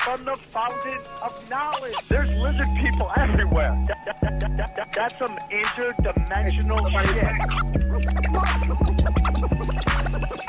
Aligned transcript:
from 0.00 0.24
the 0.24 0.34
fountain 0.34 0.98
of 1.22 1.50
knowledge. 1.50 1.94
There's 2.08 2.30
lizard 2.38 2.68
people 2.80 3.12
everywhere. 3.16 3.76
That- 3.86 4.04
that- 4.06 4.20
that- 4.40 4.56
that- 4.56 4.76
that- 4.76 4.92
that's 4.94 5.18
some 5.18 5.38
interdimensional 5.50 6.90
shit. 6.90 7.36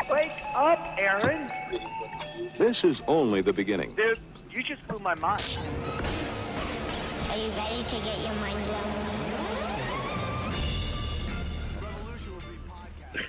Wake 0.10 0.32
up, 0.56 0.80
Aaron. 0.98 1.52
This 2.56 2.82
is 2.86 3.02
only 3.08 3.42
the 3.42 3.52
beginning. 3.52 3.94
Dude, 3.96 4.20
you 4.52 4.64
just 4.64 4.88
blew 4.88 5.00
my 5.00 5.16
mind. 5.16 5.42
Are 7.30 7.38
you 7.38 7.50
ready 7.50 7.84
to 7.84 7.96
get 7.96 8.20
your 8.20 8.36
mind 8.36 8.66
blown? 8.66 8.94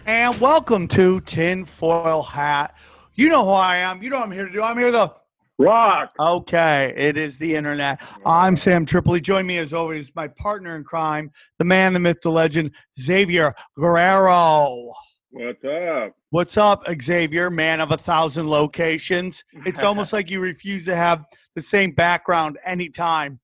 And 0.07 0.41
welcome 0.41 0.87
to 0.89 1.21
Tinfoil 1.23 2.23
Hat. 2.23 2.75
You 3.15 3.29
know 3.29 3.45
who 3.45 3.51
I 3.51 3.79
am. 3.79 4.03
You 4.03 4.11
know 4.11 4.19
what 4.19 4.27
I'm 4.27 4.33
here 4.33 4.47
to 4.47 4.53
do. 4.53 4.63
I'm 4.63 4.79
here 4.79 4.93
to. 4.93 5.22
Rock. 5.59 6.13
Okay, 6.19 6.93
it 6.97 7.17
is 7.17 7.39
the 7.39 7.55
internet. 7.55 8.01
I'm 8.25 8.57
Sam 8.57 8.85
Tripoli. 8.87 9.21
Join 9.21 9.47
me 9.47 9.59
as 9.59 9.73
always, 9.73 10.15
my 10.15 10.29
partner 10.29 10.77
in 10.77 10.85
crime, 10.85 11.31
the 11.59 11.65
man, 11.65 11.93
the 11.93 12.01
myth, 12.01 12.19
the 12.23 12.31
legend, 12.31 12.75
Xavier 12.99 13.55
Guerrero. 13.79 14.93
What's 15.31 15.65
up? 15.65 16.13
What's 16.31 16.57
up, 16.57 16.85
Xavier, 17.01 17.51
man 17.51 17.81
of 17.81 17.93
a 17.93 17.97
thousand 17.97 18.49
locations? 18.49 19.45
It's 19.67 19.83
almost 19.83 20.13
like 20.13 20.31
you 20.31 20.41
refuse 20.41 20.85
to 20.87 20.97
have 20.97 21.25
the 21.55 21.63
same 21.63 21.93
background 21.93 22.59
anytime 22.65 23.39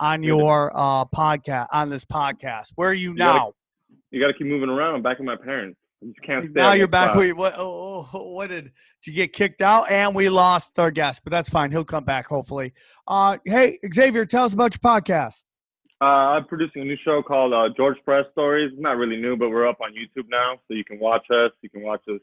on 0.00 0.22
your 0.22 0.70
uh, 0.74 1.04
podcast, 1.06 1.66
on 1.72 1.88
this 1.90 2.04
podcast. 2.04 2.72
Where 2.76 2.90
are 2.90 2.94
you 2.94 3.16
gotta- 3.16 3.38
now? 3.38 3.52
You 4.10 4.20
got 4.20 4.28
to 4.28 4.34
keep 4.34 4.46
moving 4.46 4.68
around. 4.68 4.94
I'm 4.94 5.02
back 5.02 5.18
with 5.18 5.26
my 5.26 5.34
parents. 5.36 5.76
Can't 6.22 6.44
stay. 6.44 6.52
now 6.54 6.72
you're 6.72 6.88
back. 6.88 7.14
what? 7.14 7.54
Oh, 7.56 8.08
oh, 8.12 8.32
what 8.32 8.48
did, 8.48 8.64
did 8.64 8.72
you 9.06 9.12
get 9.12 9.32
kicked 9.32 9.62
out? 9.62 9.90
And 9.90 10.14
we 10.14 10.28
lost 10.28 10.78
our 10.78 10.90
guest, 10.90 11.22
but 11.24 11.30
that's 11.30 11.48
fine. 11.48 11.70
He'll 11.70 11.84
come 11.84 12.04
back 12.04 12.26
hopefully. 12.26 12.72
Uh, 13.06 13.38
hey, 13.44 13.78
Xavier, 13.92 14.26
tell 14.26 14.44
us 14.44 14.52
about 14.52 14.74
your 14.74 14.80
podcast. 14.80 15.44
Uh, 16.00 16.36
I'm 16.36 16.46
producing 16.46 16.82
a 16.82 16.84
new 16.84 16.98
show 17.04 17.22
called 17.22 17.52
uh, 17.54 17.68
George 17.76 17.96
Press 18.04 18.26
Stories. 18.32 18.70
It's 18.72 18.80
not 18.80 18.96
really 18.96 19.16
new, 19.16 19.36
but 19.36 19.50
we're 19.50 19.66
up 19.66 19.78
on 19.80 19.92
YouTube 19.92 20.28
now, 20.28 20.56
so 20.68 20.74
you 20.74 20.84
can 20.84 20.98
watch 20.98 21.24
us. 21.30 21.52
You 21.62 21.70
can 21.70 21.82
watch 21.82 22.02
us 22.12 22.20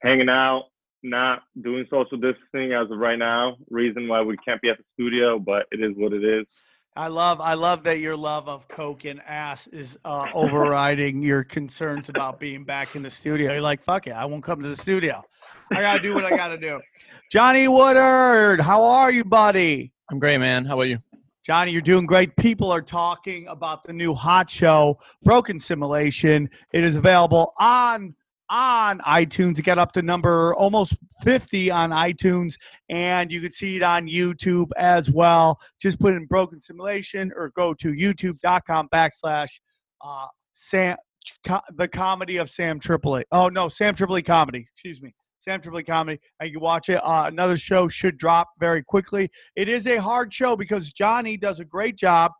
hanging 0.00 0.28
out, 0.28 0.64
not 1.02 1.42
doing 1.62 1.86
social 1.90 2.18
distancing 2.18 2.72
as 2.72 2.90
of 2.90 2.98
right 2.98 3.18
now. 3.18 3.56
Reason 3.70 4.08
why 4.08 4.22
we 4.22 4.36
can't 4.38 4.60
be 4.60 4.70
at 4.70 4.78
the 4.78 4.84
studio, 4.94 5.38
but 5.38 5.66
it 5.70 5.80
is 5.80 5.92
what 5.96 6.12
it 6.12 6.24
is. 6.24 6.46
I 6.94 7.06
love, 7.06 7.40
I 7.40 7.54
love 7.54 7.84
that 7.84 8.00
your 8.00 8.16
love 8.16 8.48
of 8.48 8.68
coke 8.68 9.06
and 9.06 9.22
ass 9.22 9.66
is 9.68 9.98
uh, 10.04 10.26
overriding 10.34 11.22
your 11.22 11.42
concerns 11.42 12.10
about 12.10 12.38
being 12.38 12.64
back 12.64 12.94
in 12.94 13.02
the 13.02 13.10
studio. 13.10 13.52
You're 13.52 13.62
like, 13.62 13.82
fuck 13.82 14.06
it, 14.06 14.10
I 14.10 14.26
won't 14.26 14.44
come 14.44 14.60
to 14.60 14.68
the 14.68 14.76
studio. 14.76 15.22
I 15.70 15.80
gotta 15.80 16.00
do 16.02 16.14
what 16.14 16.26
I 16.26 16.36
gotta 16.36 16.58
do. 16.58 16.80
Johnny 17.30 17.66
Woodard, 17.66 18.60
how 18.60 18.84
are 18.84 19.10
you, 19.10 19.24
buddy? 19.24 19.90
I'm 20.10 20.18
great, 20.18 20.36
man. 20.36 20.66
How 20.66 20.74
about 20.74 20.88
you? 20.88 20.98
Johnny, 21.46 21.72
you're 21.72 21.80
doing 21.80 22.04
great. 22.04 22.36
People 22.36 22.70
are 22.70 22.82
talking 22.82 23.46
about 23.48 23.84
the 23.84 23.94
new 23.94 24.12
hot 24.12 24.50
show, 24.50 24.98
Broken 25.22 25.58
Simulation. 25.58 26.50
It 26.74 26.84
is 26.84 26.96
available 26.96 27.54
on 27.58 28.14
on 28.52 28.98
iTunes. 29.00 29.60
Get 29.62 29.78
up 29.78 29.92
to 29.92 30.02
number 30.02 30.54
almost 30.54 30.94
50 31.22 31.70
on 31.70 31.90
iTunes, 31.90 32.54
and 32.88 33.32
you 33.32 33.40
can 33.40 33.50
see 33.50 33.76
it 33.76 33.82
on 33.82 34.06
YouTube 34.06 34.70
as 34.76 35.10
well. 35.10 35.58
Just 35.80 35.98
put 35.98 36.14
in 36.14 36.26
Broken 36.26 36.60
Simulation 36.60 37.32
or 37.34 37.50
go 37.56 37.72
to 37.74 37.92
youtube.com 37.92 38.88
backslash 38.94 39.60
uh, 40.02 40.26
Sam 40.54 40.96
the 41.76 41.88
comedy 41.88 42.36
of 42.36 42.50
Sam 42.50 42.78
Tripoli. 42.78 43.24
Oh 43.32 43.48
no, 43.48 43.68
Sam 43.68 43.94
Tripoli 43.94 44.22
comedy. 44.22 44.58
Excuse 44.58 45.00
me. 45.00 45.14
Sam 45.38 45.60
Tripoli 45.60 45.84
comedy. 45.84 46.20
And 46.40 46.48
you 46.48 46.54
can 46.56 46.62
watch 46.62 46.88
it. 46.88 47.00
Uh, 47.02 47.24
another 47.26 47.56
show 47.56 47.88
should 47.88 48.18
drop 48.18 48.48
very 48.60 48.82
quickly. 48.82 49.30
It 49.56 49.68
is 49.68 49.86
a 49.86 49.96
hard 49.96 50.32
show 50.32 50.56
because 50.56 50.92
Johnny 50.92 51.36
does 51.36 51.60
a 51.60 51.64
great 51.64 51.96
job 51.96 52.32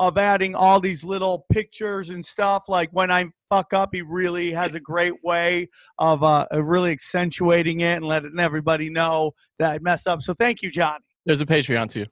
of 0.00 0.16
adding 0.16 0.54
all 0.54 0.80
these 0.80 1.04
little 1.04 1.44
pictures 1.52 2.08
and 2.08 2.24
stuff. 2.24 2.64
Like 2.68 2.88
when 2.90 3.10
I 3.10 3.26
fuck 3.50 3.74
up, 3.74 3.90
he 3.92 4.00
really 4.00 4.50
has 4.50 4.74
a 4.74 4.80
great 4.80 5.12
way 5.22 5.68
of 5.98 6.24
uh, 6.24 6.46
really 6.52 6.90
accentuating 6.90 7.82
it 7.82 7.96
and 7.96 8.04
letting 8.06 8.40
everybody 8.40 8.88
know 8.88 9.32
that 9.58 9.72
I 9.72 9.78
mess 9.80 10.06
up. 10.06 10.22
So 10.22 10.32
thank 10.32 10.62
you, 10.62 10.70
Johnny. 10.70 11.04
There's 11.26 11.42
a 11.42 11.46
Patreon 11.46 11.90
too. 11.90 12.06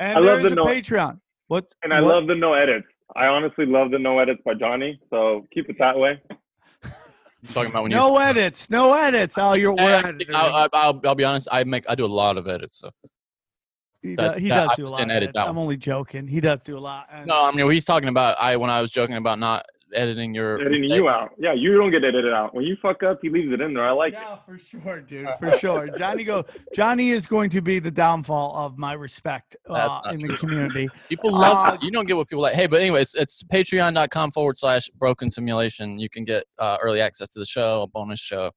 And 0.00 0.18
I 0.18 0.20
love 0.20 0.42
the 0.42 0.48
a 0.48 0.54
no- 0.56 0.66
Patreon. 0.66 1.20
What? 1.46 1.66
And 1.84 1.94
I 1.94 2.00
what- 2.00 2.14
love 2.14 2.26
the 2.26 2.34
no 2.34 2.54
edits. 2.54 2.86
I 3.14 3.26
honestly 3.26 3.66
love 3.66 3.90
the 3.90 3.98
no 3.98 4.18
edits 4.18 4.40
by 4.44 4.54
Johnny, 4.54 4.98
so 5.10 5.46
keep 5.52 5.68
it 5.68 5.76
that 5.78 5.96
way. 5.96 6.20
I'm 6.82 6.92
talking 7.52 7.70
about 7.70 7.82
when 7.82 7.92
no 7.92 8.16
edits. 8.18 8.70
No 8.70 8.94
edits. 8.94 9.36
Oh, 9.36 9.52
you're 9.52 9.78
I. 9.78 10.14
I'll, 10.32 10.54
I'll, 10.54 10.68
I'll, 10.72 11.00
I'll 11.04 11.14
be 11.14 11.24
honest. 11.24 11.46
I 11.52 11.62
make 11.64 11.84
I 11.88 11.94
do 11.94 12.04
a 12.04 12.06
lot 12.06 12.36
of 12.38 12.48
edits. 12.48 12.78
So 12.80 12.90
He, 14.02 14.16
that- 14.16 14.32
does, 14.34 14.42
he 14.42 14.48
that- 14.48 14.68
does 14.68 14.76
do 14.76 14.84
a 14.84 14.86
lot. 14.86 15.02
of 15.02 15.10
edit 15.10 15.30
I'm 15.36 15.58
only 15.58 15.76
joking. 15.76 16.26
He 16.26 16.40
does 16.40 16.60
do 16.60 16.76
a 16.76 16.80
lot. 16.80 17.06
And 17.12 17.26
no, 17.26 17.40
I 17.48 17.52
mean 17.52 17.70
he's 17.70 17.84
talking 17.84 18.08
about 18.08 18.36
I 18.40 18.56
when 18.56 18.70
I 18.70 18.80
was 18.80 18.90
joking 18.90 19.16
about 19.16 19.38
not 19.38 19.64
editing 19.94 20.34
your 20.34 20.58
Editing 20.58 20.84
you 20.84 21.06
out. 21.10 21.32
Yeah, 21.38 21.52
you 21.52 21.76
don't 21.76 21.90
get 21.90 22.02
edited 22.02 22.32
out. 22.32 22.54
When 22.54 22.64
you 22.64 22.76
fuck 22.80 23.02
up, 23.02 23.18
he 23.20 23.28
leaves 23.28 23.52
it 23.52 23.60
in 23.60 23.74
there. 23.74 23.84
I 23.86 23.90
like 23.92 24.14
it. 24.14 24.20
yeah, 24.22 24.38
for 24.46 24.58
sure, 24.58 25.00
dude, 25.02 25.28
for 25.38 25.56
sure. 25.58 25.88
Johnny 25.98 26.24
go. 26.24 26.44
Johnny 26.74 27.10
is 27.10 27.26
going 27.26 27.50
to 27.50 27.60
be 27.60 27.78
the 27.78 27.90
downfall 27.90 28.56
of 28.56 28.78
my 28.78 28.94
respect 28.94 29.54
uh, 29.68 29.74
not 29.74 30.14
in 30.14 30.20
the 30.20 30.28
true. 30.28 30.36
community. 30.38 30.88
People 31.10 31.30
love 31.32 31.74
Uh. 31.74 31.78
You 31.82 31.90
don't 31.90 32.06
get 32.06 32.16
what 32.16 32.26
people 32.28 32.42
like. 32.42 32.54
Hey, 32.54 32.66
but 32.66 32.80
anyways, 32.80 33.12
it's 33.14 33.42
patreon.com 33.44 34.32
forward 34.32 34.58
slash 34.58 34.88
broken 34.98 35.30
simulation. 35.30 35.98
You 35.98 36.08
can 36.08 36.24
get 36.24 36.44
uh, 36.58 36.78
early 36.82 37.00
access 37.02 37.28
to 37.28 37.38
the 37.38 37.46
show, 37.46 37.82
a 37.82 37.86
bonus 37.86 38.18
show, 38.20 38.50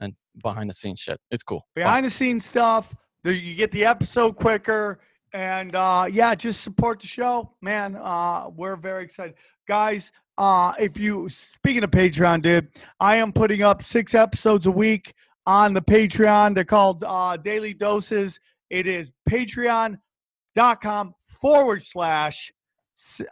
and 0.00 0.14
behind 0.42 0.68
the 0.68 0.74
scenes 0.74 1.00
shit. 1.00 1.18
It's 1.30 1.42
cool. 1.42 1.60
Fun. 1.74 1.84
Behind 1.84 2.04
the 2.06 2.10
scenes 2.10 2.44
stuff. 2.44 2.94
The, 3.24 3.36
you 3.36 3.54
get 3.54 3.70
the 3.70 3.84
episode 3.84 4.36
quicker, 4.36 5.00
and 5.32 5.74
uh, 5.76 6.06
yeah, 6.10 6.34
just 6.34 6.62
support 6.62 7.00
the 7.00 7.06
show, 7.06 7.54
man. 7.62 7.96
Uh, 7.96 8.50
we're 8.54 8.76
very 8.76 9.04
excited, 9.04 9.34
guys. 9.68 10.10
Uh, 10.36 10.72
if 10.78 10.98
you 10.98 11.28
speaking 11.28 11.84
of 11.84 11.90
Patreon, 11.90 12.42
dude, 12.42 12.68
I 12.98 13.16
am 13.16 13.32
putting 13.32 13.62
up 13.62 13.82
six 13.82 14.14
episodes 14.14 14.66
a 14.66 14.70
week 14.70 15.14
on 15.46 15.74
the 15.74 15.82
Patreon. 15.82 16.54
They're 16.54 16.64
called 16.64 17.04
uh, 17.06 17.36
Daily 17.36 17.74
Doses. 17.74 18.40
It 18.70 18.86
is 18.86 19.12
patreon.com 19.28 21.14
forward 21.28 21.82
slash 21.82 22.52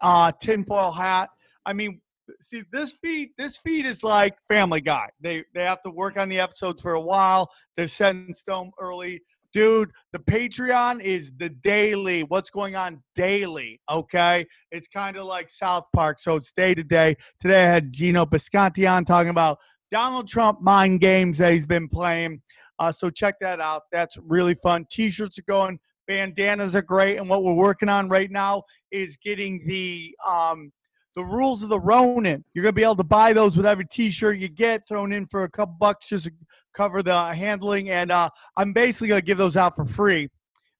uh, 0.03 0.33
tinfoil 0.41 0.93
hat. 0.93 1.31
I 1.67 1.73
mean, 1.73 2.00
see 2.41 2.62
this 2.73 2.97
feed. 3.03 3.31
This 3.39 3.56
feed 3.56 3.87
is 3.87 4.05
like 4.05 4.37
Family 4.47 4.81
Guy. 4.81 5.09
They 5.21 5.45
they 5.55 5.62
have 5.62 5.83
to 5.83 5.91
work 5.91 6.17
on 6.17 6.29
the 6.29 6.41
episodes 6.41 6.83
for 6.83 6.93
a 6.93 7.00
while. 7.00 7.50
They're 7.77 7.89
set 7.89 8.15
in 8.15 8.34
stone 8.34 8.71
early. 8.79 9.23
Dude, 9.53 9.91
the 10.12 10.21
Patreon 10.21 11.03
is 11.03 11.33
the 11.37 11.49
daily. 11.49 12.22
What's 12.22 12.50
going 12.50 12.77
on 12.77 13.03
daily? 13.16 13.81
Okay, 13.91 14.47
it's 14.71 14.87
kind 14.87 15.16
of 15.16 15.25
like 15.25 15.50
South 15.50 15.87
Park, 15.94 16.21
so 16.21 16.37
it's 16.37 16.53
day 16.53 16.72
to 16.72 16.84
day. 16.84 17.16
Today 17.41 17.65
I 17.65 17.69
had 17.69 17.93
Gino 17.93 18.25
Bisconti 18.25 18.88
on 18.88 19.05
talking 19.05 19.31
about 19.31 19.59
Donald 19.91 20.28
Trump 20.28 20.61
mind 20.61 21.00
games 21.00 21.38
that 21.38 21.53
he's 21.53 21.66
been 21.66 21.88
playing. 21.88 22.41
Uh, 22.78 22.93
so 22.93 23.11
check 23.11 23.34
that 23.41 23.61
out. 23.61 23.83
That's 23.91 24.16
really 24.22 24.55
fun. 24.55 24.87
T-shirts 24.88 25.38
are 25.38 25.44
going. 25.49 25.81
Bandanas 26.06 26.77
are 26.77 26.82
great, 26.82 27.17
and 27.17 27.28
what 27.28 27.43
we're 27.43 27.53
working 27.53 27.88
on 27.88 28.09
right 28.09 28.31
now 28.31 28.62
is 28.93 29.17
getting 29.17 29.65
the 29.67 30.15
um, 30.28 30.71
the 31.20 31.26
rules 31.26 31.62
of 31.62 31.69
the 31.69 31.78
Ronin. 31.78 32.42
You're 32.55 32.62
gonna 32.62 32.72
be 32.72 32.82
able 32.82 32.96
to 32.96 33.05
buy 33.05 33.34
those 33.34 33.55
with 33.55 33.67
every 33.67 33.84
T-shirt 33.84 34.38
you 34.38 34.49
get, 34.49 34.88
thrown 34.88 35.12
in 35.12 35.26
for 35.26 35.44
a 35.44 35.50
couple 35.50 35.76
bucks 35.78 36.08
just 36.08 36.25
to 36.25 36.32
cover 36.75 37.02
the 37.02 37.34
handling. 37.34 37.90
And 37.90 38.11
uh, 38.11 38.31
I'm 38.56 38.72
basically 38.72 39.08
gonna 39.08 39.20
give 39.20 39.37
those 39.37 39.55
out 39.55 39.76
for 39.76 39.84
free 39.84 40.31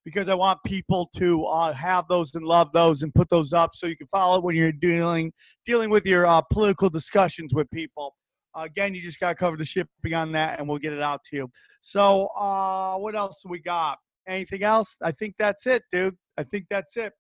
because 0.03 0.31
I 0.31 0.35
want 0.35 0.59
people 0.65 1.11
to 1.17 1.45
uh, 1.45 1.75
have 1.75 2.09
those 2.09 2.35
and 2.35 2.47
love 2.47 2.73
those 2.73 3.03
and 3.03 3.15
put 3.15 3.29
those 3.29 3.53
up 3.53 3.73
so 3.75 3.87
you 3.87 3.99
can 3.99 4.07
follow 4.07 4.39
it 4.39 4.43
when 4.43 4.57
you're 4.57 4.73
dealing 4.73 5.31
dealing 5.67 5.91
with 5.91 6.07
your 6.07 6.25
uh, 6.27 6.41
political 6.41 6.89
discussions 6.89 7.53
with 7.53 7.71
people. 7.71 8.15
again, 8.57 8.95
you 8.95 9.03
just 9.03 9.21
gotta 9.21 9.35
cover 9.35 9.59
the 9.59 9.65
shipping 9.67 10.15
on 10.15 10.33
that, 10.33 10.59
and 10.59 10.67
we'll 10.67 10.79
get 10.79 10.95
it 10.95 11.03
out 11.03 11.23
to 11.25 11.37
you. 11.37 11.51
So, 11.83 12.29
uh, 12.29 12.97
what 12.97 13.15
else 13.15 13.43
we 13.47 13.59
got? 13.61 13.99
Anything 14.27 14.63
else? 14.63 14.97
I 15.03 15.13
think 15.13 15.35
that's 15.39 15.67
it, 15.67 15.83
dude. 15.93 16.17
I 16.39 16.45
think 16.45 16.65
that's 16.71 16.97
it. 16.97 17.13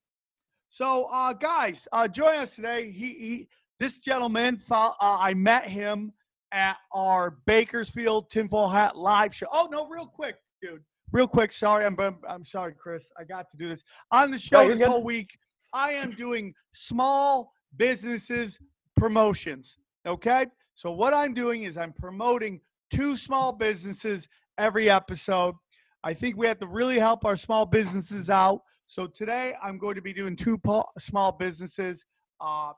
So, 0.70 1.08
uh, 1.12 1.32
guys, 1.32 1.86
uh, 1.92 2.06
join 2.06 2.36
us 2.36 2.54
today. 2.54 2.92
He, 2.92 3.06
he 3.14 3.48
this 3.80 3.98
gentleman, 3.98 4.56
thought, 4.56 4.96
uh, 5.00 5.18
I 5.18 5.34
met 5.34 5.64
him 5.64 6.12
at 6.52 6.76
our 6.94 7.38
Bakersfield 7.44 8.30
Tinfoil 8.30 8.68
Hat 8.68 8.96
live 8.96 9.34
show. 9.34 9.46
Oh 9.52 9.68
no, 9.70 9.88
real 9.88 10.06
quick, 10.06 10.36
dude. 10.62 10.82
Real 11.12 11.26
quick. 11.26 11.50
Sorry, 11.50 11.84
I'm 11.84 11.96
I'm 12.28 12.44
sorry, 12.44 12.74
Chris. 12.78 13.06
I 13.18 13.24
got 13.24 13.50
to 13.50 13.56
do 13.56 13.68
this 13.68 13.82
on 14.12 14.30
the 14.30 14.38
show 14.38 14.60
you're 14.62 14.70
this 14.70 14.78
good. 14.78 14.88
whole 14.88 15.02
week. 15.02 15.30
I 15.72 15.92
am 15.92 16.12
doing 16.12 16.54
small 16.72 17.52
businesses 17.76 18.58
promotions. 18.96 19.76
Okay. 20.06 20.46
So 20.76 20.92
what 20.92 21.12
I'm 21.12 21.34
doing 21.34 21.64
is 21.64 21.76
I'm 21.76 21.92
promoting 21.92 22.60
two 22.92 23.16
small 23.16 23.52
businesses 23.52 24.28
every 24.56 24.88
episode. 24.88 25.56
I 26.04 26.14
think 26.14 26.36
we 26.36 26.46
have 26.46 26.58
to 26.60 26.66
really 26.66 26.98
help 26.98 27.24
our 27.24 27.36
small 27.36 27.66
businesses 27.66 28.30
out. 28.30 28.62
So 28.90 29.06
today 29.06 29.54
I'm 29.62 29.78
going 29.78 29.94
to 29.94 30.02
be 30.02 30.12
doing 30.12 30.34
two 30.34 30.60
small 30.98 31.30
businesses. 31.30 32.04
Uh, 32.40 32.72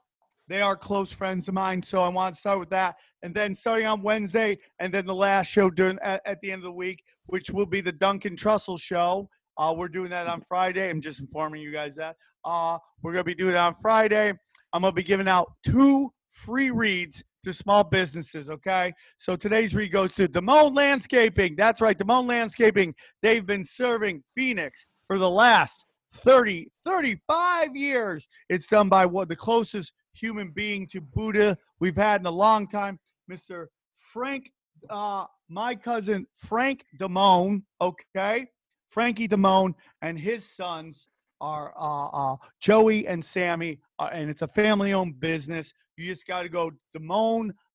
they 0.47 0.61
are 0.61 0.77
close 0.77 1.11
friends 1.11 1.49
of 1.49 1.55
mine, 1.55 1.81
so 1.81 2.03
I 2.03 2.09
want 2.11 2.35
to 2.35 2.39
start 2.39 2.59
with 2.59 2.69
that. 2.69 2.97
And 3.23 3.35
then 3.35 3.55
starting 3.55 3.87
on 3.87 4.03
Wednesday, 4.03 4.59
and 4.79 4.93
then 4.93 5.07
the 5.07 5.15
last 5.15 5.47
show 5.47 5.71
during 5.71 5.99
at, 6.03 6.21
at 6.27 6.39
the 6.43 6.53
end 6.53 6.59
of 6.59 6.65
the 6.65 6.73
week, 6.73 7.03
which 7.29 7.49
will 7.49 7.65
be 7.65 7.81
the 7.81 7.93
Duncan 7.93 8.37
Trussell 8.37 8.79
show. 8.79 9.31
Uh, 9.57 9.73
we're 9.75 9.89
doing 9.89 10.11
that 10.11 10.27
on 10.27 10.43
Friday. 10.43 10.91
I'm 10.91 11.01
just 11.01 11.19
informing 11.19 11.63
you 11.63 11.73
guys 11.73 11.95
that. 11.95 12.17
Uh, 12.45 12.77
we're 13.03 13.13
going 13.13 13.25
to 13.25 13.31
be 13.31 13.35
doing 13.35 13.55
it 13.55 13.59
on 13.59 13.75
Friday. 13.75 14.35
I'm 14.75 14.83
going 14.83 14.93
to 14.93 14.95
be 14.95 15.03
giving 15.03 15.29
out 15.29 15.51
two 15.65 16.13
free 16.31 16.71
reads 16.71 17.25
to 17.45 17.55
small 17.55 17.85
businesses. 17.85 18.51
Okay. 18.51 18.93
So 19.17 19.35
today's 19.35 19.75
read 19.75 19.93
goes 19.93 20.13
to 20.17 20.29
Damone 20.29 20.77
Landscaping. 20.77 21.57
That's 21.57 21.81
right. 21.81 21.97
Damone 21.97 22.29
Landscaping. 22.29 22.97
They've 23.23 23.47
been 23.47 23.65
serving 23.65 24.25
Phoenix 24.37 24.85
for 25.07 25.17
the 25.17 25.31
last 25.31 25.87
30, 26.17 26.71
35 26.85 27.77
years. 27.77 28.29
It's 28.49 28.67
done 28.67 28.89
by 28.89 29.07
what 29.07 29.29
the 29.29 29.37
closest 29.37 29.93
human 30.13 30.51
being 30.51 30.87
to 30.89 31.01
Buddha 31.01 31.57
we've 31.81 31.97
had 31.97 32.21
in 32.21 32.27
a 32.27 32.31
long 32.31 32.67
time, 32.69 32.99
Mr. 33.31 33.67
Frank, 33.97 34.51
uh, 34.91 35.27
my 35.49 35.75
cousin 35.75 36.27
Frank 36.37 36.85
Damone. 37.01 37.63
Okay. 37.81 38.47
Frankie 38.89 39.29
Damone 39.29 39.75
and 40.03 40.19
his 40.19 40.45
sons 40.45 41.09
are 41.41 41.73
uh, 41.79 42.09
uh, 42.09 42.37
Joey 42.61 43.07
and 43.07 43.25
Sammy, 43.25 43.81
uh, 43.99 44.11
and 44.13 44.31
it's 44.31 44.43
a 44.43 44.49
family 44.49 44.93
owned 44.93 45.19
business. 45.19 45.73
You 45.97 46.07
just 46.07 46.27
got 46.27 46.43
to 46.43 46.49
go 46.49 46.73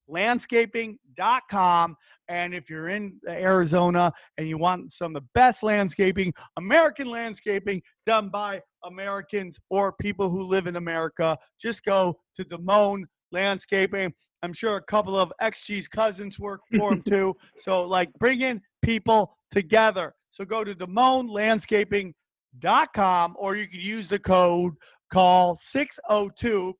DamoneLandscaping.com. 0.10 1.98
And 2.30 2.54
if 2.54 2.70
you're 2.70 2.90
in 2.90 3.20
Arizona 3.28 4.12
and 4.38 4.48
you 4.48 4.58
want 4.58 4.92
some 4.92 5.16
of 5.16 5.22
the 5.22 5.28
best 5.34 5.64
landscaping, 5.64 6.34
American 6.58 7.10
landscaping 7.10 7.82
done 8.06 8.28
by 8.30 8.62
Americans 8.84 9.58
or 9.70 9.94
people 9.94 10.30
who 10.30 10.44
live 10.44 10.68
in 10.68 10.76
America, 10.76 11.38
just 11.60 11.84
go 11.84 12.20
to 12.36 12.44
Damone 12.44 13.06
Landscaping. 13.32 14.14
I'm 14.44 14.54
sure 14.54 14.76
a 14.78 14.82
couple 14.82 15.18
of 15.18 15.34
XG's 15.42 15.88
cousins 15.88 16.40
work 16.40 16.62
for 16.78 16.94
him 16.94 17.02
too. 17.02 17.36
So, 17.60 17.84
like, 17.84 18.14
bringing 18.20 18.62
people 18.82 19.36
together. 19.52 20.14
So, 20.32 20.46
go 20.46 20.64
to 20.64 20.76
DamoneLandscaping.com 20.76 23.36
or 23.40 23.56
you 23.56 23.68
can 23.68 23.80
use 23.80 24.08
the 24.08 24.20
code 24.20 24.74
call 25.12 25.56
602 25.56 26.74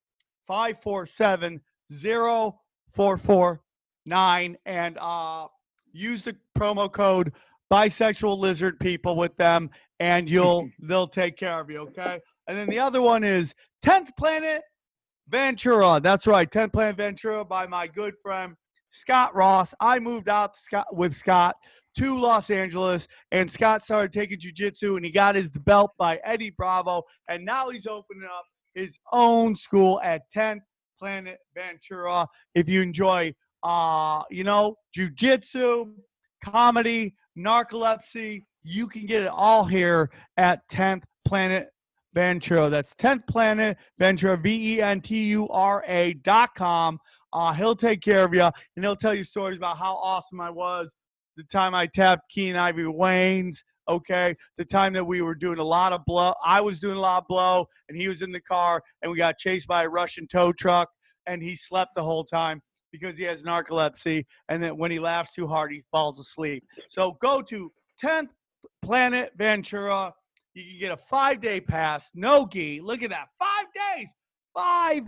547 0.48 1.62
0449 2.90 4.58
and 4.66 4.98
uh, 5.00 5.48
use 5.92 6.22
the 6.22 6.36
promo 6.58 6.92
code 6.92 7.34
bisexual 7.72 8.38
lizard 8.38 8.80
people 8.80 9.16
with 9.16 9.36
them 9.38 9.70
and 10.00 10.30
you'll 10.30 10.70
they'll 10.82 11.08
take 11.08 11.38
care 11.38 11.60
of 11.60 11.70
you 11.70 11.80
okay? 11.80 12.20
And 12.48 12.58
then 12.58 12.70
the 12.70 12.80
other 12.80 13.02
one 13.02 13.24
is 13.24 13.54
10th 13.84 14.10
planet 14.18 14.62
ventura. 15.28 16.00
That's 16.02 16.28
right 16.28 16.50
10th 16.50 16.74
planet 16.74 16.98
ventura 16.98 17.44
by 17.44 17.68
my 17.68 17.88
good 17.88 18.16
friend 18.22 18.56
scott 18.90 19.36
ross. 19.36 19.74
I 19.80 20.00
moved 20.00 20.30
out 20.30 20.56
scott 20.56 20.96
with 20.96 21.16
scott 21.16 21.56
to 21.98 22.20
los 22.20 22.52
angeles 22.52 23.08
and 23.32 23.50
scott 23.50 23.84
started 23.84 24.14
taking 24.14 24.40
jiu-jitsu 24.40 24.98
and 24.98 25.06
he 25.06 25.12
got 25.12 25.34
his 25.34 25.50
belt 25.50 25.92
by 25.98 26.20
eddie 26.24 26.52
bravo 26.52 27.02
and 27.28 27.44
now 27.44 27.70
he's 27.70 27.88
opening 27.88 28.24
up 28.24 28.46
his 28.76 29.00
own 29.12 29.56
school 29.56 30.00
at 30.04 30.22
10th 30.36 30.60
Planet 30.98 31.38
Ventura. 31.56 32.28
If 32.56 32.68
you 32.70 32.82
enjoy, 32.82 33.34
uh, 33.64 34.24
you 34.30 34.44
know, 34.44 34.76
jujitsu, 34.98 35.94
comedy, 36.44 37.16
narcolepsy, 37.38 38.44
you 38.64 38.88
can 38.88 39.06
get 39.06 39.24
it 39.24 39.30
all 39.30 39.64
here 39.64 40.10
at 40.38 40.68
10th 40.70 41.04
Planet 41.26 41.70
Ventura. 42.14 42.70
That's 42.70 42.94
10th 42.96 43.28
Planet 43.28 43.78
Ventura, 44.00 44.38
V 44.38 44.76
E 44.76 44.82
N 44.82 45.02
T 45.02 45.24
U 45.30 45.48
R 45.50 45.84
A 45.88 46.14
dot 46.16 46.50
com. 46.56 47.00
Uh, 47.34 47.54
he'll 47.54 47.76
take 47.76 48.02
care 48.02 48.24
of 48.24 48.34
you 48.34 48.44
and 48.44 48.86
he'll 48.86 48.96
tell 48.96 49.14
you 49.14 49.24
stories 49.24 49.58
about 49.58 49.78
how 49.78 49.96
awesome 49.96 50.42
I 50.42 50.50
was 50.50 50.90
the 51.36 51.44
time 51.44 51.76
I 51.76 51.86
tapped 51.86 52.32
Keenen 52.32 52.58
Ivory 52.58 52.86
Wayans. 52.86 53.58
Okay, 53.90 54.36
the 54.58 54.66
time 54.66 54.94
that 54.94 55.06
we 55.06 55.22
were 55.22 55.36
doing 55.36 55.60
a 55.60 55.64
lot 55.64 55.94
of 55.94 56.04
blow, 56.06 56.34
I 56.46 56.60
was 56.62 56.80
doing 56.80 56.98
a 56.98 57.00
lot 57.00 57.24
of 57.24 57.28
blow, 57.28 57.68
and 57.88 57.98
he 57.98 58.08
was 58.08 58.22
in 58.22 58.32
the 58.32 58.42
car, 58.42 58.82
and 59.02 59.12
we 59.12 59.18
got 59.18 59.38
chased 59.38 59.68
by 59.68 59.84
a 59.84 59.90
Russian 59.90 60.28
tow 60.28 60.52
truck, 60.52 60.90
and 61.26 61.42
he 61.42 61.56
slept 61.56 61.92
the 61.96 62.04
whole 62.04 62.24
time 62.24 62.62
because 62.92 63.18
he 63.18 63.24
has 63.24 63.44
narcolepsy, 63.44 64.26
and 64.50 64.62
then 64.62 64.78
when 64.78 64.92
he 64.92 65.00
laughs 65.00 65.34
too 65.34 65.48
hard, 65.48 65.72
he 65.72 65.84
falls 65.92 66.20
asleep. 66.20 66.64
So 66.88 67.18
go 67.22 67.42
to 67.44 67.72
10th 68.04 68.30
Planet 68.82 69.32
Ventura. 69.38 70.14
You 70.54 70.64
can 70.64 70.80
get 70.80 70.92
a 70.92 70.98
five 70.98 71.40
day 71.42 71.62
pass, 71.62 72.10
no 72.14 72.48
gi. 72.48 72.82
Look 72.82 73.04
at 73.04 73.10
that, 73.12 73.28
five 73.40 73.68
days, 73.74 74.10
five, 74.56 75.04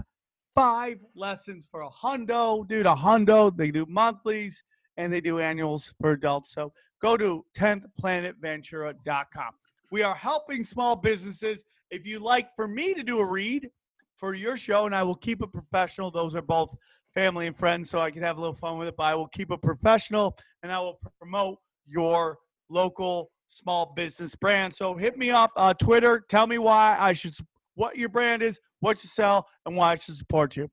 five 0.56 1.00
lessons 1.16 1.68
for 1.70 1.82
a 1.82 1.90
hundo, 1.90 2.68
dude. 2.68 2.86
A 2.86 2.96
hundo. 2.96 3.56
They 3.56 3.72
do 3.72 3.86
monthlies 3.88 4.64
and 5.00 5.12
they 5.12 5.22
do 5.22 5.40
annuals 5.40 5.94
for 6.02 6.12
adults. 6.12 6.54
So 6.54 6.74
go 7.02 7.16
to 7.16 7.46
10thplanetventura.com. 7.58 9.52
We 9.92 10.04
are 10.04 10.14
helping 10.14 10.64
small 10.66 10.96
businesses. 10.98 11.64
If 11.90 12.06
you 12.06 12.20
like 12.20 12.50
for 12.56 12.68
me 12.68 12.94
to 12.94 13.02
do 13.02 13.20
a 13.20 13.26
read 13.26 13.70
for 14.18 14.36
your 14.36 14.58
show, 14.58 14.86
and 14.86 14.94
I 14.94 15.04
will 15.04 15.16
keep 15.16 15.42
it 15.42 15.54
professional, 15.54 16.12
those 16.12 16.36
are 16.36 16.42
both 16.42 16.76
family 17.14 17.48
and 17.48 17.56
friends, 17.56 17.90
so 17.90 18.00
I 18.00 18.12
can 18.12 18.22
have 18.22 18.38
a 18.38 18.42
little 18.42 18.54
fun 18.54 18.78
with 18.78 18.90
it, 18.90 18.98
but 18.98 19.04
I 19.04 19.16
will 19.16 19.30
keep 19.30 19.52
it 19.52 19.62
professional 19.62 20.38
and 20.62 20.72
I 20.72 20.80
will 20.80 21.00
promote 21.18 21.60
your 21.88 22.38
local 22.70 23.32
small 23.48 23.94
business 23.96 24.36
brand. 24.36 24.76
So 24.76 24.96
hit 24.96 25.18
me 25.18 25.32
up 25.32 25.52
uh, 25.56 25.74
Twitter. 25.74 26.26
Tell 26.30 26.46
me 26.46 26.58
why 26.58 26.98
I 27.00 27.14
should, 27.14 27.34
what 27.76 27.98
your 27.98 28.10
brand 28.10 28.44
is, 28.44 28.60
what 28.82 29.02
you 29.02 29.10
sell, 29.10 29.48
and 29.66 29.78
why 29.78 29.94
I 29.94 29.96
should 29.96 30.18
support 30.18 30.58
you. 30.58 30.70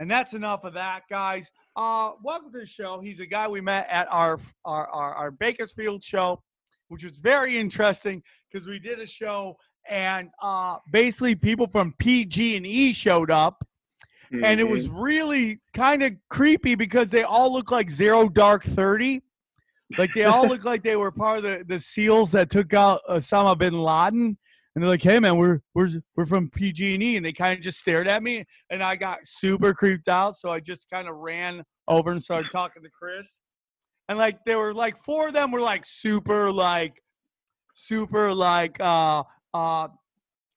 And 0.00 0.10
that's 0.10 0.34
enough 0.34 0.64
of 0.64 0.74
that, 0.74 1.02
guys. 1.08 1.50
Uh, 1.80 2.12
welcome 2.22 2.52
to 2.52 2.58
the 2.58 2.66
show. 2.66 3.00
He's 3.00 3.20
a 3.20 3.26
guy 3.26 3.48
we 3.48 3.62
met 3.62 3.86
at 3.88 4.06
our 4.12 4.38
our 4.66 4.86
our, 4.88 5.14
our 5.14 5.30
Bakersfield 5.30 6.04
show, 6.04 6.42
which 6.88 7.04
was 7.04 7.20
very 7.20 7.56
interesting 7.56 8.22
because 8.52 8.68
we 8.68 8.78
did 8.78 9.00
a 9.00 9.06
show 9.06 9.56
and 9.88 10.28
uh, 10.42 10.76
basically 10.92 11.34
people 11.34 11.66
from 11.66 11.94
PG 11.98 12.58
and 12.58 12.66
E 12.66 12.92
showed 12.92 13.30
up, 13.30 13.66
and 14.30 14.60
it 14.60 14.68
was 14.68 14.90
really 14.90 15.62
kind 15.72 16.02
of 16.02 16.12
creepy 16.28 16.74
because 16.74 17.08
they 17.08 17.22
all 17.22 17.50
look 17.50 17.70
like 17.70 17.88
Zero 17.88 18.28
Dark 18.28 18.62
Thirty. 18.62 19.22
Like 19.96 20.10
they 20.14 20.24
all 20.24 20.46
look 20.50 20.64
like 20.64 20.82
they 20.82 20.96
were 20.96 21.10
part 21.10 21.38
of 21.38 21.44
the, 21.44 21.64
the 21.66 21.80
SEALs 21.80 22.30
that 22.32 22.50
took 22.50 22.74
out 22.74 23.00
Osama 23.08 23.56
bin 23.56 23.72
Laden. 23.72 24.36
And 24.74 24.82
they're 24.82 24.90
like, 24.90 25.02
"Hey 25.02 25.18
man, 25.18 25.36
we're 25.36 25.60
we're 25.74 25.90
we're 26.16 26.26
from 26.26 26.48
PG&E," 26.48 27.16
and 27.16 27.26
they 27.26 27.32
kind 27.32 27.58
of 27.58 27.64
just 27.64 27.80
stared 27.80 28.06
at 28.06 28.22
me, 28.22 28.44
and 28.70 28.82
I 28.82 28.96
got 28.96 29.18
super 29.24 29.74
creeped 29.74 30.08
out. 30.08 30.36
So 30.36 30.50
I 30.50 30.60
just 30.60 30.88
kind 30.90 31.08
of 31.08 31.16
ran 31.16 31.64
over 31.88 32.12
and 32.12 32.22
started 32.22 32.50
talking 32.52 32.82
to 32.82 32.90
Chris, 32.90 33.40
and 34.08 34.16
like 34.16 34.38
there 34.46 34.58
were 34.58 34.72
like 34.72 34.96
four 34.98 35.28
of 35.28 35.34
them 35.34 35.50
were 35.50 35.60
like 35.60 35.84
super 35.84 36.52
like 36.52 37.02
super 37.74 38.32
like 38.32 38.78
uh 38.80 39.24
uh 39.54 39.88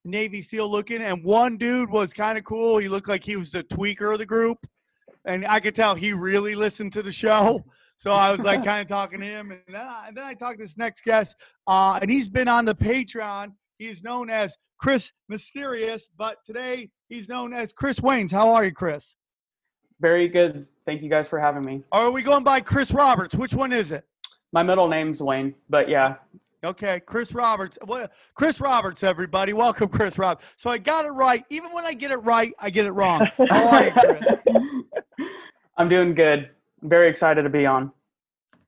Navy 0.05 0.41
SEAL 0.41 0.70
looking, 0.70 1.01
and 1.01 1.24
one 1.24 1.58
dude 1.58 1.89
was 1.89 2.13
kind 2.13 2.38
of 2.38 2.43
cool. 2.43 2.77
He 2.77 2.89
looked 2.89 3.08
like 3.08 3.24
he 3.24 3.38
was 3.38 3.51
the 3.51 3.63
tweaker 3.63 4.12
of 4.12 4.20
the 4.20 4.25
group, 4.25 4.58
and 5.25 5.46
I 5.48 5.60
could 5.60 5.75
tell 5.75 5.96
he 5.96 6.13
really 6.13 6.55
listened 6.55 6.93
to 6.93 7.03
the 7.03 7.12
show. 7.12 7.63
So 7.98 8.12
I 8.12 8.32
was 8.32 8.41
like 8.41 8.63
kind 8.65 8.82
of 8.82 8.89
talking 8.89 9.22
to 9.22 9.25
him, 9.25 9.51
and 9.51 9.62
then 9.65 9.75
I, 9.77 10.08
and 10.10 10.17
then 10.17 10.25
I 10.25 10.34
talked 10.34 10.58
to 10.58 10.63
this 10.63 10.77
next 10.77 11.05
guest, 11.05 11.36
uh, 11.67 12.00
and 12.01 12.12
he's 12.12 12.27
been 12.27 12.50
on 12.50 12.65
the 12.65 12.75
Patreon. 12.75 13.53
He's 13.77 14.03
known 14.03 14.30
as 14.30 14.56
Chris 14.77 15.12
Mysterious, 15.30 16.10
but 16.18 16.38
today 16.46 16.89
he's 17.10 17.30
known 17.30 17.53
as 17.53 17.74
Chris 17.74 18.00
Waynes. 18.00 18.32
How 18.32 18.53
are 18.53 18.65
you, 18.65 18.72
Chris? 18.72 19.15
Very 20.00 20.27
good. 20.27 20.68
Thank 20.86 21.01
you 21.01 21.10
guys 21.10 21.27
for 21.27 21.39
having 21.39 21.63
me. 21.63 21.84
Are 21.92 22.12
we 22.12 22.22
going 22.22 22.44
by 22.44 22.60
Chris 22.60 22.92
Roberts? 22.92 23.36
Which 23.36 23.53
one 23.53 23.72
is 23.72 23.92
it? 23.92 24.06
My 24.51 24.62
middle 24.62 24.88
name's 24.88 25.22
Wayne, 25.22 25.56
but 25.70 25.89
yeah. 25.89 26.15
Okay, 26.63 27.01
Chris 27.06 27.34
Roberts. 27.34 27.77
Well, 27.86 28.08
Chris 28.36 28.62
Roberts, 28.62 29.03
everybody. 29.03 29.53
Welcome, 29.53 29.89
Chris 29.89 30.18
Roberts. 30.18 30.46
So 30.58 30.70
I 30.70 30.77
got 30.77 31.06
it 31.06 31.10
right. 31.10 31.44
Even 31.50 31.72
when 31.74 31.86
I 31.86 31.94
get 31.94 32.12
it 32.12 32.18
right, 32.18 32.53
I 32.60 32.70
get 32.70 32.86
it 32.86 32.92
wrong. 32.92 33.27
How 33.50 33.68
are 33.70 33.86
you, 33.86 33.92
Chris? 33.92 34.24
I'm 35.77 35.89
doing 35.89 36.13
good. 36.13 36.50
I'm 36.82 36.89
very 36.89 37.10
excited 37.10 37.44
to 37.44 37.50
be 37.50 37.65
on. 37.65 37.92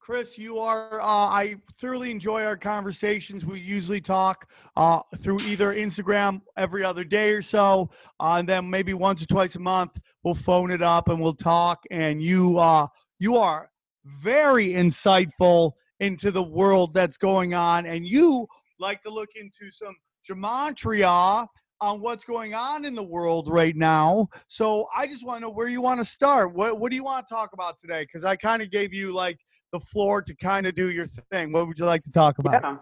Chris, 0.05 0.37
you 0.37 0.59
are. 0.59 1.01
Uh, 1.01 1.03
I 1.03 1.55
thoroughly 1.79 2.11
enjoy 2.11 2.43
our 2.43 2.55
conversations. 2.55 3.43
We 3.43 3.59
usually 3.59 4.01
talk 4.01 4.47
uh, 4.75 4.99
through 5.17 5.39
either 5.39 5.73
Instagram 5.73 6.43
every 6.57 6.83
other 6.83 7.03
day 7.03 7.31
or 7.31 7.41
so, 7.41 7.89
uh, 8.19 8.35
and 8.37 8.47
then 8.47 8.69
maybe 8.69 8.93
once 8.93 9.23
or 9.23 9.25
twice 9.25 9.55
a 9.55 9.59
month 9.59 9.99
we'll 10.23 10.35
phone 10.35 10.69
it 10.69 10.83
up 10.83 11.07
and 11.07 11.19
we'll 11.19 11.33
talk. 11.33 11.85
And 11.89 12.21
you, 12.21 12.59
uh, 12.59 12.85
you 13.17 13.37
are 13.37 13.71
very 14.05 14.73
insightful 14.73 15.71
into 15.99 16.29
the 16.29 16.43
world 16.43 16.93
that's 16.93 17.17
going 17.17 17.55
on, 17.55 17.87
and 17.87 18.05
you 18.05 18.45
like 18.79 19.01
to 19.01 19.09
look 19.09 19.29
into 19.35 19.71
some 19.71 19.95
gematria 20.29 21.47
on 21.81 21.99
what's 21.99 22.23
going 22.23 22.53
on 22.53 22.85
in 22.85 22.93
the 22.93 23.03
world 23.03 23.47
right 23.47 23.75
now. 23.75 24.29
So 24.49 24.87
I 24.95 25.07
just 25.07 25.25
want 25.25 25.37
to 25.37 25.47
know 25.47 25.49
where 25.49 25.67
you 25.67 25.81
want 25.81 25.99
to 25.99 26.05
start. 26.05 26.53
What 26.53 26.79
What 26.79 26.91
do 26.91 26.95
you 26.95 27.03
want 27.03 27.27
to 27.27 27.33
talk 27.33 27.53
about 27.53 27.79
today? 27.79 28.03
Because 28.03 28.23
I 28.23 28.35
kind 28.35 28.61
of 28.61 28.69
gave 28.69 28.93
you 28.93 29.11
like 29.11 29.39
the 29.75 29.85
floor 29.85 30.21
to 30.21 30.33
kind 30.35 30.65
of 30.65 30.75
do 30.75 30.89
your 30.89 31.07
thing. 31.07 31.51
What 31.51 31.67
would 31.67 31.77
you 31.77 31.85
like 31.85 32.03
to 32.03 32.11
talk 32.11 32.39
about? 32.39 32.61
Yeah. 32.63 32.77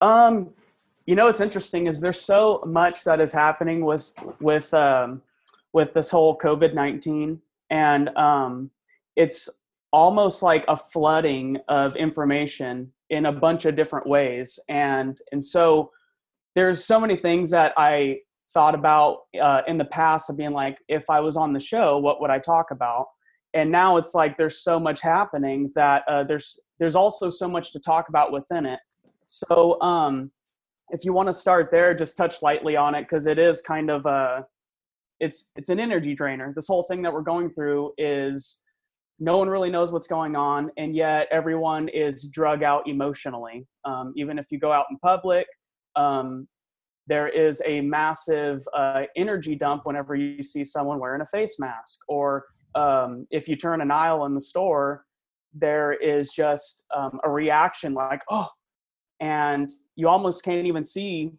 Um, 0.00 0.50
you 1.06 1.14
know, 1.16 1.26
what's 1.26 1.40
interesting 1.40 1.86
is 1.88 2.00
there's 2.00 2.20
so 2.20 2.62
much 2.66 3.04
that 3.04 3.20
is 3.20 3.32
happening 3.32 3.84
with 3.84 4.12
with 4.40 4.72
um, 4.72 5.22
with 5.72 5.94
this 5.94 6.10
whole 6.10 6.38
COVID 6.38 6.74
nineteen, 6.74 7.40
and 7.70 8.16
um, 8.16 8.70
it's 9.16 9.48
almost 9.92 10.42
like 10.42 10.64
a 10.68 10.76
flooding 10.76 11.58
of 11.68 11.96
information 11.96 12.92
in 13.10 13.26
a 13.26 13.32
bunch 13.32 13.64
of 13.64 13.74
different 13.74 14.06
ways, 14.06 14.60
and 14.68 15.18
and 15.32 15.44
so 15.44 15.90
there's 16.54 16.84
so 16.84 17.00
many 17.00 17.16
things 17.16 17.50
that 17.50 17.72
I 17.76 18.20
thought 18.54 18.74
about 18.74 19.22
uh, 19.40 19.62
in 19.66 19.78
the 19.78 19.86
past 19.86 20.30
of 20.30 20.36
being 20.36 20.52
like, 20.52 20.76
if 20.86 21.08
I 21.08 21.20
was 21.20 21.36
on 21.36 21.52
the 21.52 21.60
show, 21.60 21.98
what 21.98 22.20
would 22.20 22.30
I 22.30 22.38
talk 22.38 22.70
about? 22.70 23.06
And 23.54 23.70
now 23.70 23.96
it's 23.96 24.14
like 24.14 24.36
there's 24.36 24.62
so 24.62 24.80
much 24.80 25.00
happening 25.00 25.70
that 25.74 26.04
uh, 26.08 26.24
there's 26.24 26.58
there's 26.78 26.96
also 26.96 27.30
so 27.30 27.48
much 27.48 27.72
to 27.72 27.80
talk 27.80 28.08
about 28.08 28.32
within 28.32 28.66
it. 28.66 28.80
So 29.26 29.80
um, 29.80 30.30
if 30.90 31.04
you 31.04 31.12
want 31.12 31.28
to 31.28 31.32
start 31.32 31.70
there, 31.70 31.94
just 31.94 32.16
touch 32.16 32.42
lightly 32.42 32.76
on 32.76 32.94
it 32.94 33.02
because 33.02 33.26
it 33.26 33.38
is 33.38 33.60
kind 33.60 33.90
of 33.90 34.06
a 34.06 34.46
it's 35.20 35.52
it's 35.56 35.68
an 35.68 35.80
energy 35.80 36.14
drainer. 36.14 36.52
This 36.54 36.66
whole 36.66 36.82
thing 36.82 37.02
that 37.02 37.12
we're 37.12 37.22
going 37.22 37.50
through 37.50 37.92
is 37.98 38.58
no 39.20 39.38
one 39.38 39.48
really 39.48 39.70
knows 39.70 39.92
what's 39.92 40.08
going 40.08 40.34
on, 40.34 40.70
and 40.76 40.96
yet 40.96 41.28
everyone 41.30 41.88
is 41.88 42.26
drug 42.26 42.62
out 42.62 42.88
emotionally. 42.88 43.66
Um, 43.84 44.12
even 44.16 44.38
if 44.38 44.46
you 44.50 44.58
go 44.58 44.72
out 44.72 44.86
in 44.90 44.98
public, 44.98 45.46
um, 45.94 46.48
there 47.06 47.28
is 47.28 47.62
a 47.64 47.80
massive 47.82 48.66
uh, 48.76 49.02
energy 49.16 49.54
dump 49.54 49.86
whenever 49.86 50.14
you 50.14 50.42
see 50.42 50.64
someone 50.64 50.98
wearing 50.98 51.20
a 51.20 51.26
face 51.26 51.56
mask, 51.60 52.00
or 52.08 52.46
um, 52.74 53.26
if 53.30 53.48
you 53.48 53.56
turn 53.56 53.80
an 53.80 53.90
aisle 53.90 54.24
in 54.26 54.34
the 54.34 54.40
store, 54.40 55.04
there 55.54 55.92
is 55.92 56.30
just 56.32 56.84
um, 56.96 57.20
a 57.24 57.30
reaction 57.30 57.94
like, 57.94 58.22
oh, 58.30 58.48
and 59.20 59.70
you 59.96 60.08
almost 60.08 60.42
can't 60.44 60.66
even 60.66 60.82
see 60.82 61.30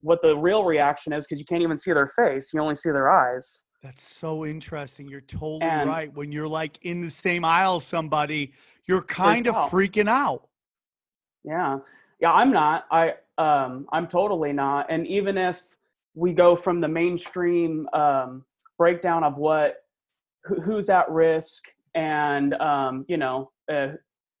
what 0.00 0.20
the 0.22 0.36
real 0.36 0.64
reaction 0.64 1.12
is 1.12 1.26
because 1.26 1.38
you 1.38 1.44
can't 1.46 1.62
even 1.62 1.76
see 1.76 1.92
their 1.92 2.06
face. 2.08 2.52
You 2.52 2.60
only 2.60 2.74
see 2.74 2.90
their 2.90 3.10
eyes. 3.10 3.62
That's 3.82 4.02
so 4.02 4.44
interesting. 4.46 5.08
You're 5.08 5.22
totally 5.22 5.62
And- 5.62 5.88
right. 5.88 6.12
When 6.14 6.30
you're 6.30 6.46
like 6.48 6.78
in 6.82 7.00
the 7.00 7.10
same 7.10 7.44
aisle 7.44 7.80
somebody, 7.80 8.52
you're 8.86 9.02
kind 9.02 9.46
of 9.46 9.54
out. 9.56 9.70
freaking 9.70 10.08
out. 10.08 10.48
Yeah. 11.44 11.78
Yeah, 12.20 12.32
I'm 12.32 12.52
not. 12.52 12.86
I 12.90 13.14
um 13.38 13.86
I'm 13.92 14.06
totally 14.06 14.52
not. 14.52 14.86
And 14.90 15.06
even 15.08 15.36
if 15.36 15.62
we 16.14 16.32
go 16.32 16.54
from 16.54 16.80
the 16.80 16.86
mainstream 16.88 17.88
um 17.92 18.44
breakdown 18.78 19.24
of 19.24 19.36
what 19.36 19.81
who, 20.44 20.60
who's 20.60 20.88
at 20.88 21.10
risk 21.10 21.64
and 21.94 22.54
um 22.54 23.04
you 23.08 23.16
know 23.16 23.50
uh, 23.72 23.88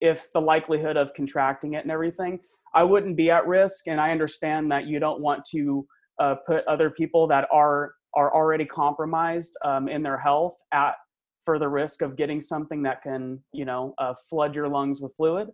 if 0.00 0.32
the 0.32 0.40
likelihood 0.40 0.96
of 0.96 1.14
contracting 1.14 1.74
it 1.74 1.84
and 1.84 1.90
everything, 1.92 2.40
I 2.74 2.82
wouldn't 2.82 3.16
be 3.16 3.30
at 3.30 3.46
risk 3.46 3.86
and 3.86 4.00
I 4.00 4.10
understand 4.10 4.70
that 4.72 4.86
you 4.86 4.98
don't 4.98 5.20
want 5.20 5.44
to 5.52 5.86
uh, 6.18 6.34
put 6.46 6.66
other 6.66 6.90
people 6.90 7.26
that 7.28 7.48
are 7.52 7.94
are 8.14 8.34
already 8.34 8.66
compromised 8.66 9.56
um, 9.64 9.88
in 9.88 10.02
their 10.02 10.18
health 10.18 10.56
at 10.72 10.96
further 11.44 11.70
risk 11.70 12.02
of 12.02 12.16
getting 12.16 12.40
something 12.40 12.82
that 12.82 13.02
can 13.02 13.40
you 13.52 13.64
know 13.64 13.94
uh, 13.98 14.14
flood 14.28 14.54
your 14.54 14.68
lungs 14.68 15.00
with 15.00 15.14
fluid 15.16 15.48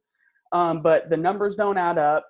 um, 0.52 0.82
but 0.82 1.10
the 1.10 1.16
numbers 1.16 1.54
don't 1.54 1.78
add 1.78 1.98
up. 1.98 2.26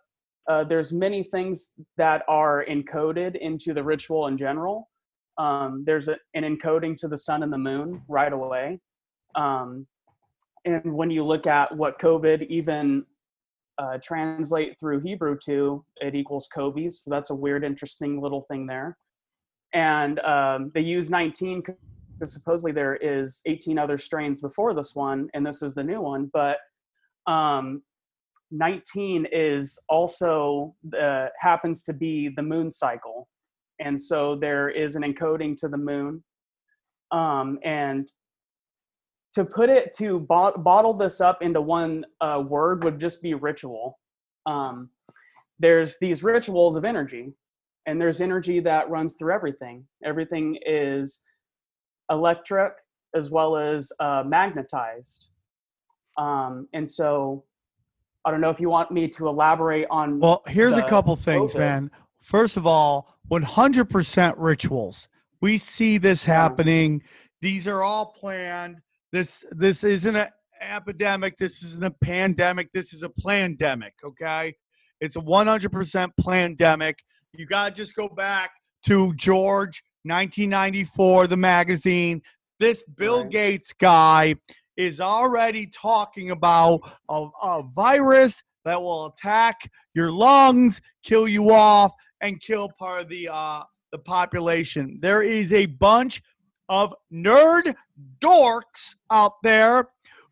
Uh, 0.48 0.64
there's 0.64 0.92
many 0.92 1.22
things 1.22 1.72
that 1.96 2.22
are 2.28 2.64
encoded 2.68 3.36
into 3.36 3.74
the 3.74 3.82
ritual 3.82 4.26
in 4.26 4.38
general. 4.38 4.88
Um, 5.38 5.84
there's 5.86 6.08
a, 6.08 6.16
an 6.34 6.42
encoding 6.42 6.96
to 6.98 7.08
the 7.08 7.16
sun 7.16 7.42
and 7.42 7.52
the 7.52 7.58
moon 7.58 8.02
right 8.08 8.32
away. 8.32 8.80
Um, 9.34 9.86
and 10.64 10.94
when 10.94 11.10
you 11.10 11.24
look 11.24 11.46
at 11.46 11.74
what 11.76 11.98
COVID 11.98 12.46
even 12.48 13.04
uh, 13.78 13.98
translate 14.02 14.78
through 14.78 15.00
Hebrew 15.00 15.38
to, 15.44 15.84
it 16.00 16.14
equals 16.14 16.48
Kobe. 16.52 16.88
So 16.90 17.10
that's 17.10 17.30
a 17.30 17.34
weird, 17.34 17.64
interesting 17.64 18.20
little 18.20 18.42
thing 18.42 18.66
there. 18.66 18.98
And 19.72 20.18
um, 20.20 20.72
they 20.74 20.80
use 20.80 21.10
19 21.10 21.62
because 21.62 22.32
supposedly 22.32 22.72
there 22.72 22.96
is 22.96 23.42
18 23.46 23.78
other 23.78 23.96
strains 23.96 24.40
before 24.40 24.74
this 24.74 24.94
one, 24.96 25.28
and 25.34 25.46
this 25.46 25.62
is 25.62 25.74
the 25.74 25.84
new 25.84 26.00
one. 26.00 26.30
But 26.32 26.56
um, 27.28 27.82
19 28.50 29.26
is 29.30 29.78
also 29.88 30.74
uh, 31.00 31.26
happens 31.38 31.84
to 31.84 31.92
be 31.92 32.28
the 32.28 32.42
moon 32.42 32.70
cycle 32.70 33.28
and 33.80 34.00
so 34.00 34.36
there 34.36 34.68
is 34.68 34.96
an 34.96 35.02
encoding 35.02 35.56
to 35.56 35.68
the 35.68 35.76
moon 35.76 36.22
um, 37.10 37.58
and 37.64 38.10
to 39.34 39.44
put 39.44 39.68
it 39.68 39.92
to 39.96 40.20
bot- 40.20 40.64
bottle 40.64 40.94
this 40.94 41.20
up 41.20 41.42
into 41.42 41.60
one 41.60 42.04
uh, 42.20 42.42
word 42.46 42.84
would 42.84 42.98
just 42.98 43.22
be 43.22 43.34
ritual 43.34 43.98
um, 44.46 44.90
there's 45.58 45.98
these 45.98 46.22
rituals 46.22 46.76
of 46.76 46.84
energy 46.84 47.32
and 47.86 48.00
there's 48.00 48.20
energy 48.20 48.60
that 48.60 48.88
runs 48.90 49.14
through 49.16 49.32
everything 49.32 49.84
everything 50.04 50.58
is 50.66 51.22
electric 52.10 52.72
as 53.14 53.30
well 53.30 53.56
as 53.56 53.92
uh, 54.00 54.22
magnetized 54.26 55.28
um, 56.18 56.66
and 56.72 56.88
so 56.88 57.44
I 58.24 58.30
don't 58.30 58.40
know 58.40 58.50
if 58.50 58.60
you 58.60 58.68
want 58.68 58.90
me 58.90 59.08
to 59.08 59.28
elaborate 59.28 59.86
on. 59.90 60.20
Well, 60.20 60.42
here's 60.46 60.76
a 60.76 60.82
couple 60.82 61.16
things, 61.16 61.54
COVID. 61.54 61.58
man. 61.58 61.90
First 62.20 62.56
of 62.56 62.66
all, 62.66 63.18
100% 63.30 64.34
rituals. 64.36 65.08
We 65.40 65.58
see 65.58 65.98
this 65.98 66.24
happening. 66.24 67.02
These 67.40 67.66
are 67.66 67.82
all 67.82 68.06
planned. 68.06 68.78
This 69.12 69.44
this 69.52 69.84
isn't 69.84 70.16
an 70.16 70.28
epidemic. 70.60 71.36
This 71.36 71.62
isn't 71.62 71.84
a 71.84 71.90
pandemic. 71.90 72.70
This 72.72 72.92
is 72.92 73.02
a 73.02 73.08
pandemic. 73.08 73.94
Okay, 74.04 74.54
it's 75.00 75.16
a 75.16 75.20
100% 75.20 76.10
pandemic. 76.20 76.98
You 77.32 77.46
gotta 77.46 77.74
just 77.74 77.94
go 77.94 78.08
back 78.08 78.50
to 78.86 79.14
George 79.14 79.82
1994, 80.02 81.28
the 81.28 81.36
magazine. 81.36 82.22
This 82.58 82.82
Bill 82.96 83.22
Right. 83.22 83.30
Gates 83.30 83.72
guy 83.72 84.34
is 84.76 85.00
already 85.00 85.66
talking 85.66 86.30
about 86.30 86.80
a, 87.08 87.28
a 87.42 87.62
virus 87.62 88.42
that 88.64 88.80
will 88.80 89.06
attack 89.06 89.70
your 89.94 90.10
lungs, 90.10 90.80
kill 91.02 91.28
you 91.28 91.52
off, 91.52 91.92
and 92.20 92.40
kill 92.40 92.70
part 92.78 93.02
of 93.02 93.08
the 93.08 93.28
uh, 93.28 93.62
the 93.92 93.98
population. 93.98 94.98
There 95.00 95.22
is 95.22 95.52
a 95.52 95.66
bunch 95.66 96.22
of 96.68 96.94
nerd 97.12 97.74
dorks 98.20 98.94
out 99.10 99.42
there 99.42 99.88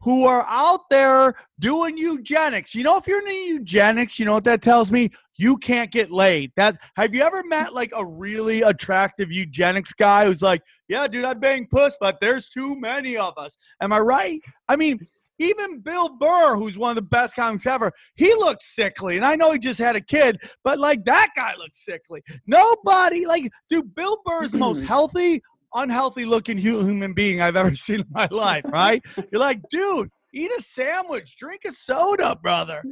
who 0.07 0.25
are 0.25 0.47
out 0.49 0.89
there 0.91 1.35
doing 1.59 1.97
eugenics. 1.97 2.75
You 2.75 2.85
know, 2.85 2.97
if 2.97 3.07
you're 3.07 3.27
in 3.27 3.57
eugenics, 3.59 4.19
you 4.19 4.25
know 4.25 4.35
what 4.35 4.45
that 4.45 4.63
tells 4.63 4.93
me? 4.93 5.11
You 5.37 5.57
can't 5.57 5.91
get 5.91 6.13
laid. 6.13 6.53
That's 6.57 6.79
have 6.97 7.15
you 7.15 7.23
ever 7.23 7.43
met 7.45 7.75
like 7.75 7.93
a 7.97 8.05
really 8.05 8.63
attractive 8.63 9.33
eugenics 9.33 9.93
guy 9.93 10.27
who's 10.27 10.43
like, 10.43 10.63
yeah, 10.89 11.09
dude, 11.09 11.25
I 11.25 11.35
bang 11.35 11.67
puss, 11.67 11.97
but 12.01 12.21
there's 12.21 12.49
too 12.49 12.79
many 12.79 13.17
of 13.17 13.37
us. 13.37 13.57
Am 13.81 13.93
I 13.93 13.99
right? 13.99 14.41
I 14.69 14.77
mean, 14.77 15.01
even 15.39 15.81
Bill 15.81 16.09
Burr, 16.17 16.57
who's 16.57 16.79
one 16.79 16.91
of 16.91 16.97
the 16.97 17.03
best 17.03 17.35
comics 17.35 17.67
ever, 17.67 17.93
he 18.15 18.33
looks 18.35 18.75
sickly. 18.75 19.17
And 19.17 19.25
I 19.25 19.37
know 19.37 19.53
he 19.53 19.59
just 19.59 19.79
had 19.79 19.97
a 19.97 20.01
kid, 20.01 20.41
but 20.65 20.79
like 20.79 21.05
that 21.05 21.31
guy 21.37 21.55
looks 21.57 21.85
sickly. 21.85 22.23
Nobody, 22.47 23.27
like, 23.27 23.51
dude, 23.71 23.95
Bill 23.95 24.19
Burr 24.25 24.45
is 24.45 24.53
the 24.53 24.59
most 24.59 24.83
healthy, 24.85 25.43
unhealthy 25.75 26.25
looking 26.25 26.59
human 26.59 27.13
being 27.13 27.41
I've 27.41 27.57
ever 27.57 27.75
seen 27.75 28.01
in 28.01 28.07
my 28.11 28.29
life, 28.31 28.65
right? 28.67 29.03
You're 29.31 29.41
like, 29.41 29.61
dude, 29.71 30.09
eat 30.35 30.51
a 30.59 30.63
sandwich, 30.63 31.37
drink 31.37 31.63
a 31.67 31.73
soda, 31.73 32.37
brother. 32.41 32.83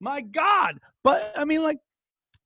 My 0.00 0.22
God. 0.22 0.78
But 1.04 1.32
I 1.36 1.44
mean, 1.44 1.62
like, 1.62 1.78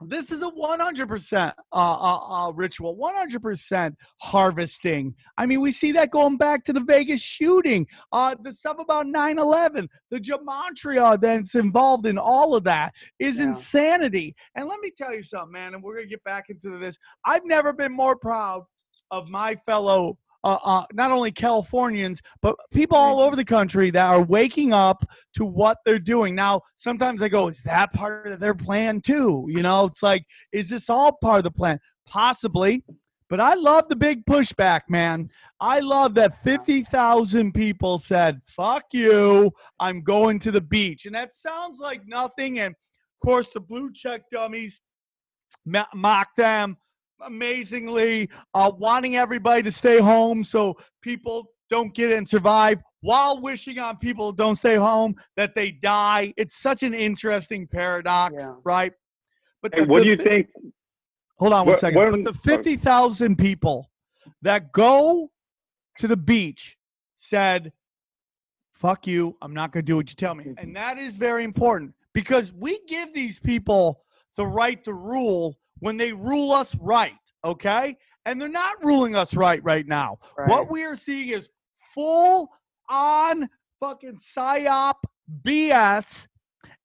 this 0.09 0.31
is 0.31 0.43
a 0.43 0.51
100% 0.51 1.33
uh, 1.43 1.53
uh, 1.73 2.49
uh, 2.49 2.53
ritual, 2.53 2.97
100% 2.97 3.95
harvesting. 4.21 5.15
I 5.39 5.47
mean, 5.47 5.61
we 5.61 5.73
see 5.73 5.93
that 5.93 6.11
going 6.11 6.37
back 6.37 6.65
to 6.67 6.73
the 6.73 6.81
Vegas 6.83 7.21
shooting, 7.21 7.87
uh, 8.13 8.35
the 8.43 8.53
stuff 8.53 8.77
about 8.79 9.07
9 9.07 9.39
11, 9.39 9.89
the 10.11 10.21
gematria 10.21 11.21
that's 11.21 11.55
involved 11.55 12.07
in 12.07 12.19
all 12.19 12.55
of 12.55 12.65
that 12.65 12.93
is 13.19 13.39
Yeah. 13.39 13.47
insanity. 13.47 14.35
And 14.55 14.69
let 14.69 14.81
me 14.81 14.91
tell 14.97 15.15
you 15.15 15.23
something, 15.23 15.53
man, 15.53 15.75
and 15.75 15.83
we're 15.83 15.95
going 15.97 16.07
to 16.07 16.11
get 16.11 16.25
back 16.25 16.47
into 16.51 16.79
this. 16.79 16.97
I've 17.25 17.45
never 17.45 17.73
been 17.73 17.93
more 17.93 18.17
proud 18.17 18.63
of 19.11 19.29
my 19.29 19.55
fellow. 19.67 20.19
Uh, 20.45 20.59
uh, 20.63 20.85
not 20.93 21.11
only 21.11 21.33
Californians, 21.33 22.21
but 22.43 22.55
people 22.71 22.99
all 22.99 23.19
over 23.19 23.35
the 23.35 23.45
country 23.45 23.91
that 23.91 24.07
are 24.07 24.23
waking 24.23 24.75
up 24.75 25.03
to 25.35 25.47
what 25.47 25.79
they're 25.87 25.99
doing. 25.99 26.35
Now, 26.35 26.61
sometimes 26.77 27.23
I 27.23 27.29
go, 27.29 27.49
is 27.49 27.63
that 27.63 27.95
part 27.95 28.27
of 28.27 28.41
their 28.41 28.55
plan 28.55 29.01
too? 29.01 29.47
You 29.49 29.63
know, 29.63 29.87
it's 29.87 30.03
like, 30.03 30.27
is 30.53 30.69
this 30.69 30.91
all 30.91 31.13
part 31.23 31.39
of 31.39 31.45
the 31.45 31.51
plan? 31.51 31.81
Possibly. 32.07 32.85
But 33.31 33.41
I 33.41 33.55
love 33.55 33.89
the 33.89 33.97
big 33.97 34.27
pushback, 34.27 34.83
man. 34.91 35.31
I 35.61 35.81
love 35.81 36.13
that 36.15 36.43
50,000 36.43 37.53
people 37.53 37.97
said, 37.97 38.43
fuck 38.47 38.85
you, 38.93 39.51
I'm 39.81 40.03
going 40.03 40.39
to 40.41 40.51
the 40.51 40.61
beach. 40.61 41.07
And 41.07 41.15
that 41.15 41.33
sounds 41.33 41.79
like 41.81 42.03
nothing. 42.07 42.59
And 42.59 42.75
of 42.75 43.27
course, 43.27 43.49
the 43.55 43.61
blue 43.61 43.91
check 43.95 44.23
dummies 44.31 44.83
mock 45.65 46.29
them. 46.37 46.77
Amazingly, 47.25 48.29
uh, 48.55 48.71
wanting 48.77 49.17
everybody 49.17 49.63
to 49.63 49.73
stay 49.73 49.99
home 50.01 50.45
so 50.45 50.77
people 51.03 51.47
don't 51.71 51.95
get 51.95 52.11
it 52.11 52.19
and 52.19 52.29
survive, 52.29 52.79
while 53.01 53.41
wishing 53.41 53.79
on 53.79 53.97
people 53.97 54.31
who 54.31 54.37
don't 54.37 54.57
stay 54.57 54.77
home 54.77 55.15
that 55.37 55.55
they 55.55 55.71
die. 55.73 56.33
It's 56.37 56.57
such 56.57 56.83
an 56.83 56.95
interesting 56.95 57.67
paradox, 57.67 58.35
Yeah. 58.39 58.51
right? 58.65 58.93
But 59.63 59.75
Hey, 59.75 59.81
the- 59.83 59.87
what 59.87 59.99
the 60.01 60.05
do 60.05 60.11
you 60.11 60.17
think? 60.17 60.49
Hold 61.39 61.53
on 61.53 61.67
one 61.67 61.73
What- 61.73 61.81
second. 61.81 61.99
when- 62.13 62.23
but 62.25 62.33
the 62.35 62.39
50,000 62.39 63.37
people 63.37 63.91
that 64.43 64.73
go 64.73 65.31
to 65.99 66.07
the 66.07 66.17
beach 66.17 66.77
said, 67.19 67.73
fuck 68.73 69.07
you, 69.07 69.37
I'm 69.41 69.55
not 69.55 69.73
going 69.73 69.85
to 69.85 69.87
do 69.91 69.97
what 69.97 70.11
you 70.11 70.17
tell 70.17 70.35
me. 70.35 70.53
And 70.59 70.77
that 70.77 70.99
is 70.99 71.17
very 71.17 71.45
important 71.45 71.95
because 72.13 72.53
we 72.53 72.79
give 72.87 73.15
these 73.15 73.41
people 73.41 74.05
the 74.37 74.47
right 74.47 74.83
to 74.85 74.93
rule 74.93 75.57
when 75.85 75.99
they 75.99 76.15
rule 76.15 76.51
us 76.51 76.75
right, 76.77 77.13
okay? 77.45 77.95
And 78.25 78.41
they're 78.41 78.49
not 78.49 78.83
ruling 78.83 79.15
us 79.15 79.35
right 79.35 79.63
right 79.63 79.87
now. 79.87 80.17
Right. 80.39 80.49
What 80.49 80.71
we 80.71 80.83
are 80.83 80.97
seeing 80.97 81.29
is 81.29 81.51
full 81.95 82.49
on 82.89 83.51
fucking 83.81 84.17
psyop 84.17 84.95
BS 85.43 86.27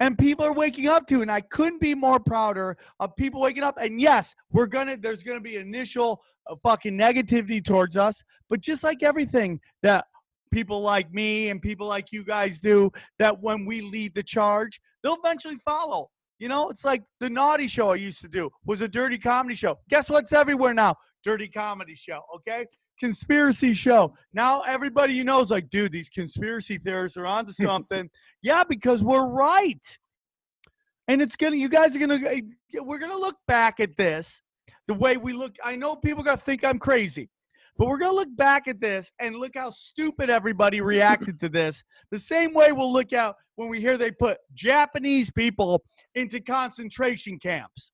and 0.02 0.18
people 0.18 0.44
are 0.44 0.54
waking 0.54 0.88
up 0.88 1.08
to 1.08 1.22
and 1.22 1.32
i 1.32 1.42
couldn't 1.42 1.82
be 1.82 1.94
more 1.94 2.20
prouder 2.20 2.78
of 3.02 3.14
people 3.18 3.42
waking 3.42 3.64
up 3.64 3.78
and 3.82 4.00
yes 4.00 4.34
we're 4.52 4.66
gonna 4.66 4.96
there's 4.96 5.24
gonna 5.24 5.42
be 5.42 5.58
initial 5.58 6.22
uh, 6.50 6.56
fucking 6.64 6.98
negativity 6.98 7.64
towards 7.64 7.98
us 7.98 8.24
but 8.50 8.62
just 8.62 8.82
like 8.82 9.04
everything 9.04 9.60
that 9.84 10.06
people 10.52 10.82
like 10.82 11.12
me 11.14 11.50
and 11.50 11.62
people 11.62 11.86
like 11.86 12.14
you 12.14 12.24
guys 12.24 12.62
do 12.62 12.90
that 13.18 13.42
when 13.42 13.66
we 13.66 13.82
lead 13.82 14.16
the 14.16 14.24
charge 14.24 14.80
they'll 15.04 15.18
eventually 15.22 15.58
follow 15.66 16.10
you 16.40 16.48
know 16.48 16.70
it's 16.70 16.84
like 16.84 17.04
the 17.20 17.30
naughty 17.30 17.68
show 17.68 17.90
i 17.90 17.96
used 17.96 18.22
to 18.22 18.28
do 18.28 18.50
was 18.66 18.82
a 18.82 18.88
dirty 18.88 19.18
comedy 19.18 19.56
show. 19.56 19.78
Guess 19.90 20.10
what's 20.10 20.34
everywhere 20.34 20.74
now? 20.74 20.96
Dirty 21.24 21.48
comedy 21.48 21.96
show 21.96 22.22
okay? 22.36 22.66
Conspiracy 23.00 23.74
show. 23.74 24.14
Now 24.34 24.62
everybody 24.62 25.14
you 25.14 25.24
know 25.24 25.42
is 25.42 25.50
like 25.50 25.70
dude 25.70 25.92
these 25.92 26.10
conspiracy 26.10 26.78
theorists 26.78 27.18
are 27.18 27.26
onto 27.26 27.52
something. 27.68 28.10
Yeah, 28.42 28.64
because 28.64 29.04
we're 29.04 29.30
right. 29.30 29.98
And 31.10 31.24
it's 31.24 31.36
gonna, 31.36 31.56
you 31.56 31.70
guys 31.70 31.96
are 31.96 32.00
gonna, 32.00 32.20
eh, 32.28 32.42
we're 32.76 33.00
gonna 33.00 33.18
look 33.18 33.38
back 33.48 33.80
at 33.80 33.98
this 33.98 34.44
the 34.88 34.94
way 34.94 35.18
we 35.18 35.34
look. 35.34 35.56
I 35.64 35.76
know 35.76 35.96
people 35.96 36.22
are 36.22 36.26
gonna 36.26 36.38
think 36.38 36.64
I'm 36.64 36.78
crazy, 36.78 37.30
but 37.80 37.88
we're 37.88 37.98
gonna 37.98 38.14
look 38.14 38.36
back 38.36 38.68
at 38.68 38.82
this 38.82 39.10
and 39.20 39.38
look 39.38 39.54
how 39.56 39.72
stupid 39.72 40.30
everybody 40.30 40.82
reacted 40.82 41.40
to 41.40 41.48
this. 41.48 41.82
The 42.12 42.20
same 42.20 42.54
way 42.54 42.74
we'll 42.74 42.92
look 42.92 43.14
out 43.14 43.36
when 43.56 43.70
we 43.70 43.80
hear 43.80 43.98
they 43.98 44.12
put 44.12 44.38
Japanese 44.54 45.32
people 45.32 45.82
into 46.14 46.42
concentration 46.42 47.40
camps, 47.40 47.94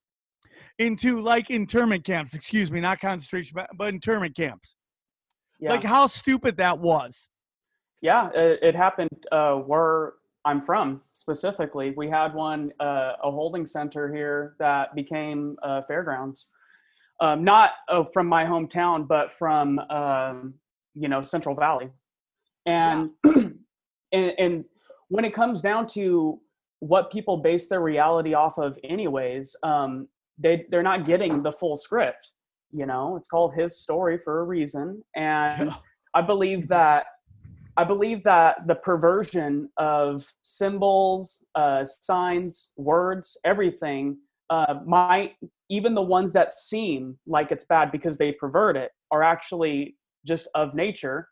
into 0.79 1.21
like 1.21 1.51
internment 1.51 2.03
camps, 2.03 2.33
excuse 2.33 2.71
me, 2.71 2.81
not 2.81 2.99
concentration, 2.99 3.53
but- 3.55 3.69
but 3.77 3.93
internment 3.93 4.35
camps. 4.35 4.75
Yeah. 5.59 5.69
Like 5.69 5.83
how 5.83 6.07
stupid 6.07 6.57
that 6.57 6.79
was. 6.79 7.29
Yeah, 8.01 8.29
it, 8.33 8.59
it 8.63 8.75
happened 8.75 9.25
uh, 9.31 9.55
where 9.55 10.13
I'm 10.45 10.61
from 10.61 11.01
specifically. 11.13 11.93
We 11.95 12.09
had 12.09 12.33
one, 12.33 12.71
uh, 12.79 13.13
a 13.23 13.31
holding 13.31 13.65
center 13.67 14.13
here 14.13 14.55
that 14.59 14.95
became 14.95 15.57
uh, 15.63 15.83
fairgrounds. 15.83 16.49
Um, 17.22 17.43
not 17.43 17.72
uh, 17.88 18.03
from 18.03 18.27
my 18.27 18.43
hometown, 18.43 19.07
but 19.07 19.31
from 19.31 19.79
um, 19.79 20.55
you 20.93 21.07
know 21.07 21.22
Central 21.22 21.55
Valley, 21.55 21.89
and, 22.65 23.12
and 23.25 24.34
and 24.38 24.65
when 25.07 25.24
it 25.24 25.34
comes 25.34 25.62
down 25.62 25.88
to 25.88 26.39
what 26.79 27.12
people 27.12 27.38
base 27.38 27.67
their 27.67 27.81
reality 27.81 28.34
off 28.34 28.57
of, 28.57 28.77
anyways, 28.84 29.55
um, 29.63 30.07
they 30.38 30.65
they're 30.69 30.84
not 30.84 31.05
getting 31.05 31.41
the 31.41 31.51
full 31.51 31.77
script. 31.77 32.31
You 32.72 32.86
know, 32.86 33.15
it's 33.15 33.27
called 33.27 33.53
his 33.53 33.79
story 33.79 34.19
for 34.24 34.41
a 34.41 34.43
reason, 34.43 35.03
and 35.15 35.74
I 36.13 36.22
believe 36.22 36.67
that 36.67 37.05
I 37.77 37.84
believe 37.84 38.24
that 38.24 38.67
the 38.67 38.75
perversion 38.75 39.69
of 39.77 40.25
symbols, 40.43 41.44
uh, 41.55 41.83
signs, 41.83 42.72
words, 42.77 43.37
everything 43.44 44.18
uh, 44.50 44.75
might, 44.85 45.33
even 45.69 45.95
the 45.95 46.01
ones 46.01 46.31
that 46.33 46.51
seem 46.51 47.17
like 47.25 47.51
it's 47.51 47.65
bad 47.65 47.91
because 47.91 48.17
they 48.17 48.31
pervert 48.31 48.77
it, 48.77 48.91
are 49.11 49.23
actually 49.23 49.95
just 50.25 50.47
of 50.55 50.75
nature. 50.75 51.27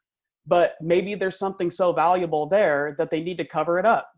But 0.45 0.75
maybe 0.81 1.15
there's 1.15 1.39
something 1.39 1.69
so 1.69 1.93
valuable 1.93 2.47
there 2.47 2.95
that 2.97 3.09
they 3.11 3.21
need 3.21 3.37
to 3.37 3.45
cover 3.45 3.79
it 3.79 3.85
up 3.85 4.09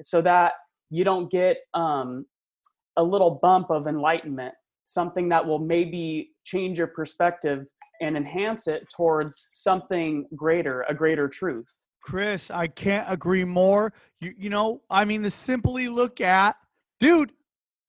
so 0.00 0.20
that 0.22 0.52
you 0.90 1.04
don't 1.04 1.30
get 1.30 1.58
um, 1.74 2.26
a 2.96 3.02
little 3.02 3.38
bump 3.42 3.70
of 3.70 3.86
enlightenment, 3.86 4.54
something 4.84 5.28
that 5.30 5.44
will 5.44 5.58
maybe 5.58 6.30
change 6.44 6.78
your 6.78 6.86
perspective 6.86 7.66
and 8.00 8.16
enhance 8.16 8.66
it 8.66 8.86
towards 8.94 9.46
something 9.50 10.26
greater, 10.36 10.84
a 10.88 10.94
greater 10.94 11.28
truth. 11.28 11.68
Chris, 12.04 12.50
I 12.50 12.66
can't 12.66 13.10
agree 13.10 13.44
more. 13.44 13.92
You 14.20 14.34
you 14.36 14.50
know, 14.50 14.82
I 14.90 15.04
mean, 15.04 15.22
to 15.22 15.30
simply 15.30 15.88
look 15.88 16.20
at, 16.20 16.56
dude, 16.98 17.32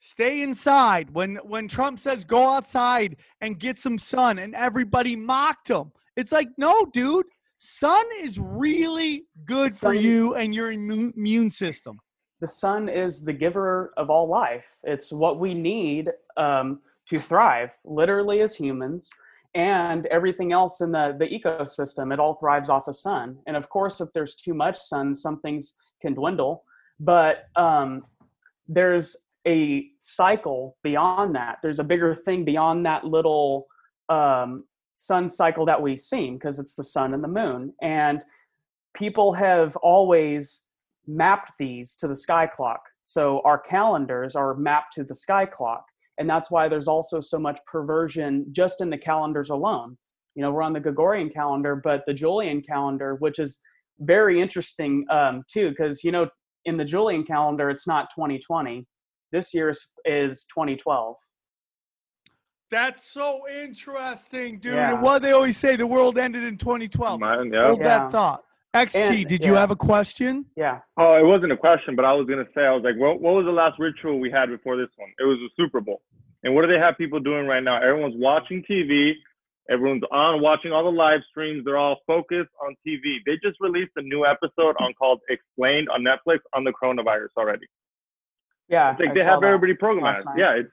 stay 0.04 0.42
inside. 0.42 1.10
When 1.12 1.38
when 1.38 1.68
Trump 1.68 1.98
says 1.98 2.26
go 2.26 2.50
outside 2.50 3.16
and 3.42 3.58
get 3.58 3.80
some 3.80 3.98
sun, 3.98 4.40
and 4.40 4.54
everybody 4.54 5.16
mocked 5.16 5.70
him. 5.70 5.92
It's 6.16 6.32
like, 6.32 6.50
no, 6.58 6.86
dude, 6.94 7.26
sun 7.58 8.06
is 8.22 8.38
really 8.38 9.26
good 9.46 9.72
for 9.74 9.94
you 9.94 10.36
and 10.36 10.54
your 10.54 10.72
immune 10.72 11.50
system. 11.50 11.98
The 12.42 12.48
sun 12.48 12.90
is 12.90 13.24
the 13.24 13.34
giver 13.34 13.94
of 13.96 14.10
all 14.10 14.28
life. 14.28 14.80
It's 14.84 15.12
what 15.12 15.40
we 15.40 15.54
need 15.54 16.12
um, 16.36 16.82
to 17.10 17.20
thrive, 17.20 17.72
literally 17.86 18.42
as 18.42 18.54
humans, 18.54 19.10
and 19.56 20.06
everything 20.08 20.52
else 20.52 20.82
in 20.82 20.92
the, 20.92 21.16
the 21.18 21.26
ecosystem. 21.26 22.14
It 22.14 22.20
all 22.20 22.36
thrives 22.36 22.70
off 22.70 22.88
of 22.88 22.96
sun. 22.96 23.38
And 23.48 23.56
of 23.56 23.70
course, 23.70 24.02
if 24.02 24.10
there's 24.14 24.36
too 24.36 24.54
much 24.54 24.78
sun, 24.78 25.16
some 25.16 25.40
things 25.40 25.76
can 26.02 26.14
dwindle. 26.14 26.66
But 27.00 27.46
um, 27.56 28.04
there's 28.68 29.16
a 29.48 29.90
cycle 30.00 30.78
beyond 30.84 31.36
that. 31.36 31.58
There's 31.62 31.80
a 31.80 31.84
bigger 31.84 32.16
thing 32.16 32.46
beyond 32.46 32.86
that 32.86 33.06
little 33.06 33.68
um, 34.10 34.66
sun 34.94 35.28
cycle 35.28 35.66
that 35.66 35.82
we 35.82 35.98
see 35.98 36.32
because 36.32 36.60
it's 36.60 36.76
the 36.76 36.84
sun 36.84 37.14
and 37.14 37.24
the 37.24 37.28
moon. 37.28 37.74
And 37.82 38.22
people 38.94 39.34
have 39.34 39.76
always 39.78 40.64
mapped 41.08 41.52
these 41.60 41.96
to 41.98 42.08
the 42.08 42.16
sky 42.16 42.48
clock. 42.48 42.82
So 43.04 43.42
our 43.44 43.58
calendars 43.58 44.36
are 44.36 44.56
mapped 44.56 44.94
to 44.94 45.04
the 45.04 45.16
sky 45.16 45.46
clock. 45.46 45.86
And 46.18 46.30
that's 46.30 46.52
why 46.52 46.68
there's 46.68 46.88
also 46.88 47.20
so 47.20 47.40
much 47.40 47.60
perversion 47.66 48.46
just 48.52 48.82
in 48.82 48.90
the 48.90 48.98
calendars 48.98 49.50
alone. 49.50 49.98
You 50.36 50.42
know, 50.42 50.52
we're 50.52 50.62
on 50.62 50.74
the 50.74 50.80
Gregorian 50.80 51.30
calendar, 51.30 51.76
but 51.76 52.04
the 52.06 52.14
Julian 52.14 52.62
calendar, 52.62 53.16
which 53.16 53.40
is 53.40 53.60
very 54.00 54.42
interesting 54.42 55.06
um, 55.10 55.44
too, 55.48 55.70
because, 55.70 56.04
you 56.04 56.12
know, 56.12 56.30
in 56.66 56.78
the 56.78 56.86
Julian 56.86 57.24
calendar, 57.24 57.70
it's 57.70 57.88
not 57.88 58.10
2020. 58.16 58.86
This 59.34 59.52
year 59.52 59.70
is, 59.70 59.92
is 60.06 60.46
2012. 60.46 61.16
That's 62.70 63.12
so 63.12 63.42
interesting, 63.50 64.60
dude. 64.60 64.76
Yeah. 64.76 64.94
And 64.94 65.02
what 65.02 65.24
they 65.24 65.32
always 65.32 65.58
say, 65.58 65.76
the 65.76 65.88
world 65.88 66.20
ended 66.20 66.44
in 66.44 66.56
2012. 66.58 67.20
Man, 67.20 67.52
yeah. 67.52 67.64
Hold 67.64 67.80
Yeah. 67.80 67.84
that 67.84 68.12
thought. 68.12 68.44
XG, 68.76 69.02
And- 69.22 69.28
did 69.28 69.44
you 69.44 69.56
have 69.56 69.72
a 69.72 69.76
question? 69.76 70.46
Yeah. 70.56 70.80
Oh, 70.98 71.16
it 71.16 71.26
wasn't 71.26 71.52
a 71.52 71.58
question, 71.58 71.96
but 71.96 72.06
I 72.06 72.14
was 72.14 72.28
gonna 72.28 72.48
say, 72.56 72.62
I 72.66 72.72
was 72.74 72.84
like, 72.84 72.96
what, 72.98 73.20
what 73.22 73.34
was 73.34 73.46
the 73.46 73.52
last 73.52 73.78
ritual 73.80 74.20
we 74.20 74.30
had 74.32 74.50
before 74.50 74.78
this 74.78 74.90
one? 74.98 75.10
It 75.20 75.24
was 75.26 75.38
the 75.40 75.50
Super 75.56 75.82
Bowl. 75.82 76.02
And 76.44 76.54
what 76.54 76.64
do 76.66 76.72
they 76.72 76.80
have 76.80 76.96
people 76.98 77.20
doing 77.20 77.48
right 77.48 77.64
now? 77.64 77.78
Everyone's 77.82 78.16
watching 78.18 78.64
TV. 78.70 79.14
Everyone's 79.70 80.04
on 80.12 80.42
watching 80.42 80.72
all 80.72 80.84
the 80.84 80.92
live 80.92 81.22
streams. 81.30 81.64
They're 81.66 81.78
all 81.78 82.02
focused 82.06 82.52
on 82.66 82.76
TV. 82.86 83.18
They 83.26 83.38
just 83.44 83.60
released 83.62 83.94
a 83.96 84.02
new 84.02 84.26
episode 84.26 84.76
on 84.80 84.94
called 84.94 85.22
Explained 85.30 85.90
on 85.90 86.02
Netflix 86.04 86.40
on 86.54 86.64
the 86.64 86.74
coronavirus 86.74 87.30
already. 87.38 87.66
Yeah. 88.74 88.92
It's 88.92 89.00
like 89.00 89.10
I 89.12 89.14
they 89.14 89.24
have 89.24 89.44
everybody 89.44 89.74
last 89.74 89.80
programmed. 89.80 90.18
Yeah. 90.36 90.56
It's, 90.56 90.70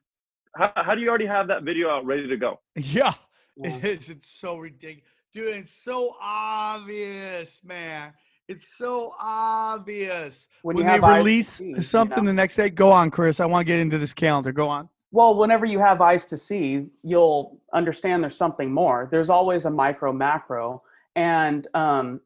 how, 0.56 0.72
how 0.74 0.94
do 0.94 1.02
you 1.02 1.08
already 1.08 1.26
have 1.26 1.46
that 1.48 1.64
video 1.64 1.90
out 1.90 2.04
ready 2.06 2.26
to 2.26 2.36
go? 2.36 2.60
Yeah. 2.76 3.12
Yeah. 3.56 3.76
It 3.76 3.84
is. 3.84 4.08
It's 4.08 4.30
so 4.40 4.56
ridiculous. 4.56 5.04
Dude, 5.34 5.54
it's 5.56 5.74
so 5.84 6.16
obvious, 6.22 7.60
man. 7.62 8.14
It's 8.48 8.78
so 8.78 9.12
obvious. 9.20 10.48
When 10.62 10.76
When, 10.76 10.84
you 10.84 10.88
they 10.88 10.94
have 10.94 11.04
eyes 11.04 11.10
to 11.10 11.18
release 11.18 11.48
see, 11.48 11.64
you 11.66 11.82
something 11.82 12.24
know? 12.24 12.30
the 12.30 12.32
next 12.32 12.56
day, 12.56 12.70
go 12.70 12.90
on, 12.90 13.10
Chris. 13.10 13.38
I 13.38 13.44
want 13.44 13.66
to 13.66 13.70
get 13.70 13.80
into 13.80 13.98
this 13.98 14.14
calendar. 14.14 14.50
Go 14.50 14.68
on. 14.68 14.88
Well, 15.10 15.34
whenever 15.34 15.66
you 15.66 15.78
have 15.78 16.00
eyes 16.00 16.24
to 16.26 16.38
see, 16.38 16.86
you'll 17.02 17.60
understand 17.74 18.22
there's 18.22 18.36
something 18.36 18.72
more. 18.72 19.08
There's 19.10 19.28
always 19.28 19.66
a 19.66 19.70
micro 19.70 20.10
macro. 20.10 20.82
And 21.16 21.66
um, 21.74 22.20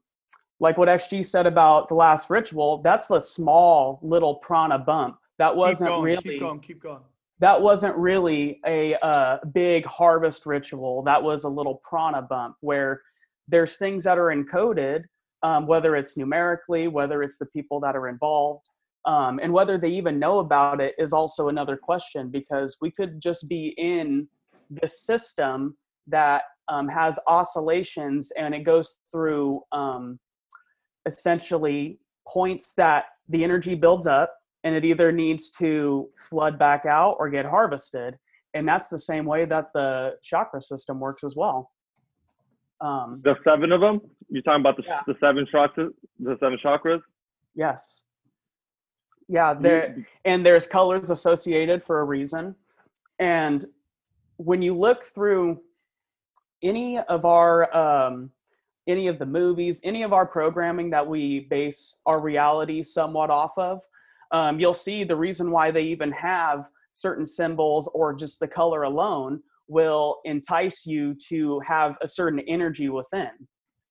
like 0.61 0.79
what 0.79 0.89
XG 0.89 1.27
said 1.27 1.47
about 1.47 1.89
the 1.89 1.95
last 1.95 2.31
ritual, 2.31 2.79
that's 2.79 3.11
a 3.11 3.21
small 3.21 3.99
little 4.03 4.37
prana 4.37 4.79
bump. 4.79 5.17
That 5.39 5.55
wasn't 5.55 5.91
keep 5.91 5.97
going, 5.97 6.05
really 6.05 6.23
keep 6.23 6.41
going, 6.41 6.61
keep 6.61 6.83
going. 6.83 7.01
that 7.41 7.61
wasn't 7.61 7.97
really 7.97 8.61
a 8.67 8.95
uh, 9.05 9.39
big 9.53 9.85
harvest 9.87 10.47
ritual. 10.47 11.03
That 11.03 11.23
was 11.23 11.45
a 11.45 11.49
little 11.49 11.81
prana 11.83 12.23
bump 12.23 12.57
where 12.61 13.03
there's 13.49 13.77
things 13.77 14.05
that 14.05 14.19
are 14.19 14.35
encoded, 14.35 15.05
um, 15.43 15.67
whether 15.67 15.97
it's 15.97 16.17
numerically, 16.17 16.89
whether 16.89 17.23
it's 17.23 17.39
the 17.39 17.47
people 17.47 17.81
that 17.81 17.97
are 17.97 18.09
involved, 18.09 18.67
um, 19.05 19.39
and 19.43 19.53
whether 19.53 19.77
they 19.77 19.91
even 19.91 20.19
know 20.19 20.39
about 20.39 20.81
it 20.81 20.95
is 20.99 21.13
also 21.13 21.49
another 21.49 21.77
question 21.77 22.31
because 22.31 22.79
we 22.81 22.91
could 22.91 23.21
just 23.21 23.49
be 23.49 23.75
in 23.77 24.29
this 24.71 25.03
system 25.03 25.77
that 26.07 26.43
um, 26.69 26.89
has 26.89 27.19
oscillations 27.27 28.31
and 28.39 28.55
it 28.55 28.65
goes 28.65 28.99
through 29.11 29.61
um, 29.73 30.19
essentially 31.07 31.99
points 32.27 32.73
that 32.75 33.05
the 33.29 33.45
energy 33.45 33.75
builds 33.75 34.07
up 34.07 34.35
and 34.65 34.75
it 34.75 34.85
either 34.85 35.13
needs 35.13 35.51
to 35.51 36.09
flood 36.29 36.59
back 36.59 36.87
out 36.87 37.17
or 37.21 37.29
get 37.31 37.45
harvested 37.45 38.19
and 38.55 38.67
that's 38.69 38.89
the 38.89 38.99
same 38.99 39.25
way 39.27 39.45
that 39.45 39.73
the 39.75 40.15
chakra 40.23 40.61
system 40.61 40.99
works 40.99 41.23
as 41.23 41.37
well 41.37 41.71
um, 42.81 43.21
The 43.25 43.37
seven 43.45 43.71
of 43.73 43.81
them. 43.81 44.01
You're 44.29 44.43
talking 44.43 44.61
about 44.61 44.77
the 44.77 44.83
Yeah. 44.87 45.01
the 45.07 45.15
seven 45.21 45.47
chakras. 45.53 45.93
The 46.19 46.37
seven 46.41 46.59
chakras. 46.65 47.01
yes 47.55 48.03
yeah 49.29 49.55
there 49.55 50.05
and 50.25 50.45
there's 50.45 50.67
colors 50.67 51.09
associated 51.11 51.83
for 51.83 52.01
a 52.01 52.05
reason 52.05 52.55
and 53.21 53.65
when 54.37 54.61
you 54.61 54.75
look 54.75 55.03
through 55.05 55.61
any 56.63 56.99
of 56.99 57.25
our 57.25 57.75
um, 57.77 58.31
any 58.87 59.07
of 59.09 59.19
the 59.19 59.25
movies 59.27 59.81
any 59.85 60.03
of 60.03 60.13
our 60.13 60.27
programming 60.27 60.91
that 60.91 61.07
we 61.07 61.41
base 61.41 61.97
our 62.05 62.21
reality 62.21 62.83
somewhat 62.83 63.31
off 63.31 63.57
of 63.57 63.81
um, 64.35 64.59
you'll 64.59 64.75
see 64.75 65.05
the 65.05 65.15
reason 65.15 65.53
why 65.53 65.71
they 65.71 65.83
even 65.83 66.11
have 66.11 66.69
certain 66.91 67.25
symbols 67.25 67.89
or 67.95 68.13
just 68.13 68.41
the 68.41 68.49
color 68.49 68.83
alone 68.83 69.41
will 69.69 70.19
entice 70.25 70.85
you 70.85 71.15
to 71.29 71.61
have 71.61 71.97
a 72.03 72.09
certain 72.09 72.41
energy 72.41 72.89
within. 72.89 73.31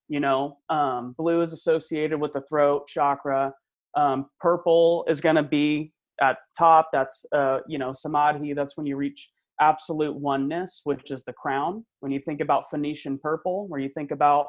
You 0.10 0.19
know 0.19 0.58
um, 0.69 1.15
blue 1.17 1.41
is 1.41 1.53
associated 1.53 2.19
with 2.19 2.34
the 2.34 2.41
throat 2.41 2.88
chakra. 2.88 3.53
Um, 3.95 4.27
purple 4.39 5.06
is 5.08 5.21
going 5.21 5.38
to 5.38 5.43
be 5.43 5.93
at 6.21 6.38
top. 6.58 6.89
That's 6.91 7.25
uh, 7.32 7.60
you 7.67 7.77
know 7.77 7.93
samadhi. 7.93 8.53
That's 8.53 8.75
when 8.75 8.86
you 8.86 8.97
reach 8.97 9.29
absolute 9.62 10.15
oneness 10.15 10.82
which 10.84 11.10
is 11.10 11.23
the 11.23 11.34
crown. 11.34 11.86
When 12.01 12.12
you 12.12 12.19
think 12.19 12.41
about 12.41 12.69
phoenician 12.69 13.17
purple 13.17 13.67
where 13.69 13.79
you 13.79 13.89
think 13.89 14.12
about 14.12 14.47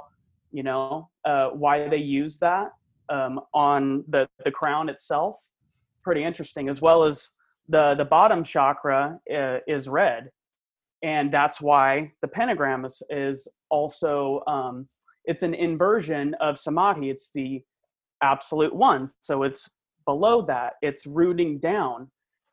you 0.50 0.64
know 0.64 1.08
uh, 1.24 1.50
why 1.50 1.88
they 1.88 1.98
use 1.98 2.36
that 2.38 2.72
um, 3.10 3.40
on 3.54 4.04
the 4.08 4.26
the 4.44 4.50
crown 4.50 4.88
itself 4.88 5.36
pretty 6.04 6.22
interesting 6.22 6.68
as 6.68 6.80
well 6.80 7.04
as 7.04 7.30
the 7.68 7.94
the 7.96 8.04
bottom 8.04 8.44
chakra 8.44 9.18
uh, 9.34 9.58
is 9.66 9.88
red. 9.88 10.30
And 11.02 11.32
that's 11.32 11.60
why 11.60 12.12
the 12.22 12.28
pentagram 12.28 12.84
is, 12.84 13.02
is 13.10 13.48
also 13.68 14.42
um, 14.46 14.88
it's 15.24 15.42
an 15.42 15.54
inversion 15.54 16.34
of 16.40 16.58
samadhi. 16.58 17.10
It's 17.10 17.30
the 17.34 17.62
absolute 18.22 18.74
one. 18.74 19.08
So 19.20 19.42
it's 19.42 19.68
below 20.06 20.42
that. 20.42 20.74
It's 20.82 21.06
rooting 21.06 21.58
down. 21.58 22.10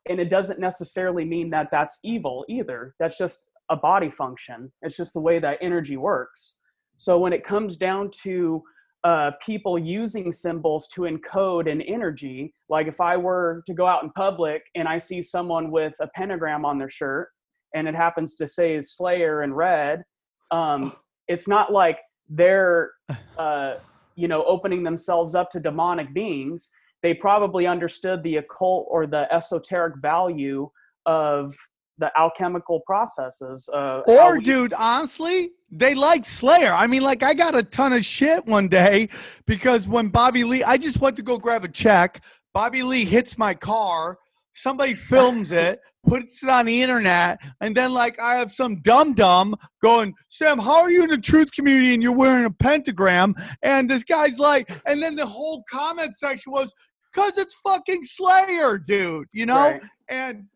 And 0.09 0.19
it 0.19 0.29
doesn't 0.29 0.59
necessarily 0.59 1.23
mean 1.23 1.49
that 1.51 1.69
that's 1.71 1.99
evil 2.03 2.43
either. 2.49 2.95
That's 2.99 3.17
just 3.17 3.45
a 3.69 3.77
body 3.77 4.09
function. 4.09 4.71
It's 4.81 4.97
just 4.97 5.13
the 5.13 5.19
way 5.19 5.39
that 5.39 5.59
energy 5.61 5.95
works. 5.95 6.57
So 6.95 7.17
when 7.17 7.33
it 7.33 7.45
comes 7.45 7.77
down 7.77 8.11
to 8.23 8.63
uh, 9.03 9.31
people 9.43 9.79
using 9.79 10.31
symbols 10.31 10.87
to 10.89 11.01
encode 11.01 11.71
an 11.71 11.81
energy. 11.81 12.53
Like 12.69 12.87
if 12.87 13.01
i 13.01 13.17
were 13.17 13.63
to 13.67 13.73
go 13.73 13.85
out 13.85 14.03
in 14.03 14.11
public 14.11 14.63
and 14.75 14.87
i 14.87 14.97
see 14.97 15.21
someone 15.21 15.71
with 15.71 15.93
a 15.99 16.07
pentagram 16.15 16.65
on 16.65 16.77
their 16.77 16.89
shirt 16.89 17.29
and 17.73 17.87
it 17.87 17.95
happens 17.95 18.35
to 18.35 18.45
say 18.47 18.81
slayer 18.81 19.43
in 19.43 19.53
red 19.53 20.03
um, 20.51 20.93
it's 21.27 21.47
not 21.47 21.71
like 21.71 21.99
they're 22.29 22.91
uh, 23.37 23.75
you 24.15 24.27
know 24.27 24.43
opening 24.43 24.83
themselves 24.83 25.33
up 25.33 25.49
to 25.51 25.59
demonic 25.59 26.13
beings. 26.13 26.69
They 27.01 27.13
probably 27.15 27.65
understood 27.65 28.21
the 28.21 28.37
occult 28.37 28.87
or 28.89 29.07
the 29.07 29.33
esoteric 29.33 29.95
value 30.01 30.69
of 31.07 31.55
the 32.01 32.11
alchemical 32.19 32.81
processes 32.81 33.69
uh, 33.73 34.01
Or, 34.05 34.33
we- 34.37 34.43
dude, 34.43 34.73
honestly, 34.73 35.51
they 35.71 35.93
like 35.95 36.25
Slayer. 36.25 36.73
I 36.73 36.87
mean, 36.87 37.03
like, 37.03 37.23
I 37.23 37.33
got 37.33 37.55
a 37.55 37.63
ton 37.63 37.93
of 37.93 38.03
shit 38.03 38.45
one 38.45 38.67
day 38.67 39.07
because 39.45 39.87
when 39.87 40.09
Bobby 40.09 40.43
Lee, 40.43 40.63
I 40.63 40.75
just 40.75 40.99
went 40.99 41.15
to 41.15 41.21
go 41.23 41.37
grab 41.37 41.63
a 41.63 41.69
check. 41.69 42.21
Bobby 42.53 42.83
Lee 42.83 43.05
hits 43.05 43.37
my 43.37 43.53
car. 43.53 44.17
Somebody 44.53 44.95
films 44.95 45.51
it, 45.65 45.79
puts 46.05 46.43
it 46.43 46.49
on 46.49 46.65
the 46.65 46.81
internet, 46.81 47.39
and 47.61 47.77
then, 47.77 47.93
like, 47.93 48.19
I 48.19 48.35
have 48.35 48.51
some 48.51 48.81
dumb 48.81 49.13
dumb 49.13 49.55
going, 49.81 50.13
Sam, 50.29 50.59
how 50.59 50.81
are 50.81 50.91
you 50.91 51.03
in 51.03 51.09
the 51.11 51.17
truth 51.17 51.53
community 51.53 51.93
and 51.93 52.03
you're 52.03 52.11
wearing 52.11 52.43
a 52.45 52.51
pentagram? 52.51 53.35
And 53.61 53.89
this 53.89 54.03
guy's 54.03 54.39
like, 54.39 54.69
and 54.85 55.01
then 55.01 55.15
the 55.15 55.25
whole 55.25 55.63
comment 55.71 56.17
section 56.17 56.51
was, 56.51 56.73
because 57.13 57.37
it's 57.37 57.55
fucking 57.63 58.03
Slayer, 58.03 58.77
dude, 58.77 59.27
you 59.31 59.45
know? 59.45 59.55
Right. 59.55 59.81
And 60.09 60.47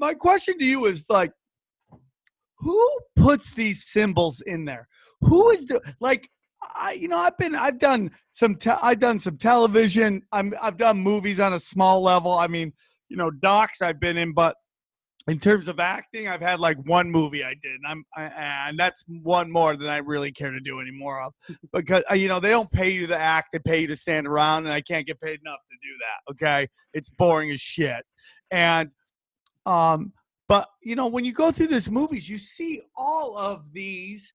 my 0.00 0.14
question 0.14 0.58
to 0.58 0.64
you 0.64 0.86
is 0.86 1.06
like, 1.08 1.30
who 2.58 3.00
puts 3.16 3.52
these 3.52 3.86
symbols 3.86 4.42
in 4.46 4.64
there? 4.64 4.88
Who 5.20 5.50
is 5.50 5.66
the 5.66 5.80
like? 6.00 6.28
I 6.74 6.92
you 6.92 7.08
know 7.08 7.18
I've 7.18 7.38
been 7.38 7.54
I've 7.54 7.78
done 7.78 8.10
some 8.32 8.56
te- 8.56 8.70
I've 8.70 8.98
done 8.98 9.18
some 9.18 9.36
television. 9.36 10.22
I'm 10.32 10.54
I've 10.60 10.76
done 10.76 10.98
movies 10.98 11.40
on 11.40 11.52
a 11.52 11.60
small 11.60 12.02
level. 12.02 12.32
I 12.32 12.48
mean 12.48 12.72
you 13.08 13.16
know 13.16 13.30
docs 13.30 13.80
I've 13.80 14.00
been 14.00 14.16
in, 14.16 14.32
but 14.32 14.56
in 15.28 15.38
terms 15.38 15.68
of 15.68 15.78
acting, 15.80 16.28
I've 16.28 16.40
had 16.40 16.60
like 16.60 16.78
one 16.86 17.10
movie 17.10 17.44
I 17.44 17.54
did, 17.62 17.72
and 17.72 17.86
I'm 17.86 18.04
I, 18.16 18.24
and 18.68 18.78
that's 18.78 19.04
one 19.06 19.50
more 19.50 19.76
than 19.76 19.88
I 19.88 19.98
really 19.98 20.32
care 20.32 20.50
to 20.50 20.60
do 20.60 20.80
anymore 20.80 21.22
of 21.22 21.34
because 21.72 22.02
uh, 22.10 22.14
you 22.14 22.28
know 22.28 22.40
they 22.40 22.50
don't 22.50 22.70
pay 22.70 22.90
you 22.90 23.06
to 23.06 23.18
act; 23.18 23.50
they 23.52 23.58
pay 23.58 23.80
you 23.82 23.86
to 23.88 23.96
stand 23.96 24.26
around, 24.26 24.64
and 24.64 24.72
I 24.72 24.80
can't 24.80 25.06
get 25.06 25.20
paid 25.20 25.40
enough 25.40 25.60
to 25.70 25.76
do 25.82 25.94
that. 25.98 26.32
Okay, 26.32 26.68
it's 26.94 27.10
boring 27.10 27.50
as 27.50 27.60
shit, 27.60 28.04
and 28.50 28.90
um, 29.66 30.12
but 30.48 30.68
you 30.82 30.96
know 30.96 31.06
when 31.06 31.24
you 31.24 31.32
go 31.32 31.50
through 31.50 31.68
these 31.68 31.90
movies, 31.90 32.28
you 32.28 32.38
see 32.38 32.82
all 32.96 33.36
of 33.36 33.72
these. 33.72 34.32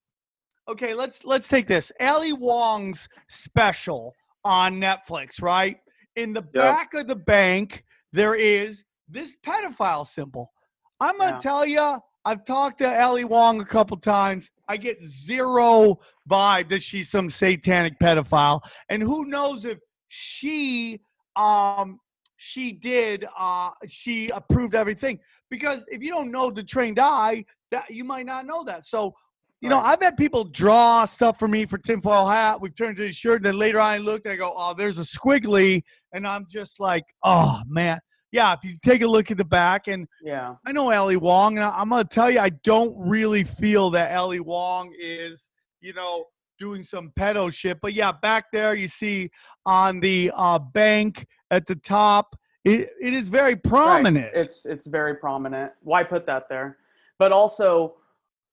Okay, 0.68 0.94
let's 0.94 1.24
let's 1.26 1.48
take 1.48 1.68
this 1.68 1.92
Ali 2.00 2.34
Wong's 2.34 3.08
special 3.28 4.14
on 4.44 4.80
Netflix, 4.80 5.42
right? 5.42 5.78
In 6.16 6.34
the 6.34 6.42
Yeah. 6.54 6.72
back 6.72 6.94
of 6.94 7.08
the 7.08 7.16
bank, 7.16 7.84
there 8.14 8.36
is 8.36 8.84
this 9.08 9.36
pedophile 9.46 10.08
symbol. 10.08 10.52
I'm 11.00 11.18
gonna 11.18 11.34
Yeah. 11.34 11.38
tell 11.38 11.66
you, 11.66 12.00
I've 12.24 12.46
talked 12.46 12.80
to 12.80 13.02
Ali 13.02 13.26
Wong 13.26 13.62
a 13.62 13.66
couple 13.66 13.98
times. 13.98 14.50
I 14.68 14.78
get 14.78 15.00
zero 15.06 16.00
vibe 16.30 16.70
that 16.70 16.82
she's 16.82 17.10
some 17.10 17.30
satanic 17.30 18.00
pedophile, 18.00 18.62
and 18.90 19.04
who 19.04 19.26
knows 19.26 19.66
if 19.66 19.80
she 20.08 21.02
um 21.36 22.00
she 22.38 22.71
did 22.71 23.26
uh 23.38 23.71
she 23.88 24.30
approved 24.30 24.76
everything. 24.76 25.19
Because 25.50 25.86
if 25.89 26.02
you 26.02 26.10
don't 26.10 26.32
know 26.32 26.50
the 26.50 26.63
trained 26.63 27.00
eye 27.00 27.45
that 27.71 27.89
you 27.89 28.04
might 28.04 28.26
not 28.26 28.45
know 28.45 28.63
that. 28.63 28.86
So 28.86 29.13
you 29.62 29.69
know 29.69 29.80
i've 29.80 30.02
had 30.02 30.17
people 30.17 30.43
draw 30.43 31.06
stuff 31.06 31.39
for 31.39 31.48
me 31.48 31.65
for 31.65 31.78
tinfoil 31.78 32.28
hat 32.28 32.60
we've 32.60 32.76
turned 32.76 32.98
to 32.98 33.06
a 33.06 33.12
shirt 33.12 33.38
and 33.38 33.45
then 33.45 33.58
later 33.58 33.80
on 33.80 33.89
i 33.89 33.98
look 33.98 34.24
and 34.26 34.34
i 34.34 34.36
go 34.36 34.54
oh 34.56 34.74
there's 34.74 35.00
a 35.00 35.02
squiggly 35.02 35.82
and 36.12 36.28
i'm 36.28 36.45
just 36.48 36.80
like 36.80 37.06
oh 37.24 37.62
man. 37.67 38.00
Yeah 38.32 38.54
if 38.54 38.63
you 38.63 38.78
take 38.84 39.02
a 39.02 39.08
look 39.08 39.32
at 39.32 39.38
the 39.38 39.45
back 39.45 39.88
and 39.88 40.08
yeah. 40.21 40.56
I 40.65 40.74
know 40.74 40.91
Ali 40.91 41.15
Wong, 41.15 41.58
and 41.58 41.65
I'm 41.65 41.89
gonna 41.89 42.04
tell 42.04 42.30
you, 42.30 42.39
I 42.39 42.50
don't 42.50 42.93
really 42.98 43.45
feel 43.45 43.91
that 43.91 44.15
Ali 44.15 44.41
Wong 44.41 44.93
is, 45.00 45.52
you 45.80 45.93
know, 45.93 46.26
doing 46.58 46.84
some 46.84 47.12
pedo 47.20 47.54
shit. 47.54 47.80
But 47.82 47.94
yeah, 47.94 48.12
back 48.12 48.46
there 48.52 48.74
you 48.76 48.88
see 48.88 49.30
on 49.65 50.00
the 50.00 50.32
uh, 50.36 50.60
bank 50.60 51.28
at 51.52 51.65
the 51.65 51.76
top, 51.76 52.36
it, 52.63 52.89
it 53.02 53.13
is 53.13 53.28
very 53.30 53.54
Right. 53.54 53.63
prominent. 53.63 54.32
It's 54.34 54.65
it's 54.65 54.88
very 54.88 55.15
prominent. 55.15 55.72
Why 55.82 56.04
put 56.04 56.26
that 56.26 56.50
there? 56.50 56.78
But 57.20 57.32
also, 57.32 57.96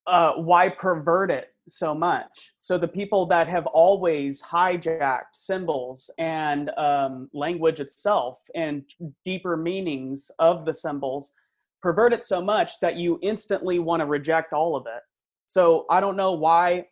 uh, 0.06 0.32
why 0.34 0.68
pervert 0.68 1.30
it 1.30 1.54
so 1.68 1.94
much? 1.94 2.52
So 2.60 2.76
the 2.76 2.88
people 2.88 3.24
that 3.26 3.48
have 3.48 3.66
always 3.68 4.42
hijacked 4.42 5.34
symbols 5.34 6.10
and 6.18 6.70
um, 6.76 7.30
language 7.32 7.80
itself 7.80 8.38
and 8.54 8.84
deeper 9.24 9.56
meanings 9.56 10.30
of 10.38 10.64
the 10.66 10.74
symbols 10.74 11.34
pervert 11.80 12.12
it 12.12 12.24
so 12.24 12.40
much 12.40 12.78
that 12.80 12.96
you 12.96 13.18
instantly 13.22 13.78
want 13.78 14.00
to 14.00 14.06
reject 14.06 14.52
all 14.52 14.76
of 14.76 14.86
it. 14.86 15.02
So 15.46 15.86
I 15.90 16.00
don't 16.00 16.16
know 16.16 16.32
why 16.32 16.86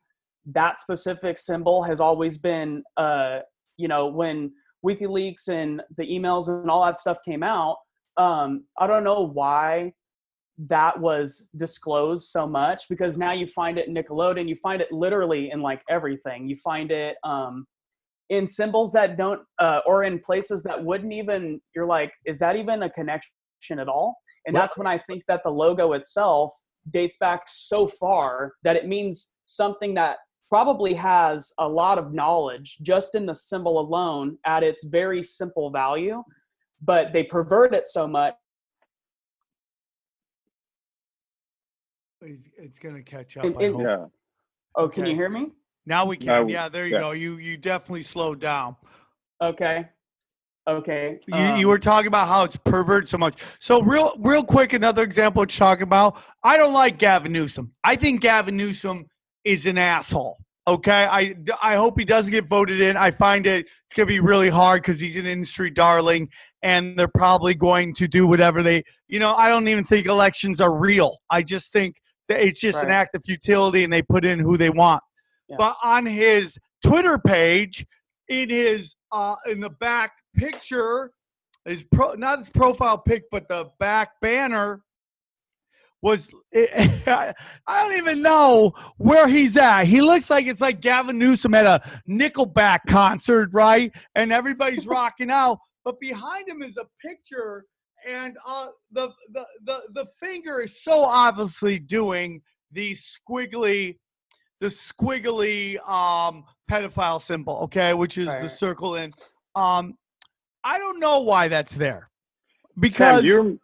that 0.46 0.78
specific 0.78 1.38
symbol 1.38 1.82
has 1.82 2.00
always 2.00 2.38
been, 2.38 2.82
uh, 2.96 3.40
you 3.76 3.88
know, 3.88 4.06
when 4.06 4.52
WikiLeaks 4.84 5.48
and 5.48 5.82
the 5.96 6.04
emails 6.04 6.48
and 6.48 6.70
all 6.70 6.84
that 6.84 6.98
stuff 6.98 7.18
came 7.24 7.42
out. 7.42 7.76
Um, 8.16 8.64
I 8.78 8.86
don't 8.86 9.04
know 9.04 9.22
why 9.22 9.92
that 10.68 10.98
was 10.98 11.48
disclosed 11.56 12.28
so 12.28 12.46
much 12.46 12.84
because 12.88 13.16
now 13.16 13.32
you 13.32 13.46
find 13.46 13.78
it 13.78 13.88
in 13.88 13.94
Nickelodeon, 13.94 14.48
you 14.48 14.56
find 14.56 14.82
it 14.82 14.92
literally 14.92 15.50
in 15.50 15.60
like 15.60 15.82
everything. 15.88 16.48
You 16.48 16.56
find 16.56 16.90
it 16.90 17.16
um, 17.24 17.66
in 18.28 18.46
symbols 18.46 18.92
that 18.92 19.16
don't, 19.16 19.40
uh, 19.58 19.80
or 19.86 20.04
in 20.04 20.18
places 20.18 20.62
that 20.64 20.82
wouldn't 20.82 21.12
even. 21.12 21.60
You're 21.74 21.86
like, 21.86 22.12
is 22.26 22.38
that 22.40 22.56
even 22.56 22.82
a 22.82 22.90
connection 22.90 23.78
at 23.78 23.88
all? 23.88 24.16
And 24.46 24.56
that's 24.56 24.76
when 24.76 24.86
I 24.86 24.98
think 25.06 25.22
that 25.28 25.42
the 25.44 25.50
logo 25.50 25.92
itself 25.92 26.52
dates 26.90 27.18
back 27.18 27.42
so 27.46 27.86
far 27.86 28.52
that 28.64 28.76
it 28.76 28.86
means 28.86 29.32
something 29.42 29.94
that 29.94 30.16
probably 30.50 30.92
has 30.92 31.52
a 31.58 31.66
lot 31.66 31.96
of 31.96 32.12
knowledge 32.12 32.76
just 32.82 33.14
in 33.14 33.24
the 33.24 33.34
symbol 33.34 33.80
alone 33.80 34.36
at 34.44 34.62
its 34.62 34.84
very 34.84 35.22
simple 35.22 35.70
value 35.70 36.22
but 36.82 37.12
they 37.12 37.22
pervert 37.22 37.74
it 37.74 37.86
so 37.86 38.06
much 38.06 38.34
It's, 42.22 42.50
it's 42.58 42.78
gonna 42.78 43.02
catch 43.02 43.36
up. 43.36 43.44
And- 43.44 43.56
I 43.58 43.66
hope. 43.66 43.80
Yeah. 43.80 44.04
Oh, 44.76 44.88
can 44.88 45.06
you 45.06 45.14
hear 45.14 45.28
me? 45.28 45.52
Now 45.86 46.04
we 46.04 46.16
can. 46.16 46.26
Now- 46.26 46.46
yeah, 46.46 46.68
there 46.68 46.86
you 46.86 46.94
yeah. 46.94 47.00
go. 47.00 47.12
You 47.12 47.38
you 47.38 47.56
definitely 47.56 48.02
slowed 48.02 48.40
down. 48.40 48.76
Okay. 49.40 49.88
Okay. 50.68 51.18
You, 51.26 51.34
um, 51.34 51.56
you 51.56 51.68
were 51.68 51.78
talking 51.78 52.06
about 52.06 52.28
how 52.28 52.44
it's 52.44 52.56
perverted 52.56 53.08
so 53.08 53.16
much. 53.16 53.42
So 53.58 53.80
real 53.80 54.12
real 54.18 54.44
quick, 54.44 54.74
another 54.74 55.02
example 55.02 55.44
to 55.44 55.52
you're 55.52 55.80
about. 55.80 56.20
I 56.42 56.58
don't 56.58 56.74
like 56.74 56.98
Gavin 56.98 57.32
Newsom. 57.32 57.72
I 57.82 57.96
think 57.96 58.20
Gavin 58.20 58.56
Newsom 58.56 59.06
is 59.44 59.66
an 59.66 59.78
asshole. 59.78 60.38
Okay, 60.66 61.04
I 61.04 61.34
I 61.62 61.74
hope 61.76 61.98
he 61.98 62.04
doesn't 62.04 62.30
get 62.30 62.46
voted 62.46 62.80
in. 62.80 62.96
I 62.96 63.10
find 63.10 63.46
it 63.46 63.66
it's 63.86 63.94
gonna 63.96 64.06
be 64.06 64.20
really 64.20 64.50
hard 64.50 64.82
because 64.82 65.00
he's 65.00 65.16
an 65.16 65.26
industry 65.26 65.70
darling, 65.70 66.28
and 66.62 66.98
they're 66.98 67.08
probably 67.08 67.54
going 67.54 67.94
to 67.94 68.06
do 68.06 68.26
whatever 68.26 68.62
they. 68.62 68.84
You 69.08 69.18
know, 69.18 69.34
I 69.34 69.48
don't 69.48 69.66
even 69.68 69.84
think 69.84 70.06
elections 70.06 70.60
are 70.60 70.74
real. 70.74 71.18
I 71.30 71.42
just 71.42 71.72
think 71.72 71.96
that 72.28 72.40
it's 72.40 72.60
just 72.60 72.82
an 72.82 72.90
act 72.90 73.14
of 73.16 73.22
futility, 73.24 73.84
and 73.84 73.92
they 73.92 74.02
put 74.02 74.24
in 74.24 74.38
who 74.38 74.56
they 74.56 74.70
want. 74.70 75.02
But 75.58 75.76
on 75.82 76.06
his 76.06 76.58
Twitter 76.84 77.18
page, 77.18 77.84
in 78.28 78.48
his 78.50 78.94
uh 79.12 79.36
in 79.46 79.60
the 79.60 79.70
back 79.70 80.12
picture, 80.36 81.10
his 81.64 81.84
pro 81.90 82.14
not 82.14 82.38
his 82.38 82.50
profile 82.50 82.98
pic, 82.98 83.24
but 83.30 83.48
the 83.48 83.70
back 83.78 84.10
banner 84.20 84.82
was 86.02 86.32
I 86.54 87.34
don't 87.66 87.96
even 87.98 88.22
know 88.22 88.72
where 88.96 89.28
he's 89.28 89.56
at. 89.56 89.84
He 89.84 90.00
looks 90.00 90.30
like 90.30 90.46
it's 90.46 90.60
like 90.60 90.80
Gavin 90.80 91.18
Newsom 91.18 91.54
at 91.54 91.66
a 91.66 91.82
Nickelback 92.08 92.80
concert, 92.88 93.50
right? 93.52 93.92
And 94.14 94.32
everybody's 94.32 94.86
rocking 94.86 95.30
out, 95.30 95.58
but 95.84 96.00
behind 96.00 96.48
him 96.48 96.62
is 96.62 96.76
a 96.76 96.86
picture, 97.00 97.64
and 98.06 98.36
uh, 98.46 98.68
the, 98.92 99.10
the 99.32 99.44
the 99.64 99.82
the 99.92 100.06
finger 100.18 100.60
is 100.60 100.82
so 100.82 101.04
obviously 101.04 101.78
doing 101.78 102.40
the 102.72 102.94
squiggly, 102.94 103.98
the 104.60 104.68
squiggly 104.68 105.76
um 105.88 106.44
pedophile 106.70 107.20
symbol, 107.20 107.58
okay, 107.58 107.94
which 107.94 108.16
is 108.16 108.26
the 108.26 108.48
circle 108.48 108.96
in. 108.96 109.10
Um, 109.54 109.94
I 110.64 110.78
don't 110.78 111.00
know 111.00 111.20
why 111.20 111.48
that's 111.48 111.74
there 111.74 112.10
because 112.78 113.24
you, 113.24 113.58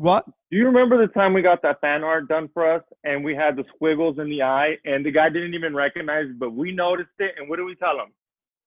what? 0.00 0.24
do 0.50 0.56
you 0.56 0.66
remember 0.66 0.96
the 0.98 1.12
time 1.12 1.32
we 1.32 1.42
got 1.42 1.62
that 1.62 1.80
fan 1.80 2.02
art 2.02 2.26
done 2.26 2.48
for 2.52 2.68
us 2.74 2.82
and 3.04 3.22
we 3.22 3.34
had 3.34 3.54
the 3.54 3.64
squiggles 3.74 4.18
in 4.18 4.28
the 4.28 4.42
eye 4.42 4.76
and 4.84 5.04
the 5.06 5.10
guy 5.10 5.28
didn't 5.28 5.54
even 5.54 5.74
recognize 5.74 6.26
it, 6.26 6.38
but 6.38 6.52
we 6.52 6.72
noticed 6.72 7.10
it 7.18 7.34
and 7.38 7.48
what 7.48 7.56
do 7.56 7.64
we 7.64 7.74
tell 7.76 7.96
him? 8.00 8.10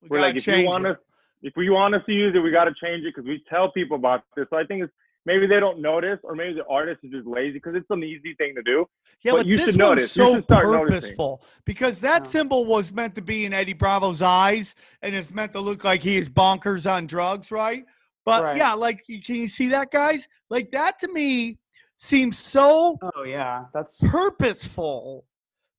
We 0.04 0.10
We're 0.10 0.22
like, 0.22 0.36
if 0.38 0.48
you 0.48 0.66
want 0.66 0.86
it. 0.86 0.92
us, 0.92 0.98
if 1.42 1.54
we 1.58 1.70
want 1.70 1.94
us 1.96 2.02
to 2.06 2.14
use 2.14 2.34
it, 2.36 2.40
we 2.40 2.52
got 2.52 2.66
to 2.66 2.74
change 2.82 3.04
it 3.04 3.14
because 3.14 3.28
we 3.28 3.44
tell 3.50 3.70
people 3.72 3.98
about 3.98 4.24
this. 4.36 4.46
So 4.50 4.58
I 4.58 4.64
think 4.66 4.84
it's 4.84 4.94
maybe 5.26 5.48
they 5.48 5.60
don't 5.60 5.82
notice, 5.82 6.20
or 6.24 6.36
maybe 6.36 6.54
the 6.54 6.66
artist 6.68 7.00
is 7.04 7.12
just 7.12 7.28
lazy 7.28 7.54
because 7.54 7.76
it's 7.76 7.90
an 7.90 8.04
easy 8.04 8.34
thing 8.36 8.56
to 8.56 8.62
do. 8.64 8.86
Yeah, 9.22 9.34
But 9.34 9.38
but, 9.40 9.46
you 9.48 9.58
this 9.58 9.72
should 9.72 9.82
one's 9.82 9.90
notice. 9.90 10.16
You 10.16 10.24
so 10.26 10.36
should 10.36 10.44
start 10.46 10.66
noticing. 10.68 11.00
purposeful 11.02 11.42
because 11.66 12.00
that 12.02 12.24
Yeah. 12.24 12.28
symbol 12.28 12.66
was 12.66 12.94
meant 12.94 13.16
to 13.16 13.22
be 13.22 13.46
in 13.46 13.54
Eddie 13.54 13.74
Bravo's 13.74 14.22
eyes, 14.22 14.76
and 15.02 15.14
it's 15.16 15.34
meant 15.34 15.52
to 15.54 15.60
look 15.60 15.84
like 15.84 16.02
he 16.04 16.16
is 16.18 16.30
bonkers 16.30 16.90
on 16.90 17.08
drugs, 17.08 17.52
right? 17.52 17.86
But 18.26 18.44
Right. 18.44 18.58
yeah, 18.58 18.74
like, 18.74 19.04
can 19.26 19.36
you 19.36 19.48
see 19.48 19.70
that, 19.70 19.92
guys? 19.92 20.28
Like 20.50 20.72
that 20.72 21.00
to 21.00 21.08
me 21.12 21.60
seems 21.98 22.38
so 22.38 22.98
Oh 23.16 23.24
yeah, 23.24 23.66
that's 23.74 24.00
purposeful 24.02 25.26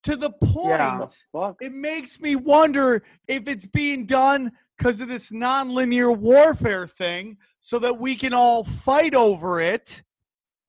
to 0.02 0.16
the 0.16 0.30
point. 0.30 0.68
Yeah. 0.78 1.06
Fuck. 1.32 1.56
It 1.60 1.72
makes 1.72 2.20
me 2.20 2.36
wonder 2.36 3.02
if 3.28 3.48
it's 3.48 3.66
being 3.66 4.04
done 4.06 4.52
because 4.76 5.00
of 5.00 5.08
this 5.08 5.30
nonlinear 5.30 6.16
warfare 6.16 6.86
thing, 6.86 7.36
so 7.60 7.78
that 7.78 7.98
we 7.98 8.16
can 8.16 8.34
all 8.34 8.64
fight 8.64 9.14
over 9.14 9.60
it 9.60 10.02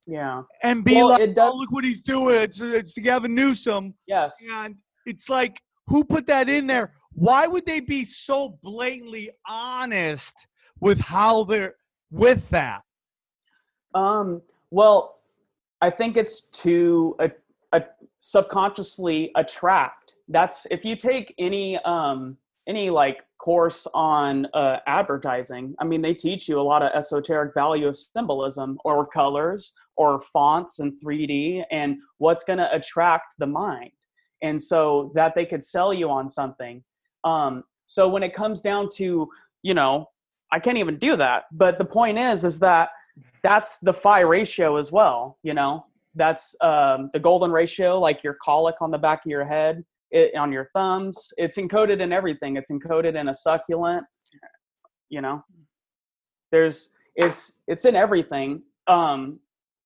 yeah. 0.08 0.44
and 0.64 0.84
be 0.86 0.96
Well, 0.96 1.10
like, 1.10 1.22
it 1.22 1.30
oh, 1.32 1.34
does- 1.34 1.52
"Oh, 1.54 1.58
look 1.58 1.72
what 1.72 1.84
he's 1.84 2.02
doing! 2.02 2.40
It's 2.42 2.62
it's 2.62 2.98
Gavin 2.98 3.34
Newsom." 3.36 3.96
Yes. 4.08 4.36
And 4.50 4.76
it's 5.06 5.28
like, 5.28 5.60
who 5.88 6.04
put 6.06 6.28
that 6.28 6.48
in 6.50 6.68
there? 6.68 6.94
Why 7.12 7.48
would 7.48 7.66
they 7.66 7.80
be 7.80 8.04
so 8.06 8.60
blatantly 8.62 9.32
honest 9.48 10.34
with 10.80 11.00
how 11.00 11.44
they're 11.44 11.76
with 12.12 12.50
that? 12.50 12.82
Um, 13.94 14.42
well, 14.72 15.20
I 15.82 15.90
think 15.90 16.18
it's 16.18 16.42
to 16.42 17.16
uh, 17.20 17.28
uh, 17.74 17.82
subconsciously 18.20 19.32
attract. 19.36 20.16
That's 20.28 20.66
if 20.72 20.84
you 20.84 20.96
take 20.96 21.34
any 21.38 21.78
um, 21.80 22.38
any 22.68 22.90
like 22.90 23.24
course 23.38 23.88
on 23.94 24.48
uh, 24.54 24.78
advertising. 24.88 25.76
I 25.80 25.84
mean, 25.84 26.02
they 26.02 26.16
teach 26.16 26.50
you 26.50 26.60
a 26.60 26.64
lot 26.64 26.82
of 26.82 26.92
esoteric 26.94 27.54
value 27.54 27.88
of 27.88 27.96
symbolism 27.96 28.80
or 28.84 29.06
colors 29.06 29.74
or 29.98 30.20
fonts 30.20 30.80
and 30.80 31.00
3D 31.00 31.64
and 31.72 31.98
what's 32.18 32.44
going 32.44 32.58
to 32.58 32.74
attract 32.76 33.36
the 33.38 33.46
mind, 33.46 33.92
and 34.42 34.62
so 34.62 35.12
that 35.16 35.36
they 35.36 35.46
could 35.46 35.64
sell 35.64 35.94
you 35.94 36.10
on 36.10 36.28
something. 36.28 36.84
Um, 37.24 37.64
so 37.86 38.08
when 38.08 38.24
it 38.24 38.34
comes 38.34 38.62
down 38.62 38.90
to 38.96 39.28
you 39.66 39.74
know, 39.74 40.08
I 40.52 40.60
can't 40.60 40.78
even 40.78 40.98
do 40.98 41.16
that. 41.18 41.44
But 41.52 41.78
the 41.78 41.86
point 41.86 42.18
is, 42.18 42.46
is 42.46 42.60
that 42.60 42.90
that's 43.44 43.80
the 43.80 43.94
phi 43.94 44.22
ratio 44.22 44.78
as 44.78 44.92
well 44.92 45.38
you 45.44 45.54
know? 45.54 45.86
That's 46.18 46.56
um, 46.62 47.10
the 47.12 47.20
golden 47.20 47.52
ratio 47.52 48.00
like 48.00 48.24
your 48.24 48.36
colic 48.42 48.76
on 48.82 48.90
the 48.90 48.98
back 48.98 49.26
of 49.26 49.30
your 49.30 49.44
head 49.46 49.84
it, 50.12 50.34
on 50.36 50.52
your 50.52 50.70
thumbs. 50.74 51.34
It's 51.38 51.58
encoded 51.58 52.00
in 52.00 52.14
everything. 52.14 52.56
It's 52.56 52.72
encoded 52.72 53.20
in 53.20 53.28
a 53.28 53.34
succulent 53.34 54.06
you 55.10 55.22
know? 55.22 55.44
There's 56.52 56.92
it's 57.16 57.60
it's 57.68 57.86
in 57.86 57.96
everything. 57.96 58.64
Um 58.88 59.40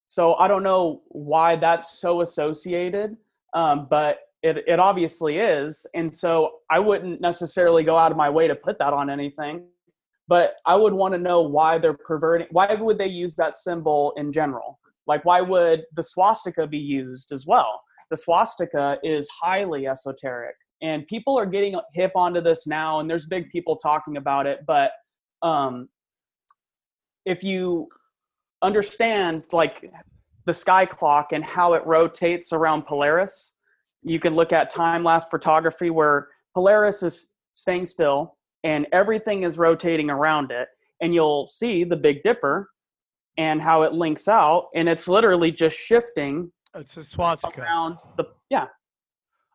so 0.05 0.33
i 0.35 0.47
don't 0.47 0.63
know 0.63 1.03
why 1.09 1.55
that's 1.55 1.99
so 1.99 2.21
associated 2.21 3.15
um 3.53 3.85
but 3.91 4.21
it, 4.41 4.57
it 4.67 4.79
obviously 4.79 5.37
is. 5.37 5.85
And 5.93 6.13
so 6.13 6.53
i 6.69 6.79
wouldn't 6.79 7.21
necessarily 7.21 7.83
go 7.83 7.95
out 7.95 8.11
of 8.11 8.17
my 8.17 8.29
way 8.29 8.47
to 8.47 8.55
put 8.55 8.79
that 8.79 8.93
on 8.93 9.09
anything 9.09 9.65
but 10.29 10.57
I 10.67 10.75
would 10.75 10.93
want 10.93 11.15
to 11.15 11.17
know 11.17 11.41
why 11.41 11.79
they're 11.79 11.97
perverting. 11.97 12.47
Why 12.51 12.75
would 12.75 12.99
they 12.99 13.07
use 13.07 13.35
that 13.35 13.57
symbol 13.57 14.13
in 14.15 14.31
general? 14.31 14.79
Like, 15.07 15.25
why 15.25 15.41
would 15.41 15.85
the 15.95 16.03
swastika 16.03 16.67
be 16.67 16.77
used 16.77 17.31
as 17.31 17.47
well? 17.47 17.81
The 18.11 18.17
swastika 18.17 18.99
is 19.03 19.27
highly 19.41 19.87
esoteric, 19.87 20.55
and 20.83 21.05
people 21.07 21.37
are 21.37 21.47
getting 21.47 21.79
hip 21.95 22.11
onto 22.15 22.41
this 22.41 22.67
now, 22.67 22.99
and 22.99 23.09
there's 23.09 23.25
big 23.25 23.49
people 23.49 23.75
talking 23.75 24.17
about 24.17 24.45
it. 24.45 24.59
But 24.67 24.91
um, 25.41 25.89
if 27.25 27.43
you 27.43 27.87
understand, 28.61 29.45
like, 29.51 29.91
the 30.45 30.53
sky 30.53 30.85
clock 30.85 31.31
and 31.31 31.43
how 31.43 31.73
it 31.73 31.85
rotates 31.87 32.53
around 32.53 32.83
Polaris, 32.83 33.53
you 34.03 34.19
can 34.19 34.35
look 34.35 34.53
at 34.53 34.69
time 34.69 35.03
lapse 35.03 35.25
photography 35.31 35.89
where 35.89 36.27
Polaris 36.53 37.01
is 37.01 37.31
staying 37.53 37.87
still 37.87 38.35
and 38.63 38.87
everything 38.91 39.43
is 39.43 39.57
rotating 39.57 40.09
around 40.09 40.51
it 40.51 40.67
and 41.01 41.13
you'll 41.13 41.47
see 41.47 41.83
the 41.83 41.95
big 41.95 42.23
dipper 42.23 42.69
and 43.37 43.61
how 43.61 43.83
it 43.83 43.93
links 43.93 44.27
out 44.27 44.67
and 44.75 44.89
it's 44.89 45.07
literally 45.07 45.51
just 45.51 45.77
shifting 45.77 46.51
It's 46.75 46.97
a 46.97 47.03
swastika. 47.03 47.61
around 47.61 47.99
the 48.17 48.25
yeah 48.49 48.67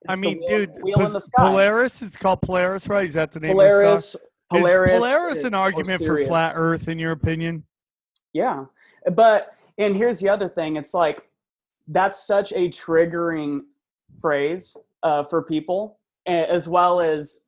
I 0.08 0.16
mean, 0.16 0.38
wheel- 0.40 0.48
dude, 0.66 0.82
wheel 0.82 0.96
Pos- 0.98 1.30
Polaris. 1.34 2.02
is 2.02 2.14
called 2.14 2.42
Polaris, 2.42 2.88
right? 2.88 3.06
Is 3.06 3.14
that 3.14 3.32
the 3.32 3.40
name? 3.40 3.52
of 3.52 3.56
the 3.56 3.62
polaris 3.62 4.16
polaris 4.50 4.90
is 4.92 4.98
Polaris 4.98 5.38
is 5.38 5.44
an 5.44 5.54
argument 5.54 6.04
for 6.04 6.22
flat 6.26 6.52
Earth, 6.56 6.88
in 6.88 6.98
your 6.98 7.12
opinion? 7.12 7.64
yeah 8.32 8.64
but 9.14 9.54
and 9.78 9.94
here's 9.96 10.18
the 10.20 10.28
other 10.28 10.48
thing 10.48 10.76
it's 10.76 10.94
like 10.94 11.22
that's 11.88 12.26
such 12.26 12.52
a 12.52 12.68
triggering 12.68 13.60
phrase 14.20 14.76
uh, 15.02 15.22
for 15.22 15.42
people 15.42 15.98
as 16.26 16.66
well 16.66 17.00
as 17.00 17.40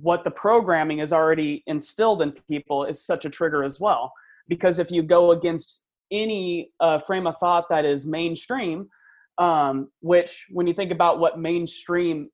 what 0.00 0.24
the 0.24 0.30
programming 0.30 0.98
is 0.98 1.12
already 1.12 1.62
instilled 1.66 2.22
in 2.22 2.32
people 2.48 2.84
is 2.84 3.04
such 3.04 3.24
a 3.24 3.30
trigger 3.30 3.64
as 3.64 3.80
well. 3.80 4.12
Because 4.48 4.78
if 4.78 4.90
you 4.90 5.02
go 5.02 5.30
against 5.30 5.86
any 6.10 6.70
uh, 6.80 6.98
frame 6.98 7.26
of 7.26 7.36
thought 7.38 7.68
that 7.70 7.84
is 7.84 8.06
mainstream 8.06 8.88
um, 9.38 9.88
which 10.00 10.46
when 10.50 10.66
you 10.66 10.74
think 10.74 10.92
about 10.92 11.18
what 11.18 11.38
mainstream 11.38 12.28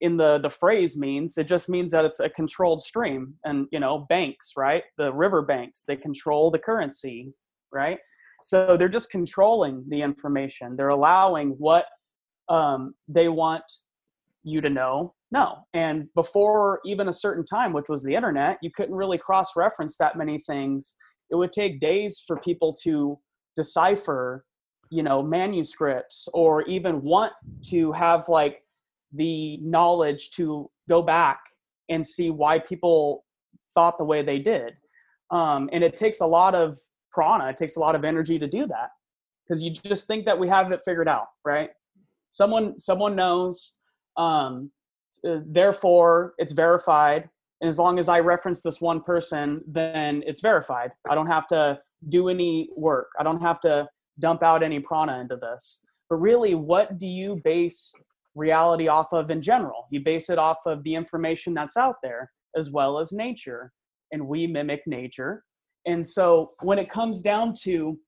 in 0.00 0.16
the 0.16 0.38
the 0.38 0.50
phrase 0.50 0.96
means 0.96 1.38
it 1.38 1.48
just 1.48 1.68
means 1.68 1.90
that 1.92 2.04
it's 2.04 2.20
a 2.20 2.28
controlled 2.28 2.80
stream 2.80 3.34
and 3.44 3.66
you 3.70 3.80
know 3.80 4.06
banks 4.08 4.52
right? 4.56 4.84
The 4.98 5.12
river 5.12 5.42
banks 5.42 5.84
they 5.86 5.96
control 5.96 6.50
the 6.50 6.58
currency 6.58 7.32
right? 7.72 7.98
So 8.42 8.76
they're 8.76 8.88
just 8.88 9.10
controlling 9.10 9.84
the 9.88 10.02
information. 10.02 10.76
They're 10.76 10.88
allowing 10.88 11.50
what 11.58 11.86
um, 12.48 12.94
they 13.08 13.28
want 13.28 13.64
you 14.44 14.60
to 14.60 14.70
know 14.70 15.14
no. 15.32 15.66
And 15.74 16.08
before 16.14 16.80
even 16.84 17.08
a 17.08 17.12
certain 17.12 17.44
time 17.44 17.72
which 17.72 17.88
was 17.88 18.02
the 18.02 18.14
internet 18.14 18.58
you 18.62 18.70
couldn't 18.70 18.94
really 18.94 19.18
cross 19.18 19.56
reference 19.56 19.96
that 19.96 20.16
many 20.16 20.42
things. 20.46 20.94
It 21.30 21.36
would 21.36 21.52
take 21.52 21.80
days 21.80 22.22
for 22.24 22.36
people 22.38 22.74
to 22.84 23.18
decipher 23.56 24.44
you 24.90 25.02
know 25.02 25.22
manuscripts 25.22 26.28
or 26.34 26.62
even 26.62 27.02
want 27.02 27.32
to 27.62 27.90
have 27.92 28.28
like 28.28 28.62
the 29.12 29.58
knowledge 29.58 30.30
to 30.30 30.70
go 30.88 31.02
back 31.02 31.40
and 31.88 32.06
see 32.06 32.30
why 32.30 32.58
people 32.58 33.24
thought 33.74 33.98
the 33.98 34.04
way 34.04 34.22
they 34.22 34.38
did. 34.38 34.74
Um, 35.30 35.68
and 35.72 35.82
it 35.82 35.96
takes 35.96 36.20
a 36.20 36.26
lot 36.26 36.54
of 36.54 36.78
prana 37.10 37.48
it 37.48 37.56
takes 37.56 37.76
a 37.76 37.80
lot 37.80 37.94
of 37.94 38.04
energy 38.04 38.38
to 38.38 38.46
do 38.46 38.66
that 38.66 38.90
because 39.46 39.62
you 39.62 39.70
just 39.70 40.06
think 40.06 40.24
that 40.24 40.38
we 40.38 40.48
have 40.48 40.70
it 40.72 40.80
figured 40.84 41.08
out 41.08 41.28
right? 41.44 41.70
Someone 42.30 42.78
someone 42.78 43.14
knows 43.16 43.74
um, 44.16 44.70
uh, 45.26 45.38
therefore 45.46 46.34
it's 46.38 46.52
verified 46.52 47.28
and 47.60 47.68
as 47.68 47.78
long 47.78 47.98
as 47.98 48.08
i 48.08 48.18
reference 48.18 48.60
this 48.60 48.80
one 48.80 49.00
person 49.00 49.62
then 49.66 50.22
it's 50.26 50.40
verified. 50.40 50.90
I 51.08 51.14
don't 51.14 51.26
have 51.26 51.46
to 51.48 51.80
do 52.08 52.28
any 52.28 52.68
work. 52.76 53.08
I 53.18 53.22
don't 53.22 53.40
have 53.40 53.60
to 53.60 53.88
dump 54.18 54.42
out 54.42 54.62
any 54.62 54.80
prana 54.80 55.20
into 55.20 55.36
this. 55.36 55.80
But 56.08 56.16
really 56.16 56.54
what 56.54 56.98
do 56.98 57.06
you 57.06 57.40
base 57.44 57.92
reality 58.34 58.88
off 58.88 59.12
of 59.12 59.30
in 59.30 59.40
general? 59.40 59.86
You 59.90 60.00
base 60.00 60.28
it 60.30 60.38
off 60.38 60.58
of 60.66 60.82
the 60.84 60.94
information 60.94 61.54
that's 61.54 61.76
out 61.76 61.96
there 62.02 62.30
as 62.56 62.70
well 62.70 62.98
as 62.98 63.12
nature 63.12 63.72
and 64.12 64.26
we 64.26 64.46
mimic 64.46 64.82
nature. 64.86 65.42
And 65.86 66.06
so 66.06 66.52
when 66.62 66.78
it 66.78 66.90
comes 66.90 67.20
down 67.20 67.52
to 67.62 67.98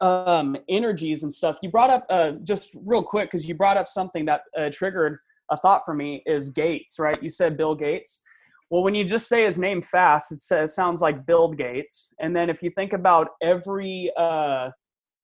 um, 0.00 0.56
energies 0.68 1.22
and 1.22 1.32
stuff, 1.32 1.58
you 1.62 1.70
brought 1.70 1.90
up 1.90 2.06
uh, 2.10 2.32
just 2.44 2.70
real 2.84 3.02
quick 3.02 3.30
because 3.30 3.48
you 3.48 3.54
brought 3.54 3.76
up 3.76 3.88
something 3.88 4.24
that 4.26 4.42
uh, 4.58 4.70
triggered 4.70 5.18
a 5.50 5.56
thought 5.56 5.82
for 5.84 5.94
me 5.94 6.22
is 6.26 6.50
Gates, 6.50 6.98
right? 6.98 7.20
You 7.22 7.28
said 7.28 7.56
Bill 7.56 7.74
Gates. 7.74 8.22
Well, 8.70 8.84
when 8.84 8.94
you 8.94 9.04
just 9.04 9.28
say 9.28 9.44
his 9.44 9.58
name 9.58 9.82
fast, 9.82 10.30
it, 10.30 10.40
says, 10.40 10.74
sounds 10.74 11.00
like 11.00 11.26
Bill 11.26 11.48
Gates. 11.48 12.14
And 12.20 12.34
then 12.34 12.48
if 12.48 12.62
you 12.62 12.70
think 12.70 12.92
about 12.92 13.30
every, 13.42 14.12
uh, 14.16 14.70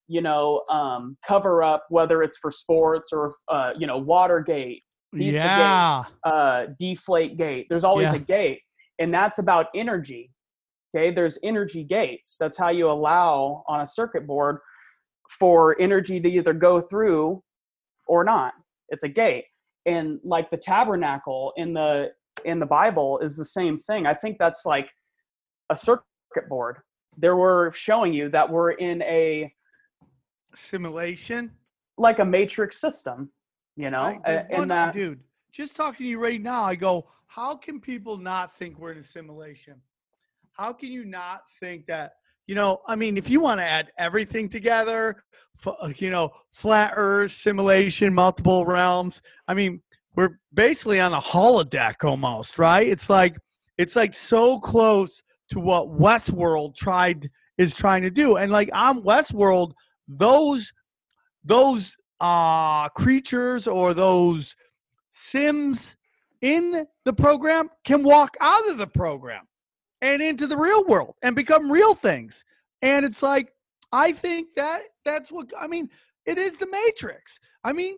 you 0.09 0.21
know, 0.21 0.65
um, 0.69 1.17
cover 1.27 1.63
up, 1.63 1.87
whether 1.89 2.23
it's 2.23 2.37
for 2.39 2.51
sports 2.51 3.11
or, 3.13 3.37
uh, 3.49 3.71
you 3.79 3.87
know, 3.87 3.99
Watergate, 3.99 4.83
Pizza 5.15 5.45
yeah. 5.45 6.05
Gate, 6.05 6.33
uh, 6.33 6.67
Deflate 6.79 7.37
Gate, 7.37 7.67
there's 7.69 7.85
always 7.85 8.11
Yeah. 8.11 8.17
a 8.17 8.19
gate. 8.19 8.61
And 8.99 9.15
that's 9.15 9.39
about 9.39 9.67
energy. 9.75 10.33
Okay, 10.97 11.11
there's 11.11 11.39
energy 11.43 11.85
gates. 11.85 12.37
That's 12.39 12.57
how 12.57 12.71
you 12.71 12.91
allow 12.91 13.65
on 13.69 13.81
a 13.81 13.87
circuit 13.87 14.27
board 14.27 14.59
for 15.29 15.77
energy 15.79 16.21
to 16.21 16.29
either 16.29 16.55
go 16.55 16.81
through 16.81 17.43
or 18.07 18.25
not. 18.25 18.55
It's 18.89 19.03
a 19.03 19.09
gate. 19.09 19.45
And 19.85 20.19
like 20.25 20.51
the 20.51 20.57
tabernacle 20.57 21.53
in 21.57 21.75
the 21.75 22.13
in 22.45 22.59
the 22.61 22.67
Bible 22.67 23.19
is 23.19 23.37
the 23.37 23.45
same 23.45 23.79
thing. 23.79 24.07
I 24.07 24.15
think 24.15 24.39
that's 24.39 24.65
like 24.65 24.89
a 25.69 25.77
circuit 25.77 26.49
board. 26.49 26.79
They 27.19 27.31
were 27.31 27.73
showing 27.75 28.15
you 28.15 28.31
that 28.31 28.49
we're 28.49 28.73
in 28.73 29.03
a 29.03 29.53
Simulation. 30.57 31.51
like 31.99 32.21
a 32.21 32.25
matrix 32.25 32.81
system, 32.81 33.31
you 33.77 33.91
know, 33.91 34.01
I 34.01 34.21
a- 34.25 34.43
did 34.45 34.47
and 34.51 34.71
that 34.71 34.95
dude, 34.95 35.21
just 35.53 35.77
talking 35.77 36.05
to 36.05 36.11
you 36.11 36.19
right 36.19 36.41
now, 36.41 36.63
I 36.63 36.75
go, 36.75 37.07
how 37.27 37.55
can 37.57 37.81
people 37.81 38.17
not 38.17 38.57
think 38.57 38.79
we're 38.79 38.93
in 38.93 38.99
a 38.99 39.03
simulation? 39.03 39.81
How 40.57 40.73
can 40.73 40.91
you 40.91 41.05
not 41.05 41.43
think 41.61 41.87
that? 41.87 42.13
You 42.47 42.55
know, 42.55 42.81
I 42.87 42.95
mean, 42.95 43.17
if 43.17 43.29
you 43.29 43.41
want 43.41 43.61
to 43.61 43.65
add 43.65 43.91
everything 43.99 44.49
together, 44.49 45.25
you 45.97 46.11
know, 46.11 46.31
flat 46.51 46.93
Earth 46.97 47.33
simulation, 47.33 48.15
multiple 48.15 48.65
realms. 48.65 49.21
I 49.49 49.55
mean, 49.55 49.83
we're 50.15 50.39
basically 50.55 51.01
on 51.01 51.13
a 51.13 51.21
holodeck 51.21 52.05
almost, 52.05 52.59
right? 52.59 52.87
It's 52.87 53.11
like 53.11 53.37
it's 53.79 53.97
like 53.97 54.15
so 54.15 54.59
close 54.59 55.23
to 55.51 55.61
what 55.61 55.89
Westworld 55.89 56.77
tried 56.77 57.29
is 57.59 57.75
trying 57.75 58.03
to 58.03 58.11
do, 58.11 58.37
and 58.37 58.51
like 58.51 58.71
on 58.73 59.03
Westworld, 59.03 59.73
those 60.09 60.73
those 61.45 61.97
uh 62.21 62.89
creatures 62.91 63.67
or 63.67 63.93
those 63.93 64.57
sims 65.13 65.97
in 66.41 66.87
the 67.05 67.13
program 67.13 67.69
can 67.85 68.03
walk 68.03 68.37
out 68.41 68.69
of 68.71 68.79
the 68.79 68.87
program 68.87 69.47
and 70.03 70.23
into 70.23 70.47
the 70.47 70.57
real 70.57 70.85
world 70.85 71.15
and 71.23 71.35
become 71.35 71.71
real 71.71 71.95
things. 71.95 72.45
And 72.83 73.05
it's 73.05 73.23
like 73.23 73.53
i 73.93 74.11
think 74.11 74.49
that 74.57 74.83
that's 75.05 75.31
what 75.31 75.49
i 75.61 75.67
mean 75.69 75.89
it 76.27 76.39
is 76.39 76.57
the 76.57 76.67
matrix. 76.71 77.39
I 77.65 77.73
mean 77.73 77.97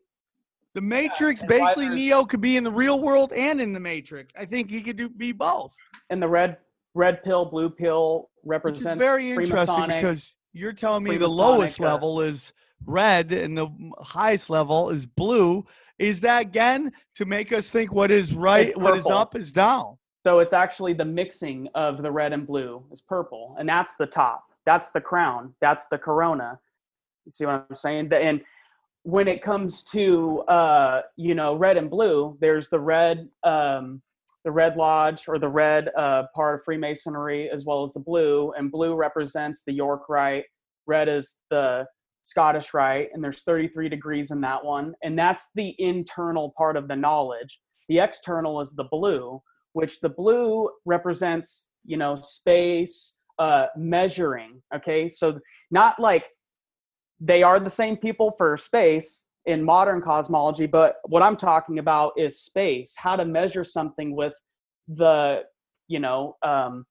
the 0.74 0.82
matrix 0.82 1.42
why 1.42 1.48
basically 1.48 1.88
neo 1.88 2.24
could 2.24 2.40
be 2.40 2.56
in 2.56 2.64
the 2.64 2.70
real 2.70 3.00
world 3.00 3.32
and 3.32 3.60
in 3.60 3.72
the 3.72 3.80
matrix. 3.80 4.32
I 4.38 4.44
think 4.44 4.70
he 4.70 4.82
could 4.82 4.96
do 4.96 5.08
be 5.08 5.32
both. 5.32 5.74
And 6.10 6.22
the 6.22 6.28
red 6.28 6.58
red 6.94 7.24
pill, 7.24 7.46
blue 7.46 7.70
pill 7.70 8.30
represents 8.44 9.00
very 9.00 9.30
interesting 9.30 9.86
because 9.86 10.34
you're 10.52 10.72
telling 10.72 11.04
me 11.04 11.16
the 11.16 11.28
lowest 11.28 11.80
uh, 11.80 11.84
level 11.84 12.20
is 12.20 12.52
red 12.84 13.32
and 13.32 13.56
the 13.56 13.68
highest 13.98 14.50
level 14.50 14.90
is 14.90 15.06
blue. 15.06 15.64
Is 15.98 16.20
that 16.20 16.42
again 16.42 16.92
to 17.14 17.24
make 17.24 17.52
us 17.52 17.70
think 17.70 17.92
what 17.92 18.10
is 18.10 18.32
right 18.32 18.76
what 18.78 18.96
is 18.96 19.06
up 19.06 19.34
is 19.34 19.52
down 19.52 19.98
So 20.28 20.40
it's 20.40 20.52
actually 20.52 20.92
the 20.92 21.06
mixing 21.06 21.70
of 21.74 22.02
the 22.02 22.10
red 22.10 22.34
and 22.34 22.46
blue 22.46 22.84
is 22.92 23.00
purple, 23.00 23.56
and 23.58 23.66
that's 23.66 23.94
the 23.94 24.04
top. 24.04 24.44
That's 24.66 24.90
the 24.90 25.00
crown. 25.00 25.54
That's 25.62 25.86
the 25.86 25.96
corona. 25.96 26.60
You 27.24 27.30
see 27.30 27.46
what 27.46 27.66
I'm 27.70 27.74
saying? 27.74 28.12
And 28.12 28.42
when 29.04 29.26
it 29.26 29.40
comes 29.40 29.82
to 29.84 30.40
uh, 30.40 31.00
you 31.16 31.34
know 31.34 31.54
red 31.54 31.78
and 31.78 31.88
blue, 31.88 32.36
there's 32.42 32.68
the 32.68 32.78
red, 32.78 33.30
um, 33.42 34.02
the 34.44 34.50
red 34.50 34.76
lodge 34.76 35.28
or 35.28 35.38
the 35.38 35.48
red 35.48 35.88
uh, 35.96 36.24
part 36.34 36.56
of 36.56 36.64
Freemasonry, 36.66 37.48
as 37.48 37.64
well 37.64 37.82
as 37.82 37.94
the 37.94 38.00
blue. 38.00 38.52
And 38.52 38.70
blue 38.70 38.96
represents 38.96 39.62
the 39.64 39.72
York 39.72 40.10
Rite. 40.10 40.44
Red 40.86 41.08
is 41.08 41.38
the 41.48 41.86
Scottish 42.22 42.74
Rite, 42.74 43.08
and 43.14 43.24
there's 43.24 43.44
33 43.44 43.88
degrees 43.88 44.30
in 44.30 44.42
that 44.42 44.62
one. 44.62 44.92
And 45.02 45.18
that's 45.18 45.52
the 45.54 45.74
internal 45.78 46.52
part 46.54 46.76
of 46.76 46.86
the 46.86 46.96
knowledge. 46.96 47.60
The 47.88 48.00
external 48.00 48.60
is 48.60 48.76
the 48.76 48.84
blue, 48.84 49.40
which 49.78 50.00
the 50.00 50.08
blue 50.08 50.68
represents, 50.84 51.68
you 51.84 51.96
know, 51.96 52.16
space, 52.16 53.14
uh, 53.38 53.66
measuring. 53.76 54.60
Okay, 54.74 55.08
so 55.08 55.38
not 55.70 56.00
like 56.00 56.26
they 57.20 57.44
are 57.44 57.60
the 57.60 57.70
same 57.70 57.96
people 57.96 58.32
for 58.36 58.56
space 58.56 59.26
in 59.46 59.62
modern 59.62 60.00
cosmology, 60.02 60.66
but 60.66 60.96
what 61.04 61.22
I'm 61.22 61.36
talking 61.36 61.78
about 61.78 62.12
is 62.16 62.40
space, 62.40 62.96
how 62.96 63.14
to 63.14 63.24
measure 63.24 63.62
something 63.62 64.16
with 64.16 64.34
the, 64.88 65.44
you 65.86 66.00
know, 66.00 66.36
um, 66.42 66.84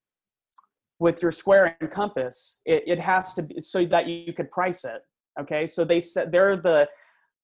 with 1.00 1.22
your 1.22 1.34
square 1.34 1.76
and 1.82 1.92
compass. 1.92 2.60
It, 2.66 2.84
it 2.88 3.00
has 3.00 3.34
to 3.34 3.42
be 3.44 3.60
so 3.60 3.84
that 3.88 4.08
you 4.08 4.32
could 4.32 4.50
price 4.50 4.86
it. 4.86 5.02
Okay, 5.42 5.68
so 5.68 5.84
they 5.84 6.00
said 6.00 6.32
they're 6.32 6.56
the 6.56 6.88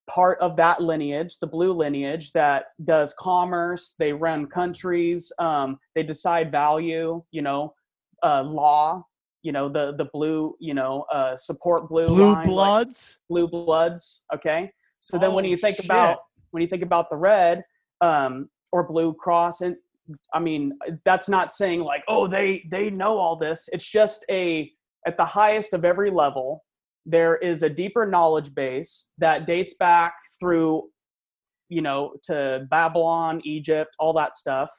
part 0.09 0.39
of 0.39 0.55
that 0.57 0.81
lineage, 0.81 1.39
the 1.39 1.47
blue 1.47 1.73
lineage 1.73 2.31
that 2.33 2.65
does 2.83 3.13
commerce. 3.17 3.95
They 3.97 4.13
run 4.13 4.47
countries. 4.47 5.31
Um, 5.39 5.79
they 5.95 6.03
decide 6.03 6.51
value. 6.51 7.23
You 7.31 7.41
know, 7.41 7.73
uh, 8.23 8.43
law. 8.43 9.05
You 9.41 9.51
know, 9.51 9.69
the 9.69 9.93
the 9.95 10.05
blue. 10.13 10.55
You 10.59 10.73
know, 10.73 11.05
uh, 11.11 11.35
support 11.35 11.89
blue. 11.89 12.07
blue 12.07 12.21
line, 12.23 12.35
like 12.35 12.47
bloods 12.47 13.17
blue 13.29 13.47
bloods. 13.47 14.25
Okay, 14.33 14.71
so 14.99 15.17
then 15.17 15.33
when 15.33 15.45
Oh, 15.45 15.47
you 15.49 15.57
think 15.57 15.77
shit. 15.77 15.85
about 15.85 16.19
when 16.51 16.61
you 16.61 16.67
think 16.67 16.83
about 16.83 17.09
the 17.09 17.17
red 17.17 17.63
um, 18.01 18.49
or 18.71 18.87
blue 18.87 19.13
cross, 19.13 19.61
and 19.61 19.75
I 20.33 20.39
mean 20.39 20.77
that's 21.05 21.29
not 21.29 21.51
saying 21.51 21.81
like 21.81 22.03
oh 22.07 22.27
they 22.27 22.65
they 22.69 22.89
know 22.89 23.17
all 23.17 23.35
this. 23.35 23.69
It's 23.71 23.85
just 23.89 24.25
a 24.29 24.71
at 25.05 25.17
the 25.17 25.25
highest 25.25 25.73
of 25.73 25.83
every 25.83 26.09
level 26.11 26.63
there 27.05 27.37
is 27.37 27.63
a 27.63 27.69
deeper 27.69 28.05
knowledge 28.05 28.53
base 28.53 29.09
that 29.17 29.45
dates 29.45 29.75
back 29.75 30.13
through 30.39 30.83
you 31.69 31.81
know 31.81 32.13
to 32.23 32.65
babylon 32.69 33.41
egypt 33.43 33.95
all 33.99 34.13
that 34.13 34.35
stuff 34.35 34.69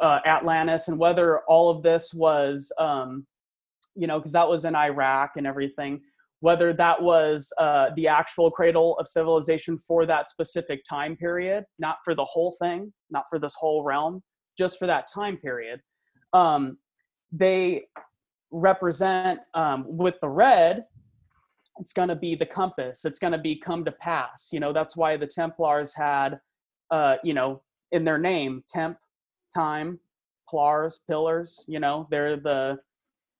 uh, 0.00 0.20
atlantis 0.24 0.88
and 0.88 0.98
whether 0.98 1.40
all 1.48 1.70
of 1.70 1.82
this 1.82 2.14
was 2.14 2.72
um, 2.78 3.26
you 3.94 4.06
know 4.06 4.18
because 4.18 4.32
that 4.32 4.48
was 4.48 4.64
in 4.64 4.74
iraq 4.74 5.32
and 5.36 5.46
everything 5.46 6.00
whether 6.40 6.72
that 6.72 7.00
was 7.00 7.52
uh, 7.58 7.90
the 7.94 8.08
actual 8.08 8.50
cradle 8.50 8.98
of 8.98 9.06
civilization 9.06 9.78
for 9.86 10.04
that 10.06 10.26
specific 10.26 10.82
time 10.88 11.16
period 11.16 11.64
not 11.78 11.98
for 12.04 12.14
the 12.14 12.24
whole 12.24 12.54
thing 12.60 12.92
not 13.10 13.24
for 13.30 13.38
this 13.38 13.54
whole 13.54 13.84
realm 13.84 14.22
just 14.56 14.78
for 14.78 14.86
that 14.86 15.08
time 15.12 15.36
period. 15.36 15.80
Um, 16.32 16.78
they 17.30 17.84
represent 18.50 19.40
um, 19.54 19.84
with 19.86 20.16
the 20.20 20.28
red 20.28 20.84
it's 21.78 21.92
going 21.92 22.08
to 22.08 22.16
be 22.16 22.34
the 22.34 22.46
compass 22.46 23.04
it's 23.04 23.18
going 23.18 23.32
to 23.32 23.38
be 23.38 23.56
come 23.56 23.84
to 23.84 23.92
pass 23.92 24.48
you 24.52 24.60
know 24.60 24.72
that's 24.72 24.96
why 24.96 25.16
the 25.16 25.26
templars 25.26 25.94
had 25.94 26.38
uh 26.90 27.16
you 27.24 27.34
know 27.34 27.62
in 27.92 28.04
their 28.04 28.18
name 28.18 28.62
temp 28.68 28.96
time 29.54 29.98
plars 30.48 31.04
pillars 31.08 31.64
you 31.68 31.80
know 31.80 32.06
they're 32.10 32.36
the 32.36 32.78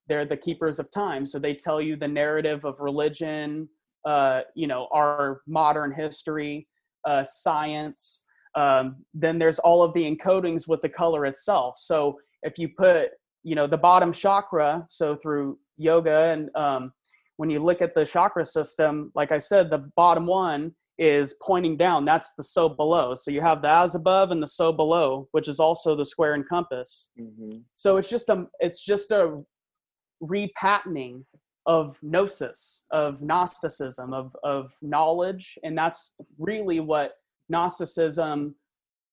they're 0.09 0.25
the 0.27 0.37
keepers 0.37 0.79
of 0.79 0.91
time. 0.91 1.25
So 1.25 1.39
they 1.39 1.55
tell 1.55 1.81
you 1.81 1.97
the 1.97 2.09
narrative 2.09 2.65
of 2.65 2.81
religion 2.81 3.69
uh 4.05 4.41
you 4.57 4.67
know 4.67 4.89
our 4.93 5.43
modern 5.47 5.93
history 5.93 6.67
uh 7.05 7.23
science 7.23 8.25
um 8.57 8.97
then 9.15 9.39
there's 9.39 9.61
all 9.61 9.81
of 9.81 9.95
the 9.95 10.03
encodings 10.03 10.67
with 10.67 10.83
the 10.83 10.89
color 10.89 11.25
itself. 11.25 11.79
So 11.79 12.19
if 12.43 12.59
you 12.59 12.69
put 12.69 13.11
you 13.45 13.55
know 13.55 13.67
the 13.67 13.79
bottom 13.79 14.13
chakra 14.13 14.85
so 14.89 15.17
through 15.17 15.59
yoga 15.77 16.33
and 16.33 16.51
um 16.57 16.93
when 17.37 17.51
you 17.51 17.61
look 17.61 17.83
at 17.83 17.95
the 17.95 18.05
chakra 18.05 18.45
system, 18.45 19.11
like 19.15 19.33
I 19.33 19.39
said, 19.39 19.71
the 19.71 19.91
bottom 19.97 20.27
one 20.27 20.75
is 20.99 21.35
pointing 21.43 21.77
down. 21.77 22.05
That's 22.05 22.35
the 22.35 22.45
so 22.45 22.69
below. 22.69 23.15
So 23.15 23.31
you 23.31 23.41
have 23.41 23.63
the 23.63 23.71
as 23.71 23.95
above 23.95 24.31
and 24.31 24.43
the 24.43 24.47
so 24.47 24.73
below, 24.73 25.29
which 25.33 25.49
is 25.49 25.59
also 25.59 25.97
the 25.97 26.05
square 26.05 26.35
and 26.35 26.49
compass. 26.49 27.11
hmm 27.19 27.59
So 27.75 27.97
it's 27.97 28.09
just 28.09 28.29
a 28.31 28.47
it's 28.61 28.85
just 28.85 29.11
a 29.11 29.43
repatterning 30.23 31.25
of 31.67 31.99
gnosis, 32.03 32.83
of 32.91 33.23
Gnosticism, 33.23 34.13
of 34.13 34.37
of 34.43 34.73
knowledge, 34.83 35.59
and 35.63 35.77
that's 35.77 36.15
really 36.39 36.81
what 36.81 37.13
Gnosticism 37.49 38.55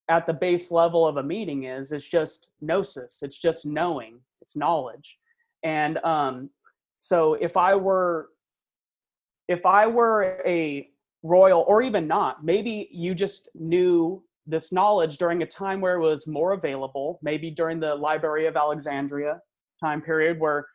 at 0.09 0.25
the 0.25 0.33
base 0.33 0.71
level 0.71 1.07
of 1.07 1.17
a 1.17 1.23
meeting 1.23 1.65
is. 1.65 1.91
It's 1.91 2.07
just 2.09 2.51
gnosis. 2.61 3.19
It's 3.21 3.39
just 3.39 3.65
knowing. 3.65 4.19
It's 4.41 4.55
knowledge, 4.55 5.17
and 5.63 5.97
um, 5.99 6.49
so 6.99 7.33
if 7.33 7.57
I 7.57 7.73
were 7.75 8.29
if 9.47 9.65
I 9.65 9.87
were 9.87 10.43
a 10.45 10.87
royal, 11.23 11.65
or 11.67 11.81
even 11.81 12.05
not, 12.05 12.45
maybe 12.45 12.87
you 12.91 13.15
just 13.15 13.49
knew 13.55 14.23
this 14.45 14.71
knowledge 14.71 15.17
during 15.17 15.41
a 15.41 15.45
time 15.45 15.81
where 15.81 15.95
it 15.95 16.01
was 16.01 16.27
more 16.27 16.53
available, 16.53 17.17
maybe 17.23 17.49
during 17.49 17.79
the 17.79 17.95
Library 17.95 18.45
of 18.45 18.55
Alexandria 18.55 19.41
time 19.83 20.01
period 20.01 20.39
where 20.39 20.67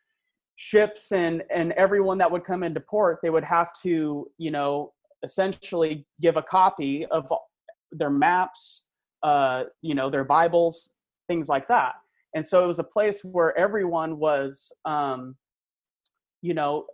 ships 0.57 1.13
and 1.13 1.43
and 1.51 1.73
everyone 1.73 2.19
that 2.19 2.31
would 2.31 2.43
come 2.43 2.63
into 2.63 2.81
port 2.81 3.19
they 3.23 3.29
would 3.29 3.45
have 3.45 3.71
to 3.83 4.31
you 4.39 4.51
know 4.51 4.93
essentially 5.23 6.07
give 6.23 6.37
a 6.37 6.43
copy 6.43 7.05
of 7.07 7.31
their 7.91 8.09
maps 8.09 8.85
uh 9.25 9.65
you 9.83 9.95
know 9.95 10.09
their 10.09 10.25
bibles 10.25 10.95
things 11.29 11.49
like 11.49 11.69
that. 11.69 11.95
And 12.35 12.45
so 12.45 12.65
it 12.65 12.67
was 12.67 12.79
a 12.79 12.85
place 12.85 13.25
where 13.25 13.57
everyone 13.57 14.19
was 14.19 14.73
um 14.85 15.37
you 16.45 16.55
know 16.55 16.85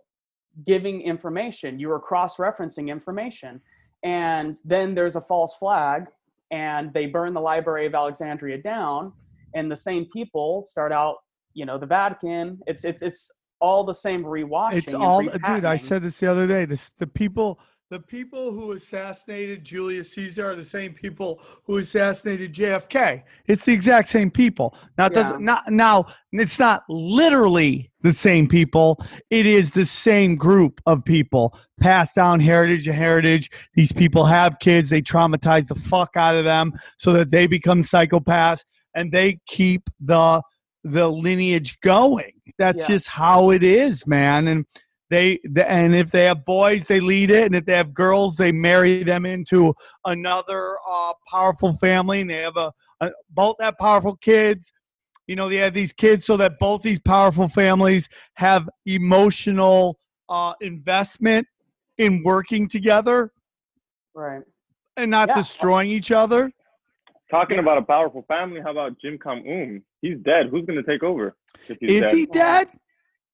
giving 0.65 1.01
information 1.01 1.79
you 1.79 1.89
were 1.89 1.99
cross-referencing 1.99 2.87
information 2.87 3.61
and 4.03 4.59
then 4.65 4.95
there's 4.95 5.15
a 5.15 5.21
false 5.21 5.55
flag 5.55 6.05
and 6.51 6.93
they 6.93 7.05
burn 7.05 7.33
the 7.33 7.41
library 7.41 7.85
of 7.85 7.93
alexandria 7.93 8.57
down 8.57 9.11
and 9.53 9.69
the 9.69 9.75
same 9.75 10.05
people 10.05 10.63
start 10.63 10.91
out 10.91 11.17
you 11.53 11.65
know 11.65 11.77
the 11.77 11.85
vatican 11.85 12.59
it's 12.65 12.85
it's 12.85 13.01
it's 13.01 13.31
all 13.61 13.83
the 13.83 13.93
same 13.93 14.23
rewashing 14.23 14.73
It's 14.73 14.93
all, 14.93 15.21
dude. 15.21 15.65
I 15.65 15.77
said 15.77 16.01
this 16.01 16.17
the 16.17 16.27
other 16.27 16.47
day. 16.47 16.65
This 16.65 16.91
the 16.97 17.05
people, 17.05 17.59
the 17.91 17.99
people 17.99 18.53
who 18.53 18.71
assassinated 18.71 19.65
Julius 19.65 20.13
Caesar 20.13 20.47
are 20.49 20.55
the 20.55 20.63
same 20.63 20.93
people 20.93 21.41
who 21.65 21.77
assassinated 21.77 22.53
JFK. 22.53 23.21
It's 23.47 23.65
the 23.65 23.73
exact 23.73 24.07
same 24.07 24.31
people. 24.31 24.73
Now, 24.97 25.07
it 25.07 25.11
Yeah. 25.13 25.23
doesn't 25.23 25.43
not 25.43 25.69
now. 25.69 26.05
It's 26.31 26.57
not 26.57 26.83
literally 26.87 27.91
the 28.01 28.13
same 28.13 28.47
people. 28.47 28.97
It 29.29 29.45
is 29.45 29.71
the 29.71 29.85
same 29.85 30.37
group 30.37 30.79
of 30.85 31.03
people 31.03 31.53
passed 31.81 32.15
down 32.15 32.39
heritage 32.39 32.85
to 32.85 32.93
heritage. 32.93 33.51
These 33.75 33.91
people 33.91 34.23
have 34.23 34.59
kids. 34.59 34.89
They 34.89 35.01
traumatize 35.01 35.67
the 35.67 35.75
fuck 35.75 36.11
out 36.15 36.35
of 36.37 36.45
them 36.45 36.71
so 36.97 37.11
that 37.11 37.29
they 37.29 37.45
become 37.45 37.81
psychopaths 37.81 38.63
and 38.95 39.11
they 39.11 39.39
keep 39.47 39.83
the 39.99 40.41
the 40.83 41.07
lineage 41.09 41.79
going. 41.81 42.31
That's 42.57 42.79
Yeah. 42.79 42.87
just 42.87 43.07
how 43.07 43.51
it 43.51 43.63
is, 43.63 44.07
man. 44.07 44.47
And 44.47 44.65
they 45.11 45.39
and 45.67 45.93
if 45.93 46.09
they 46.09 46.23
have 46.25 46.45
boys, 46.45 46.87
they 46.87 47.01
lead 47.01 47.29
it, 47.29 47.45
and 47.45 47.55
if 47.55 47.65
they 47.65 47.75
have 47.75 47.93
girls, 47.93 48.37
they 48.37 48.51
marry 48.53 49.03
them 49.03 49.25
into 49.25 49.73
another 50.05 50.77
uh, 50.89 51.13
powerful 51.29 51.73
family, 51.73 52.21
and 52.21 52.29
they 52.29 52.37
have 52.37 52.55
a, 52.55 52.71
a 53.01 53.11
both 53.29 53.57
have 53.59 53.77
powerful 53.77 54.15
kids. 54.15 54.71
You 55.27 55.35
know, 55.35 55.49
they 55.49 55.57
have 55.57 55.73
these 55.73 55.93
kids 55.93 56.25
so 56.25 56.37
that 56.37 56.57
both 56.59 56.81
these 56.81 56.99
powerful 56.99 57.49
families 57.49 58.07
have 58.35 58.67
emotional 58.85 59.99
uh, 60.29 60.53
investment 60.61 61.45
in 61.97 62.23
working 62.23 62.67
together 62.67 63.31
right 64.15 64.41
and 64.97 65.11
not 65.11 65.27
Yeah. 65.27 65.35
destroying 65.35 65.89
each 65.89 66.11
other. 66.11 66.51
Talking 67.29 67.59
about 67.59 67.77
a 67.77 67.81
powerful 67.81 68.23
family, 68.27 68.61
how 68.61 68.71
about 68.71 68.99
Jim 68.99 69.19
Kam 69.21 69.39
Um? 69.39 69.83
He's 70.01 70.17
dead. 70.23 70.47
Who's 70.49 70.65
gonna 70.65 70.83
take 70.83 71.03
over? 71.03 71.35
If 71.67 71.77
he's 71.81 71.89
Is 71.89 72.01
dead? 72.01 72.15
he 72.15 72.25
dead? 72.27 72.67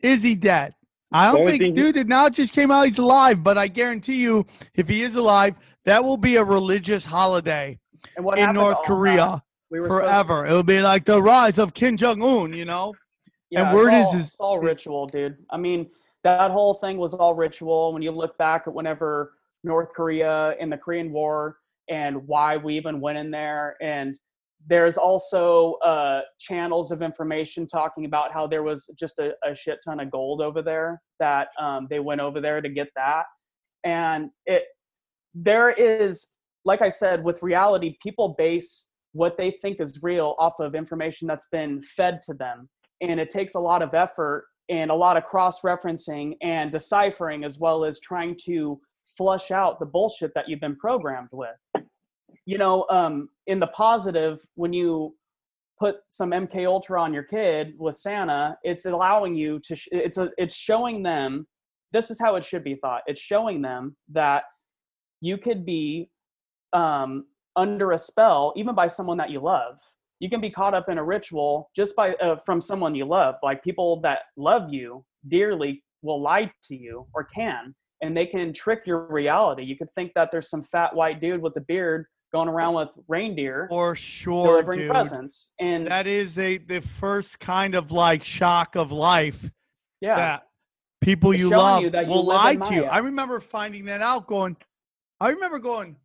Is 0.01 0.23
he 0.23 0.35
dead? 0.35 0.73
I 1.11 1.31
don't 1.31 1.47
think, 1.47 1.61
thing 1.61 1.75
he- 1.75 1.81
dude. 1.81 1.97
It 1.97 2.07
now 2.07 2.29
just 2.29 2.53
came 2.53 2.69
out 2.71 2.87
he's 2.87 2.97
alive, 2.97 3.43
but 3.43 3.57
I 3.57 3.67
guarantee 3.67 4.17
you, 4.21 4.45
if 4.75 4.87
he 4.89 5.03
is 5.03 5.15
alive, 5.15 5.55
that 5.85 6.03
will 6.03 6.17
be 6.17 6.35
a 6.35 6.43
religious 6.43 7.05
holiday 7.05 7.79
and 8.15 8.25
what 8.25 8.37
in 8.37 8.53
North? 8.53 8.83
Korea 8.83 9.41
we 9.69 9.79
were 9.79 9.87
supposed- 9.87 10.03
forever. 10.03 10.45
It'll 10.45 10.63
be 10.63 10.81
like 10.81 11.05
the 11.05 11.21
rise 11.21 11.57
of 11.57 11.73
Kim 11.73 11.97
Jong 11.97 12.21
Un. 12.21 12.53
You 12.53 12.65
know, 12.65 12.93
yeah, 13.49 13.69
and 13.69 13.75
word 13.75 13.93
it's 13.93 14.09
is- 14.13 14.21
is- 14.21 14.27
it's 14.27 14.35
all 14.39 14.59
ritual 14.59 15.07
dude 15.07 15.37
i 15.49 15.55
mean 15.57 15.89
that 16.23 16.51
whole 16.51 16.73
thing 16.73 16.97
was 16.97 17.13
all 17.13 17.33
ritual 17.33 17.93
when 17.93 18.01
you 18.01 18.11
look 18.11 18.37
back 18.37 18.63
at 18.67 18.73
whenever 18.73 19.33
north 19.63 19.93
korea 19.93 20.53
in 20.59 20.69
the 20.69 20.75
korean 20.77 21.13
war 21.13 21.57
and 21.89 22.17
why 22.27 22.57
we 22.57 22.75
even 22.75 22.99
went 22.99 23.17
in 23.17 23.31
there 23.31 23.77
and 23.81 24.19
there's 24.67 24.97
also 24.97 25.73
uh, 25.75 26.21
channels 26.39 26.91
of 26.91 27.01
information 27.01 27.65
talking 27.65 28.05
about 28.05 28.33
how 28.33 28.45
there 28.45 28.63
was 28.63 28.89
just 28.99 29.17
a, 29.19 29.31
a 29.45 29.55
shit 29.55 29.79
ton 29.83 29.99
of 29.99 30.11
gold 30.11 30.41
over 30.41 30.61
there 30.61 31.01
that 31.19 31.47
um, 31.59 31.87
they 31.89 31.99
went 31.99 32.21
over 32.21 32.41
there 32.41 32.61
to 32.61 32.69
get 32.69 32.89
that. 32.95 33.25
And 33.83 34.29
it 34.45 34.63
there 35.39 35.69
is 35.69 36.29
like 36.65 36.81
i 36.81 36.89
said 36.89 37.23
with 37.23 37.43
reality 37.43 37.95
people 38.01 38.33
base 38.39 38.87
what 39.11 39.37
they 39.37 39.51
think 39.51 39.79
is 39.79 40.01
real 40.01 40.35
off 40.39 40.59
of 40.59 40.75
information 40.75 41.27
that's 41.27 41.47
been 41.51 41.81
fed 41.81 42.21
to 42.21 42.33
them. 42.33 42.69
And 43.01 43.19
it 43.19 43.29
takes 43.29 43.55
a 43.55 43.59
lot 43.59 43.81
of 43.81 43.93
effort 43.93 44.45
and 44.69 44.91
a 44.91 44.95
lot 44.95 45.17
of 45.17 45.23
cross 45.23 45.61
referencing 45.61 46.33
and 46.41 46.71
deciphering 46.71 47.43
as 47.43 47.57
well 47.57 47.85
as 47.85 47.99
trying 47.99 48.35
to 48.45 48.79
flush 49.17 49.51
out 49.51 49.79
the 49.79 49.85
bullshit 49.85 50.33
that 50.35 50.47
you've 50.47 50.59
been 50.59 50.75
programmed 50.75 51.29
with 51.31 51.55
you 52.47 52.57
know 52.57 52.85
um, 52.89 53.29
in 53.45 53.59
the 53.59 53.67
positive 53.67 54.39
when 54.55 54.73
you 54.73 55.15
put 55.79 55.97
some 56.09 56.31
mk 56.31 56.65
ultra 56.65 56.99
on 56.99 57.13
your 57.13 57.23
kid 57.23 57.73
with 57.77 57.95
santa 57.95 58.57
it's 58.63 58.85
allowing 58.85 59.35
you 59.35 59.59
to 59.59 59.75
sh- 59.75 59.89
it's 59.91 60.17
a 60.17 60.31
it's 60.39 60.55
showing 60.55 61.03
them 61.03 61.45
this 61.91 62.09
is 62.09 62.19
how 62.19 62.35
it 62.35 62.43
should 62.43 62.63
be 62.63 62.75
thought 62.75 63.03
it's 63.05 63.21
showing 63.21 63.61
them 63.61 63.95
that 64.09 64.43
you 65.21 65.37
could 65.37 65.65
be 65.65 66.09
um, 66.73 67.25
under 67.55 67.91
a 67.91 67.97
spell 67.97 68.53
even 68.55 68.75
by 68.75 68.87
someone 68.87 69.17
that 69.17 69.29
you 69.29 69.39
love. 69.39 69.79
You 70.19 70.29
can 70.29 70.41
be 70.41 70.49
caught 70.49 70.73
up 70.73 70.89
in 70.89 70.97
a 70.97 71.03
ritual 71.03 71.69
just 71.75 71.95
by 71.95 72.13
uh, 72.15 72.37
from 72.45 72.59
someone 72.59 72.95
you 72.95 73.05
love 73.05 73.35
like 73.43 73.63
people 73.63 74.01
that 74.01 74.19
love 74.35 74.73
you 74.73 75.05
dearly 75.27 75.83
will 76.01 76.21
lie 76.21 76.51
to 76.65 76.75
you 76.75 77.05
or 77.13 77.23
can 77.23 77.75
and 78.01 78.15
they 78.15 78.25
can 78.25 78.53
trick 78.53 78.81
your 78.85 79.07
reality. 79.07 79.63
You 79.63 79.77
could 79.77 79.91
think 79.93 80.11
that 80.15 80.31
there's 80.31 80.49
some 80.49 80.63
fat 80.63 80.95
white 80.95 81.19
dude 81.19 81.41
with 81.41 81.55
a 81.57 81.61
beard 81.61 82.05
going 82.31 82.49
around 82.49 82.73
with 82.75 82.89
reindeer 83.07 83.67
for 83.69 83.95
sure, 83.95 84.47
delivering 84.61 84.79
dude. 84.81 84.89
presents 84.91 85.53
and 85.59 85.87
That 85.87 86.07
is 86.07 86.37
a 86.37 86.57
the 86.57 86.81
first 86.81 87.39
kind 87.39 87.75
of 87.75 87.91
like 87.91 88.23
shock 88.23 88.75
of 88.75 88.91
life 88.91 89.49
yeah 90.01 90.15
that 90.15 90.43
people 91.01 91.31
It's 91.31 91.39
you 91.41 91.49
love 91.49 91.83
you 91.83 91.89
that 91.91 92.05
you 92.05 92.11
will 92.11 92.25
lie 92.25 92.55
to 92.55 92.73
you. 92.73 92.83
I 92.85 92.99
remember 92.99 93.39
finding 93.39 93.85
that 93.85 94.01
out. 94.01 94.27
Going, 94.27 94.57
I 95.19 95.29
remember 95.29 95.59
going, 95.59 95.95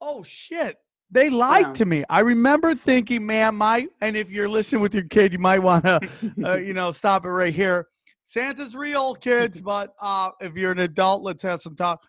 oh 0.00 0.22
shit, 0.22 0.76
they 1.10 1.30
lied 1.30 1.66
Yeah. 1.66 1.72
to 1.74 1.84
me. 1.86 2.04
I 2.08 2.20
remember 2.20 2.74
thinking, 2.74 3.24
man, 3.26 3.54
my 3.56 3.86
and 4.00 4.16
if 4.16 4.30
you're 4.30 4.48
listening 4.48 4.80
with 4.82 4.94
your 4.94 5.04
kid, 5.04 5.32
you 5.32 5.38
might 5.38 5.60
want 5.60 5.84
to, 5.84 6.00
uh, 6.44 6.56
you 6.56 6.74
know, 6.74 6.90
stop 6.90 7.24
it 7.24 7.30
right 7.30 7.54
here. 7.54 7.86
Santa's 8.26 8.74
real, 8.76 9.14
kids, 9.14 9.58
but 9.60 9.94
uh, 10.02 10.30
if 10.40 10.54
you're 10.54 10.72
an 10.72 10.80
adult, 10.80 11.22
let's 11.22 11.42
have 11.42 11.62
some 11.62 11.74
talk. 11.74 12.02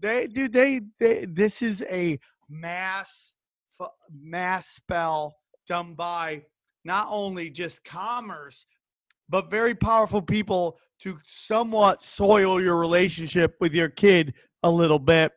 They, 0.00 0.26
do. 0.26 0.48
they, 0.48 0.80
they 0.98 1.24
this 1.24 1.62
is 1.62 1.84
a 1.90 2.18
mass, 2.48 3.32
mass 4.22 4.68
spell 4.68 5.36
done 5.66 5.94
by 5.94 6.42
not 6.84 7.08
only 7.10 7.50
just 7.50 7.84
commerce, 7.84 8.66
but 9.28 9.50
very 9.50 9.74
powerful 9.74 10.22
people 10.22 10.78
to 11.00 11.18
somewhat 11.26 12.02
soil 12.02 12.60
your 12.60 12.76
relationship 12.76 13.56
with 13.60 13.74
your 13.74 13.88
kid 13.88 14.34
a 14.62 14.70
little 14.70 14.98
bit 14.98 15.32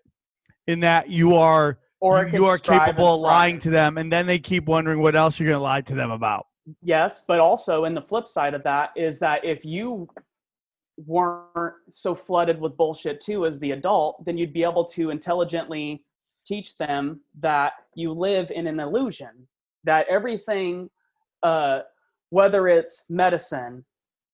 in 0.68 0.80
that 0.80 1.10
you 1.10 1.36
are 1.36 1.80
or 2.00 2.28
you, 2.28 2.46
are 2.46 2.58
capable 2.58 3.16
of 3.16 3.22
lying 3.22 3.60
to 3.60 3.70
them 3.70 3.98
and 3.98 4.12
then 4.12 4.26
they 4.26 4.40
keep 4.40 4.66
wondering 4.66 5.00
what 5.00 5.16
else 5.16 5.40
you're 5.40 5.50
going 5.50 5.60
to 5.60 5.64
lie 5.64 5.82
to 5.82 5.94
them 5.94 6.10
about 6.10 6.48
yes 6.82 7.24
but 7.28 7.40
also 7.40 7.86
in 7.86 7.94
the 7.94 8.02
flip 8.02 8.28
side 8.28 8.54
of 8.54 8.64
that 8.64 8.90
is 8.96 9.20
that 9.20 9.44
if 9.46 9.64
you 9.64 10.08
weren't 11.06 11.76
so 11.90 12.14
flooded 12.16 12.60
with 12.60 12.78
bullshit 12.78 13.20
too 13.20 13.46
as 13.46 13.60
the 13.60 13.72
adult 13.72 14.24
then 14.26 14.38
you'd 14.38 14.54
be 14.54 14.64
able 14.64 14.86
to 14.86 15.10
intelligently 15.10 16.04
teach 16.46 16.78
them 16.78 17.22
that 17.40 17.74
you 17.96 18.12
live 18.12 18.52
in 18.52 18.68
an 18.68 18.80
illusion 18.80 19.48
that 19.84 20.06
everything 20.10 20.90
uh, 21.44 21.80
whether 22.30 22.68
it's 22.68 23.06
medicine 23.10 23.86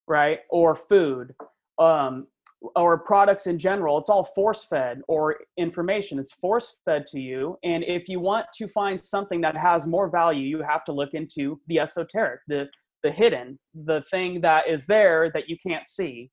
right 0.08 0.40
or 0.50 0.76
food 0.76 1.34
um, 1.80 2.28
or 2.76 2.98
products 2.98 3.48
in 3.48 3.60
general 3.60 3.98
it's 3.98 4.10
all 4.10 4.24
force 4.24 4.64
fed 4.64 5.02
or 5.08 5.38
information. 5.58 6.18
It's 6.18 6.34
force 6.34 6.78
fed 6.86 7.06
to 7.08 7.20
you 7.20 7.58
and 7.64 7.84
if 7.84 8.10
you 8.10 8.20
want 8.20 8.48
to 8.56 8.68
find 8.68 9.00
something 9.00 9.42
that 9.42 9.56
has 9.56 9.88
more 9.88 10.10
value 10.10 10.48
you 10.48 10.64
have 10.64 10.84
to 10.86 10.92
look 10.92 11.14
into 11.14 11.60
the 11.68 11.80
esoteric 11.80 12.42
the 12.48 12.68
the 13.04 13.12
hidden 13.12 13.60
the 13.86 14.02
thing 14.10 14.42
that 14.42 14.68
is 14.68 14.86
there 14.86 15.30
that 15.34 15.48
you 15.48 15.58
can't 15.66 15.88
see 15.88 16.32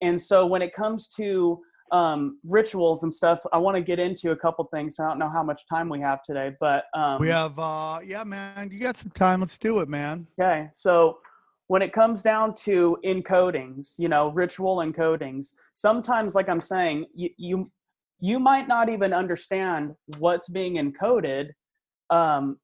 and 0.00 0.20
so 0.20 0.46
when 0.46 0.62
it 0.62 0.74
comes 0.74 1.08
to 1.08 1.60
um, 1.92 2.40
rituals 2.44 3.04
and 3.04 3.14
stuff 3.14 3.40
i 3.52 3.58
want 3.58 3.76
to 3.76 3.80
get 3.80 4.00
into 4.00 4.32
a 4.32 4.36
couple 4.36 4.68
things 4.74 4.98
i 4.98 5.06
don't 5.08 5.20
know 5.20 5.30
how 5.30 5.42
much 5.42 5.62
time 5.68 5.88
we 5.88 6.00
have 6.00 6.20
today 6.22 6.52
but 6.58 6.86
um, 6.94 7.20
we 7.20 7.28
have 7.28 7.56
uh 7.58 8.00
yeah 8.04 8.24
man 8.24 8.68
you 8.72 8.78
got 8.80 8.96
some 8.96 9.10
time 9.12 9.40
let's 9.40 9.56
do 9.56 9.78
it 9.78 9.88
man 9.88 10.26
Okay, 10.40 10.68
so 10.72 11.18
when 11.68 11.82
it 11.82 11.92
comes 11.92 12.22
down 12.22 12.54
to 12.54 12.96
encodings, 13.04 13.94
you 13.98 14.08
know, 14.08 14.30
ritual 14.30 14.76
encodings, 14.76 15.54
sometimes, 15.72 16.34
like 16.34 16.48
I'm 16.48 16.60
saying, 16.60 17.06
you 17.14 17.30
you, 17.36 17.70
you 18.20 18.38
might 18.38 18.68
not 18.68 18.88
even 18.88 19.12
understand 19.12 19.94
what's 20.18 20.48
being 20.48 20.74
encoded. 20.74 21.50
Um, 22.10 22.58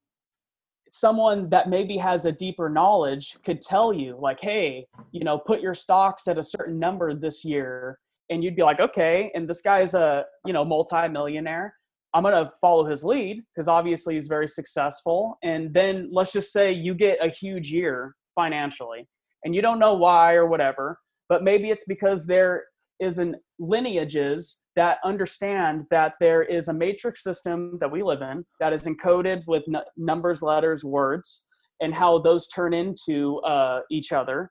someone 0.92 1.48
that 1.48 1.70
maybe 1.70 1.96
has 1.96 2.26
a 2.26 2.32
deeper 2.32 2.68
knowledge 2.68 3.38
could 3.46 3.62
tell 3.62 3.94
you, 3.94 4.18
like, 4.20 4.38
hey, 4.40 4.86
you 5.10 5.24
know, 5.24 5.38
put 5.38 5.62
your 5.62 5.74
stocks 5.74 6.28
at 6.28 6.36
a 6.36 6.42
certain 6.42 6.78
number 6.78 7.14
this 7.14 7.46
year, 7.46 7.98
and 8.28 8.44
you'd 8.44 8.54
be 8.54 8.62
like, 8.62 8.78
okay, 8.78 9.30
and 9.34 9.48
this 9.48 9.62
guy's 9.62 9.94
a 9.94 10.24
you 10.44 10.52
know 10.52 10.64
multi-millionaire. 10.64 11.74
I'm 12.14 12.22
going 12.22 12.34
to 12.34 12.52
follow 12.60 12.84
his 12.84 13.02
lead 13.02 13.42
because 13.54 13.68
obviously 13.68 14.14
he's 14.14 14.26
very 14.26 14.46
successful. 14.46 15.38
And 15.42 15.72
then 15.72 16.10
let's 16.12 16.30
just 16.30 16.52
say 16.52 16.70
you 16.70 16.94
get 16.94 17.24
a 17.24 17.30
huge 17.30 17.72
year 17.72 18.14
financially 18.34 19.08
and 19.46 19.54
you 19.54 19.62
don't 19.62 19.78
know 19.78 19.94
why 19.94 20.34
or 20.34 20.46
whatever, 20.46 20.98
but 21.30 21.42
maybe 21.42 21.70
it's 21.70 21.86
because 21.86 22.26
there 22.26 22.64
is 23.00 23.16
an 23.16 23.36
lineages 23.58 24.61
that 24.76 24.98
understand 25.04 25.84
that 25.90 26.14
there 26.20 26.42
is 26.42 26.68
a 26.68 26.72
matrix 26.72 27.22
system 27.22 27.78
that 27.80 27.90
we 27.90 28.02
live 28.02 28.22
in 28.22 28.44
that 28.60 28.72
is 28.72 28.86
encoded 28.86 29.42
with 29.46 29.64
n- 29.68 29.82
numbers, 29.96 30.42
letters, 30.42 30.84
words, 30.84 31.44
and 31.80 31.94
how 31.94 32.18
those 32.18 32.48
turn 32.48 32.72
into 32.72 33.38
uh, 33.40 33.80
each 33.90 34.12
other. 34.12 34.50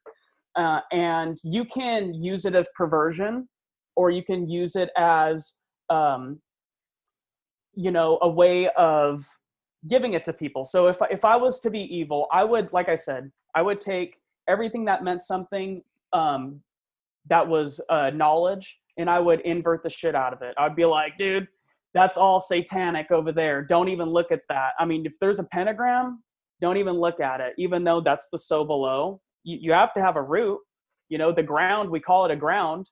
Uh, 0.55 0.81
and 0.91 1.37
you 1.43 1.65
can 1.65 2.13
use 2.13 2.45
it 2.45 2.55
as 2.55 2.67
perversion 2.75 3.47
or 3.95 4.09
you 4.11 4.23
can 4.23 4.47
use 4.49 4.75
it 4.75 4.89
as 4.97 5.55
um, 5.89 6.39
you 7.73 7.91
know 7.91 8.19
a 8.21 8.29
way 8.29 8.69
of 8.69 9.25
giving 9.87 10.13
it 10.13 10.23
to 10.23 10.33
people 10.33 10.63
so 10.63 10.87
if 10.87 10.97
if 11.09 11.25
i 11.25 11.35
was 11.35 11.59
to 11.59 11.69
be 11.69 11.79
evil 11.79 12.27
i 12.31 12.43
would 12.43 12.71
like 12.73 12.89
i 12.89 12.95
said 12.95 13.31
i 13.55 13.61
would 13.61 13.79
take 13.79 14.17
everything 14.47 14.85
that 14.85 15.03
meant 15.03 15.21
something 15.21 15.81
um 16.13 16.61
that 17.29 17.47
was 17.47 17.81
uh 17.89 18.11
knowledge 18.13 18.77
and 18.97 19.09
i 19.09 19.19
would 19.19 19.39
invert 19.41 19.83
the 19.83 19.89
shit 19.89 20.15
out 20.15 20.33
of 20.33 20.41
it. 20.41 20.53
I'd 20.57 20.75
be 20.75 20.85
like 20.85 21.17
dude 21.17 21.47
that's 21.93 22.15
all 22.15 22.39
satanic 22.39 23.11
over 23.11 23.33
there. 23.33 23.63
Don't 23.65 23.89
even 23.89 24.07
look 24.09 24.31
at 24.31 24.39
that. 24.47 24.71
I 24.79 24.85
mean 24.85 25.05
if 25.05 25.13
there's 25.19 25.39
a 25.39 25.43
pentagram 25.45 26.23
don't 26.61 26.77
even 26.77 26.95
look 26.95 27.19
at 27.19 27.41
it 27.41 27.53
even 27.57 27.83
though 27.83 28.01
that's 28.01 28.29
the 28.31 28.37
so 28.37 28.63
below. 28.63 29.19
You, 29.43 29.57
you 29.59 29.73
have 29.73 29.93
to 29.95 30.01
have 30.01 30.15
a 30.15 30.21
root 30.21 30.59
you 31.09 31.17
know 31.17 31.31
the 31.31 31.43
ground 31.43 31.89
we 31.89 31.99
call 31.99 32.25
it 32.25 32.31
a 32.31 32.35
ground. 32.35 32.87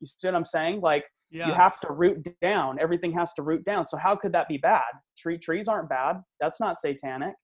You 0.00 0.06
see 0.06 0.28
what 0.28 0.34
i'm 0.34 0.44
saying? 0.44 0.80
Like 0.80 1.04
Yes. 1.30 1.48
you 1.48 1.54
have 1.54 1.80
to 1.80 1.92
root 1.92 2.24
down. 2.40 2.78
Everything 2.80 3.10
has 3.12 3.32
to 3.34 3.42
root 3.42 3.64
down. 3.64 3.84
So 3.84 3.96
how 3.96 4.14
could 4.14 4.32
that 4.32 4.46
be 4.46 4.58
bad? 4.58 4.82
Tree 5.18 5.36
trees 5.38 5.66
aren't 5.66 5.88
bad. 5.88 6.20
That's 6.40 6.60
not 6.60 6.78
satanic. 6.78 7.34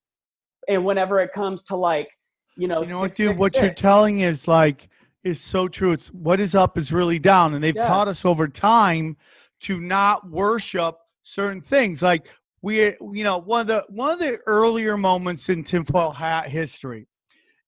And 0.68 0.84
whenever 0.84 1.18
it 1.20 1.32
comes 1.32 1.64
to 1.64 1.76
like 1.76 2.08
you 2.56 2.68
know 2.68 2.82
You 2.82 2.90
know 2.90 3.00
what, 3.00 3.12
dude? 3.12 3.28
six, 3.30 3.40
What 3.40 3.54
you're 3.54 3.68
six, 3.70 3.80
telling 3.80 4.20
is 4.20 4.46
like 4.46 4.88
is 5.24 5.40
so 5.40 5.68
true. 5.68 5.92
It's 5.92 6.08
what 6.08 6.40
is 6.40 6.54
up 6.54 6.76
is 6.76 6.92
really 6.92 7.18
down, 7.18 7.54
and 7.54 7.62
they've 7.62 7.74
taught 7.74 8.08
us 8.08 8.24
over 8.24 8.48
time 8.48 9.16
to 9.60 9.80
not 9.80 10.28
worship 10.28 10.96
certain 11.22 11.60
things. 11.60 12.02
Like 12.02 12.28
we, 12.62 12.96
you 13.00 13.24
know, 13.24 13.38
one 13.38 13.60
of 13.62 13.66
the 13.66 13.84
one 13.88 14.10
of 14.10 14.18
the 14.18 14.38
earlier 14.46 14.96
moments 14.96 15.48
in 15.48 15.64
tinfoil 15.64 16.10
hat 16.12 16.48
history 16.48 17.06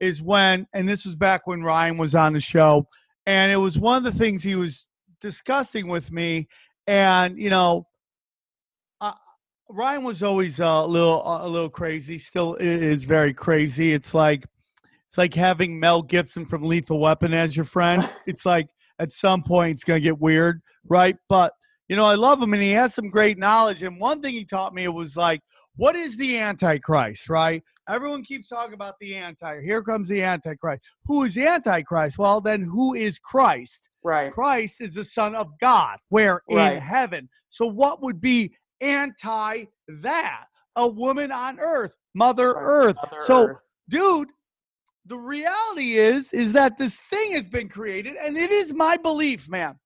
is 0.01 0.21
when, 0.21 0.67
and 0.73 0.89
this 0.89 1.05
was 1.05 1.15
back 1.15 1.47
when 1.47 1.63
Ryan 1.63 1.97
was 1.97 2.15
on 2.15 2.33
the 2.33 2.41
show, 2.41 2.89
and 3.27 3.53
it 3.53 3.57
was 3.57 3.79
one 3.79 3.97
of 3.97 4.03
the 4.03 4.13
things 4.19 4.43
he 4.43 4.57
was 4.57 4.89
discussing 5.21 5.89
with 5.89 6.11
me, 6.13 6.49
and 6.87 7.39
you 7.39 7.51
know. 7.51 7.87
uh, 9.01 9.13
Ryan 9.71 10.05
was 10.05 10.23
always 10.23 10.61
a 10.61 10.83
little 10.85 11.23
a 11.25 11.49
little 11.49 11.71
crazy. 11.71 12.19
Still 12.19 12.55
is 12.57 13.05
very 13.05 13.33
crazy. 13.33 13.93
It's 13.95 14.13
like 14.13 14.45
it's 15.15 15.19
like 15.19 15.35
having 15.35 15.79
Mel 15.79 16.03
Gibson 16.03 16.45
from 16.45 16.65
Lethal 16.65 16.99
Weapon 16.99 17.33
as 17.33 17.57
your 17.57 17.65
friend. 17.65 18.09
It's 18.27 18.45
like 18.45 18.67
at 18.99 19.13
some 19.13 19.45
point 19.45 19.71
it's 19.75 19.85
gonna 19.85 20.01
get 20.01 20.19
weird, 20.19 20.61
right? 20.89 21.15
But 21.29 21.53
you 21.89 21.95
know, 21.95 22.05
I 22.05 22.15
love 22.17 22.43
him 22.43 22.53
and 22.53 22.61
he 22.61 22.73
has 22.73 22.95
some 22.97 23.11
great 23.11 23.39
knowledge. 23.39 23.85
And 23.85 24.01
one 24.01 24.21
thing 24.21 24.35
he 24.35 24.45
taught 24.45 24.75
me 24.75 24.89
was 24.89 25.17
like, 25.17 25.41
what 25.77 25.95
is 25.95 26.17
the 26.17 26.37
Antichrist, 26.39 27.29
right? 27.29 27.63
Everyone 27.89 28.25
keeps 28.25 28.49
talking 28.49 28.75
about 28.75 28.95
the 29.01 29.15
anti. 29.15 29.61
Here 29.61 29.85
comes 29.85 30.09
the 30.09 30.21
Antichrist. 30.21 30.83
Who 31.05 31.23
is 31.23 31.35
the 31.37 31.47
Antichrist? 31.47 32.19
Well, 32.19 32.41
then 32.41 32.63
who 32.63 32.95
is 32.95 33.21
Christ? 33.21 33.89
right 34.03 34.33
Christ 34.33 34.81
is 34.81 34.95
the 34.95 35.05
Son 35.05 35.37
of 35.37 35.47
God. 35.61 35.99
Where 36.09 36.43
Right. 36.51 36.73
in 36.79 36.83
heaven. 36.83 37.29
So 37.51 37.67
what 37.67 38.03
would 38.03 38.21
be 38.21 38.57
anti 38.81 39.67
that? 40.03 40.47
A 40.75 40.89
woman 40.89 41.31
on 41.31 41.61
earth, 41.61 41.93
Mother 42.15 42.55
Right. 42.55 42.63
Earth. 42.65 42.97
Mother 42.97 43.21
so, 43.21 43.47
Earth. 43.47 43.57
dude, 43.89 44.29
the 45.07 45.19
reality 45.19 45.95
is 45.95 46.33
is 46.33 46.53
that 46.53 46.79
this 46.79 46.97
thing 46.97 47.33
has 47.33 47.49
been 47.49 47.69
created, 47.69 48.17
and 48.17 48.37
it 48.37 48.51
is 48.51 48.73
my 48.73 48.97
belief, 48.97 49.49
man, 49.49 49.79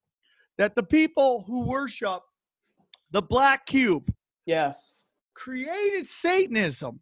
that 0.57 0.75
the 0.75 0.83
people 0.83 1.45
who 1.47 1.67
worship 1.67 2.23
the 3.11 3.23
black 3.23 3.67
cube 3.67 4.13
yes 4.47 4.99
created 5.39 6.05
Satanism, 6.05 7.01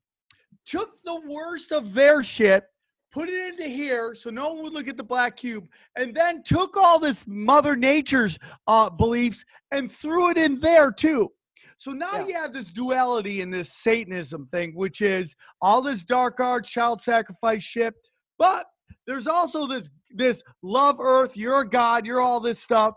took 0.66 1.02
the 1.04 1.20
worst 1.26 1.72
of 1.72 1.94
their 1.94 2.22
shit, 2.22 2.64
put 3.10 3.30
it 3.30 3.48
into 3.48 3.66
here 3.66 4.14
so 4.14 4.28
no 4.28 4.52
one 4.52 4.64
would 4.64 4.74
look 4.74 4.88
at 4.88 4.98
the 4.98 5.02
black 5.02 5.38
cube, 5.38 5.66
and 5.96 6.14
then 6.14 6.42
took 6.42 6.76
all 6.76 6.98
this 6.98 7.26
Mother 7.26 7.76
Nature's 7.76 8.38
uh, 8.66 8.90
beliefs 8.90 9.42
and 9.70 9.90
threw 9.90 10.30
it 10.30 10.36
in 10.36 10.60
there 10.60 10.92
too. 10.92 11.32
So 11.78 11.92
now 11.92 12.14
Yeah. 12.14 12.26
you 12.26 12.34
have 12.34 12.52
this 12.52 12.70
duality 12.70 13.40
in 13.40 13.50
this 13.50 13.72
Satanism 13.72 14.48
thing, 14.50 14.74
which 14.74 15.00
is 15.00 15.34
all 15.60 15.82
this 15.82 16.04
dark 16.04 16.40
art, 16.40 16.64
child 16.64 17.00
sacrifice 17.00 17.62
shit, 17.62 17.94
but 18.38 18.66
there's 19.06 19.26
also 19.26 19.66
this 19.66 19.90
this 20.10 20.42
love 20.62 20.98
earth, 21.00 21.36
you're 21.36 21.60
a 21.60 21.68
god, 21.68 22.06
you're 22.06 22.20
all 22.20 22.40
this 22.40 22.58
stuff, 22.58 22.94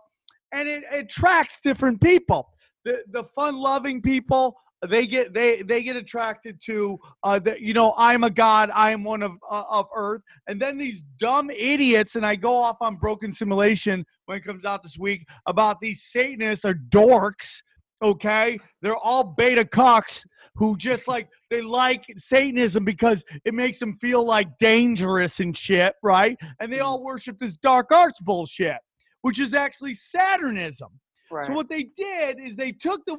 and 0.53 0.69
it 0.69 0.83
attracts 0.91 1.59
different 1.61 2.01
people. 2.01 2.53
The 2.85 3.03
the 3.11 3.23
fun 3.23 3.57
loving 3.57 4.01
people 4.01 4.57
they 4.87 5.05
get 5.05 5.33
they 5.33 5.61
they 5.61 5.83
get 5.83 5.95
attracted 5.97 6.61
to 6.65 6.97
uh 7.23 7.37
the, 7.37 7.61
you 7.61 7.73
know 7.73 7.93
i'm 7.97 8.23
a 8.23 8.29
god 8.29 8.71
i 8.73 8.91
am 8.91 9.03
one 9.03 9.21
of 9.21 9.33
uh, 9.49 9.63
of 9.69 9.87
earth 9.93 10.21
and 10.47 10.61
then 10.61 10.77
these 10.77 11.01
dumb 11.19 11.49
idiots 11.49 12.15
and 12.15 12.25
i 12.25 12.33
go 12.33 12.55
off 12.55 12.77
on 12.79 12.95
broken 12.95 13.33
simulation 13.33 14.05
when 14.25 14.37
it 14.37 14.41
comes 14.41 14.63
out 14.63 14.81
this 14.81 14.97
week 14.97 15.27
about 15.47 15.81
these 15.81 16.03
satanists 16.03 16.63
are 16.63 16.75
dorks 16.75 17.61
okay 18.01 18.57
they're 18.81 18.95
all 18.95 19.23
beta 19.23 19.65
cocks 19.65 20.25
who 20.55 20.75
just 20.77 21.07
like 21.07 21.27
they 21.49 21.61
like 21.61 22.05
satanism 22.17 22.83
because 22.83 23.23
it 23.45 23.53
makes 23.53 23.79
them 23.79 23.97
feel 23.99 24.25
like 24.25 24.47
dangerous 24.57 25.39
and 25.39 25.55
shit 25.55 25.95
right 26.03 26.37
and 26.59 26.71
they 26.71 26.79
all 26.79 26.97
mm-hmm. 26.97 27.07
worship 27.07 27.37
this 27.39 27.57
dark 27.57 27.91
arts 27.91 28.19
bullshit 28.21 28.77
which 29.21 29.39
is 29.39 29.53
actually 29.53 29.93
saturnism 29.93 30.89
right 31.31 31.45
so 31.45 31.53
what 31.53 31.69
they 31.69 31.83
did 31.83 32.39
is 32.39 32.55
they 32.55 32.71
took 32.71 33.03
the 33.05 33.17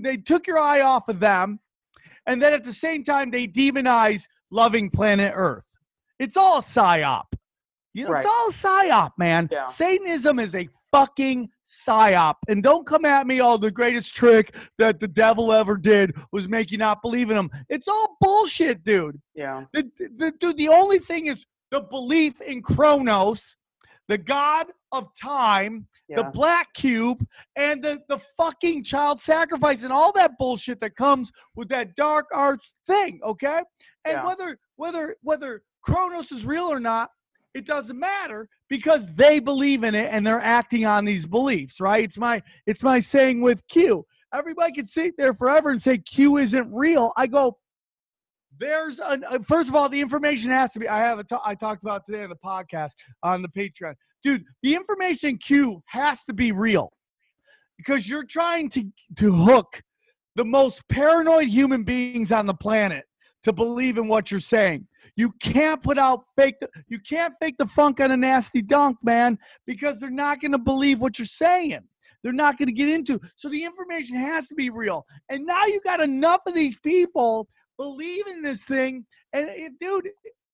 they 0.00 0.16
took 0.16 0.46
your 0.46 0.58
eye 0.58 0.80
off 0.80 1.08
of 1.08 1.20
them, 1.20 1.60
and 2.26 2.42
then 2.42 2.52
at 2.52 2.64
the 2.64 2.72
same 2.72 3.04
time 3.04 3.30
they 3.30 3.46
demonize 3.46 4.22
loving 4.50 4.90
planet 4.90 5.32
Earth. 5.34 5.66
It's 6.18 6.36
all 6.36 6.60
psyop. 6.60 7.24
You 7.92 8.04
know, 8.04 8.10
Right. 8.10 8.24
it's 8.24 8.28
all 8.28 8.50
psyop, 8.50 9.12
man. 9.18 9.48
Yeah. 9.50 9.66
Satanism 9.66 10.38
is 10.38 10.54
a 10.54 10.68
fucking 10.90 11.50
psyop. 11.66 12.34
And 12.48 12.62
don't 12.62 12.86
come 12.86 13.04
at 13.04 13.26
me, 13.26 13.40
all 13.40 13.58
the 13.58 13.70
greatest 13.70 14.14
trick 14.14 14.54
that 14.78 15.00
the 15.00 15.08
devil 15.08 15.52
ever 15.52 15.76
did 15.76 16.14
was 16.32 16.48
make 16.48 16.70
you 16.70 16.78
not 16.78 17.02
believe 17.02 17.30
in 17.30 17.36
him. 17.36 17.50
It's 17.68 17.88
all 17.88 18.16
bullshit, 18.20 18.82
dude. 18.84 19.20
yeah 19.34 19.64
The, 19.72 19.90
the, 20.16 20.32
dude, 20.38 20.56
the 20.56 20.68
only 20.68 20.98
thing 20.98 21.26
is 21.26 21.44
the 21.70 21.80
belief 21.80 22.40
in 22.40 22.62
Kronos, 22.62 23.56
the 24.08 24.18
god 24.18 24.68
of 24.92 25.08
time, 25.20 25.88
the 26.08 26.22
black 26.32 26.72
cube, 26.74 27.26
and 27.56 27.82
the, 27.82 27.98
the 28.08 28.18
fucking 28.38 28.84
child 28.84 29.18
sacrifice 29.18 29.82
and 29.82 29.92
all 29.92 30.12
that 30.12 30.38
bullshit 30.38 30.80
that 30.80 30.94
comes 30.94 31.32
with 31.56 31.68
that 31.70 31.96
dark 31.96 32.26
arts 32.32 32.74
thing, 32.86 33.18
okay? 33.24 33.62
And 34.04 34.14
Yeah. 34.14 34.24
whether 34.24 34.58
whether 34.76 35.16
whether 35.22 35.62
Kronos 35.82 36.30
is 36.30 36.46
real 36.46 36.64
or 36.72 36.78
not, 36.80 37.10
it 37.56 37.64
doesn't 37.64 37.98
matter 37.98 38.48
because 38.68 39.10
they 39.14 39.40
believe 39.40 39.82
in 39.82 39.94
it 39.94 40.08
and 40.12 40.26
they're 40.26 40.40
acting 40.40 40.84
on 40.84 41.06
these 41.06 41.26
beliefs, 41.26 41.80
right? 41.80 42.04
It's 42.04 42.18
my 42.18 42.42
it's 42.66 42.82
my 42.82 43.00
saying 43.00 43.40
with 43.40 43.66
Q. 43.68 44.04
Everybody 44.34 44.72
can 44.72 44.86
sit 44.86 45.14
there 45.16 45.32
forever 45.32 45.70
and 45.70 45.80
say 45.80 45.98
Q 45.98 46.36
isn't 46.36 46.70
real. 46.70 47.12
I 47.16 47.26
go, 47.26 47.56
there's 48.58 48.98
an, 48.98 49.24
uh, 49.24 49.38
first 49.46 49.70
of 49.70 49.74
all, 49.74 49.88
the 49.88 50.00
information 50.00 50.50
has 50.50 50.72
to 50.72 50.80
be. 50.80 50.88
I 50.88 50.98
have 50.98 51.18
a 51.18 51.24
t- 51.24 51.36
I 51.44 51.54
talked 51.54 51.82
about 51.82 52.04
today 52.04 52.24
on 52.24 52.28
the 52.28 52.36
podcast 52.36 52.92
on 53.22 53.40
the 53.40 53.48
Patreon, 53.48 53.94
dude. 54.22 54.44
The 54.62 54.74
information 54.74 55.38
Q 55.38 55.82
has 55.86 56.24
to 56.24 56.34
be 56.34 56.52
real 56.52 56.92
because 57.78 58.06
you're 58.06 58.24
trying 58.26 58.68
to 58.70 58.84
to 59.16 59.32
hook 59.32 59.82
the 60.34 60.44
most 60.44 60.86
paranoid 60.88 61.48
human 61.48 61.84
beings 61.84 62.30
on 62.30 62.44
the 62.44 62.54
planet 62.54 63.04
to 63.44 63.52
believe 63.54 63.96
in 63.96 64.08
what 64.08 64.30
you're 64.30 64.40
saying. 64.40 64.86
You 65.14 65.32
can't 65.40 65.82
put 65.82 65.98
out 65.98 66.24
fake. 66.36 66.56
You 66.88 66.98
can't 66.98 67.34
fake 67.40 67.56
the 67.58 67.66
funk 67.66 68.00
on 68.00 68.10
a 68.10 68.16
nasty 68.16 68.62
dunk, 68.62 68.96
man, 69.02 69.38
because 69.66 70.00
they're 70.00 70.10
not 70.10 70.40
going 70.40 70.52
to 70.52 70.58
believe 70.58 71.00
what 71.00 71.18
you're 71.18 71.26
saying. 71.26 71.80
They're 72.22 72.32
not 72.32 72.58
going 72.58 72.66
to 72.66 72.74
get 72.74 72.88
into. 72.88 73.20
So 73.36 73.48
the 73.48 73.64
information 73.64 74.16
has 74.16 74.48
to 74.48 74.54
be 74.54 74.70
real. 74.70 75.06
And 75.28 75.46
now 75.46 75.64
you 75.66 75.80
got 75.84 76.00
enough 76.00 76.40
of 76.46 76.54
these 76.54 76.78
people 76.78 77.46
believe 77.78 78.26
in 78.26 78.42
this 78.42 78.64
thing. 78.64 79.06
And 79.32 79.48
it, 79.48 79.72
dude, 79.80 80.08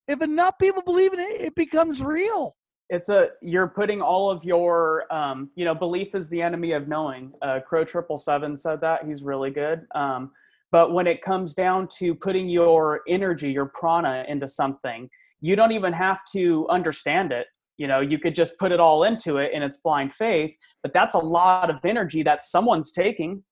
if 0.08 0.20
enough 0.20 0.58
people 0.60 0.82
believe 0.82 1.12
in 1.14 1.20
it, 1.20 1.40
it 1.40 1.54
becomes 1.54 2.02
real. 2.02 2.56
it's 2.92 3.08
a 3.08 3.30
you're 3.40 3.68
putting 3.68 4.02
all 4.02 4.30
of 4.30 4.44
your 4.44 5.12
um, 5.12 5.50
you 5.54 5.64
know 5.64 5.74
belief 5.74 6.14
is 6.14 6.28
the 6.28 6.42
enemy 6.42 6.72
of 6.72 6.88
knowing 6.88 7.32
uh, 7.40 7.58
crow 7.66 7.84
triple 7.84 8.18
seven 8.18 8.56
said 8.56 8.80
that 8.82 9.04
he's 9.06 9.22
really 9.22 9.50
good 9.50 9.86
um, 9.94 10.30
but 10.72 10.92
when 10.92 11.06
it 11.06 11.22
comes 11.22 11.54
down 11.54 11.86
to 11.98 12.14
putting 12.14 12.48
your 12.48 13.02
energy 13.08 13.50
your 13.52 13.66
prana 13.66 14.24
into 14.28 14.48
something 14.48 15.08
you 15.40 15.54
don't 15.54 15.72
even 15.72 15.92
have 15.92 16.20
to 16.32 16.66
understand 16.68 17.30
it 17.30 17.46
you 17.76 17.86
know 17.86 18.00
you 18.00 18.18
could 18.18 18.34
just 18.34 18.58
put 18.58 18.72
it 18.72 18.80
all 18.80 19.04
into 19.04 19.36
it 19.36 19.50
and 19.54 19.62
it's 19.62 19.78
blind 19.78 20.12
faith 20.12 20.56
but 20.82 20.92
that's 20.92 21.14
a 21.14 21.18
lot 21.18 21.70
of 21.70 21.76
energy 21.84 22.22
that 22.22 22.42
someone's 22.42 22.90
taking 22.92 23.42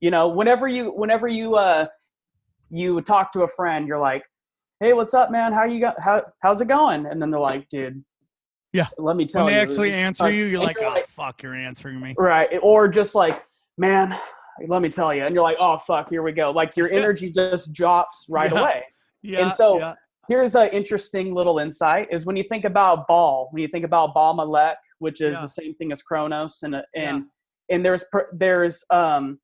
you 0.00 0.10
know 0.10 0.28
whenever 0.28 0.66
you 0.68 0.90
whenever 0.92 1.28
you 1.28 1.54
uh 1.54 1.86
you 2.70 3.00
talk 3.02 3.30
to 3.32 3.42
a 3.42 3.48
friend 3.48 3.86
you're 3.86 4.00
like 4.00 4.22
hey 4.80 4.92
what's 4.92 5.14
up 5.14 5.30
man 5.30 5.52
how 5.52 5.64
you 5.64 5.80
got 5.80 6.00
how, 6.00 6.22
how's 6.40 6.60
it 6.60 6.68
going 6.68 7.06
and 7.06 7.20
then 7.20 7.30
they're 7.30 7.40
like 7.40 7.68
dude 7.68 8.02
Yeah. 8.72 8.88
let 8.98 9.16
me 9.16 9.26
tell 9.26 9.42
you. 9.42 9.44
When 9.46 9.54
they 9.54 9.60
you 9.60 9.62
actually 9.68 9.92
answer 9.92 10.30
you, 10.30 10.44
you're 10.46 10.62
like, 10.62 10.76
you're 10.80 10.88
oh, 10.90 10.94
like- 10.94 11.06
fuck, 11.06 11.42
you're 11.42 11.54
answering 11.54 12.00
me. 12.00 12.14
right 12.18 12.48
or 12.62 12.88
just 12.88 13.14
like 13.14 13.42
man 13.78 14.16
let 14.68 14.82
me 14.82 14.88
tell 14.88 15.12
you 15.14 15.24
and 15.24 15.34
you're 15.34 15.42
like 15.44 15.56
oh 15.60 15.78
fuck 15.78 16.08
here 16.10 16.22
we 16.22 16.32
go 16.32 16.50
like 16.50 16.76
your 16.76 16.90
energy 17.00 17.30
just 17.30 17.72
drops 17.72 18.26
right 18.28 18.52
Yeah. 18.52 18.60
away 18.60 18.84
Yeah. 19.22 19.38
And 19.44 19.52
so- 19.52 19.78
yeah. 19.78 19.94
here's 20.28 20.54
an 20.54 20.68
interesting 20.70 21.34
little 21.34 21.58
insight 21.58 22.08
is 22.10 22.26
when 22.26 22.36
you 22.36 22.44
think 22.48 22.64
about 22.64 23.06
ball 23.08 23.48
when 23.52 23.62
you 23.62 23.68
think 23.68 23.84
about 23.84 24.14
ball 24.14 24.34
malek 24.34 24.76
which 24.98 25.20
is 25.20 25.34
Yeah. 25.36 25.42
the 25.42 25.48
same 25.48 25.74
thing 25.74 25.90
as 25.92 26.02
chronos 26.02 26.62
and 26.62 26.74
and 26.76 26.84
Yeah. 26.94 27.20
and 27.76 27.84
there's 27.84 28.04
there's 28.32 28.84
um 28.90 29.38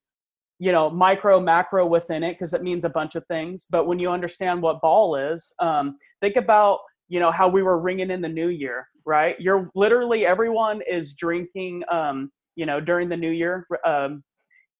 you 0.59 0.72
know 0.72 0.90
micro 0.90 1.38
macro 1.40 1.86
within 1.86 2.22
it 2.22 2.32
because 2.32 2.52
it 2.54 2.62
means 2.62 2.84
a 2.84 2.90
bunch 2.90 3.14
of 3.14 3.24
things 3.26 3.66
but 3.70 3.86
when 3.86 3.98
you 3.98 4.11
understand 4.11 4.61
what 4.61 4.80
ball 4.80 5.14
is 5.16 5.54
um 5.61 5.96
think 6.20 6.36
about 6.36 6.80
you 7.09 7.20
know 7.20 7.30
how 7.30 7.48
we 7.48 7.62
were 7.62 7.78
ringing 7.78 8.11
in 8.11 8.20
the 8.20 8.28
new 8.28 8.48
year 8.48 8.86
right 9.06 9.36
you're 9.40 9.70
literally 9.74 10.26
everyone 10.26 10.80
is 10.88 11.14
drinking 11.14 11.82
um 11.90 12.30
you 12.56 12.66
know 12.66 12.80
during 12.80 13.09
the 13.09 13.16
new 13.16 13.30
year 13.30 13.66
um 13.84 14.22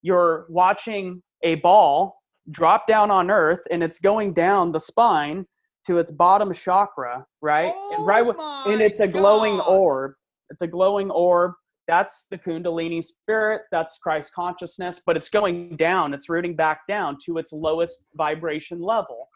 you're 0.01 0.45
watching 0.49 1.21
a 1.43 1.55
ball 1.55 2.15
drop 2.51 2.87
down 2.87 3.11
on 3.11 3.29
earth 3.29 3.59
and 3.71 3.83
it's 3.83 3.99
going 3.99 4.33
down 4.33 4.71
the 4.71 4.79
spine 4.79 5.45
to 5.85 5.97
its 5.97 6.11
bottom 6.11 6.53
chakra 6.53 7.25
right? 7.41 7.73
And 7.97 8.07
right 8.07 8.25
Oh 8.27 8.63
and 8.67 8.81
it's 8.81 8.99
a 8.99 9.07
glowing 9.07 9.57
God. 9.57 9.67
orb. 9.69 10.13
It's 10.49 10.61
a 10.61 10.67
glowing 10.67 11.11
orb. 11.11 11.53
That's 11.87 12.27
the 12.29 12.37
kundalini 12.37 13.03
spirit. 13.03 13.63
That's 13.71 13.97
christ 14.01 14.33
consciousness 14.33 15.01
but 15.05 15.15
it's 15.17 15.29
going 15.29 15.75
down. 15.77 16.13
It's 16.13 16.29
rooting 16.29 16.55
back 16.55 16.81
down 16.87 17.17
to 17.25 17.37
its 17.37 17.53
lowest 17.53 18.05
vibration 18.15 18.81
level. 18.81 19.29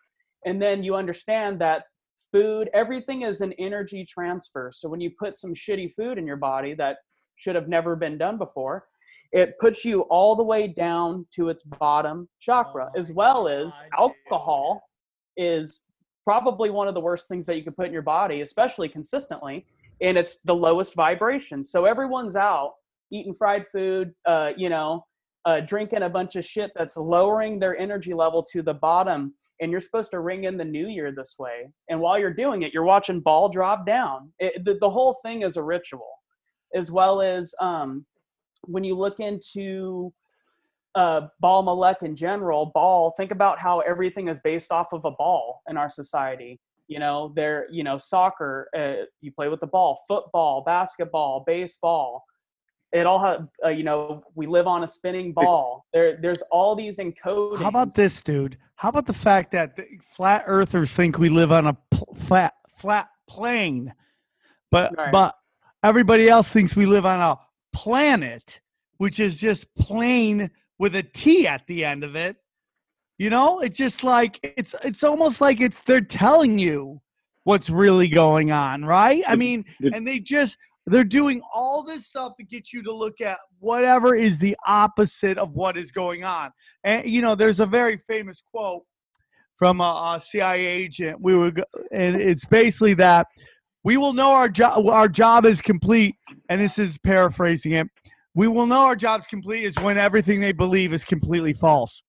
And 0.46 0.62
then 0.62 0.84
you 0.84 0.96
understand 0.96 1.60
that 1.62 1.84
food 2.32 2.70
everything 2.74 3.22
is 3.22 3.42
an 3.42 3.54
energy 3.54 4.06
transfer. 4.06 4.72
So 4.74 4.90
when 4.90 5.00
you 5.00 5.12
put 5.18 5.38
some 5.38 5.54
shitty 5.54 5.94
food 5.94 6.18
in 6.18 6.26
your 6.26 6.38
body 6.38 6.74
that 6.76 6.98
should 7.36 7.56
have 7.56 7.68
never 7.68 7.96
been 7.96 8.18
done 8.18 8.38
before 8.38 8.86
it 9.34 9.58
puts 9.60 9.84
you 9.84 10.02
all 10.04 10.36
the 10.36 10.44
way 10.44 10.68
down 10.68 11.26
to 11.32 11.50
its 11.50 11.64
bottom 11.64 12.30
chakra 12.40 12.90
Oh 12.96 13.00
as 13.00 13.12
well 13.12 13.48
as 13.48 13.72
God, 13.92 14.14
alcohol 14.30 14.84
is 15.36 15.86
probably 16.24 16.70
one 16.70 16.88
of 16.88 16.94
the 16.94 17.02
worst 17.02 17.28
things 17.28 17.46
that 17.48 17.58
you 17.58 17.64
can 17.64 17.74
put 17.74 17.88
in 17.88 17.94
your 17.94 18.04
body 18.04 18.42
especially 18.42 18.88
consistently 18.88 19.66
and 20.02 20.18
it's 20.18 20.38
the 20.42 20.56
lowest 20.56 20.96
vibration. 20.96 21.64
So 21.64 21.86
everyone's 21.86 22.36
out 22.36 22.74
eating 23.12 23.34
fried 23.34 23.68
food 23.68 24.14
uh, 24.26 24.52
you 24.56 24.70
know 24.70 25.04
uh, 25.46 25.60
drinking 25.60 26.04
a 26.04 26.10
bunch 26.10 26.38
of 26.38 26.46
shit 26.46 26.72
that's 26.76 26.96
lowering 26.96 27.60
their 27.60 27.78
energy 27.78 28.14
level 28.14 28.42
to 28.42 28.62
the 28.62 28.74
bottom 28.74 29.34
and 29.60 29.72
you're 29.72 29.82
supposed 29.82 30.12
to 30.12 30.20
ring 30.20 30.46
in 30.46 30.58
the 30.58 30.66
new 30.66 30.88
year 30.88 31.12
this 31.12 31.36
way. 31.38 31.70
And 31.90 32.00
while 32.00 32.18
you're 32.20 32.34
doing 32.34 32.62
it 32.62 32.74
you're 32.74 32.84
watching 32.84 33.20
ball 33.20 33.50
drop 33.50 33.86
down. 33.86 34.32
It, 34.40 34.64
the, 34.64 34.76
the 34.80 34.90
whole 34.90 35.18
thing 35.24 35.42
is 35.42 35.58
a 35.58 35.64
ritual 35.64 36.10
as 36.76 36.92
well 36.92 37.22
as 37.22 37.54
um, 37.60 38.06
when 38.66 38.84
you 38.84 38.96
look 38.96 39.20
into 39.20 40.14
uh, 40.96 41.28
ball 41.40 41.64
malek 41.64 42.04
in 42.04 42.16
general 42.16 42.68
ball 42.68 43.14
think 43.18 43.32
about 43.32 43.60
how 43.60 43.80
everything 43.80 44.28
is 44.28 44.40
based 44.42 44.72
off 44.72 44.94
of 44.94 45.04
a 45.06 45.12
ball 45.12 45.62
in 45.70 45.76
our 45.78 45.90
society 45.90 46.60
you 46.88 47.00
know 47.00 47.34
there 47.36 47.66
you 47.72 47.84
know 47.84 47.98
soccer 47.98 48.70
uh, 48.78 49.06
you 49.22 49.32
play 49.32 49.50
with 49.50 49.60
the 49.60 49.68
ball 49.68 50.00
football 50.08 50.62
basketball 50.64 51.44
baseball 51.48 52.24
it 52.92 53.08
all 53.08 53.20
have 53.20 53.48
uh, 53.66 53.70
you 53.70 53.84
know 53.84 54.24
we 54.36 54.46
live 54.46 54.68
on 54.68 54.84
a 54.84 54.88
spinning 54.88 55.34
ball 55.34 55.86
there 55.94 56.20
there's 56.22 56.44
all 56.52 56.76
these 56.76 57.00
encodings 57.00 57.58
How 57.60 57.70
about 57.70 57.96
this, 57.96 58.22
dude? 58.22 58.58
How 58.76 58.90
about 58.90 59.08
the 59.08 59.14
fact 59.14 59.52
that 59.54 59.76
the 59.76 59.86
flat 60.08 60.44
earthers 60.46 60.92
think 60.92 61.18
we 61.18 61.30
live 61.30 61.52
on 61.52 61.68
a 61.68 61.78
pl- 61.90 62.16
flat 62.16 62.54
flat 62.78 63.08
plane, 63.28 63.94
but 64.70 64.94
Right. 64.98 65.12
but 65.12 65.36
everybody 65.84 66.30
else 66.30 66.50
thinks 66.50 66.76
we 66.76 66.86
live 66.86 67.06
on 67.06 67.20
a 67.20 67.40
planet, 67.74 68.60
which 68.98 69.20
is 69.20 69.40
just 69.40 69.74
plain 69.76 70.50
with 70.80 70.96
a 70.96 71.04
T 71.04 71.48
at 71.48 71.66
the 71.68 71.86
end 71.86 72.04
of 72.04 72.16
it. 72.16 72.38
You 73.18 73.30
know, 73.30 73.60
it's 73.60 73.78
just 73.78 74.04
like 74.04 74.40
it's 74.44 74.76
it's 74.84 75.04
almost 75.04 75.40
like 75.40 75.62
it's 75.62 75.82
they're 75.82 76.02
telling 76.02 76.58
you 76.58 77.02
what's 77.44 77.70
really 77.70 78.08
going 78.08 78.52
on, 78.52 78.86
right? 78.86 79.24
I 79.28 79.36
mean, 79.36 79.66
and 79.94 80.08
they 80.08 80.20
just 80.20 80.58
they're 80.86 81.04
doing 81.04 81.42
all 81.54 81.84
this 81.84 82.08
stuff 82.08 82.34
to 82.38 82.44
get 82.44 82.74
you 82.74 82.84
to 82.84 82.92
look 82.94 83.22
at 83.22 83.40
whatever 83.60 84.16
is 84.16 84.38
the 84.38 84.58
opposite 84.68 85.38
of 85.38 85.56
what 85.56 85.78
is 85.78 85.92
going 85.92 86.24
on. 86.24 86.52
And 86.84 87.08
you 87.08 87.22
know, 87.22 87.36
there's 87.36 87.60
a 87.60 87.66
very 87.66 87.98
famous 88.08 88.42
quote 88.52 88.84
from 89.58 89.80
a, 89.80 90.18
a 90.18 90.22
CIA 90.22 90.66
agent. 90.66 91.22
We 91.22 91.36
were, 91.36 91.52
go- 91.52 91.64
and 91.92 92.16
it's 92.16 92.46
basically 92.46 92.96
that 92.96 93.28
we 93.84 93.98
will 93.98 94.14
know 94.14 94.32
our 94.32 94.50
job. 94.50 94.86
Our 94.88 95.08
job 95.08 95.46
is 95.46 95.62
complete, 95.62 96.16
and 96.50 96.62
this 96.62 96.80
is 96.80 96.98
paraphrasing 97.00 97.74
it. 97.74 97.88
We 98.36 98.48
will 98.48 98.66
know 98.66 98.82
our 98.82 98.96
job's 98.96 99.28
complete 99.28 99.64
is 99.64 99.76
when 99.80 99.98
everything 99.98 100.42
they 100.42 100.54
believe 100.54 100.94
is 100.94 101.06
completely 101.06 101.54
false. 101.54 102.02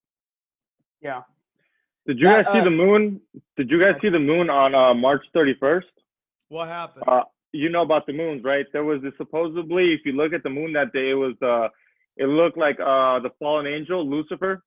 yeah 1.02 1.22
Did 2.06 2.18
you 2.18 2.28
That, 2.28 2.46
guys 2.46 2.54
see 2.54 2.60
uh, 2.60 2.64
the 2.64 2.70
moon? 2.70 3.20
Did 3.58 3.70
you 3.70 3.78
guys 3.78 3.94
see 4.00 4.08
the 4.08 4.18
moon 4.18 4.48
on 4.48 4.74
uh, 4.74 4.94
March 4.94 5.22
31st? 5.36 5.82
What 6.48 6.68
happened? 6.68 7.04
Uh, 7.06 7.24
you 7.52 7.68
know 7.68 7.82
about 7.82 8.06
the 8.06 8.12
moons, 8.12 8.42
right? 8.42 8.66
There 8.72 8.84
was 8.84 9.02
this 9.02 9.12
supposedly, 9.16 9.92
if 9.92 10.00
you 10.04 10.12
look 10.12 10.32
at 10.32 10.42
the 10.42 10.50
moon 10.50 10.72
that 10.72 10.92
day, 10.92 11.10
it 11.10 11.14
was 11.14 11.34
uh, 11.42 11.68
it 12.16 12.26
looked 12.26 12.56
like 12.56 12.78
uh, 12.80 13.18
the 13.20 13.30
fallen 13.38 13.66
angel 13.66 14.08
Lucifer. 14.08 14.62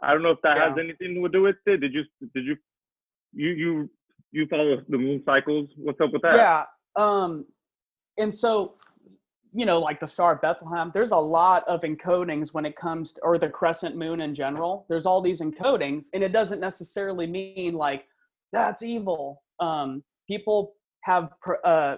I 0.00 0.12
don't 0.12 0.22
know 0.22 0.30
if 0.30 0.42
that 0.42 0.58
has 0.58 0.72
anything 0.78 1.22
to 1.22 1.28
do 1.28 1.42
with 1.42 1.56
it. 1.66 1.80
Did 1.80 1.92
you 1.94 2.04
did 2.34 2.44
you 2.44 2.56
you 3.32 3.50
you 3.50 3.90
you 4.32 4.46
follow 4.46 4.76
the 4.88 4.98
moon 4.98 5.22
cycles? 5.24 5.68
What's 5.76 6.00
up 6.00 6.12
with 6.12 6.22
that? 6.22 6.34
Yeah. 6.34 6.64
Um, 6.96 7.46
and 8.18 8.34
so, 8.34 8.74
you 9.54 9.64
know, 9.64 9.78
like 9.78 10.00
the 10.00 10.06
Star 10.06 10.34
of 10.34 10.40
Bethlehem, 10.42 10.90
there's 10.92 11.12
a 11.12 11.16
lot 11.16 11.66
of 11.66 11.80
encodings 11.80 12.52
when 12.52 12.66
it 12.66 12.76
comes 12.76 13.12
to, 13.12 13.20
or 13.22 13.38
the 13.38 13.48
crescent 13.48 13.96
moon 13.96 14.20
in 14.20 14.34
general. 14.34 14.84
There's 14.88 15.06
all 15.06 15.20
these 15.20 15.40
encodings, 15.40 16.06
and 16.12 16.22
it 16.22 16.32
doesn't 16.32 16.60
necessarily 16.60 17.26
mean 17.26 17.74
like 17.74 18.04
that's 18.52 18.82
evil. 18.82 19.42
Um, 19.60 20.02
people 20.28 20.74
have, 21.02 21.30
uh, 21.64 21.96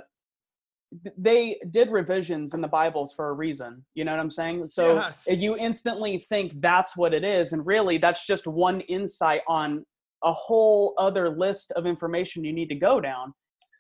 they 1.16 1.58
did 1.70 1.90
revisions 1.90 2.54
in 2.54 2.60
the 2.60 2.68
Bibles 2.68 3.12
for 3.14 3.28
a 3.28 3.32
reason. 3.32 3.84
You 3.94 4.04
know 4.04 4.12
what 4.12 4.20
I'm 4.20 4.30
saying? 4.30 4.66
So 4.68 4.94
Yes. 4.94 5.24
you 5.28 5.56
instantly 5.56 6.18
think 6.18 6.60
that's 6.60 6.96
what 6.96 7.14
it 7.14 7.24
is, 7.24 7.52
and 7.52 7.64
really 7.66 7.98
that's 7.98 8.26
just 8.26 8.46
one 8.46 8.80
insight 8.82 9.42
on 9.48 9.84
a 10.24 10.32
whole 10.32 10.94
other 10.98 11.30
list 11.30 11.72
of 11.72 11.86
information 11.86 12.44
you 12.44 12.52
need 12.52 12.68
to 12.68 12.74
go 12.74 13.00
down. 13.00 13.32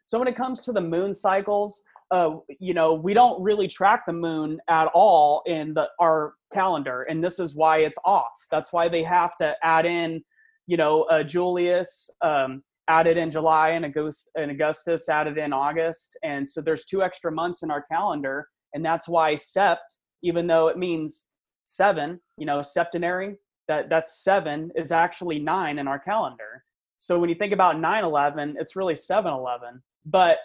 So 0.06 0.18
when 0.18 0.28
it 0.28 0.36
comes 0.36 0.60
to 0.62 0.72
the 0.72 0.80
moon 0.80 1.14
cycles, 1.14 1.82
uh, 2.10 2.36
you 2.58 2.74
know, 2.74 2.94
we 2.94 3.14
don't 3.14 3.40
really 3.40 3.68
track 3.68 4.02
the 4.06 4.12
moon 4.12 4.58
at 4.68 4.88
all 4.94 5.42
in 5.46 5.72
the, 5.74 5.88
our 6.00 6.34
calendar, 6.52 7.02
and 7.02 7.22
this 7.22 7.38
is 7.38 7.54
why 7.54 7.78
it's 7.78 7.98
off. 8.04 8.32
That's 8.50 8.72
why 8.72 8.88
they 8.88 9.04
have 9.04 9.36
to 9.36 9.54
add 9.62 9.86
in, 9.86 10.22
you 10.66 10.76
know, 10.76 11.02
uh, 11.04 11.22
Julius 11.22 12.10
um, 12.22 12.64
added 12.88 13.16
in 13.16 13.30
July 13.30 13.70
and 13.70 13.84
August 13.84 14.28
and 14.34 14.50
Augustus 14.50 15.08
added 15.08 15.38
in 15.38 15.52
August, 15.52 16.16
and 16.24 16.48
so 16.48 16.60
there's 16.60 16.84
two 16.84 17.02
extra 17.02 17.30
months 17.30 17.62
in 17.62 17.70
our 17.70 17.82
calendar, 17.82 18.48
and 18.74 18.84
that's 18.84 19.08
why 19.08 19.34
Sept, 19.34 19.76
even 20.24 20.48
though 20.48 20.66
it 20.66 20.76
means 20.76 21.26
seven, 21.64 22.20
you 22.36 22.46
know, 22.46 22.60
septenary, 22.60 23.36
that 23.70 23.88
that's 23.88 24.12
seven 24.24 24.72
is 24.74 24.90
actually 24.90 25.38
nine 25.38 25.78
in 25.78 25.86
our 25.86 25.98
calendar. 25.98 26.64
So 26.98 27.18
when 27.20 27.28
you 27.30 27.36
think 27.36 27.52
about 27.52 27.76
9/11, 27.76 28.56
it's 28.58 28.74
really 28.74 28.94
7/11, 28.94 29.80
but 30.04 30.38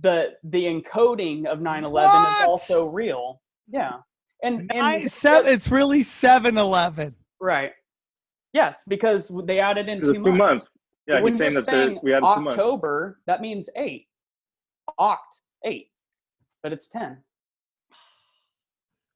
the 0.00 0.32
the 0.42 0.64
encoding 0.64 1.46
of 1.46 1.60
9/11 1.60 1.92
What? 1.92 2.42
is 2.42 2.46
also 2.48 2.86
real. 2.86 3.40
Yeah, 3.68 3.98
and 4.42 4.66
Nine, 4.74 5.02
and 5.02 5.12
seven, 5.12 5.52
it's 5.52 5.70
really 5.70 6.02
7 6.02 6.58
Eleven. 6.58 7.14
right. 7.40 7.72
Yes, 8.52 8.84
because 8.88 9.30
they 9.44 9.60
added 9.60 9.88
in 9.88 9.98
It 9.98 10.04
was 10.04 10.12
two, 10.16 10.24
two 10.24 10.34
months. 10.34 10.68
Yeah, 11.06 11.20
when 11.20 11.34
he's 11.34 11.40
you're 11.40 11.50
saying 11.50 11.54
that 11.54 11.66
there, 11.70 11.86
saying 11.88 12.00
we 12.02 12.10
had 12.10 12.20
two 12.20 12.40
months. 12.40 12.58
October, 12.58 13.20
that 13.26 13.40
means 13.40 13.68
eight. 13.76 14.06
Oct 14.98 15.18
eight, 15.64 15.90
but 16.62 16.72
it's 16.72 16.88
ten. 16.88 17.22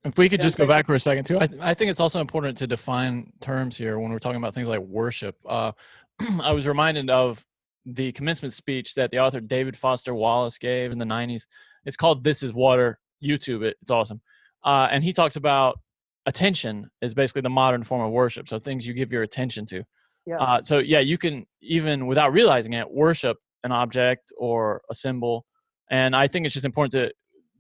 If 0.05 0.17
we 0.17 0.29
could 0.29 0.41
just 0.41 0.57
go 0.57 0.67
back 0.67 0.87
for 0.87 0.95
a 0.95 1.01
second 1.01 1.25
too, 1.25 1.39
I, 1.39 1.47
th- 1.47 1.61
I 1.61 1.75
think 1.75 1.91
it's 1.91 2.01
also 2.01 2.21
important 2.21 2.57
to 2.59 2.67
define 2.67 3.33
terms 3.41 3.77
here 3.77 3.99
when 3.99 4.11
we're 4.11 4.19
talking 4.19 4.39
about 4.39 4.55
things 4.55 4.67
like 4.67 4.81
worship. 4.81 5.37
Uh, 5.47 5.73
I 6.43 6.53
was 6.53 6.67
reminded 6.67 7.11
of 7.11 7.45
the 7.85 8.13
commencement 8.13 8.55
speech 8.55 8.95
that 8.95 9.11
the 9.11 9.19
author 9.19 9.41
David 9.41 9.77
Foster 9.77 10.15
Wallace 10.15 10.59
gave 10.59 10.93
in 10.93 10.99
the 10.99 11.05
90s. 11.05 11.47
It's 11.85 11.97
called 11.97 12.23
This 12.23 12.43
is 12.43 12.53
Water. 12.53 12.99
YouTube 13.23 13.63
it. 13.63 13.77
It's 13.83 13.91
awesome. 13.91 14.21
Uh, 14.65 14.89
and 14.91 15.05
he 15.05 15.13
talks 15.13 15.37
about 15.37 15.79
attention 16.27 16.91
is 17.01 17.15
basically 17.15 17.43
the 17.43 17.51
modern 17.51 17.85
form 17.85 18.03
of 18.03 18.11
worship. 18.11 18.49
So 18.49 18.59
things 18.59 18.87
you 18.87 18.95
give 18.95 19.13
your 19.13 19.23
attention 19.23 19.67
to. 19.67 19.85
Yeah. 20.27 20.37
Uh, 20.37 20.63
so 20.63 20.79
yeah, 20.79 21.01
you 21.01 21.19
can 21.19 21.47
even 21.61 22.07
without 22.07 22.33
realizing 22.33 22.75
it 22.75 22.91
worship 22.91 23.39
an 23.65 23.73
object 23.73 24.33
or 24.37 24.83
a 24.91 24.95
symbol. 24.95 25.47
And 25.91 26.15
I 26.15 26.27
think 26.27 26.47
it's 26.47 26.55
just 26.55 26.65
important 26.65 26.93
to 26.93 27.13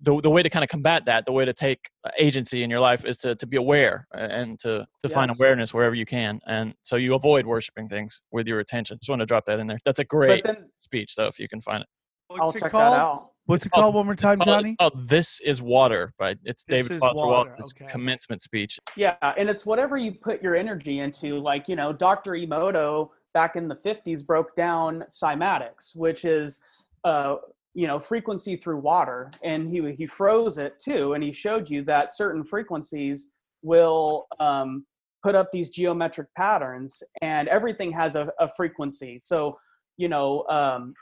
the, 0.03 0.20
the 0.20 0.30
way 0.30 0.42
to 0.42 0.48
kind 0.48 0.62
of 0.64 0.70
combat 0.70 1.05
that, 1.07 1.26
the 1.26 1.32
way 1.32 1.44
to 1.44 1.53
take 1.53 1.90
agency 2.18 2.62
in 2.62 2.70
your 2.70 2.80
life 2.80 3.05
is 3.05 3.18
to, 3.18 3.34
to 3.36 3.46
be 3.46 3.57
aware 3.57 4.07
and 4.12 4.59
to, 4.61 4.86
to 5.03 5.09
find 5.09 5.30
awareness 5.30 5.74
wherever 5.74 5.94
you 5.94 6.07
can. 6.07 6.40
And 6.46 6.74
so 6.82 6.96
you 6.96 7.14
avoid 7.14 7.46
worshiping 7.46 7.88
things 7.88 8.20
with 8.32 8.48
your 8.48 8.61
attention. 8.61 8.98
Just 9.01 9.11
want 9.11 9.20
to 9.20 9.26
drop 9.26 9.44
that 9.46 9.61
in 9.61 9.66
there. 9.66 9.78
That's 9.84 9.98
a 9.98 10.05
great 10.05 10.44
then 10.44 10.70
speech, 10.76 11.14
though, 11.16 11.26
if 11.26 11.38
you 11.38 11.48
can 11.48 11.61
find 11.61 11.82
it. 11.82 11.88
What's 12.28 12.40
I'll 12.40 12.51
it 12.51 12.61
check 12.61 12.70
called? 12.70 12.94
that 12.94 13.01
out. 13.01 13.26
What's 13.46 13.66
it 13.66 13.70
called- 13.70 13.82
called 13.82 13.94
one 13.96 14.07
more 14.07 14.14
time, 14.14 14.38
Called- 14.38 14.46
Johnny? 14.61 14.76
Oh, 14.78 14.90
This 14.94 15.40
is 15.40 15.61
Water 15.61 16.12
by 16.18 16.36
it's 16.44 16.64
This 16.64 16.84
David 16.86 17.01
Foster 17.01 17.16
Water, 17.16 17.51
Wallace's 17.51 17.74
okay. 17.76 17.90
commencement 17.90 18.40
speech. 18.40 18.78
Yeah, 18.96 19.16
and 19.36 19.51
it's 19.51 19.66
whatever 19.66 19.96
you 19.96 20.12
put 20.12 20.40
your 20.42 20.55
energy 20.57 21.01
into. 21.01 21.38
Like, 21.38 21.68
you 21.68 21.74
know, 21.76 21.92
Dr. 21.92 22.32
Emoto 22.32 23.11
back 23.34 23.57
in 23.57 23.66
the 23.68 23.74
50s 23.74 24.24
broke 24.24 24.55
down 24.57 25.05
cymatics, 25.11 25.96
which 25.96 26.24
is, 26.24 26.61
uh, 27.05 27.36
you 27.75 27.87
know, 27.87 27.99
frequency 27.99 28.57
through 28.57 28.79
water. 28.79 29.31
And 29.43 29.68
he, 29.71 29.93
he 29.93 30.07
froze 30.07 30.59
it 30.59 30.79
too. 30.79 31.14
And 31.14 31.23
he 31.23 31.33
showed 31.33 31.71
you 31.71 31.83
that 31.85 32.14
certain 32.14 32.45
frequencies 32.45 33.31
will 33.62 34.27
um, 34.39 34.85
put 35.23 35.35
up 35.35 35.53
these 35.53 35.71
geometric 35.71 36.29
patterns, 36.35 37.03
and 37.21 37.47
everything 37.49 37.93
has 37.93 38.16
a, 38.16 38.31
a 38.39 38.49
frequency. 38.49 39.18
So, 39.18 39.59
you 39.97 40.09
know, 40.09 40.47
um, 40.49 40.95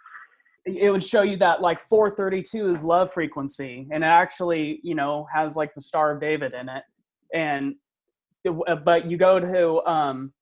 it 0.76 0.90
would 0.90 1.04
show 1.04 1.22
you 1.22 1.36
that 1.36 1.60
like 1.60 1.80
432 1.80 2.70
is 2.70 2.82
love 2.82 3.12
frequency 3.12 3.86
and 3.90 4.04
it 4.04 4.06
actually 4.06 4.80
you 4.82 4.94
know 4.94 5.26
has 5.32 5.56
like 5.56 5.74
the 5.74 5.80
star 5.80 6.12
of 6.12 6.20
david 6.20 6.52
in 6.52 6.68
it 6.68 6.82
and 7.32 7.74
but 8.84 9.10
you 9.10 9.16
go 9.16 9.40
to 9.40 9.90
um 9.90 10.32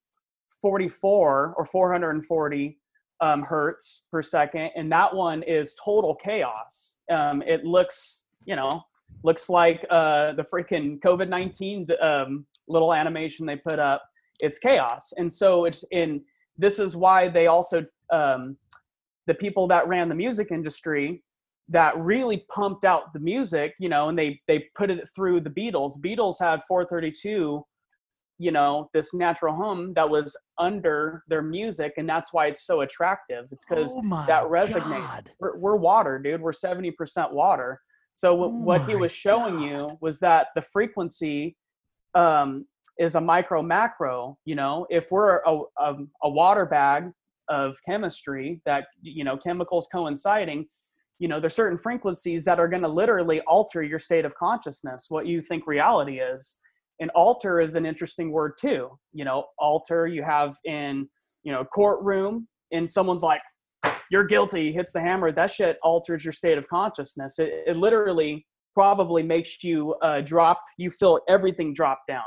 44 0.60 1.54
or 1.56 1.64
440 1.64 2.78
um, 3.20 3.42
hertz 3.42 4.04
per 4.10 4.22
second 4.22 4.70
and 4.76 4.90
that 4.92 5.14
one 5.14 5.42
is 5.42 5.74
total 5.82 6.14
chaos. 6.14 6.96
Um, 7.10 7.42
it 7.42 7.64
looks 7.64 8.24
you 8.44 8.56
know 8.56 8.82
looks 9.22 9.48
like 9.48 9.84
uh, 9.90 10.32
the 10.32 10.44
freaking 10.44 11.00
covid-19 11.00 12.02
um, 12.02 12.46
little 12.68 12.92
animation 12.92 13.46
they 13.46 13.56
put 13.56 13.78
up. 13.78 14.02
It's 14.40 14.58
chaos. 14.58 15.12
And 15.16 15.32
so 15.32 15.64
it's 15.64 15.84
in 15.90 16.22
this 16.58 16.78
is 16.78 16.96
why 16.96 17.28
they 17.28 17.46
also 17.46 17.84
um, 18.10 18.56
the 19.26 19.34
people 19.34 19.66
that 19.68 19.88
ran 19.88 20.08
the 20.08 20.14
music 20.14 20.48
industry 20.50 21.22
that 21.68 21.98
really 21.98 22.46
pumped 22.48 22.84
out 22.84 23.12
the 23.12 23.18
music, 23.18 23.74
you 23.78 23.88
know, 23.88 24.08
and 24.08 24.18
they 24.18 24.40
they 24.46 24.68
put 24.76 24.90
it 24.90 25.08
through 25.14 25.40
the 25.40 25.50
Beatles. 25.50 25.98
Beatles 26.00 26.36
had 26.38 26.62
432, 26.64 27.64
you 28.38 28.50
know, 28.50 28.90
this 28.92 29.14
natural 29.14 29.54
hum 29.54 29.94
that 29.94 30.08
was 30.08 30.36
under 30.58 31.22
their 31.28 31.42
music, 31.42 31.94
and 31.96 32.08
that's 32.08 32.32
why 32.32 32.46
it's 32.46 32.66
so 32.66 32.82
attractive. 32.82 33.46
It's 33.50 33.64
because 33.64 33.94
Oh 33.96 34.24
that 34.26 34.44
resonates. 34.44 35.26
We're, 35.40 35.56
we're 35.56 35.76
water, 35.76 36.18
dude. 36.18 36.40
We're 36.40 36.52
70% 36.52 37.32
water. 37.32 37.80
So 38.12 38.34
what, 38.34 38.50
Oh 38.50 38.50
what 38.50 38.88
he 38.88 38.94
was 38.94 39.12
showing 39.12 39.60
you 39.60 39.96
was 40.00 40.20
that 40.20 40.48
the 40.54 40.62
frequency 40.62 41.56
um, 42.14 42.66
is 42.98 43.14
a 43.14 43.20
micro 43.20 43.62
macro. 43.62 44.38
You 44.44 44.54
know, 44.54 44.86
if 44.90 45.10
we're 45.10 45.38
a, 45.46 45.60
a, 45.78 45.96
a 46.22 46.28
water 46.28 46.66
bag 46.66 47.10
of 47.48 47.76
chemistry 47.84 48.60
that 48.66 48.86
you 49.02 49.24
know 49.24 49.36
chemicals 49.36 49.88
coinciding 49.92 50.66
you 51.18 51.28
know 51.28 51.40
there's 51.40 51.54
certain 51.54 51.78
frequencies 51.78 52.44
that 52.44 52.58
are 52.58 52.68
going 52.68 52.82
to 52.82 52.88
literally 52.88 53.40
alter 53.42 53.82
your 53.82 53.98
state 53.98 54.24
of 54.24 54.34
consciousness 54.34 55.06
what 55.10 55.26
you 55.26 55.40
think 55.40 55.66
reality 55.66 56.18
is 56.18 56.58
and 57.00 57.10
alter 57.10 57.60
is 57.60 57.74
an 57.74 57.86
interesting 57.86 58.30
word 58.30 58.52
too. 58.60 58.90
You 59.12 59.24
know 59.24 59.44
alter 59.58 60.06
you 60.06 60.22
have 60.22 60.56
in 60.64 61.08
you 61.42 61.52
know 61.52 61.64
courtroom 61.64 62.48
and 62.72 62.88
someone's 62.88 63.22
like 63.22 63.40
you're 64.10 64.24
guilty 64.24 64.72
hits 64.72 64.92
the 64.92 65.00
hammer 65.00 65.32
that 65.32 65.50
shit 65.50 65.78
alters 65.82 66.24
your 66.24 66.32
state 66.32 66.58
of 66.58 66.68
consciousness. 66.68 67.38
It, 67.38 67.52
it 67.66 67.76
literally 67.76 68.46
probably 68.74 69.22
makes 69.22 69.62
you 69.62 69.94
uh, 70.02 70.20
drop 70.20 70.60
you 70.78 70.90
feel 70.90 71.20
everything 71.28 71.74
drop 71.74 72.00
down. 72.08 72.24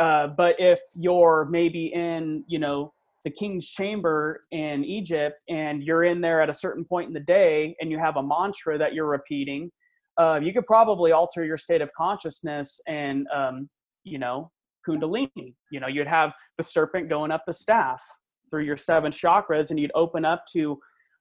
Uh, 0.00 0.28
but 0.28 0.56
if 0.58 0.80
you're 0.94 1.48
maybe 1.50 1.86
in 1.94 2.44
you 2.48 2.58
know 2.58 2.92
the 3.24 3.30
king's 3.30 3.68
chamber 3.68 4.40
in 4.50 4.84
Egypt 4.84 5.36
and 5.48 5.82
you're 5.82 6.04
in 6.04 6.20
there 6.20 6.40
at 6.40 6.48
a 6.48 6.54
certain 6.54 6.84
point 6.84 7.08
in 7.08 7.12
the 7.12 7.20
day 7.20 7.76
and 7.80 7.90
you 7.90 7.98
have 7.98 8.16
a 8.16 8.22
mantra 8.22 8.78
that 8.78 8.94
you're 8.94 9.06
repeating, 9.06 9.70
uh, 10.18 10.40
you 10.42 10.52
could 10.52 10.66
probably 10.66 11.12
alter 11.12 11.44
your 11.44 11.58
state 11.58 11.82
of 11.82 11.90
consciousness 11.96 12.80
and, 12.88 13.26
um, 13.34 13.68
you 14.04 14.18
know, 14.18 14.50
Kundalini. 14.86 15.54
You 15.70 15.80
know, 15.80 15.86
you'd 15.88 16.06
have 16.06 16.32
the 16.58 16.64
serpent 16.64 17.08
going 17.08 17.30
up 17.30 17.44
the 17.46 17.52
staff 17.52 18.02
through 18.50 18.64
your 18.64 18.76
seven 18.76 19.12
chakras 19.12 19.70
and 19.70 19.78
you'd 19.78 19.92
open 19.94 20.24
up 20.24 20.44
to 20.52 20.78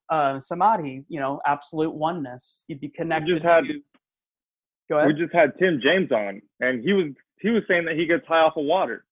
uh, 0.10 0.40
samadhi, 0.40 1.04
you 1.08 1.20
know, 1.20 1.40
absolute 1.46 1.94
oneness. 1.94 2.66
You'd 2.68 2.80
be 2.80 2.88
We 2.88 2.92
connected 2.92 3.34
just 3.34 3.46
had 3.46 3.66
to. 3.66 3.80
Go 4.90 5.06
we 5.06 5.14
just 5.14 5.34
had 5.34 5.52
Tim 5.60 5.80
James 5.82 6.12
on, 6.12 6.42
and 6.62 6.84
he 6.84 6.94
was 6.94 7.14
he 7.40 7.50
was 7.50 7.64
saying 7.68 7.86
that 7.86 7.96
he 7.96 8.06
gets 8.08 8.26
high 8.28 8.40
off 8.40 8.58
of 8.58 8.66
water. 8.66 9.06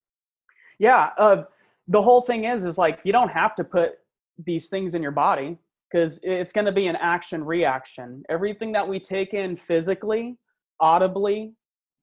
yeah 0.80 1.12
uh, 1.18 1.44
the 1.88 2.02
whole 2.02 2.22
thing 2.22 2.46
is 2.46 2.66
is 2.66 2.78
like 2.78 3.00
you 3.04 3.12
don't 3.12 3.30
have 3.30 3.56
to 3.56 3.64
put 3.64 3.94
these 4.44 4.70
things 4.70 4.96
in 4.96 5.02
your 5.02 5.12
body 5.12 5.58
because 5.90 6.20
it's 6.24 6.52
going 6.52 6.66
to 6.66 6.72
be 6.72 6.88
an 6.88 6.96
action 6.98 7.44
reaction 7.44 8.24
everything 8.30 8.72
that 8.72 8.88
we 8.88 9.00
take 9.00 9.34
in 9.34 9.56
physically 9.56 10.38
audibly 10.80 11.54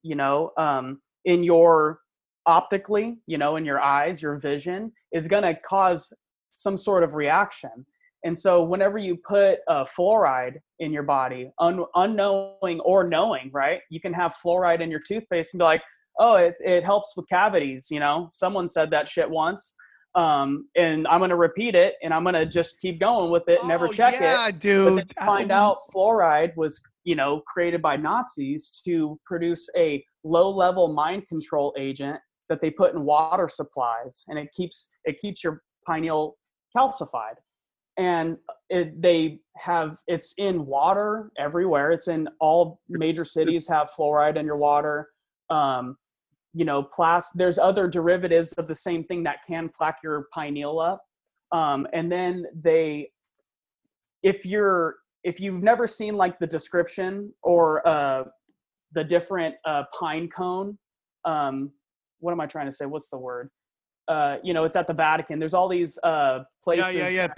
you 0.03 0.15
know 0.15 0.51
um, 0.57 1.01
in 1.25 1.43
your 1.43 2.01
optically 2.47 3.19
you 3.27 3.39
know 3.39 3.57
in 3.57 3.65
your 3.65 3.81
eyes 3.81 4.21
your 4.21 4.37
vision 4.37 4.93
is 5.13 5.27
going 5.27 5.43
to 5.43 5.55
cause 5.61 6.13
some 6.55 6.77
sort 6.77 7.03
of 7.03 7.15
reaction. 7.15 7.85
And 8.27 8.39
so 8.39 8.63
whenever 8.63 8.97
you 8.97 9.19
put 9.29 9.59
fluoride 9.69 10.57
in 10.79 10.93
your 10.93 11.03
body 11.03 11.51
un- 11.59 11.85
unknowing 11.95 12.81
or 12.81 13.05
knowing 13.05 13.51
right 13.53 13.81
you 13.91 14.01
can 14.01 14.15
have 14.15 14.35
fluoride 14.45 14.81
in 14.81 14.91
your 14.91 15.01
toothpaste 15.07 15.53
and 15.55 15.59
be 15.59 15.65
like 15.65 15.83
oh 16.19 16.37
it, 16.37 16.55
it 16.65 16.85
helps 16.85 17.15
with 17.17 17.29
cavities 17.29 17.89
you 17.91 18.01
know? 18.01 18.31
Someone 18.33 18.69
said 18.69 18.91
that 18.91 19.11
shit 19.11 19.29
once 19.29 19.75
um, 20.15 20.69
and 20.77 21.07
i'm 21.09 21.19
going 21.21 21.31
to 21.31 21.37
repeat 21.37 21.75
it 21.75 21.95
and 22.03 22.13
i'm 22.15 22.23
going 22.23 22.35
to 22.35 22.47
just 22.47 22.81
keep 22.81 23.01
going 23.01 23.31
with 23.31 23.49
it 23.49 23.59
and 23.61 23.69
never 23.69 23.89
Oh, 23.89 23.93
check 23.93 24.15
yeah, 24.21 24.49
it 24.49 24.59
dude. 24.59 24.99
then 24.99 25.07
find 25.27 25.53
I- 25.53 25.59
out 25.59 25.79
fluoride 25.95 26.57
was 26.57 26.81
you 27.05 27.15
know 27.17 27.43
created 27.53 27.83
by 27.83 27.97
nazis 27.97 28.81
to 28.85 29.19
produce 29.27 29.69
a 29.77 30.05
low 30.25 30.51
level 30.51 30.93
mind 30.93 31.27
control 31.29 31.75
agent 31.79 32.19
that 32.49 32.61
they 32.61 32.71
put 32.71 32.95
in 32.95 33.05
water 33.05 33.49
supplies 33.49 34.25
and 34.29 34.39
it 34.39 34.49
keeps 34.57 34.89
it 35.05 35.19
keeps 35.19 35.43
your 35.45 35.63
pineal 35.87 36.37
calcified. 36.77 37.37
And 37.97 38.39
it, 38.71 39.01
they 39.01 39.39
have 39.57 39.99
it's 40.09 40.35
in 40.39 40.67
water 40.67 41.31
everywhere. 41.39 41.93
It's 41.93 42.09
in 42.09 42.29
all 42.41 42.81
major 42.89 43.25
cities 43.25 43.69
have 43.69 43.91
fluoride 43.97 44.37
in 44.37 44.47
your 44.47 44.57
water. 44.57 45.09
Um, 45.51 45.97
you 46.55 46.65
know 46.65 46.83
plas- 46.83 47.31
there's 47.35 47.59
other 47.59 47.89
derivatives 47.89 48.53
of 48.55 48.69
the 48.69 48.75
same 48.75 49.05
thing 49.05 49.23
that 49.25 49.39
can 49.47 49.69
plaque 49.69 49.99
your 50.03 50.27
pineal 50.33 50.81
up. 50.81 51.03
Um, 51.53 51.87
and 51.93 52.11
then 52.11 52.47
they 52.55 53.11
if 54.23 54.47
you're 54.47 54.97
if 55.25 55.41
you've 55.41 55.63
never 55.63 55.87
seen 55.87 56.17
like 56.17 56.39
the 56.39 56.47
description 56.47 57.33
or 57.43 57.87
uh, 57.87 58.25
the 58.93 59.05
different 59.05 59.55
uh, 59.65 59.85
pine 59.99 60.29
cone 60.29 60.79
um, 61.25 61.73
what 62.21 62.33
am 62.33 62.41
i 62.41 62.47
trying 62.47 62.67
to 62.67 62.73
say? 62.73 62.87
What's 62.87 63.09
the 63.11 63.19
word? 63.19 63.51
Uh, 64.07 64.37
you 64.43 64.53
know 64.55 64.65
it's 64.65 64.77
at 64.77 64.87
the 64.87 64.95
vatican. 64.95 65.39
There's 65.39 65.55
all 65.55 65.69
these 65.69 65.99
uh, 66.03 66.41
places 66.63 66.95
yeah, 66.95 67.03
yeah, 67.03 67.09
yeah. 67.09 67.27
that- 67.29 67.37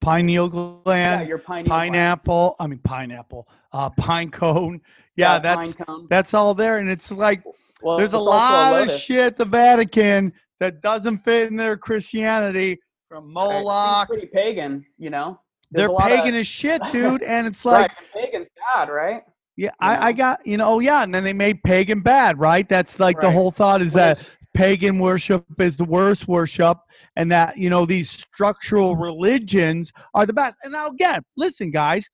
Pineal, 0.00 0.48
pineal 0.50 0.82
yeah, 0.86 1.16
gland, 1.16 1.28
your 1.28 1.38
pineal 1.38 1.66
gland. 1.66 1.92
pineapple. 1.92 2.56
I 2.58 2.66
mean, 2.66 2.78
pineapple. 2.78 3.48
Uh, 3.72 3.90
pine 3.90 4.30
cone. 4.30 4.80
Yeah, 5.16 5.38
that's 5.38 5.74
pine 5.74 5.86
cone. 5.86 6.06
that's 6.08 6.34
all 6.34 6.54
there, 6.54 6.78
and 6.78 6.88
it's 6.90 7.10
like 7.10 7.42
well, 7.82 7.98
there's 7.98 8.14
a 8.14 8.16
it's 8.16 8.26
also 8.26 8.30
lot 8.30 8.82
of 8.88 8.90
shit 8.90 9.36
the 9.36 9.44
Vatican 9.44 10.32
that 10.58 10.80
doesn't 10.80 11.18
fit 11.18 11.48
in 11.48 11.56
their 11.56 11.76
Christianity 11.76 12.80
from 13.08 13.24
Right, 13.26 13.32
Moloch. 13.34 14.08
pretty 14.08 14.26
pagan 14.26 14.84
you 14.98 15.10
know 15.10 15.40
There's 15.70 15.88
They're 15.88 15.96
a 15.96 15.98
of- 15.98 16.08
pagan 16.08 16.34
as 16.34 16.46
shit, 16.46 16.82
dude. 16.92 17.22
And 17.22 17.46
it's 17.46 17.64
like, 17.66 17.90
right 17.90 18.24
pagan's 18.24 18.48
bad 18.74 18.88
right 18.88 19.22
yeah, 19.56 19.72
I, 19.78 20.08
I 20.08 20.12
got, 20.12 20.46
you 20.46 20.56
know, 20.56 20.66
oh, 20.76 20.78
yeah. 20.78 21.02
And 21.02 21.14
then 21.14 21.22
they 21.22 21.34
made 21.34 21.62
pagan 21.62 22.00
bad, 22.00 22.38
right? 22.38 22.66
That's 22.66 22.98
like 22.98 23.20
the 23.20 23.30
whole 23.30 23.50
thought 23.50 23.82
is 23.82 23.88
Which- 23.88 23.94
that 23.94 24.30
pagan 24.54 24.98
worship 24.98 25.44
is 25.58 25.76
the 25.76 25.84
worst 25.84 26.28
worship 26.28 26.78
and 27.16 27.30
that, 27.30 27.56
you 27.56 27.70
know, 27.70 27.86
these 27.86 28.10
structural 28.10 28.96
religions 28.96 29.92
are 30.14 30.26
the 30.26 30.32
best. 30.32 30.58
And 30.62 30.72
now, 30.72 30.88
again, 30.88 31.22
listen, 31.36 31.70
guys, 31.70 32.08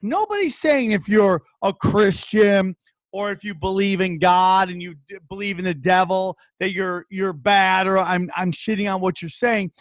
nobody's 0.00 0.58
saying 0.58 0.92
if 0.92 1.08
you're 1.08 1.42
a 1.62 1.72
Christian 1.72 2.76
or 3.12 3.30
if 3.30 3.44
you 3.44 3.54
believe 3.54 4.00
in 4.00 4.18
God 4.18 4.70
and 4.70 4.82
you 4.82 4.94
believe 5.28 5.58
in 5.58 5.64
the 5.64 5.74
devil 5.74 6.36
that 6.60 6.72
you're 6.72 7.06
you're 7.10 7.32
bad 7.32 7.86
or 7.86 7.98
I'm 7.98 8.30
I'm 8.34 8.52
shitting 8.52 8.92
on 8.92 9.00
what 9.00 9.20
you're 9.20 9.28
saying. 9.28 9.72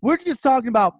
We're 0.00 0.16
just 0.16 0.42
talking 0.42 0.68
about 0.68 0.94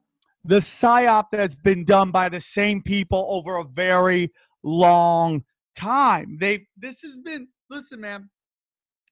the 0.45 0.61
psyop 0.61 1.27
that's 1.33 1.55
been 1.55 1.85
done 1.85 2.11
by 2.11 2.29
the 2.29 2.41
same 2.41 2.83
people 2.83 3.27
over 3.31 3.57
a 3.57 3.65
very 3.65 4.33
long 4.63 5.45
time. 5.77 6.37
They 6.41 6.67
this 6.77 7.01
has 7.03 7.17
been 7.17 7.49
listen, 7.71 8.01
man. 8.01 8.29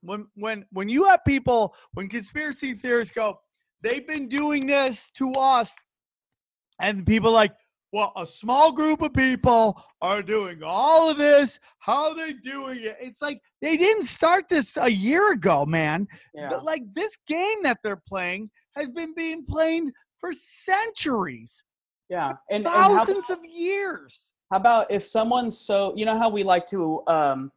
When 0.06 0.26
when 0.34 0.64
when 0.70 0.88
you 0.88 1.04
have 1.08 1.24
people 1.24 1.74
when 1.94 2.08
conspiracy 2.08 2.74
theorists 2.74 3.14
go, 3.14 3.38
they've 3.82 4.06
been 4.06 4.28
doing 4.28 4.66
this 4.66 5.10
to 5.18 5.32
us, 5.32 5.74
and 6.80 7.04
people 7.06 7.32
like, 7.32 7.52
well, 7.92 8.12
a 8.16 8.26
small 8.26 8.72
group 8.72 9.02
of 9.02 9.12
people 9.14 9.82
are 10.02 10.22
doing 10.22 10.62
all 10.64 11.10
of 11.10 11.16
this. 11.16 11.58
How 11.78 12.10
are 12.10 12.14
they 12.14 12.32
doing 12.34 12.78
it? 12.82 12.96
It's 13.00 13.22
like 13.22 13.40
they 13.62 13.76
didn't 13.76 14.04
start 14.04 14.48
this 14.48 14.76
a 14.76 14.90
year 14.90 15.32
ago, 15.32 15.64
man. 15.66 16.06
Yeah. 16.34 16.48
The- 16.48 16.58
like 16.58 16.82
this 16.92 17.16
game 17.26 17.62
that 17.62 17.78
they're 17.82 18.02
playing 18.08 18.50
has 18.74 18.90
been 18.90 19.14
being 19.14 19.44
played 19.46 19.84
for 20.18 20.32
centuries, 20.34 21.62
Yeah. 22.08 22.32
And, 22.50 22.66
and 22.66 22.68
how, 22.68 22.88
thousands 22.98 23.30
of 23.30 23.38
years. 23.44 24.32
how 24.50 24.58
about 24.58 24.90
if 24.90 25.06
someone's 25.06 25.58
so 25.58 25.92
you 25.96 26.04
know 26.04 26.18
how 26.18 26.28
we 26.28 26.42
like 26.42 26.66
to 26.68 27.02
um 27.06 27.50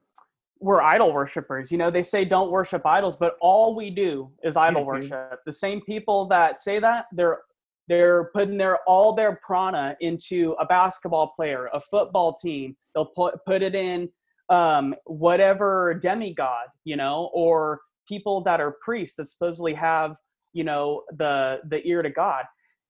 we're 0.60 0.82
idol 0.82 1.14
worshippers. 1.14 1.72
You 1.72 1.78
know, 1.78 1.90
they 1.90 2.02
say 2.02 2.26
don't 2.26 2.52
worship 2.52 2.86
idols, 2.86 3.16
but 3.16 3.36
all 3.42 3.76
we 3.76 3.90
do 3.90 4.30
is 4.44 4.58
idol 4.58 4.84
Mhm. 4.84 4.86
worship. 4.86 5.40
The 5.46 5.54
same 5.54 5.82
people 5.82 6.26
that 6.28 6.60
say 6.60 6.80
that, 6.80 7.06
they're 7.12 7.42
they're 7.88 8.26
putting 8.36 8.58
their 8.58 8.80
all 8.86 9.14
their 9.14 9.38
prana 9.38 9.98
into 10.00 10.52
a 10.60 10.66
basketball 10.66 11.30
player, 11.36 11.70
a 11.74 11.82
football 11.82 12.34
team. 12.34 12.78
They'll 12.94 13.06
put 13.06 13.44
put 13.46 13.64
it 13.64 13.74
in 13.74 14.12
um, 14.50 14.96
whatever 15.06 15.94
demigod, 15.94 16.68
you 16.84 16.96
know, 16.98 17.30
or 17.34 17.82
people 18.08 18.42
that 18.42 18.60
are 18.60 18.76
priests 18.84 19.16
that 19.16 19.26
supposedly 19.28 19.74
have, 19.76 20.16
you 20.54 20.64
know, 20.64 21.04
the 21.18 21.62
the 21.68 21.86
ear 21.88 22.02
to 22.04 22.10
God. 22.10 22.46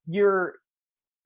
You're 0.06 0.56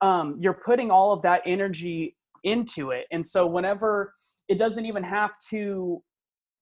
um, 0.02 0.36
you're 0.40 0.60
putting 0.64 0.90
all 0.90 1.12
of 1.12 1.22
that 1.22 1.42
energy 1.46 2.16
into 2.44 2.90
it, 2.90 3.06
and 3.10 3.26
so 3.26 3.46
whenever 3.46 4.14
it 4.48 4.58
doesn't 4.58 4.84
even 4.84 5.02
have 5.02 5.32
to 5.50 6.02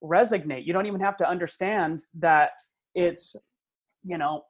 resonate, 0.03 0.65
you 0.65 0.73
don't 0.73 0.85
even 0.85 0.99
have 0.99 1.17
to 1.17 1.27
understand 1.27 2.05
that 2.19 2.51
it's, 2.95 3.35
you 4.03 4.17
know, 4.17 4.43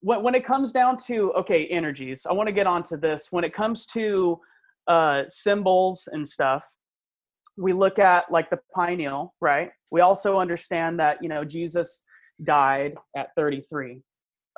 when 0.00 0.22
when 0.22 0.34
it 0.34 0.44
comes 0.44 0.72
down 0.72 0.96
to 1.06 1.32
okay 1.34 1.66
energies. 1.68 2.26
I 2.28 2.32
want 2.32 2.48
to 2.48 2.52
get 2.52 2.66
onto 2.66 2.96
this. 2.96 3.28
When 3.30 3.44
it 3.44 3.54
comes 3.54 3.86
to 3.86 4.38
uh, 4.88 5.22
symbols 5.28 6.08
and 6.12 6.26
stuff, 6.26 6.64
we 7.56 7.72
look 7.72 7.98
at 7.98 8.30
like 8.30 8.50
the 8.50 8.58
pineal, 8.74 9.34
right? 9.40 9.70
We 9.90 10.00
also 10.00 10.38
understand 10.38 10.98
that 11.00 11.22
you 11.22 11.28
know 11.28 11.44
Jesus 11.44 12.02
died 12.42 12.94
at 13.16 13.30
33. 13.36 14.00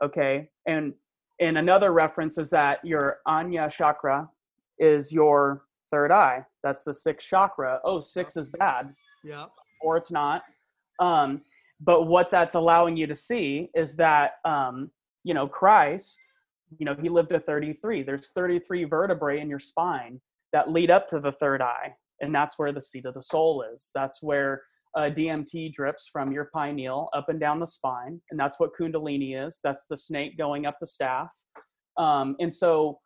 Okay, 0.02 0.48
and 0.66 0.94
and 1.40 1.58
another 1.58 1.92
reference 1.92 2.38
is 2.38 2.50
that 2.50 2.78
your 2.84 3.18
Ajna 3.28 3.70
chakra 3.70 4.28
is 4.78 5.12
your 5.12 5.64
third 5.90 6.10
eye. 6.10 6.44
That's 6.62 6.84
the 6.84 6.94
sixth 6.94 7.28
chakra. 7.28 7.80
Oh, 7.84 8.00
six 8.00 8.36
is 8.36 8.48
bad 8.48 8.94
Yeah. 9.22 9.46
Or 9.84 9.96
it's 9.96 10.10
not. 10.10 10.42
Um, 10.98 11.42
but 11.80 12.04
what 12.04 12.30
that's 12.30 12.54
allowing 12.54 12.96
you 12.96 13.06
to 13.06 13.14
see 13.14 13.70
is 13.74 13.96
that, 13.96 14.34
um, 14.44 14.90
you 15.22 15.34
know, 15.34 15.46
Christ, 15.46 16.18
you 16.78 16.86
know, 16.86 16.96
he 17.00 17.08
lived 17.08 17.30
to 17.30 17.40
33. 17.40 18.02
There's 18.02 18.30
33 18.32 18.84
vertebrae 18.84 19.40
in 19.40 19.48
your 19.48 19.58
spine 19.58 20.20
that 20.52 20.70
lead 20.70 20.90
up 20.90 21.08
to 21.08 21.20
the 21.20 21.32
third 21.32 21.60
eye. 21.60 21.94
And 22.20 22.34
that's 22.34 22.58
where 22.58 22.72
the 22.72 22.80
seat 22.80 23.06
of 23.06 23.14
the 23.14 23.20
soul 23.20 23.64
is. 23.74 23.90
That's 23.94 24.22
where 24.22 24.62
uh, 24.96 25.10
DMT 25.10 25.72
drips 25.72 26.08
from 26.10 26.32
your 26.32 26.48
pineal 26.54 27.08
up 27.12 27.28
and 27.28 27.40
down 27.40 27.58
the 27.58 27.66
spine. 27.66 28.20
And 28.30 28.38
that's 28.38 28.60
what 28.60 28.70
Kundalini 28.78 29.46
is. 29.46 29.60
That's 29.62 29.86
the 29.90 29.96
snake 29.96 30.38
going 30.38 30.66
up 30.66 30.76
the 30.80 30.86
staff. 30.86 31.28
Um, 31.96 32.36
and 32.40 32.52
so, 32.52 33.00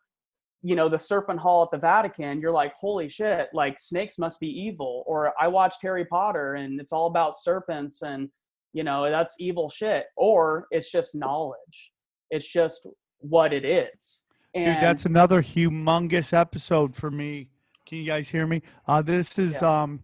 you 0.61 0.75
know, 0.75 0.89
the 0.89 0.97
serpent 0.97 1.39
hall 1.39 1.63
at 1.63 1.71
the 1.71 1.77
Vatican, 1.77 2.41
you're 2.41 2.51
like, 2.51 2.73
holy 2.75 3.07
shit, 3.09 3.49
like 3.53 3.79
snakes 3.79 4.19
must 4.19 4.39
be 4.39 4.47
evil. 4.47 5.03
Or 5.07 5.33
I 5.39 5.47
watched 5.47 5.81
Harry 5.81 6.05
Potter 6.05 6.55
and 6.55 6.81
it's 6.81 6.91
all 6.91 7.07
about 7.07 7.37
serpents 7.37 8.01
and, 8.01 8.29
you 8.73 8.83
know, 8.83 9.09
that's 9.09 9.35
evil 9.39 9.69
shit. 9.69 10.07
Or 10.17 10.67
it's 10.71 10.91
just 10.91 11.15
knowledge. 11.15 11.91
It's 12.29 12.47
just 12.47 12.85
what 13.19 13.53
it 13.53 13.63
is. 13.63 14.23
And 14.53 14.75
Dude, 14.75 14.83
that's 14.83 15.05
another 15.05 15.41
humongous 15.41 16.33
episode 16.33 16.95
for 16.95 17.09
me. 17.09 17.49
Can 17.85 17.99
you 17.99 18.05
guys 18.05 18.27
hear 18.27 18.45
me? 18.45 18.61
Uh, 18.87 19.01
this 19.01 19.39
is 19.39 19.61
um, 19.63 20.03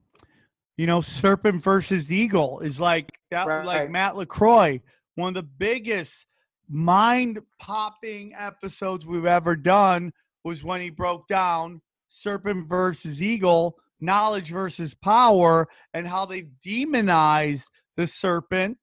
you 0.77 0.87
know, 0.87 1.01
serpent 1.01 1.63
versus 1.63 2.11
eagle 2.11 2.59
is 2.61 2.79
like 2.79 3.19
that. 3.31 3.45
Like 3.45 3.89
Matt 3.89 4.15
Lacroix, 4.15 4.81
one 5.15 5.29
of 5.29 5.33
the 5.35 5.43
biggest 5.43 6.25
mind 6.69 7.39
popping 7.59 8.33
episodes 8.37 9.05
we've 9.05 9.25
ever 9.25 9.55
done 9.55 10.11
was 10.45 10.63
when 10.63 10.79
he 10.79 10.89
broke 10.89 11.27
down 11.27 11.81
serpent 12.07 12.69
versus 12.69 13.21
eagle, 13.21 13.75
knowledge 13.99 14.51
versus 14.51 14.95
power, 14.95 15.67
and 15.93 16.07
how 16.07 16.25
they 16.25 16.45
demonized 16.63 17.67
the 17.97 18.07
serpent. 18.07 18.77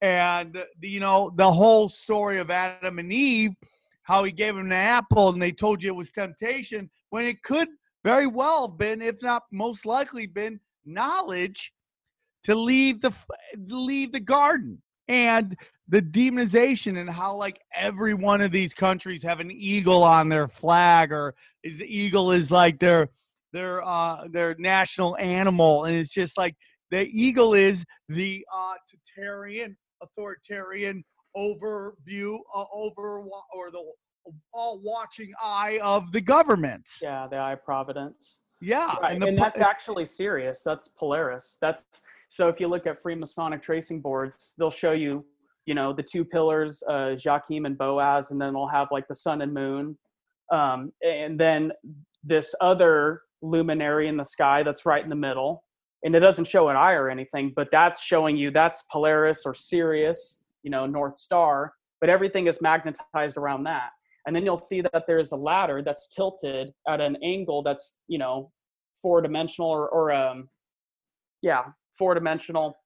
And 0.00 0.64
you 0.80 1.00
know 1.00 1.30
the 1.36 1.52
whole 1.52 1.90
story 1.90 2.38
of 2.38 2.50
Adam 2.50 2.98
and 2.98 3.12
Eve 3.12 3.52
how 4.06 4.22
he 4.22 4.30
gave 4.30 4.56
him 4.56 4.68
the 4.68 4.74
apple 4.74 5.30
and 5.30 5.42
they 5.42 5.50
told 5.50 5.82
you 5.82 5.90
it 5.90 5.96
was 5.96 6.12
temptation 6.12 6.88
when 7.10 7.24
it 7.24 7.42
could 7.42 7.68
very 8.04 8.28
well 8.28 8.68
have 8.68 8.78
been, 8.78 9.02
if 9.02 9.20
not 9.20 9.42
most 9.50 9.84
likely 9.84 10.28
been, 10.28 10.60
knowledge 10.84 11.72
to 12.44 12.54
leave 12.54 13.00
the 13.00 13.12
leave 13.68 14.12
the 14.12 14.20
garden 14.20 14.80
and 15.08 15.56
the 15.88 16.02
demonization 16.02 16.98
and 16.98 17.08
how 17.08 17.34
like 17.34 17.60
every 17.74 18.14
one 18.14 18.40
of 18.40 18.50
these 18.50 18.74
countries 18.74 19.22
have 19.22 19.40
an 19.40 19.50
eagle 19.50 20.02
on 20.02 20.28
their 20.28 20.48
flag 20.48 21.12
or 21.12 21.34
is 21.62 21.78
the 21.78 21.84
eagle 21.84 22.32
is 22.32 22.50
like 22.50 22.78
their 22.78 23.08
their 23.52 23.82
uh 23.84 24.26
their 24.30 24.56
national 24.58 25.16
animal 25.18 25.84
and 25.84 25.96
it's 25.96 26.12
just 26.12 26.36
like 26.36 26.56
the 26.90 27.02
eagle 27.12 27.54
is 27.54 27.84
the 28.08 28.44
uh 28.54 28.74
totalitarian 28.90 29.76
authoritarian 30.02 31.04
overview 31.36 32.38
uh, 32.54 32.64
over 32.72 33.20
or 33.20 33.70
the 33.70 33.82
all 34.52 34.80
watching 34.82 35.32
eye 35.40 35.78
of 35.82 36.12
the 36.12 36.20
government. 36.20 36.88
yeah, 37.02 37.26
the 37.28 37.36
eye 37.36 37.52
of 37.52 37.64
providence. 37.64 38.40
Yeah, 38.60 38.96
Right, 39.02 39.14
and, 39.14 39.22
and, 39.22 39.36
the, 39.36 39.40
that's 39.40 39.60
actually 39.60 40.06
Sirius. 40.06 40.62
That's 40.62 40.88
Polaris. 40.88 41.58
That's 41.60 41.84
so. 42.28 42.48
If 42.48 42.58
you 42.58 42.68
look 42.68 42.86
at 42.86 43.02
Freemasonic 43.02 43.60
tracing 43.60 44.00
boards, 44.00 44.54
they'll 44.56 44.70
show 44.70 44.92
you, 44.92 45.24
you 45.66 45.74
know, 45.74 45.92
the 45.92 46.02
two 46.02 46.24
pillars, 46.24 46.82
uh, 46.88 47.16
Jachin 47.16 47.66
and 47.66 47.76
Boaz, 47.76 48.30
and 48.30 48.40
then 48.40 48.54
they'll 48.54 48.68
have 48.68 48.88
like 48.90 49.06
the 49.08 49.14
sun 49.14 49.42
and 49.42 49.52
moon, 49.52 49.98
um, 50.52 50.92
and 51.02 51.38
then 51.38 51.72
this 52.24 52.54
other 52.60 53.22
luminary 53.42 54.08
in 54.08 54.16
the 54.16 54.24
sky 54.24 54.62
that's 54.62 54.86
right 54.86 55.02
in 55.02 55.10
the 55.10 55.16
middle. 55.16 55.62
And 56.04 56.14
it 56.14 56.20
doesn't 56.20 56.46
show 56.46 56.68
an 56.68 56.76
eye 56.76 56.92
or 56.92 57.10
anything, 57.10 57.52
but 57.56 57.68
that's 57.72 58.02
showing 58.02 58.36
you 58.36 58.50
that's 58.50 58.84
Polaris 58.92 59.42
or 59.44 59.54
Sirius, 59.54 60.38
you 60.62 60.70
know, 60.70 60.86
North 60.86 61.18
Star. 61.18 61.72
But 62.00 62.10
everything 62.10 62.46
is 62.46 62.60
magnetized 62.60 63.36
around 63.36 63.64
that 63.64 63.90
and 64.26 64.34
then 64.34 64.44
you'll 64.44 64.56
see 64.56 64.80
that 64.80 65.04
there's 65.06 65.32
a 65.32 65.36
ladder 65.36 65.82
that's 65.82 66.08
tilted 66.08 66.72
at 66.88 67.00
an 67.00 67.16
angle 67.22 67.62
that's 67.62 67.98
you 68.08 68.18
know 68.18 68.50
four 69.00 69.22
dimensional 69.22 69.70
or, 69.70 69.88
or 69.88 70.12
um 70.12 70.48
yeah 71.42 71.62
four 71.96 72.14
dimensional 72.14 72.76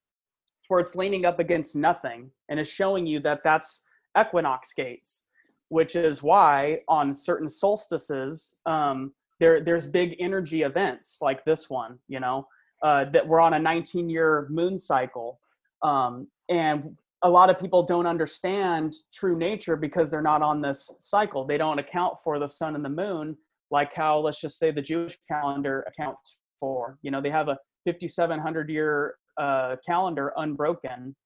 where 0.70 0.80
it's 0.80 0.94
leaning 0.94 1.24
up 1.24 1.38
against 1.38 1.76
nothing 1.76 2.30
and 2.48 2.60
is 2.60 2.68
showing 2.68 3.06
you 3.06 3.20
that 3.20 3.42
that's 3.44 3.82
equinox 4.18 4.72
gates 4.72 5.24
which 5.68 5.94
is 5.94 6.22
why 6.22 6.80
on 6.88 7.12
certain 7.12 7.48
solstices 7.48 8.56
um 8.66 9.12
there 9.38 9.60
there's 9.60 9.86
big 9.86 10.16
energy 10.18 10.62
events 10.62 11.18
like 11.20 11.44
this 11.44 11.70
one 11.70 11.98
you 12.08 12.20
know 12.20 12.46
uh, 12.82 13.04
that 13.12 13.26
we're 13.26 13.40
on 13.40 13.54
a 13.54 13.58
19 13.58 14.08
year 14.08 14.46
moon 14.48 14.78
cycle 14.78 15.38
um, 15.82 16.26
and 16.48 16.96
a 17.22 17.30
lot 17.30 17.50
of 17.50 17.58
people 17.58 17.82
don't 17.82 18.06
understand 18.06 18.94
true 19.12 19.36
nature 19.36 19.76
because 19.76 20.10
they're 20.10 20.22
not 20.22 20.42
on 20.42 20.62
this 20.62 20.90
cycle. 20.98 21.44
They 21.44 21.58
don't 21.58 21.78
account 21.78 22.14
for 22.24 22.38
the 22.38 22.48
sun 22.48 22.74
and 22.74 22.84
the 22.84 22.90
moon 22.90 23.36
like 23.70 23.92
how 23.92 24.18
let's 24.18 24.40
just 24.40 24.58
say 24.58 24.70
the 24.70 24.82
Jewish 24.82 25.18
calendar 25.28 25.84
accounts 25.86 26.38
for. 26.58 26.98
You 27.02 27.10
know, 27.10 27.20
they 27.20 27.30
have 27.30 27.48
a 27.48 27.58
5700 27.86 28.68
year 28.68 29.16
uh, 29.40 29.76
calendar 29.84 30.32
unbroken. 30.36 31.16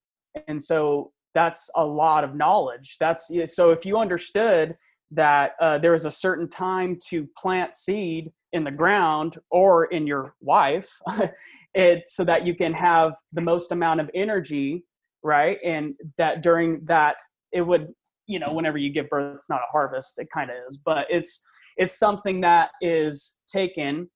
And 0.49 0.63
so 0.63 1.13
that's 1.35 1.69
a 1.75 1.85
lot 1.85 2.25
of 2.25 2.35
knowledge. 2.35 2.97
That's 3.01 3.31
so 3.47 3.71
if 3.71 3.85
you 3.85 3.99
understood 3.99 4.77
that 5.11 5.53
uh, 5.61 5.79
there 5.79 5.95
is 5.95 6.05
a 6.05 6.11
certain 6.11 6.49
time 6.49 6.99
to 7.09 7.29
plant 7.37 7.75
seed 7.75 8.33
in 8.53 8.65
the 8.65 8.71
ground 8.71 9.39
or 9.51 9.87
in 9.87 10.07
your 10.07 10.35
wife, 10.41 10.91
it 11.75 12.05
so 12.09 12.25
that 12.25 12.47
you 12.47 12.55
can 12.55 12.73
have 12.73 13.15
the 13.33 13.41
most 13.41 13.73
amount 13.73 14.01
of 14.01 14.11
energy 14.15 14.85
right 15.25 15.59
and 15.65 15.95
that 16.17 16.43
during 16.43 16.85
that 16.85 17.17
it 17.53 17.63
would 17.63 17.89
you 18.27 18.39
know 18.39 18.53
whenever 18.53 18.79
you 18.79 18.91
give 18.91 19.09
birth 19.09 19.35
it's 19.35 19.49
not 19.49 19.61
a 19.61 19.73
harvest 19.73 20.19
it 20.19 20.29
kind 20.33 20.51
of 20.51 20.57
is 20.69 20.79
but 20.79 21.07
it's 21.11 21.41
it's 21.77 21.99
something 21.99 22.41
that 22.41 22.71
is 22.81 23.39
taken 23.49 24.09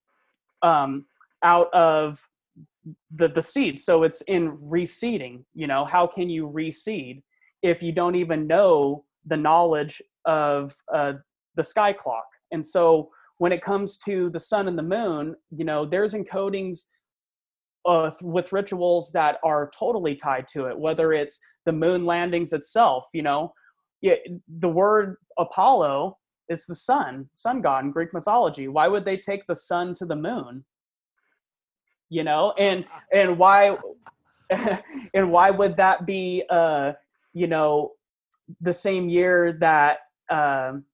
um 0.62 1.04
out 1.42 1.72
of 1.72 2.20
the 3.14 3.28
the 3.28 3.42
seed 3.42 3.78
so 3.80 4.02
it's 4.02 4.20
in 4.22 4.56
reseeding 4.58 5.42
you 5.54 5.66
know 5.66 5.84
how 5.84 6.06
can 6.06 6.28
you 6.28 6.48
reseed 6.48 7.22
if 7.62 7.82
you 7.82 7.92
don't 7.92 8.14
even 8.14 8.46
know 8.46 9.04
the 9.26 9.36
knowledge 9.36 10.00
of 10.24 10.74
uh 10.92 11.12
the 11.58 11.64
sky 11.64 11.92
clock. 11.92 12.24
And 12.52 12.64
so 12.64 13.10
when 13.36 13.52
it 13.52 13.60
comes 13.60 13.98
to 13.98 14.30
the 14.30 14.38
sun 14.38 14.68
and 14.68 14.78
the 14.78 14.82
moon, 14.82 15.36
you 15.50 15.66
know, 15.66 15.84
there's 15.84 16.14
encodings 16.14 16.86
uh, 17.84 18.10
with 18.22 18.52
rituals 18.52 19.12
that 19.12 19.38
are 19.44 19.70
totally 19.78 20.14
tied 20.14 20.48
to 20.48 20.66
it, 20.66 20.78
whether 20.78 21.12
it's 21.12 21.38
the 21.66 21.72
moon 21.72 22.06
landings 22.06 22.52
itself, 22.54 23.06
you 23.12 23.22
know, 23.22 23.52
yeah, 24.00 24.14
the 24.60 24.68
word 24.68 25.16
Apollo 25.38 26.16
is 26.48 26.64
the 26.64 26.74
sun, 26.74 27.28
sun 27.34 27.60
god 27.60 27.84
in 27.84 27.90
Greek 27.90 28.14
mythology. 28.14 28.68
Why 28.68 28.88
would 28.88 29.04
they 29.04 29.16
take 29.16 29.46
the 29.46 29.56
sun 29.56 29.92
to 29.94 30.06
the 30.06 30.16
moon? 30.16 30.64
You 32.10 32.24
know, 32.24 32.52
and 32.58 32.84
and 33.12 33.38
why 33.38 33.76
and 35.14 35.30
why 35.30 35.50
would 35.50 35.76
that 35.76 36.06
be 36.06 36.42
uh 36.50 36.92
you 37.34 37.46
know 37.46 37.92
the 38.60 38.72
same 38.72 39.08
year 39.08 39.52
that 39.60 39.98
um 40.30 40.84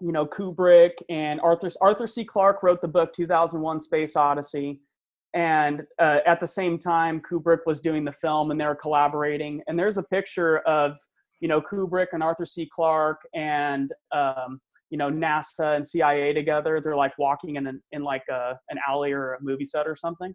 you 0.00 0.12
know 0.12 0.26
Kubrick 0.26 0.92
and 1.08 1.40
Arthur 1.40 1.70
Arthur 1.80 2.06
C. 2.06 2.24
Clarke 2.24 2.62
wrote 2.62 2.80
the 2.80 2.88
book 2.88 3.12
2001: 3.12 3.80
Space 3.80 4.16
Odyssey, 4.16 4.80
and 5.34 5.82
uh, 5.98 6.18
at 6.26 6.40
the 6.40 6.46
same 6.46 6.78
time 6.78 7.20
Kubrick 7.20 7.60
was 7.66 7.80
doing 7.80 8.04
the 8.04 8.12
film, 8.12 8.50
and 8.50 8.60
they 8.60 8.66
were 8.66 8.74
collaborating. 8.74 9.62
And 9.66 9.78
there's 9.78 9.98
a 9.98 10.02
picture 10.02 10.58
of 10.60 10.96
you 11.40 11.48
know 11.48 11.60
Kubrick 11.60 12.08
and 12.12 12.22
Arthur 12.22 12.46
C. 12.46 12.68
Clarke 12.74 13.22
and 13.34 13.92
um, 14.12 14.60
you 14.90 14.98
know 14.98 15.10
NASA 15.10 15.76
and 15.76 15.86
CIA 15.86 16.32
together. 16.32 16.80
They're 16.80 16.96
like 16.96 17.16
walking 17.18 17.56
in 17.56 17.66
an, 17.66 17.82
in 17.92 18.02
like 18.02 18.24
a, 18.30 18.58
an 18.70 18.78
alley 18.88 19.12
or 19.12 19.34
a 19.34 19.42
movie 19.42 19.64
set 19.64 19.86
or 19.86 19.96
something. 19.96 20.34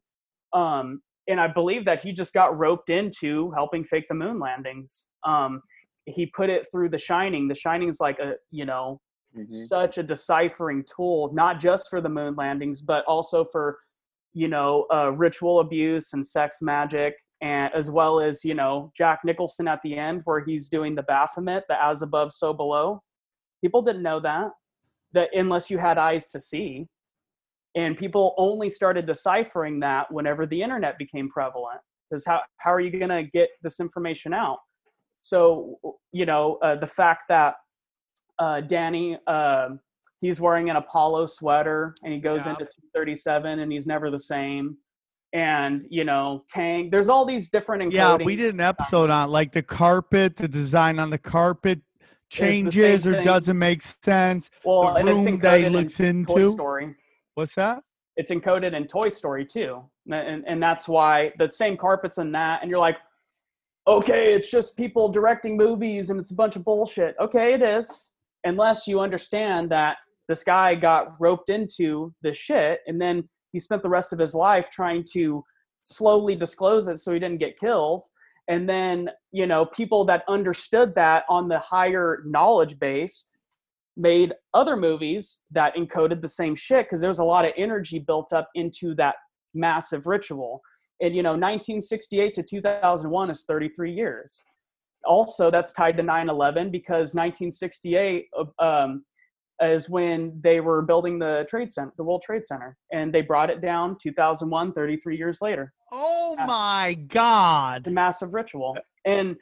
Um, 0.54 1.02
and 1.28 1.39
I 1.39 1.47
believe 1.47 1.86
that 1.86 2.02
he 2.02 2.12
just 2.12 2.34
got 2.34 2.58
roped 2.58 2.89
into 2.89 3.52
helping 3.52 3.84
fake 3.84 4.06
the 4.10 4.16
moon 4.16 4.39
landings. 4.39 5.06
Um, 5.24 5.62
he 6.06 6.26
put 6.26 6.50
it 6.50 6.68
through 6.72 6.89
The 6.89 6.97
Shining. 6.97 7.47
The 7.47 7.56
Shining 7.56 7.88
is 7.88 8.00
like 8.00 8.20
a 8.20 8.34
you 8.52 8.66
know 8.66 9.00
mm-hmm. 9.36 9.50
such 9.50 9.97
a 9.97 10.04
deciphering 10.04 10.84
tool, 10.84 11.32
not 11.34 11.60
just 11.60 11.89
for 11.89 12.02
the 12.02 12.10
moon 12.10 12.36
landings, 12.36 12.82
but 12.82 13.06
also 13.06 13.45
for 13.45 13.78
you 14.34 14.47
know 14.47 14.86
uh, 14.93 15.12
ritual 15.12 15.60
abuse 15.60 16.14
and 16.14 16.26
sex 16.26 16.62
magic, 16.62 17.14
and 17.41 17.72
as 17.76 17.91
well 17.91 18.20
as 18.20 18.43
you 18.43 18.56
know 18.56 18.91
Jack 18.95 19.20
Nicholson 19.24 19.68
at 19.68 19.82
the 19.84 19.95
end 19.95 20.22
where 20.26 20.43
he's 20.43 20.68
doing 20.70 20.95
the 20.95 21.04
Baphomet, 21.04 21.66
the 21.70 21.84
as 21.84 22.02
above, 22.02 22.34
so 22.34 22.54
below. 22.54 23.04
People 23.62 23.82
didn't 23.82 24.04
know 24.04 24.20
that 24.22 24.52
that 25.14 25.30
unless 25.34 25.70
you 25.70 25.78
had 25.78 25.97
eyes 25.97 26.28
to 26.28 26.39
see, 26.39 26.88
and 27.76 27.97
people 27.97 28.34
only 28.38 28.70
started 28.70 29.05
deciphering 29.05 29.80
that 29.82 30.11
whenever 30.11 30.45
the 30.45 30.61
internet 30.61 30.97
became 30.97 31.30
prevalent. 31.30 31.80
Because 32.09 32.26
how 32.26 32.41
how 32.57 32.74
are 32.74 32.80
you 32.80 32.91
going 32.91 33.09
to 33.09 33.24
get 33.32 33.49
this 33.61 33.80
information 33.80 34.34
out? 34.34 34.57
So 35.22 35.80
you 36.11 36.26
know 36.26 36.57
uh, 36.61 36.76
the 36.76 36.88
fact 36.88 37.24
that 37.30 37.55
uh, 38.39 38.61
Danny, 38.61 39.17
uh, 39.28 39.70
he's 40.22 40.41
wearing 40.41 40.70
an 40.70 40.78
Apollo 40.78 41.28
sweater 41.28 41.93
and 42.03 42.13
he 42.13 42.20
goes 42.20 42.45
yeah. 42.45 42.51
into 42.51 42.63
237 42.63 43.59
and 43.59 43.72
he's 43.72 43.86
never 43.86 44.09
the 44.09 44.20
same. 44.20 44.78
And 45.32 45.86
you 45.89 46.05
know, 46.05 46.43
Tang. 46.49 46.89
There's 46.89 47.07
all 47.07 47.24
these 47.24 47.51
different. 47.51 47.91
Yeah, 47.91 48.15
we 48.15 48.36
did 48.36 48.55
an 48.55 48.61
episode 48.61 49.11
on 49.11 49.30
like 49.30 49.51
the 49.51 49.61
carpet, 49.61 50.36
the 50.36 50.47
design 50.47 50.97
on 50.97 51.11
the 51.11 51.20
carpet 51.20 51.82
changes 52.32 53.05
or 53.05 53.22
doesn't 53.22 53.57
make 53.57 53.84
sense. 53.84 54.49
Well, 54.63 54.95
the 54.95 55.03
room 55.03 55.39
that 55.39 55.59
he 55.61 55.70
looks 55.70 55.99
in 55.99 56.26
into. 56.28 56.53
Story. 56.53 56.95
What's 57.39 57.55
that? 57.55 57.83
It's 58.17 58.31
encoded 58.31 58.73
in 58.73 58.85
Toy 58.85 59.07
Story 59.07 59.45
too, 59.45 59.81
and 60.11 60.43
and 60.45 60.61
that's 60.61 60.89
why 60.89 61.31
the 61.39 61.49
same 61.49 61.77
carpets 61.77 62.17
in 62.17 62.33
that. 62.33 62.59
And 62.61 62.69
you're 62.69 62.79
like, 62.79 62.97
okay, 63.87 64.33
it's 64.33 64.51
just 64.51 64.75
people 64.75 65.07
directing 65.07 65.55
movies 65.55 66.09
and 66.09 66.19
it's 66.19 66.31
a 66.31 66.35
bunch 66.35 66.57
of 66.57 66.65
bullshit. 66.65 67.15
Okay, 67.17 67.53
it 67.53 67.61
is 67.61 68.11
unless 68.43 68.87
you 68.87 68.99
understand 68.99 69.69
that 69.69 69.97
this 70.27 70.43
guy 70.43 70.75
got 70.75 71.15
roped 71.17 71.49
into 71.49 72.13
this 72.21 72.35
shit 72.35 72.81
and 72.87 73.01
then 73.01 73.27
he 73.53 73.59
spent 73.59 73.83
the 73.83 73.89
rest 73.89 74.11
of 74.11 74.19
his 74.19 74.35
life 74.35 74.69
trying 74.69 75.05
to 75.13 75.41
slowly 75.81 76.35
disclose 76.35 76.89
it 76.89 76.99
so 76.99 77.13
he 77.13 77.19
didn't 77.19 77.39
get 77.39 77.59
killed 77.59 78.03
and 78.47 78.67
then 78.69 79.09
you 79.31 79.45
know 79.45 79.65
people 79.65 80.05
that 80.05 80.23
understood 80.29 80.93
that 80.95 81.23
on 81.29 81.49
the 81.49 81.59
higher 81.59 82.23
knowledge 82.25 82.79
base 82.79 83.29
made 84.00 84.34
other 84.54 84.78
movies 84.78 85.41
that 85.52 85.76
encoded 85.76 86.22
the 86.22 86.28
same 86.28 86.56
shit 86.56 86.86
because 86.86 87.02
there 87.02 87.10
was 87.10 87.20
a 87.20 87.24
lot 87.24 87.45
of 87.45 87.52
energy 87.58 88.00
built 88.00 88.32
up 88.32 88.50
into 88.56 88.95
that 88.95 89.16
massive 89.54 90.08
ritual. 90.08 90.62
And 91.02 91.16
you 91.16 91.22
know 91.22 91.32
1968 91.32 92.34
to 92.36 92.43
2001 92.43 93.30
is 93.30 93.43
33 93.43 93.93
years. 93.93 94.43
Also 95.06 95.52
that's 95.52 95.74
tied 95.74 95.97
to 95.97 96.04
9-11 96.04 96.72
because 96.72 97.14
1968 97.14 98.28
uh, 98.38 98.64
um, 98.64 99.04
is 99.62 99.89
when 99.89 100.39
they 100.41 100.62
were 100.62 100.82
building 100.82 101.20
the 101.20 101.45
trade 101.50 101.72
center 101.72 101.91
the 101.97 102.04
world 102.04 102.22
trade 102.26 102.45
center 102.45 102.78
and 102.91 103.14
they 103.14 103.22
brought 103.22 103.50
it 103.50 103.62
down 103.62 103.97
2001 104.02 104.74
33 104.74 105.18
years 105.18 105.39
later. 105.41 105.74
Oh 105.91 106.36
my 106.47 106.97
god. 107.08 107.78
It's 107.78 107.88
a 107.88 107.91
massive 107.91 108.34
ritual. 108.34 108.78
And 109.06 109.36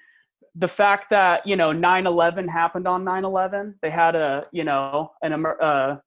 the 0.58 0.68
fact 0.68 1.10
that 1.10 1.46
you 1.46 1.56
know 1.56 1.72
9-11 1.72 2.50
happened 2.50 2.88
on 2.88 3.04
9-11 3.04 3.76
they 3.82 3.90
had 3.90 4.16
a 4.16 4.46
you 4.52 4.64
know 4.64 5.12
an 5.22 5.46
uh, 5.46 5.98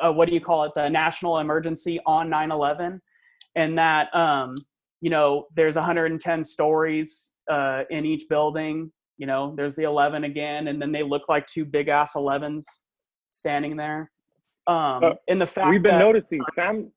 uh, 0.00 0.12
what 0.12 0.28
do 0.28 0.34
you 0.34 0.40
call 0.40 0.64
it 0.64 0.72
the 0.74 0.88
national 0.88 1.38
emergency 1.38 1.98
on 2.06 2.28
9-11 2.28 3.00
and 3.56 3.76
that 3.76 4.14
um, 4.14 4.54
you 5.00 5.10
know 5.10 5.46
there's 5.54 5.76
110 5.76 6.44
stories 6.44 7.32
uh, 7.50 7.82
in 7.90 8.04
each 8.04 8.28
building. 8.28 8.90
You 9.18 9.26
know, 9.26 9.54
there's 9.56 9.76
the 9.76 9.84
11 9.84 10.24
again, 10.24 10.68
and 10.68 10.80
then 10.80 10.92
they 10.92 11.02
look 11.02 11.28
like 11.28 11.46
two 11.46 11.64
big 11.64 11.88
ass 11.88 12.14
11s 12.14 12.64
standing 13.30 13.76
there. 13.76 14.10
Um, 14.66 15.04
uh, 15.04 15.10
and 15.28 15.40
the 15.40 15.46
fact 15.46 15.68
we've 15.68 15.82
been 15.82 15.98
that, 15.98 16.04
noticing, 16.04 16.40
Sam. 16.54 16.90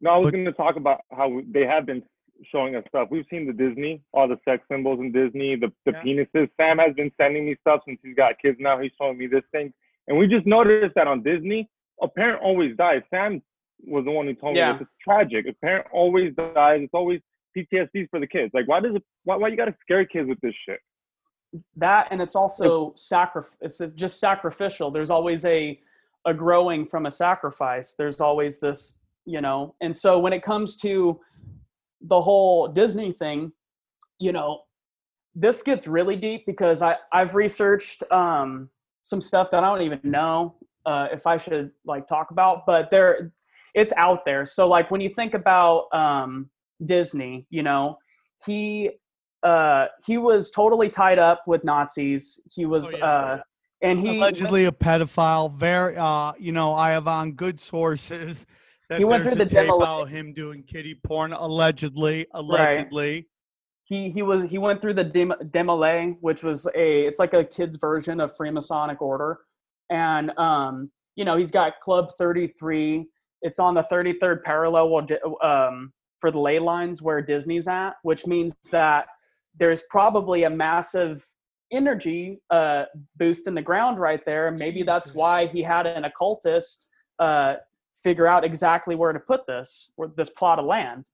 No, 0.00 0.10
I 0.10 0.16
was 0.18 0.30
going 0.30 0.44
to 0.44 0.52
talk 0.52 0.76
about 0.76 1.00
how 1.10 1.40
they 1.50 1.64
have 1.64 1.86
been 1.86 2.02
showing 2.44 2.76
us 2.76 2.84
stuff. 2.88 3.08
We've 3.10 3.24
seen 3.30 3.46
the 3.46 3.52
Disney, 3.52 4.02
all 4.12 4.28
the 4.28 4.38
sex 4.44 4.62
symbols 4.70 5.00
in 5.00 5.12
Disney, 5.12 5.56
the, 5.56 5.72
the 5.84 5.92
yeah. 5.92 6.02
penises. 6.02 6.48
Sam 6.56 6.78
has 6.78 6.94
been 6.94 7.10
sending 7.20 7.46
me 7.46 7.56
stuff 7.60 7.80
since 7.86 7.98
he's 8.02 8.16
got 8.16 8.34
kids 8.40 8.58
now. 8.60 8.78
He's 8.80 8.92
showing 9.00 9.18
me 9.18 9.26
this 9.26 9.44
thing. 9.52 9.72
And 10.08 10.18
we 10.18 10.26
just 10.26 10.46
noticed 10.46 10.94
that 10.94 11.06
on 11.06 11.22
Disney, 11.22 11.68
a 12.02 12.08
parent 12.08 12.42
always 12.42 12.76
dies. 12.76 13.02
Sam 13.10 13.42
was 13.86 14.04
the 14.04 14.10
one 14.10 14.26
who 14.26 14.34
told 14.34 14.56
yeah. 14.56 14.72
me 14.72 14.78
this. 14.78 14.88
It's 14.88 15.04
tragic. 15.04 15.46
A 15.48 15.52
parent 15.64 15.86
always 15.92 16.34
dies. 16.34 16.80
It's 16.82 16.94
always 16.94 17.20
PTSD 17.56 18.08
for 18.10 18.20
the 18.20 18.26
kids. 18.26 18.50
Like, 18.54 18.68
why 18.68 18.80
does 18.80 18.94
it? 18.94 19.02
Why, 19.24 19.36
why 19.36 19.48
you 19.48 19.56
got 19.56 19.66
to 19.66 19.74
scare 19.80 20.04
kids 20.04 20.28
with 20.28 20.40
this 20.40 20.54
shit? 20.68 20.78
That 21.76 22.08
and 22.10 22.20
it's 22.20 22.36
also 22.36 22.92
sacrifice. 22.96 23.56
It's 23.60 23.94
just 23.94 24.20
sacrificial. 24.20 24.90
There's 24.90 25.10
always 25.10 25.44
a 25.44 25.80
a 26.26 26.34
growing 26.34 26.84
from 26.86 27.06
a 27.06 27.10
sacrifice. 27.10 27.94
There's 27.94 28.20
always 28.20 28.58
this, 28.58 28.98
you 29.24 29.40
know. 29.40 29.74
And 29.80 29.96
so 29.96 30.18
when 30.18 30.32
it 30.32 30.42
comes 30.42 30.76
to 30.78 31.20
the 32.06 32.20
whole 32.20 32.68
Disney 32.68 33.12
thing, 33.12 33.52
you 34.18 34.32
know, 34.32 34.62
this 35.34 35.62
gets 35.62 35.86
really 35.86 36.16
deep 36.16 36.46
because 36.46 36.82
I 36.82 36.96
I've 37.12 37.34
researched 37.34 38.02
um, 38.10 38.70
some 39.02 39.20
stuff 39.20 39.50
that 39.50 39.62
I 39.62 39.68
don't 39.68 39.82
even 39.82 40.00
know 40.02 40.56
uh, 40.86 41.08
if 41.12 41.26
I 41.26 41.36
should 41.36 41.70
like 41.84 42.08
talk 42.08 42.30
about, 42.30 42.64
but 42.66 42.90
there 42.90 43.32
it's 43.74 43.92
out 43.96 44.24
there. 44.24 44.46
So 44.46 44.66
like 44.66 44.90
when 44.90 45.00
you 45.00 45.10
think 45.10 45.34
about 45.34 45.94
um, 45.94 46.48
Disney, 46.84 47.46
you 47.50 47.62
know, 47.62 47.98
he 48.44 48.90
uh 49.42 49.86
he 50.04 50.18
was 50.18 50.50
totally 50.50 50.88
tied 50.88 51.18
up 51.18 51.42
with 51.46 51.62
Nazis. 51.62 52.40
He 52.50 52.66
was 52.66 52.94
oh, 52.94 52.98
yeah. 52.98 53.04
uh 53.04 53.40
and 53.82 54.00
he 54.00 54.16
allegedly 54.16 54.64
a 54.64 54.72
pedophile. 54.72 55.52
Very 55.54 55.96
uh 55.96 56.32
you 56.38 56.52
know, 56.52 56.74
I 56.74 56.90
have 56.90 57.06
on 57.06 57.32
good 57.32 57.60
sources 57.60 58.44
that 58.44 58.46
he 58.94 59.04
went 59.04 59.24
through 59.24 59.34
the 59.34 59.44
demo 59.44 59.78
about 59.78 60.08
him 60.08 60.32
doing 60.32 60.62
kitty 60.62 60.94
porn 60.94 61.32
allegedly 61.32 62.26
allegedly. 62.32 63.14
Right. 63.14 63.24
He 63.84 64.10
he 64.10 64.22
was 64.22 64.44
he 64.44 64.58
went 64.58 64.80
through 64.80 64.94
the 64.94 65.04
Dem- 65.04 65.34
DeMolay, 65.50 66.16
which 66.20 66.42
was 66.42 66.66
a 66.74 67.06
it's 67.06 67.18
like 67.18 67.34
a 67.34 67.44
kid's 67.44 67.76
version 67.76 68.20
of 68.20 68.36
Freemasonic 68.36 69.00
order. 69.00 69.40
And 69.90 70.36
um 70.38 70.90
you 71.16 71.24
know, 71.24 71.36
he's 71.36 71.50
got 71.50 71.80
Club 71.80 72.12
33. 72.18 73.06
It's 73.42 73.58
on 73.58 73.74
the 73.74 73.84
33rd 73.84 74.42
parallel 74.42 75.06
um 75.42 75.92
for 76.20 76.30
the 76.30 76.38
ley 76.38 76.58
lines 76.58 77.02
where 77.02 77.20
Disney's 77.20 77.68
at, 77.68 77.94
which 78.02 78.26
means 78.26 78.54
that 78.70 79.06
there's 79.58 79.82
probably 79.90 80.44
a 80.44 80.50
massive 80.50 81.26
energy 81.72 82.40
uh, 82.50 82.84
boost 83.16 83.48
in 83.48 83.54
the 83.54 83.62
ground 83.62 83.98
right 83.98 84.24
there. 84.24 84.50
Maybe 84.50 84.80
Jesus. 84.80 84.86
that's 84.86 85.14
why 85.14 85.46
he 85.46 85.62
had 85.62 85.86
an 85.86 86.04
occultist 86.04 86.88
uh, 87.18 87.56
figure 88.06 88.28
out 88.28 88.44
exactly 88.44 88.94
where 88.94 89.12
to 89.12 89.18
put 89.18 89.44
this, 89.48 89.90
or 89.96 90.12
this 90.16 90.30
plot 90.30 90.60
of 90.60 90.64
land. 90.64 91.06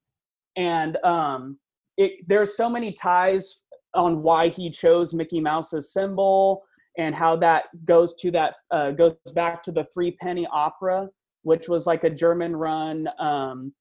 And 0.57 0.99
um, 0.99 1.59
it, 1.97 2.12
there's 2.28 2.55
so 2.55 2.68
many 2.68 2.93
ties 2.93 3.62
on 3.95 4.22
why 4.22 4.49
he 4.49 4.68
chose 4.68 5.14
Mickey 5.14 5.40
Mouse's 5.40 5.90
symbol 5.90 6.62
and 6.99 7.14
how 7.14 7.34
that 7.36 7.64
goes 7.86 8.14
to 8.16 8.30
that 8.32 8.57
uh, 8.70 8.90
goes 8.90 9.14
back 9.34 9.62
to 9.62 9.72
the 9.72 9.86
Three 9.95 10.11
Penny 10.20 10.47
Opera, 10.53 11.09
which 11.45 11.66
was 11.66 11.86
like 11.86 12.05
a 12.05 12.11
German-run 12.11 13.09
um, 13.18 13.72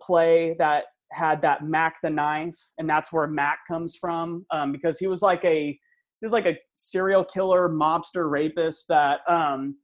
play 0.00 0.56
that 0.58 0.86
had 1.12 1.40
that 1.42 1.64
Mac 1.64 1.94
the 2.02 2.10
Knife, 2.10 2.58
and 2.78 2.90
that's 2.90 3.12
where 3.12 3.28
Mac 3.28 3.58
comes 3.68 3.94
from 3.94 4.44
um, 4.50 4.72
because 4.72 4.98
he 4.98 5.06
was 5.06 5.22
like 5.22 5.44
a 5.44 5.58
he 5.68 6.24
was 6.26 6.32
like 6.32 6.46
a 6.46 6.58
serial 6.72 7.24
killer, 7.24 7.68
mobster, 7.68 8.28
rapist 8.28 8.88
that 8.88 9.20
um, 9.28 9.76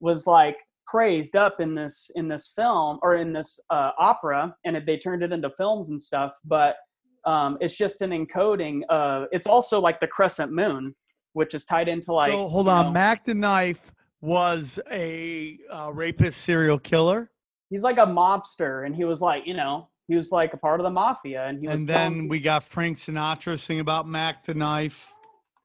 was 0.00 0.26
like 0.26 0.58
praised 0.92 1.36
up 1.36 1.58
in 1.58 1.74
this 1.74 2.10
in 2.16 2.28
this 2.28 2.52
film 2.54 2.98
or 3.02 3.16
in 3.16 3.32
this 3.32 3.58
uh, 3.70 3.92
opera, 3.98 4.54
and 4.66 4.76
it, 4.76 4.84
they 4.84 4.98
turned 4.98 5.22
it 5.22 5.32
into 5.32 5.48
films 5.50 5.88
and 5.88 6.00
stuff. 6.00 6.34
But 6.44 6.76
um, 7.24 7.56
it's 7.60 7.76
just 7.76 8.02
an 8.02 8.10
encoding. 8.10 8.82
Uh, 8.90 9.24
it's 9.32 9.46
also 9.46 9.80
like 9.80 10.00
the 10.00 10.06
crescent 10.06 10.52
moon, 10.52 10.94
which 11.32 11.54
is 11.54 11.64
tied 11.64 11.88
into 11.88 12.12
like. 12.12 12.30
so 12.30 12.46
hold 12.46 12.68
on, 12.68 12.86
know, 12.86 12.92
Mac 12.92 13.24
the 13.24 13.34
Knife 13.34 13.90
was 14.20 14.78
a 14.90 15.58
uh, 15.72 15.90
rapist 15.92 16.42
serial 16.42 16.78
killer, 16.78 17.30
he's 17.72 17.82
like 17.82 17.96
a 17.96 18.06
mobster, 18.06 18.84
and 18.84 18.94
he 18.94 19.04
was 19.04 19.22
like, 19.22 19.46
you 19.46 19.54
know, 19.54 19.88
he 20.06 20.14
was 20.14 20.30
like 20.30 20.52
a 20.52 20.56
part 20.58 20.78
of 20.78 20.84
the 20.84 20.90
mafia, 20.90 21.46
and 21.46 21.58
he 21.58 21.66
was 21.66 21.80
and 21.80 21.88
then 21.88 22.28
we 22.28 22.38
got 22.38 22.62
Frank 22.62 22.98
Sinatra 22.98 23.58
singing 23.58 23.80
about 23.80 24.06
Mac 24.06 24.44
the 24.44 24.52
Knife. 24.54 25.12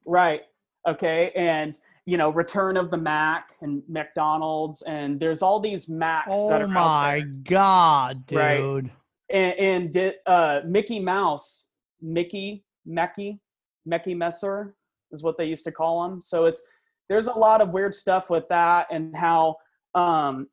Right. 0.05 0.43
Okay. 0.87 1.31
And 1.35 1.77
you 2.07 2.15
know, 2.15 2.29
Return 2.29 2.77
of 2.77 2.89
the 2.89 2.97
Mac 2.97 3.57
and 3.59 3.83
McDonald's, 3.89 4.81
and 4.83 5.19
there's 5.19 5.41
all 5.41 5.59
these 5.59 5.89
Macs 5.89 6.29
that 6.29 6.37
Oh 6.37 6.49
are 6.51 6.63
out 6.63 6.69
my 6.69 7.19
god, 7.43 8.25
dude! 8.25 8.37
Right. 8.37 8.91
And, 9.29 9.53
and 9.59 9.91
did 9.91 10.15
uh, 10.25 10.61
Mickey 10.65 10.99
Mouse, 10.99 11.67
Mickey 12.01 12.63
Mecky, 12.87 13.39
Mecky 13.85 14.15
Messer 14.15 14.73
is 15.11 15.21
what 15.21 15.37
they 15.37 15.43
used 15.43 15.65
to 15.65 15.71
call 15.71 16.05
him. 16.05 16.21
So 16.21 16.45
it's 16.45 16.63
there's 17.09 17.27
a 17.27 17.33
lot 17.33 17.59
of 17.59 17.71
weird 17.71 17.93
stuff 17.93 18.29
with 18.29 18.47
that, 18.47 18.87
and 18.89 19.13
how 19.13 19.57
um, 19.93 20.47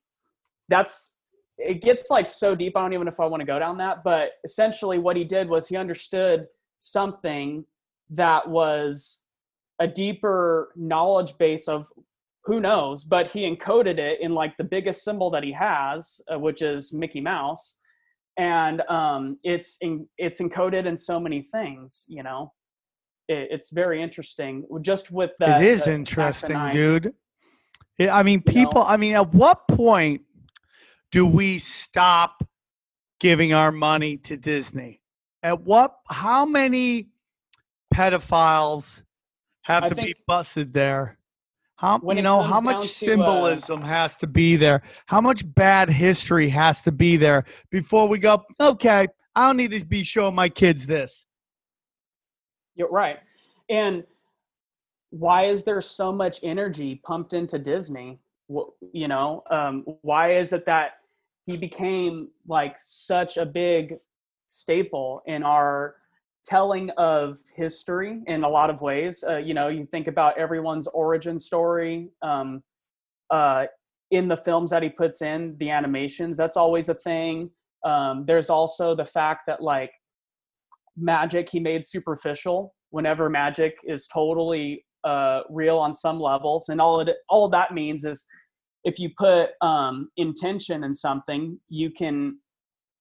that's 0.68 1.12
it 1.56 1.82
gets 1.82 2.10
like 2.10 2.26
so 2.26 2.56
deep. 2.56 2.76
I 2.76 2.80
don't 2.80 2.94
even 2.94 3.06
know 3.06 3.12
if 3.12 3.20
I 3.20 3.26
want 3.26 3.42
to 3.42 3.46
go 3.46 3.60
down 3.60 3.78
that, 3.78 4.02
but 4.02 4.32
essentially 4.44 4.98
what 4.98 5.16
he 5.16 5.22
did 5.22 5.48
was 5.48 5.68
he 5.68 5.76
understood 5.76 6.48
something 6.80 7.64
that 8.10 8.48
was 8.48 9.20
a 9.80 9.86
deeper 9.86 10.72
knowledge 10.76 11.36
base 11.38 11.68
of 11.68 11.88
who 12.44 12.60
knows, 12.60 13.04
but 13.04 13.30
he 13.30 13.42
encoded 13.42 13.98
it 13.98 14.20
in 14.20 14.34
like 14.34 14.56
the 14.56 14.64
biggest 14.64 15.02
symbol 15.02 15.30
that 15.30 15.42
he 15.42 15.52
has, 15.52 16.20
uh, 16.32 16.38
which 16.38 16.62
is 16.62 16.92
Mickey 16.92 17.20
Mouse, 17.20 17.76
and 18.36 18.82
um, 18.82 19.38
it's 19.42 19.78
in, 19.80 20.06
it's 20.18 20.40
encoded 20.40 20.86
in 20.86 20.96
so 20.96 21.18
many 21.18 21.42
things. 21.42 22.04
You 22.08 22.22
know, 22.22 22.52
it, 23.28 23.48
it's 23.50 23.70
very 23.70 24.02
interesting. 24.02 24.66
Just 24.82 25.10
with 25.10 25.32
that, 25.38 25.62
it 25.62 25.66
is 25.66 25.86
interesting, 25.86 26.70
dude. 26.70 27.14
It- 27.98 28.10
I 28.10 28.22
mean, 28.22 28.42
people. 28.42 28.82
know? 28.82 28.88
I 28.88 28.96
mean, 28.96 29.14
at 29.14 29.32
what 29.32 29.66
point 29.68 30.22
do 31.10 31.26
we 31.26 31.58
stop 31.58 32.46
giving 33.20 33.54
our 33.54 33.72
money 33.72 34.16
to 34.18 34.36
Disney? 34.36 35.00
At 35.42 35.62
what? 35.62 35.96
How 36.10 36.44
many 36.44 37.08
pedophiles 37.94 39.02
have 39.64 39.84
I 39.84 39.88
to 39.88 39.94
be 39.94 40.14
busted 40.26 40.72
there? 40.72 41.18
How 41.76 42.00
you 42.08 42.22
know 42.22 42.40
how 42.40 42.60
much 42.60 42.76
down 42.76 42.82
to, 42.82 42.86
uh, 42.86 42.88
symbolism 42.88 43.82
has 43.82 44.16
to 44.18 44.26
be 44.26 44.56
there? 44.56 44.82
How 45.06 45.20
much 45.20 45.42
bad 45.54 45.90
history 45.90 46.48
has 46.50 46.82
to 46.82 46.92
be 46.92 47.16
there 47.16 47.44
before 47.70 48.08
we 48.08 48.18
go? 48.18 48.44
Okay, 48.60 49.08
I 49.34 49.46
don't 49.46 49.56
need 49.56 49.72
to 49.72 49.84
be 49.84 50.04
showing 50.04 50.34
my 50.34 50.48
kids 50.48 50.86
this. 50.86 51.26
You're 52.76 52.90
right. 52.90 53.18
And 53.68 54.04
why 55.10 55.46
is 55.46 55.64
there 55.64 55.80
so 55.80 56.12
much 56.12 56.40
energy 56.42 57.00
pumped 57.04 57.32
into 57.32 57.58
Disney? 57.58 58.20
You 58.92 59.08
know, 59.08 59.42
um, 59.50 59.84
why 60.02 60.36
is 60.36 60.52
it 60.52 60.66
that 60.66 60.98
he 61.46 61.56
became 61.56 62.30
like 62.46 62.76
such 62.82 63.36
a 63.36 63.46
big 63.46 63.96
staple 64.46 65.22
in 65.26 65.42
our 65.42 65.96
telling 66.44 66.90
of 66.90 67.38
history 67.56 68.20
in 68.26 68.44
a 68.44 68.48
lot 68.48 68.70
of 68.70 68.80
ways? 68.80 69.24
Uh, 69.26 69.36
you 69.36 69.54
know, 69.54 69.68
you 69.68 69.86
think 69.86 70.06
about 70.06 70.38
everyone's 70.38 70.86
origin 70.88 71.38
story 71.38 72.10
um, 72.22 72.62
uh, 73.30 73.64
in 74.10 74.28
the 74.28 74.36
films 74.36 74.70
that 74.70 74.82
he 74.82 74.88
puts 74.88 75.22
in, 75.22 75.56
the 75.58 75.70
animations, 75.70 76.36
that's 76.36 76.56
always 76.56 76.88
a 76.88 76.94
thing. 76.94 77.50
Um, 77.84 78.24
there's 78.26 78.50
also 78.50 78.94
the 78.94 79.04
fact 79.04 79.42
that, 79.46 79.62
like, 79.62 79.90
magic 80.96 81.48
he 81.50 81.60
made 81.60 81.84
superficial 81.84 82.74
whenever 82.90 83.28
magic 83.28 83.76
is 83.84 84.06
totally 84.06 84.84
uh, 85.02 85.40
real 85.50 85.78
on 85.78 85.92
some 85.92 86.20
levels 86.20 86.68
and 86.68 86.80
all 86.80 87.00
it 87.00 87.16
all 87.28 87.48
that 87.48 87.74
means 87.74 88.04
is 88.04 88.26
if 88.84 88.98
you 88.98 89.10
put 89.18 89.50
um, 89.60 90.08
intention 90.16 90.84
in 90.84 90.94
something 90.94 91.58
you 91.68 91.90
can 91.90 92.38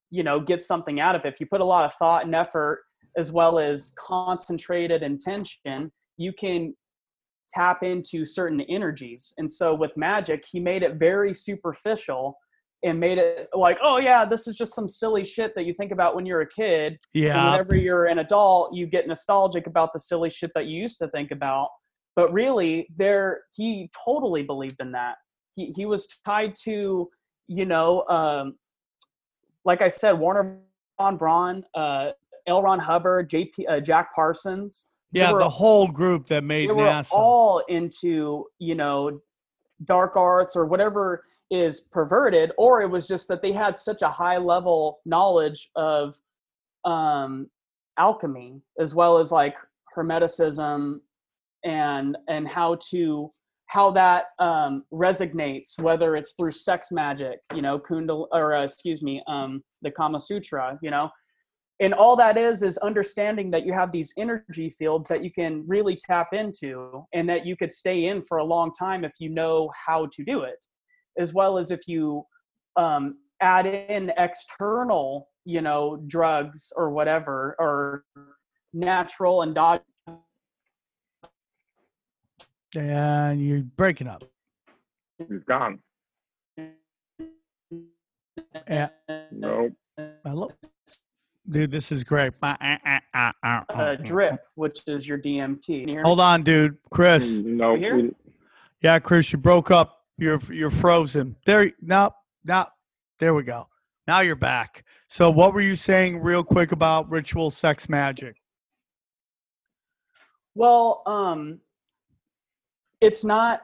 you 0.10 0.24
know 0.24 0.40
get 0.40 0.62
something 0.62 1.00
out 1.00 1.16
of 1.16 1.24
it 1.24 1.34
if 1.34 1.40
you 1.40 1.46
put 1.46 1.62
a 1.62 1.66
lot 1.66 1.86
of 1.86 1.94
thought 1.96 2.26
and 2.26 2.34
effort 2.36 2.82
as 3.18 3.32
well 3.32 3.60
as 3.60 3.94
concentrated 3.98 5.04
intention 5.04 5.92
you 6.18 6.34
can 6.34 6.74
tap 7.50 7.84
into 7.84 8.26
certain 8.26 8.62
energies 8.62 9.34
and 9.38 9.50
so 9.50 9.74
with 9.74 9.96
magic 9.98 10.44
he 10.50 10.60
made 10.60 10.84
it 10.84 10.96
very 10.96 11.34
superficial 11.34 12.38
and 12.84 13.00
made 13.00 13.18
it 13.18 13.48
like 13.54 13.78
oh 13.82 13.98
yeah 13.98 14.26
this 14.26 14.48
is 14.48 14.56
just 14.56 14.76
some 14.76 14.88
silly 14.88 15.24
shit 15.24 15.54
that 15.56 15.66
you 15.66 15.74
think 15.74 15.92
about 15.92 16.16
when 16.16 16.26
you're 16.26 16.42
a 16.42 16.50
kid 16.50 16.98
Yeah, 17.14 17.52
whenever 17.52 17.76
you're 17.76 18.06
an 18.06 18.20
adult, 18.20 18.74
you 18.74 18.86
get 18.86 19.08
nostalgic 19.08 19.68
about 19.68 19.94
the 19.94 20.00
silly 20.00 20.30
shit 20.30 20.52
that 20.54 20.66
you 20.66 20.82
used 20.82 21.00
to 21.00 21.08
think 21.10 21.32
about. 21.32 21.70
But 22.16 22.32
really, 22.32 22.88
there 22.96 23.42
he 23.56 23.90
totally 24.06 24.44
believed 24.44 24.80
in 24.80 24.92
that. 24.92 25.16
He 25.56 25.74
he 25.76 25.86
was 25.86 26.08
tied 26.26 26.56
to, 26.64 27.10
you 27.48 27.66
know, 27.66 28.04
um, 28.08 28.56
like 29.66 29.82
I 29.82 29.88
said, 29.88 30.20
Wernher 30.20 30.60
von 31.00 31.18
Braun, 31.18 31.64
uh, 31.74 32.12
L. 32.48 32.62
Ron 32.62 32.80
Hubbard, 32.80 33.30
J.P. 33.30 33.68
Uh, 33.68 33.80
Jack 33.80 34.14
Parsons. 34.14 34.88
Yeah, 35.12 35.32
were- 35.32 35.40
the 35.40 35.50
whole 35.50 35.88
group 35.88 36.28
that 36.28 36.44
made 36.44 36.70
they 36.70 36.74
were 36.74 37.04
all 37.12 37.60
into 37.68 38.46
you 38.60 38.76
know 38.76 39.22
dark 39.86 40.16
arts 40.16 40.56
or 40.56 40.66
whatever 40.66 41.26
is 41.52 41.82
perverted 41.82 42.52
or 42.58 42.82
it 42.82 42.90
was 42.90 43.08
just 43.08 43.28
that 43.28 43.42
they 43.42 43.52
had 43.52 43.76
such 43.78 44.02
a 44.02 44.10
high 44.10 44.38
level 44.38 45.00
knowledge 45.06 45.70
of 45.76 46.16
um 46.86 47.48
alchemy 47.98 48.62
as 48.80 48.96
well 48.96 49.18
as 49.18 49.32
like 49.32 49.56
hermeticism 49.96 51.00
and 51.64 52.18
and 52.28 52.48
how 52.48 52.76
to 52.90 53.30
how 53.68 53.92
that 53.92 54.26
um 54.40 54.84
resonates 54.92 55.80
whether 55.80 56.16
it's 56.16 56.34
through 56.34 56.52
sex 56.52 56.92
magic 56.92 57.40
you 57.54 57.62
know 57.62 57.78
kundal 57.80 58.28
or 58.32 58.56
uh, 58.56 58.64
excuse 58.64 59.02
me 59.04 59.22
um 59.28 59.64
the 59.82 59.92
kama 59.92 60.20
sutra 60.20 60.78
you 60.82 60.90
know 60.90 61.10
and 61.80 61.94
all 61.94 62.16
that 62.16 62.38
is 62.38 62.64
is 62.64 62.78
understanding 62.80 63.52
that 63.52 63.66
you 63.66 63.74
have 63.74 63.92
these 63.92 64.14
energy 64.18 64.70
fields 64.70 65.08
that 65.08 65.24
you 65.24 65.32
can 65.32 65.64
really 65.68 65.96
tap 65.96 66.34
into 66.34 67.06
and 67.14 67.28
that 67.28 67.46
you 67.46 67.56
could 67.58 67.72
stay 67.72 68.06
in 68.06 68.22
for 68.22 68.38
a 68.38 68.44
long 68.44 68.72
time 68.78 69.04
if 69.04 69.14
you 69.20 69.30
know 69.30 69.72
how 69.86 70.08
to 70.14 70.24
do 70.24 70.42
it 70.42 70.64
as 71.18 71.34
well 71.34 71.58
as 71.58 71.72
if 71.72 71.88
you 71.88 72.24
um, 72.76 73.18
add 73.42 73.66
in 73.66 74.12
external 74.18 75.30
you 75.46 75.62
know 75.62 76.02
drugs 76.08 76.72
or 76.76 76.92
whatever 76.92 77.56
or 77.60 78.04
natural 78.74 79.42
and 79.42 79.56
dog 79.56 79.82
and 82.76 83.42
you're 83.42 83.62
breaking 83.62 84.08
up. 84.08 84.24
He's 85.18 85.44
gone. 85.48 85.80
Yeah. 88.68 88.90
No. 89.32 89.70
Hello, 90.26 90.50
dude. 91.50 91.72
This 91.72 91.92
is 91.92 92.04
great. 92.04 92.34
uh, 92.42 93.96
drip 94.04 94.46
which 94.56 94.82
is 94.88 95.08
your 95.08 95.18
dmt 95.18 95.68
you? 95.68 96.02
Hold 96.02 96.20
on, 96.20 96.44
dude. 96.44 96.78
Chris. 96.90 97.30
No. 97.44 97.76
here? 97.76 97.96
we- 97.98 98.16
Yeah, 98.82 99.00
Chris, 99.00 99.32
you 99.32 99.40
broke 99.40 99.72
up. 99.72 100.00
You're 100.18 100.40
you're 100.52 100.70
frozen. 100.70 101.36
There. 101.46 101.72
No. 101.82 102.12
No. 102.46 102.66
There 103.20 103.34
we 103.34 103.44
go. 103.44 103.68
Now 104.08 104.20
you're 104.20 104.36
back. 104.36 104.84
So, 105.08 105.30
what 105.30 105.54
were 105.54 105.62
you 105.62 105.76
saying, 105.76 106.20
real 106.20 106.44
quick, 106.44 106.72
about 106.72 107.10
ritual 107.10 107.52
sex 107.52 107.88
magic? 107.88 108.42
Well, 110.56 111.04
um, 111.06 111.60
it's 113.02 113.24
not, 113.24 113.62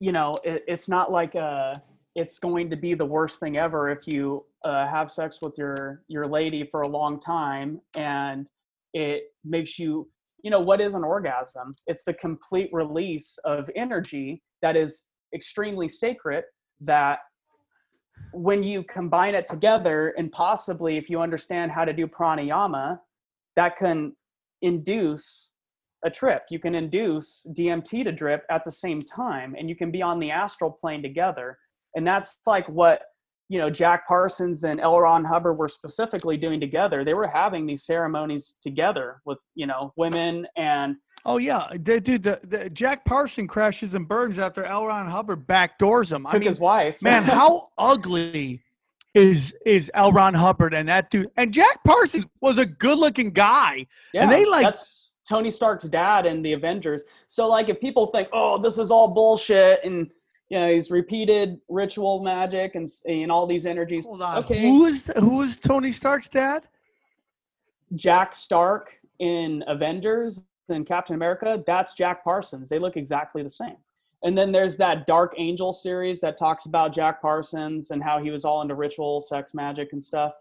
you 0.00 0.12
know, 0.12 0.34
it, 0.44 0.64
it's 0.68 0.88
not 0.88 1.10
like 1.10 1.34
uh 1.36 1.74
it's 2.18 2.40
going 2.40 2.68
to 2.68 2.76
be 2.76 2.94
the 2.94 3.06
worst 3.06 3.38
thing 3.38 3.56
ever 3.56 3.90
if 3.90 4.06
you 4.06 4.44
uh, 4.64 4.88
have 4.88 5.08
sex 5.10 5.38
with 5.40 5.56
your 5.56 6.02
your 6.08 6.26
lady 6.26 6.64
for 6.64 6.82
a 6.82 6.88
long 6.88 7.20
time 7.20 7.80
and 7.96 8.48
it 8.92 9.22
makes 9.44 9.78
you, 9.78 10.08
you 10.42 10.50
know, 10.50 10.58
what 10.60 10.80
is 10.80 10.94
an 10.94 11.04
orgasm? 11.04 11.72
It's 11.86 12.02
the 12.02 12.14
complete 12.14 12.70
release 12.72 13.38
of 13.44 13.70
energy 13.76 14.42
that 14.62 14.76
is 14.76 15.08
extremely 15.32 15.88
sacred. 15.88 16.42
That 16.80 17.20
when 18.32 18.64
you 18.64 18.82
combine 18.82 19.36
it 19.36 19.46
together, 19.46 20.14
and 20.18 20.32
possibly 20.32 20.96
if 20.96 21.08
you 21.08 21.20
understand 21.20 21.70
how 21.70 21.84
to 21.84 21.92
do 21.92 22.08
pranayama, 22.08 22.98
that 23.54 23.76
can 23.76 24.16
induce 24.62 25.52
a 26.04 26.10
trip. 26.10 26.42
You 26.50 26.58
can 26.58 26.74
induce 26.74 27.46
DMT 27.56 28.04
to 28.04 28.12
drip 28.12 28.44
at 28.50 28.64
the 28.64 28.72
same 28.72 29.00
time, 29.00 29.54
and 29.56 29.68
you 29.68 29.76
can 29.76 29.92
be 29.92 30.02
on 30.02 30.18
the 30.18 30.32
astral 30.32 30.70
plane 30.70 31.02
together. 31.02 31.58
And 31.98 32.06
that's 32.06 32.38
like 32.46 32.66
what 32.68 33.02
you 33.50 33.58
know 33.58 33.68
Jack 33.68 34.06
Parsons 34.08 34.64
and 34.64 34.80
L. 34.80 34.98
Ron 35.00 35.24
Hubbard 35.24 35.58
were 35.58 35.68
specifically 35.68 36.36
doing 36.36 36.60
together. 36.60 37.04
They 37.04 37.14
were 37.14 37.26
having 37.28 37.66
these 37.66 37.84
ceremonies 37.84 38.56
together 38.62 39.20
with 39.26 39.38
you 39.54 39.66
know 39.66 39.92
women, 39.96 40.46
and 40.56 40.96
Oh 41.26 41.38
yeah, 41.38 41.66
dude. 41.82 42.04
dude, 42.04 42.22
The, 42.22 42.40
the, 42.44 42.70
Jack 42.70 43.04
Parson 43.04 43.48
crashes 43.48 43.92
and 43.94 44.06
burns 44.06 44.38
after 44.38 44.64
L. 44.64 44.86
Ron 44.86 45.10
Hubbard 45.10 45.46
backdoors 45.48 46.12
him. 46.12 46.26
I 46.26 46.30
Took 46.32 46.40
mean, 46.40 46.48
his 46.48 46.60
wife. 46.60 47.02
man, 47.02 47.22
how 47.38 47.68
ugly 47.76 48.62
is 49.14 49.52
is 49.66 49.90
L. 49.94 50.12
Ron 50.12 50.34
Hubbard 50.34 50.74
and 50.74 50.88
that 50.88 51.10
dude? 51.10 51.28
And 51.36 51.52
Jack 51.52 51.82
Parsons 51.84 52.26
was 52.40 52.58
a 52.58 52.64
good 52.66 52.98
looking 52.98 53.32
guy. 53.32 53.86
yeah, 54.14 54.22
and 54.22 54.30
they, 54.30 54.44
like- 54.44 54.62
that's 54.64 55.10
Tony 55.28 55.50
Stark's 55.50 55.84
dad 55.84 56.24
in 56.24 56.40
the 56.42 56.52
Avengers. 56.54 57.04
So 57.26 57.48
like, 57.48 57.68
if 57.68 57.80
people 57.80 58.06
think, 58.06 58.28
oh, 58.32 58.56
this 58.58 58.78
is 58.78 58.90
all 58.90 59.08
bullshit, 59.08 59.80
and 59.84 60.08
you 60.50 60.58
know, 60.58 60.72
he's 60.72 60.90
repeated 60.90 61.60
ritual 61.68 62.22
magic 62.22 62.74
and 62.74 62.86
and 63.06 63.30
all 63.30 63.46
these 63.46 63.66
energies. 63.66 64.06
Hold 64.06 64.22
on, 64.22 64.38
Okay, 64.38 64.60
who 64.62 64.86
is 64.86 65.10
who 65.18 65.42
is 65.42 65.56
Tony 65.58 65.92
Stark's 65.92 66.28
dad? 66.28 66.64
Jack 67.94 68.34
Stark 68.34 68.98
in 69.18 69.64
Avengers 69.66 70.44
and 70.68 70.86
Captain 70.86 71.14
America, 71.14 71.62
that's 71.66 71.94
Jack 71.94 72.22
Parsons. 72.22 72.68
They 72.68 72.78
look 72.78 72.96
exactly 72.96 73.42
the 73.42 73.50
same. 73.50 73.76
And 74.24 74.36
then 74.36 74.52
there's 74.52 74.76
that 74.78 75.06
Dark 75.06 75.34
Angel 75.38 75.72
series 75.72 76.20
that 76.20 76.36
talks 76.36 76.66
about 76.66 76.92
Jack 76.92 77.22
Parsons 77.22 77.90
and 77.92 78.02
how 78.02 78.22
he 78.22 78.30
was 78.30 78.44
all 78.44 78.62
into 78.62 78.74
ritual, 78.74 79.20
sex 79.20 79.54
magic, 79.54 79.92
and 79.92 80.02
stuff. 80.02 80.34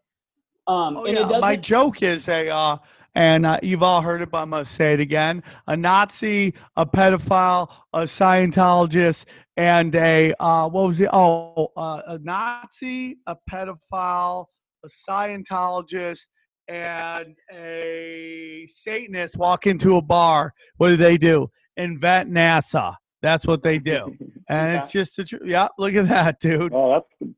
Um, 0.67 0.97
Oh, 0.97 1.05
and 1.05 1.15
yeah. 1.15 1.25
it 1.25 1.29
doesn't. 1.29 1.41
My 1.41 1.55
joke 1.55 2.01
is 2.01 2.27
a, 2.27 2.49
uh, 2.49 2.77
and 3.17 3.47
uh, 3.47 3.59
you've 3.63 3.81
all 3.81 4.01
heard 4.01 4.21
it, 4.21 4.29
but 4.29 4.43
I'm 4.43 4.51
gonna 4.51 4.63
say 4.63 4.93
it 4.93 4.99
again: 4.99 5.41
a 5.65 5.75
Nazi, 5.75 6.53
a 6.75 6.85
pedophile, 6.85 7.67
a 7.91 8.01
Scientologist, 8.01 9.25
and 9.57 9.93
a 9.95 10.35
uh, 10.39 10.69
what 10.69 10.85
was 10.85 10.99
it? 11.01 11.09
Oh, 11.11 11.69
uh, 11.75 12.01
a 12.05 12.19
Nazi, 12.19 13.17
a 13.25 13.35
pedophile, 13.51 14.45
a 14.85 14.87
Scientologist, 14.87 16.27
and 16.67 17.35
a 17.51 18.67
Satanist 18.69 19.35
walk 19.35 19.65
into 19.65 19.97
a 19.97 20.01
bar. 20.01 20.53
What 20.77 20.89
do 20.89 20.97
they 20.97 21.17
do? 21.17 21.49
Invent 21.75 22.29
NASA. 22.31 22.95
That's 23.23 23.47
what 23.47 23.63
they 23.63 23.79
do, 23.79 24.15
and 24.47 24.73
Yeah. 24.73 24.79
it's 24.79 24.91
just 24.91 25.17
the 25.17 25.25
truth. 25.25 25.41
Yeah, 25.43 25.69
look 25.79 25.95
at 25.95 26.07
that, 26.07 26.39
dude. 26.39 26.71
Oh, 26.71 27.03
that's 27.19 27.31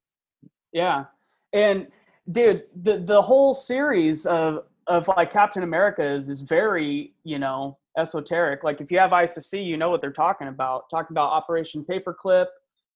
Yeah, 0.73 1.05
and 1.53 1.87
dude, 2.29 2.63
the 2.75 2.97
the 2.97 3.21
whole 3.21 3.53
series 3.53 4.25
of 4.25 4.65
of 4.89 5.07
like 5.07 5.31
Captain 5.31 5.63
America 5.63 6.03
is 6.03 6.27
is 6.27 6.41
very 6.41 7.13
you 7.23 7.39
know 7.39 7.77
esoteric. 7.97 8.63
Like 8.63 8.81
if 8.81 8.91
you 8.91 8.99
have 8.99 9.13
eyes 9.13 9.33
to 9.35 9.41
see, 9.41 9.61
you 9.61 9.77
know 9.77 9.89
what 9.89 10.01
they're 10.01 10.11
talking 10.11 10.47
about. 10.47 10.89
Talking 10.89 11.13
about 11.13 11.31
Operation 11.31 11.85
Paperclip, 11.89 12.47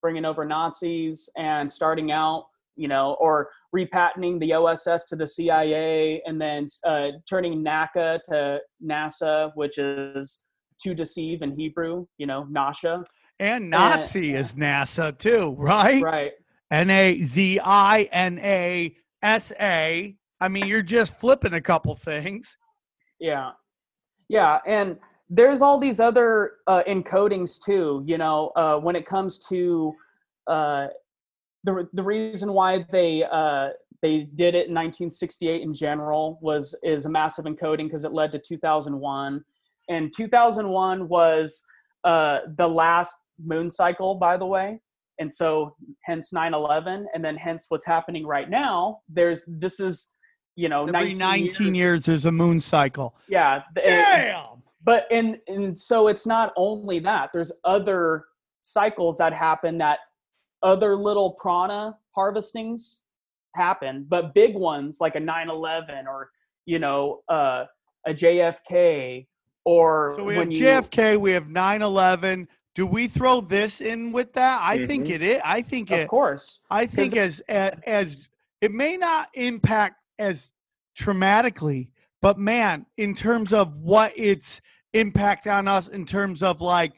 bringing 0.01 0.25
over 0.25 0.43
Nazis, 0.43 1.29
and 1.37 1.71
starting 1.71 2.11
out, 2.11 2.47
you 2.75 2.87
know, 2.87 3.15
or 3.19 3.49
repatenting 3.75 4.39
the 4.39 4.53
OSS 4.53 5.05
to 5.05 5.15
the 5.15 5.27
CIA, 5.27 6.21
and 6.25 6.41
then 6.41 6.67
uh, 6.83 7.09
turning 7.29 7.63
NACA 7.63 8.21
to 8.23 8.59
NASA, 8.83 9.51
which 9.55 9.77
is 9.77 10.43
to 10.81 10.93
deceive 10.93 11.41
in 11.43 11.55
Hebrew. 11.55 12.07
You 12.17 12.25
know, 12.25 12.45
Nasha. 12.49 13.03
And 13.39 13.69
Nazi 13.69 14.33
is 14.33 14.55
NASA 14.55 15.17
too, 15.17 15.55
right? 15.57 16.01
Right. 16.01 16.31
N 16.71 16.89
A 16.89 17.21
Z 17.21 17.59
I 17.63 18.03
N 18.11 18.39
A 18.39 18.95
S 19.21 19.51
A. 19.59 20.15
I 20.43 20.49
mean, 20.49 20.67
you're 20.67 20.81
just 20.81 21.17
flipping 21.17 21.53
a 21.53 21.61
couple 21.61 21.95
things. 21.95 22.57
Yeah. 23.17 23.51
Yeah. 24.27 24.59
And 24.67 24.97
there's 25.29 25.61
all 25.61 25.79
these 25.79 26.01
other 26.01 26.55
uh, 26.67 26.83
encodings 26.85 27.63
too, 27.63 28.03
you 28.05 28.17
know, 28.17 28.51
uh, 28.57 28.75
when 28.75 28.97
it 28.97 29.05
comes 29.05 29.39
to 29.47 29.93
uh, 30.47 30.87
the, 31.63 31.87
the 31.93 32.03
reason 32.03 32.51
why 32.51 32.85
they, 32.91 33.23
uh, 33.23 33.69
they 34.01 34.27
did 34.35 34.53
it 34.53 34.67
in 34.67 34.73
1968 34.73 35.61
in 35.61 35.73
general 35.73 36.39
was 36.41 36.75
is 36.83 37.05
a 37.05 37.09
massive 37.09 37.45
encoding 37.45 37.85
because 37.85 38.03
it 38.03 38.11
led 38.11 38.33
to 38.33 38.37
2001 38.37 39.41
and 39.87 40.13
2001 40.13 41.07
was 41.07 41.65
uh, 42.03 42.39
the 42.57 42.67
last 42.67 43.15
moon 43.41 43.69
cycle 43.69 44.15
by 44.15 44.35
the 44.35 44.45
way 44.45 44.81
and 45.19 45.31
so 45.31 45.73
hence 46.03 46.33
9-11 46.33 47.05
and 47.15 47.23
then 47.23 47.37
hence 47.37 47.67
what's 47.69 47.85
happening 47.85 48.27
right 48.27 48.49
now 48.49 48.99
there's 49.07 49.45
this 49.47 49.79
is 49.79 50.12
you 50.55 50.69
know 50.69 50.85
Every 50.85 51.13
19, 51.13 51.17
19 51.17 51.75
years, 51.75 52.05
there's 52.05 52.25
a 52.25 52.31
moon 52.31 52.59
cycle. 52.61 53.15
yeah 53.27 53.63
Damn. 53.75 54.61
but 54.83 55.05
and 55.11 55.39
and 55.47 55.77
so 55.77 56.07
it's 56.07 56.25
not 56.25 56.53
only 56.55 56.99
that 56.99 57.29
there's 57.33 57.51
other 57.65 58.25
cycles 58.61 59.17
that 59.17 59.33
happen 59.33 59.77
that 59.79 59.99
other 60.61 60.95
little 60.95 61.31
prana 61.31 61.97
harvestings 62.15 63.01
happen 63.55 64.05
but 64.07 64.33
big 64.33 64.55
ones 64.55 64.97
like 65.01 65.15
a 65.15 65.19
9-11 65.19 66.05
or 66.07 66.29
you 66.65 66.79
know 66.79 67.21
uh, 67.29 67.65
a 68.07 68.13
jfk 68.13 69.25
or 69.65 70.15
So 70.17 70.23
we 70.23 70.35
have 70.35 70.41
when 70.41 70.51
you 70.51 70.63
JFK, 70.65 71.17
we 71.19 71.31
have 71.31 71.47
9 71.47 71.81
11. 71.81 72.47
Do 72.75 72.85
we 72.85 73.07
throw 73.07 73.39
this 73.39 73.79
in 73.81 74.11
with 74.11 74.33
that? 74.33 74.59
I 74.61 74.85
think 74.87 75.05
Mhm. 75.07 75.11
it 75.11 75.21
is. 75.21 75.41
I 75.45 75.61
think 75.61 75.89
it, 75.89 75.93
of 75.93 75.99
it. 76.01 76.07
course 76.09 76.61
I 76.69 76.85
think 76.85 77.15
as 77.15 77.39
as 77.41 78.17
it 78.61 78.71
may 78.71 78.97
not 78.97 79.29
impact 79.35 79.95
as 80.19 80.51
traumatically, 80.97 81.89
but 82.21 82.37
man, 82.37 82.85
in 82.97 83.13
terms 83.13 83.51
of 83.53 83.79
what 83.79 84.13
its 84.17 84.61
impact 84.93 85.47
on 85.47 85.67
us, 85.67 85.87
in 85.87 86.05
terms 86.05 86.43
of 86.43 86.61
like 86.61 86.93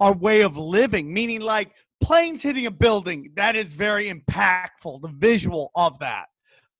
our 0.00 0.12
way 0.12 0.42
of 0.42 0.56
living, 0.56 1.12
meaning 1.12 1.40
like 1.40 1.72
planes 2.00 2.42
hitting 2.42 2.66
a 2.66 2.70
building, 2.70 3.32
that 3.36 3.56
is 3.56 3.72
very 3.72 4.12
impactful. 4.12 5.00
The 5.00 5.12
visual 5.16 5.70
of 5.74 5.98
that, 6.00 6.26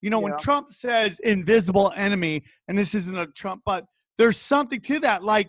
you 0.01 0.11
know, 0.11 0.21
when 0.21 0.37
Trump 0.39 0.73
says 0.73 1.19
invisible 1.21 1.93
enemy, 1.97 2.43
and 2.69 2.77
this 2.77 2.95
isn't 2.95 3.17
a 3.17 3.27
Trump, 3.29 3.63
but 3.65 3.85
there's 4.19 4.39
something 4.39 4.81
to 4.81 5.01
that, 5.01 5.23
like. 5.23 5.49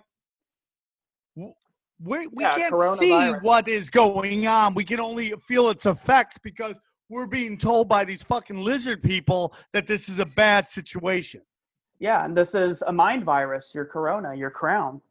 We, 2.06 2.28
we 2.28 2.44
Yeah, 2.44 2.56
can't 2.58 2.74
see 3.00 3.30
what 3.42 3.68
is 3.70 3.90
going 3.90 4.46
on. 4.46 4.74
We 4.74 4.84
can 4.84 5.00
only 5.00 5.34
feel 5.48 5.70
its 5.70 5.86
effects 5.86 6.38
because 6.44 6.78
we're 7.10 7.28
being 7.28 7.58
told 7.58 7.88
by 7.88 8.06
these 8.06 8.24
fucking 8.24 8.64
lizard 8.64 9.04
people 9.04 9.54
that 9.72 9.88
this 9.88 10.10
is 10.10 10.20
a 10.20 10.26
bad 10.26 10.68
situation. 10.68 11.42
yeah 12.00 12.26
and 12.26 12.36
this 12.36 12.56
is 12.56 12.82
a 12.84 12.94
mind 12.94 13.24
virus 13.24 13.72
your 13.76 13.86
corona 13.86 14.34
your 14.36 14.50
crown 14.50 15.02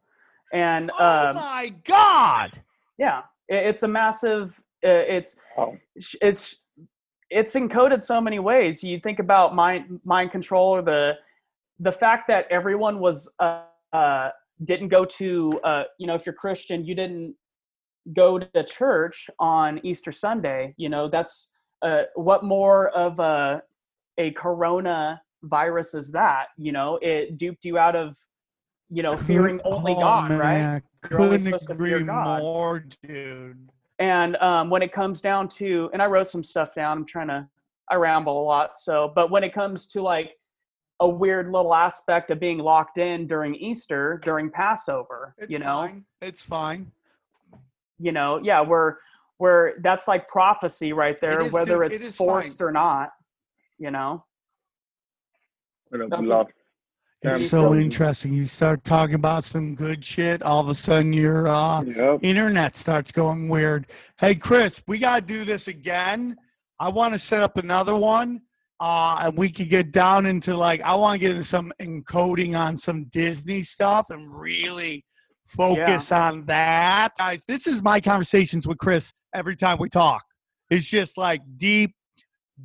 and 0.53 0.91
oh 0.99 1.29
um, 1.29 1.35
my 1.35 1.73
god! 1.85 2.61
yeah 2.97 3.21
it, 3.47 3.65
it's 3.67 3.83
a 3.83 3.87
massive 3.87 4.61
uh, 4.85 4.89
it's 4.89 5.35
oh, 5.57 5.77
it's 6.21 6.57
it's 7.29 7.55
encoded 7.55 8.03
so 8.03 8.21
many 8.21 8.39
ways 8.39 8.83
you 8.83 8.99
think 8.99 9.19
about 9.19 9.55
mind 9.55 9.99
mind 10.03 10.31
control 10.31 10.75
or 10.75 10.81
the 10.81 11.17
the 11.79 11.91
fact 11.91 12.27
that 12.27 12.45
everyone 12.51 12.99
was 12.99 13.33
uh, 13.39 13.63
uh 13.93 14.29
didn't 14.65 14.89
go 14.89 15.03
to 15.03 15.59
uh 15.63 15.83
you 15.97 16.05
know 16.05 16.13
if 16.13 16.25
you're 16.25 16.33
christian 16.33 16.85
you 16.85 16.93
didn't 16.93 17.33
go 18.13 18.37
to 18.37 18.63
church 18.63 19.29
on 19.39 19.79
easter 19.83 20.11
sunday 20.11 20.73
you 20.77 20.89
know 20.89 21.07
that's 21.07 21.52
uh 21.83 22.03
what 22.15 22.43
more 22.43 22.89
of 22.89 23.19
a 23.19 23.61
a 24.17 24.31
corona 24.31 25.21
virus 25.43 25.93
is 25.93 26.11
that 26.11 26.47
you 26.57 26.71
know 26.71 26.97
it 27.01 27.37
duped 27.37 27.65
you 27.65 27.77
out 27.77 27.95
of 27.95 28.17
you 28.89 29.03
know 29.03 29.17
fearing 29.17 29.59
only 29.65 29.93
Oh, 29.93 29.99
god 29.99 30.31
right 30.31 30.57
man, 30.59 30.83
You're 31.11 31.21
only 31.21 31.37
Couldn't 31.37 31.59
to 31.59 31.65
fear 31.75 31.95
agree 31.97 32.03
God. 32.05 32.39
more, 32.41 32.85
dude. 33.05 33.69
And 33.99 34.35
um, 34.37 34.69
when 34.69 34.81
it 34.81 34.91
comes 34.91 35.21
down 35.21 35.47
to, 35.49 35.89
and 35.93 36.01
I 36.01 36.07
wrote 36.07 36.27
some 36.29 36.43
stuff 36.43 36.73
down. 36.73 36.97
I'm 36.99 37.05
trying 37.05 37.27
to, 37.27 37.47
I 37.91 37.95
ramble 37.95 38.41
a 38.41 38.45
lot. 38.45 38.79
So, 38.79 39.11
but 39.15 39.29
when 39.29 39.43
it 39.43 39.53
comes 39.53 39.85
to 39.87 40.01
like 40.01 40.31
a 40.99 41.07
weird 41.07 41.51
little 41.51 41.73
aspect 41.75 42.31
of 42.31 42.39
being 42.39 42.57
locked 42.57 42.97
in 42.97 43.27
during 43.27 43.53
Easter, 43.55 44.19
during 44.23 44.49
Passover, 44.49 45.35
It's 45.37 45.51
you 45.51 45.59
know, 45.59 45.65
fine. 45.81 46.05
it's 46.21 46.41
fine. 46.41 46.91
you 47.99 48.11
know, 48.11 48.39
yeah, 48.43 48.61
we're 48.61 48.95
we're 49.43 49.79
that's 49.81 50.07
like 50.07 50.27
prophecy 50.27 50.93
right 50.93 51.19
there, 51.19 51.41
is, 51.41 51.51
whether 51.51 51.83
dude, 51.83 51.91
it's 51.93 52.01
it 52.01 52.07
is 52.07 52.15
forced 52.15 52.59
fine. 52.59 52.67
or 52.67 52.71
not. 52.71 53.09
You 53.77 53.91
know, 53.91 54.23
you 55.91 55.97
know, 55.99 56.05
Okay. 56.17 56.25
lost. 56.25 56.51
It's 57.25 57.41
so 57.49 57.69
so- 57.69 57.75
interesting. 57.75 58.33
You 58.33 58.45
start 58.47 58.83
talking 58.83 59.15
about 59.15 59.43
some 59.43 59.75
good 59.75 60.03
shit, 60.03 60.41
all 60.43 60.59
of 60.61 60.69
a 60.69 60.75
sudden 60.75 61.11
your 61.13 61.47
uh, 61.47 61.81
Yep. 61.83 62.19
internet 62.21 62.75
starts 62.77 63.11
going 63.11 63.47
weird. 63.49 63.87
Hey, 64.17 64.35
Chris, 64.35 64.81
we 64.87 64.99
got 64.99 65.15
to 65.15 65.21
do 65.25 65.45
this 65.45 65.67
again. 65.67 66.35
I 66.79 66.89
want 66.89 67.13
to 67.13 67.19
set 67.19 67.41
up 67.43 67.57
another 67.57 67.95
one. 67.95 68.41
Uh, 68.79 69.15
and 69.23 69.37
we 69.37 69.49
could 69.49 69.69
get 69.69 69.93
down 69.93 70.25
into 70.25 70.57
like, 70.57 70.81
I 70.81 70.93
want 70.95 71.15
to 71.15 71.19
get 71.19 71.31
into 71.31 71.43
some 71.57 71.71
encoding 71.81 72.57
on 72.57 72.75
some 72.75 73.05
Disney 73.05 73.61
stuff 73.63 74.09
and 74.09 74.23
really 74.37 75.05
focus 75.45 76.11
on 76.11 76.45
that. 76.47 77.13
Guys, 77.17 77.45
this 77.45 77.67
is 77.67 77.81
my 77.81 78.01
conversations 78.01 78.67
with 78.67 78.77
Chris 78.79 79.13
every 79.33 79.55
time 79.55 79.77
we 79.79 79.89
talk. 79.89 80.23
It's 80.69 80.89
just 80.89 81.17
like 81.17 81.41
deep, 81.57 81.95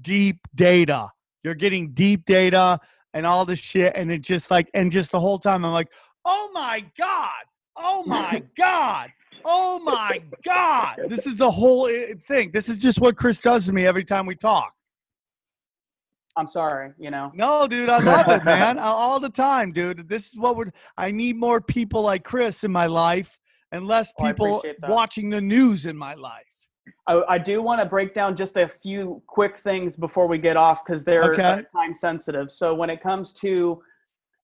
deep 0.01 0.39
data. 0.55 1.09
You're 1.43 1.55
getting 1.55 1.93
deep 1.93 2.25
data 2.25 2.79
and 3.15 3.27
all 3.27 3.45
this 3.45 3.59
shit. 3.61 3.93
And 3.97 4.11
it 4.11 4.21
just 4.23 4.51
like, 4.51 4.69
and 4.75 4.91
just 4.93 5.11
the 5.13 5.21
whole 5.21 5.39
time 5.39 5.65
I'm 5.65 5.73
like, 5.73 5.89
oh 6.25 6.51
my 6.53 6.85
God. 6.99 7.31
Oh 7.77 8.05
my 8.07 8.43
God. 8.57 9.11
Oh 9.45 9.79
my 9.81 10.21
God. 10.45 10.97
This 11.09 11.27
is 11.27 11.37
the 11.37 11.51
whole 11.51 11.87
uh, 11.87 12.15
thing. 12.27 12.51
This 12.53 12.69
is 12.69 12.77
just 12.77 13.01
what 13.01 13.17
Chris 13.17 13.39
does 13.41 13.67
to 13.67 13.73
me 13.73 13.87
every 13.87 14.05
time 14.05 14.27
we 14.27 14.35
talk. 14.35 14.75
I'm 16.37 16.47
sorry, 16.47 16.93
you 16.99 17.11
know. 17.11 17.33
No, 17.35 17.67
dude, 17.67 17.89
I 17.89 17.99
love 17.99 18.29
it, 18.29 18.45
man. 18.45 18.79
All- 18.79 19.19
the 19.19 19.29
time, 19.29 19.73
dude. 19.73 20.09
This 20.09 20.29
is 20.29 20.37
what 20.37 20.57
we're. 20.57 20.67
I 20.97 21.11
need 21.11 21.37
more 21.37 21.61
people 21.61 22.03
like 22.03 22.23
Chris 22.23 22.63
in 22.63 22.71
my 22.71 22.87
life, 22.87 23.37
and 23.73 23.89
less 23.89 24.13
Oh, 24.21 24.25
people 24.27 24.63
that. 24.81 24.89
watching 24.89 25.31
the 25.31 25.41
news 25.41 25.87
in 25.87 25.97
my 25.97 26.15
life. 26.15 26.45
I, 27.09 27.23
I 27.29 27.39
do 27.39 27.63
want 27.63 27.81
to 27.81 27.87
break 27.87 28.13
down 28.15 28.37
just 28.37 28.57
a 28.57 28.69
few 28.69 29.23
quick 29.27 29.57
things 29.57 29.97
before 29.97 30.29
we 30.29 30.39
get 30.39 30.57
off 30.57 30.85
because 30.85 31.05
they're 31.05 31.33
Okay. 31.33 31.65
time 31.73 31.93
sensitive. 31.95 32.51
So 32.51 32.75
when 32.75 32.91
it 32.91 33.03
comes 33.03 33.33
to 33.35 33.83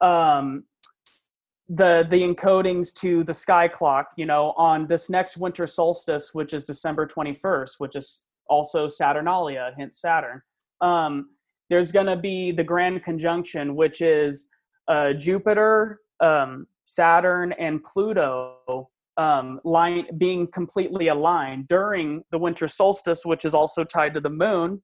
um, 0.00 0.64
the 1.68 2.06
the 2.10 2.20
encodings 2.22 2.92
to 2.94 3.22
the 3.24 3.34
sky 3.34 3.68
clock, 3.68 4.08
you 4.16 4.26
know, 4.26 4.52
on 4.56 4.86
this 4.86 5.08
next 5.08 5.36
winter 5.36 5.66
solstice, 5.66 6.34
which 6.34 6.52
is 6.54 6.64
December 6.64 7.06
21st, 7.06 7.74
which 7.78 7.96
is 7.96 8.24
also 8.48 8.88
Saturnalia, 8.88 9.72
hence 9.78 10.00
Saturn. 10.00 10.42
Um, 10.80 11.30
there's 11.70 11.92
going 11.92 12.06
to 12.06 12.16
be 12.16 12.52
the 12.52 12.64
grand 12.64 13.02
conjunction, 13.04 13.74
which 13.74 14.00
is 14.02 14.50
uh, 14.88 15.14
Jupiter, 15.14 16.00
um, 16.20 16.66
Saturn, 16.84 17.52
and 17.52 17.82
Pluto 17.82 18.90
um, 19.16 19.60
line 19.64 20.06
being 20.18 20.46
completely 20.48 21.08
aligned 21.08 21.68
during 21.68 22.24
the 22.30 22.38
winter 22.38 22.68
solstice, 22.68 23.24
which 23.24 23.44
is 23.44 23.54
also 23.54 23.84
tied 23.84 24.14
to 24.14 24.20
the 24.20 24.30
moon, 24.30 24.82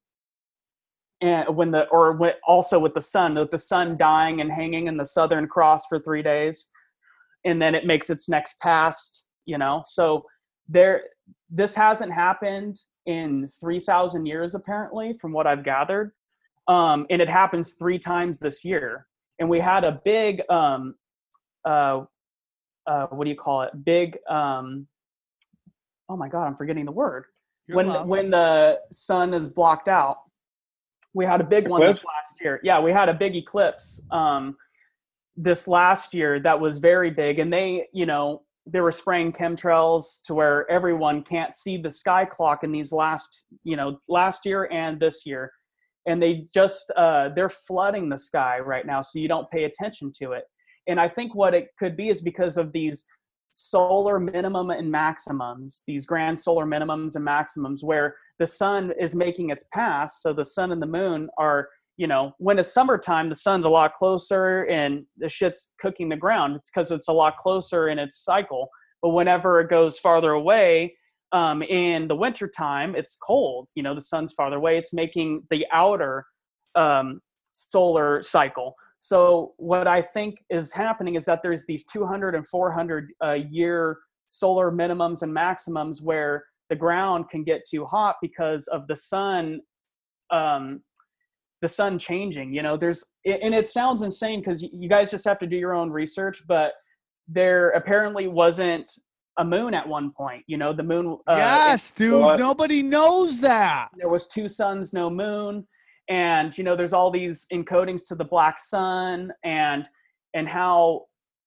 and 1.20 1.56
when 1.56 1.70
the 1.70 1.86
or 1.88 2.12
when, 2.12 2.32
also 2.46 2.78
with 2.78 2.94
the 2.94 3.00
sun, 3.00 3.34
with 3.34 3.50
the 3.50 3.58
sun 3.58 3.96
dying 3.96 4.40
and 4.40 4.50
hanging 4.50 4.86
in 4.86 4.96
the 4.96 5.04
southern 5.04 5.46
cross 5.46 5.86
for 5.86 5.98
three 5.98 6.22
days, 6.22 6.70
and 7.44 7.60
then 7.60 7.74
it 7.74 7.86
makes 7.86 8.10
its 8.10 8.28
next 8.28 8.58
past. 8.60 9.26
You 9.46 9.58
know, 9.58 9.82
so 9.84 10.24
there, 10.68 11.02
this 11.48 11.74
hasn't 11.74 12.12
happened 12.12 12.80
in 13.06 13.48
three 13.60 13.80
thousand 13.80 14.26
years 14.26 14.54
apparently, 14.54 15.12
from 15.12 15.32
what 15.32 15.46
I've 15.46 15.64
gathered, 15.64 16.12
um, 16.68 17.06
and 17.10 17.20
it 17.20 17.28
happens 17.28 17.72
three 17.72 17.98
times 17.98 18.38
this 18.38 18.64
year. 18.64 19.06
And 19.40 19.48
we 19.48 19.58
had 19.58 19.84
a 19.84 20.00
big 20.04 20.42
um, 20.50 20.94
uh, 21.64 22.04
uh, 22.86 23.06
what 23.08 23.24
do 23.24 23.30
you 23.30 23.36
call 23.36 23.62
it? 23.62 23.84
Big. 23.84 24.18
Um, 24.28 24.86
oh 26.08 26.16
my 26.16 26.28
God, 26.28 26.46
I'm 26.46 26.56
forgetting 26.56 26.84
the 26.84 26.92
word. 26.92 27.24
You're 27.66 27.76
when 27.76 27.86
allowed. 27.86 28.08
when 28.08 28.30
the 28.30 28.80
sun 28.90 29.32
is 29.32 29.48
blocked 29.48 29.88
out, 29.88 30.18
we 31.14 31.24
had 31.24 31.40
a 31.40 31.44
big 31.44 31.68
one 31.68 31.80
this 31.80 32.04
last 32.04 32.40
year. 32.40 32.60
Yeah, 32.62 32.80
we 32.80 32.92
had 32.92 33.08
a 33.08 33.14
big 33.14 33.36
eclipse 33.36 34.00
um, 34.10 34.56
this 35.36 35.66
last 35.66 36.14
year 36.14 36.40
that 36.40 36.58
was 36.58 36.78
very 36.78 37.10
big, 37.10 37.38
and 37.38 37.52
they, 37.52 37.86
you 37.92 38.06
know, 38.06 38.42
they 38.66 38.80
were 38.80 38.92
spraying 38.92 39.32
chemtrails 39.32 40.22
to 40.24 40.34
where 40.34 40.70
everyone 40.70 41.22
can't 41.22 41.54
see 41.54 41.76
the 41.76 41.90
sky 41.90 42.24
clock 42.24 42.62
in 42.62 42.70
these 42.70 42.92
last, 42.92 43.46
you 43.64 43.76
know, 43.76 43.98
last 44.08 44.44
year 44.44 44.68
and 44.70 45.00
this 45.00 45.24
year, 45.26 45.52
and 46.06 46.22
they 46.22 46.46
just 46.54 46.90
uh, 46.96 47.30
they're 47.34 47.48
flooding 47.48 48.08
the 48.08 48.18
sky 48.18 48.58
right 48.58 48.86
now, 48.86 49.00
so 49.00 49.18
you 49.18 49.28
don't 49.28 49.50
pay 49.50 49.64
attention 49.64 50.12
to 50.20 50.32
it. 50.32 50.44
And 50.86 51.00
I 51.00 51.08
think 51.08 51.34
what 51.34 51.54
it 51.54 51.68
could 51.78 51.96
be 51.96 52.08
is 52.08 52.22
because 52.22 52.56
of 52.56 52.72
these 52.72 53.04
solar 53.50 54.20
minimum 54.20 54.70
and 54.70 54.90
maximums, 54.90 55.82
these 55.86 56.06
grand 56.06 56.38
solar 56.38 56.64
minimums 56.64 57.16
and 57.16 57.24
maximums, 57.24 57.82
where 57.82 58.16
the 58.38 58.46
sun 58.46 58.92
is 58.98 59.14
making 59.14 59.50
its 59.50 59.64
pass. 59.72 60.22
So 60.22 60.32
the 60.32 60.44
sun 60.44 60.72
and 60.72 60.80
the 60.80 60.86
moon 60.86 61.28
are, 61.36 61.68
you 61.96 62.06
know, 62.06 62.32
when 62.38 62.58
it's 62.58 62.72
summertime, 62.72 63.28
the 63.28 63.34
sun's 63.34 63.66
a 63.66 63.70
lot 63.70 63.94
closer 63.96 64.64
and 64.64 65.04
the 65.18 65.28
shit's 65.28 65.72
cooking 65.80 66.08
the 66.08 66.16
ground. 66.16 66.56
It's 66.56 66.70
because 66.70 66.90
it's 66.90 67.08
a 67.08 67.12
lot 67.12 67.36
closer 67.38 67.88
in 67.88 67.98
its 67.98 68.24
cycle. 68.24 68.70
But 69.02 69.10
whenever 69.10 69.60
it 69.60 69.68
goes 69.68 69.98
farther 69.98 70.32
away, 70.32 70.96
um, 71.32 71.62
in 71.62 72.08
the 72.08 72.16
wintertime, 72.16 72.94
it's 72.96 73.16
cold. 73.16 73.68
You 73.74 73.82
know, 73.82 73.94
the 73.94 74.00
sun's 74.00 74.32
farther 74.32 74.56
away. 74.56 74.78
It's 74.78 74.92
making 74.92 75.44
the 75.50 75.66
outer 75.72 76.26
um, 76.74 77.20
solar 77.52 78.22
cycle. 78.22 78.74
So 79.00 79.54
what 79.56 79.88
I 79.88 80.02
think 80.02 80.44
is 80.50 80.72
happening 80.72 81.14
is 81.14 81.24
that 81.24 81.42
there's 81.42 81.64
these 81.66 81.84
200 81.86 82.34
and 82.34 82.46
400 82.46 83.08
uh, 83.24 83.32
year 83.32 83.98
solar 84.26 84.70
minimums 84.70 85.22
and 85.22 85.32
maximums 85.32 86.02
where 86.02 86.44
the 86.68 86.76
ground 86.76 87.28
can 87.28 87.42
get 87.42 87.62
too 87.68 87.84
hot 87.86 88.16
because 88.22 88.68
of 88.68 88.86
the 88.86 88.94
sun 88.94 89.60
um, 90.30 90.82
the 91.62 91.68
sun 91.68 91.98
changing 91.98 92.54
you 92.54 92.62
know 92.62 92.76
there's 92.76 93.04
and 93.26 93.54
it 93.54 93.66
sounds 93.66 94.02
insane 94.02 94.40
because 94.40 94.62
you 94.62 94.88
guys 94.88 95.10
just 95.10 95.24
have 95.24 95.38
to 95.38 95.46
do 95.46 95.56
your 95.56 95.74
own 95.74 95.90
research 95.90 96.42
but 96.46 96.72
there 97.26 97.70
apparently 97.70 98.28
wasn't 98.28 98.90
a 99.38 99.44
moon 99.44 99.74
at 99.74 99.86
one 99.86 100.12
point 100.12 100.44
you 100.46 100.56
know 100.56 100.72
the 100.72 100.82
moon 100.82 101.18
uh, 101.26 101.34
yes, 101.36 101.90
dude. 101.90 102.20
What? 102.20 102.38
Nobody 102.38 102.82
knows 102.82 103.40
that. 103.40 103.88
there 103.96 104.08
was 104.08 104.28
two 104.28 104.46
suns 104.46 104.92
no 104.92 105.10
moon 105.10 105.66
and 106.08 106.56
you 106.56 106.64
know 106.64 106.76
there's 106.76 106.92
all 106.92 107.10
these 107.10 107.46
encodings 107.52 108.06
to 108.08 108.14
the 108.14 108.24
black 108.24 108.58
sun 108.58 109.32
and 109.44 109.86
and 110.34 110.48
how 110.48 111.06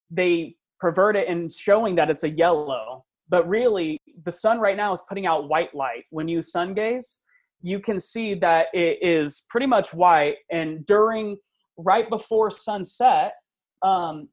they 0.09 0.55
pervert 0.79 1.15
it 1.15 1.27
and 1.27 1.51
showing 1.51 1.95
that 1.95 2.09
it's 2.09 2.23
a 2.23 2.29
yellow. 2.29 3.05
But 3.29 3.47
really 3.47 3.99
the 4.23 4.31
sun 4.31 4.59
right 4.59 4.77
now 4.77 4.91
is 4.93 5.01
putting 5.07 5.25
out 5.25 5.49
white 5.49 5.73
light. 5.73 6.03
When 6.09 6.27
you 6.27 6.41
sun 6.41 6.73
gaze 6.73 7.19
you 7.65 7.79
can 7.79 7.97
see 7.97 8.33
that 8.33 8.67
it 8.73 8.99
is 9.01 9.45
pretty 9.49 9.65
much 9.65 9.93
white. 9.93 10.35
And 10.51 10.85
during 10.85 11.37
right 11.77 12.09
before 12.09 12.51
sunset 12.51 13.35
um, 13.81 14.27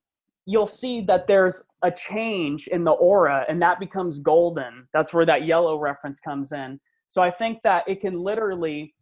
you'll 0.46 0.66
see 0.66 1.00
that 1.02 1.26
there's 1.26 1.62
a 1.82 1.90
change 1.90 2.66
in 2.66 2.82
the 2.82 2.90
aura 2.90 3.44
and 3.48 3.62
that 3.62 3.78
becomes 3.78 4.18
golden. 4.18 4.86
That's 4.92 5.12
where 5.12 5.26
that 5.26 5.46
yellow 5.46 5.78
reference 5.78 6.20
comes 6.20 6.52
in. 6.52 6.80
So 7.08 7.22
i 7.22 7.30
think 7.30 7.58
that 7.64 7.84
it 7.88 8.00
can 8.00 8.18
literally 8.18 8.94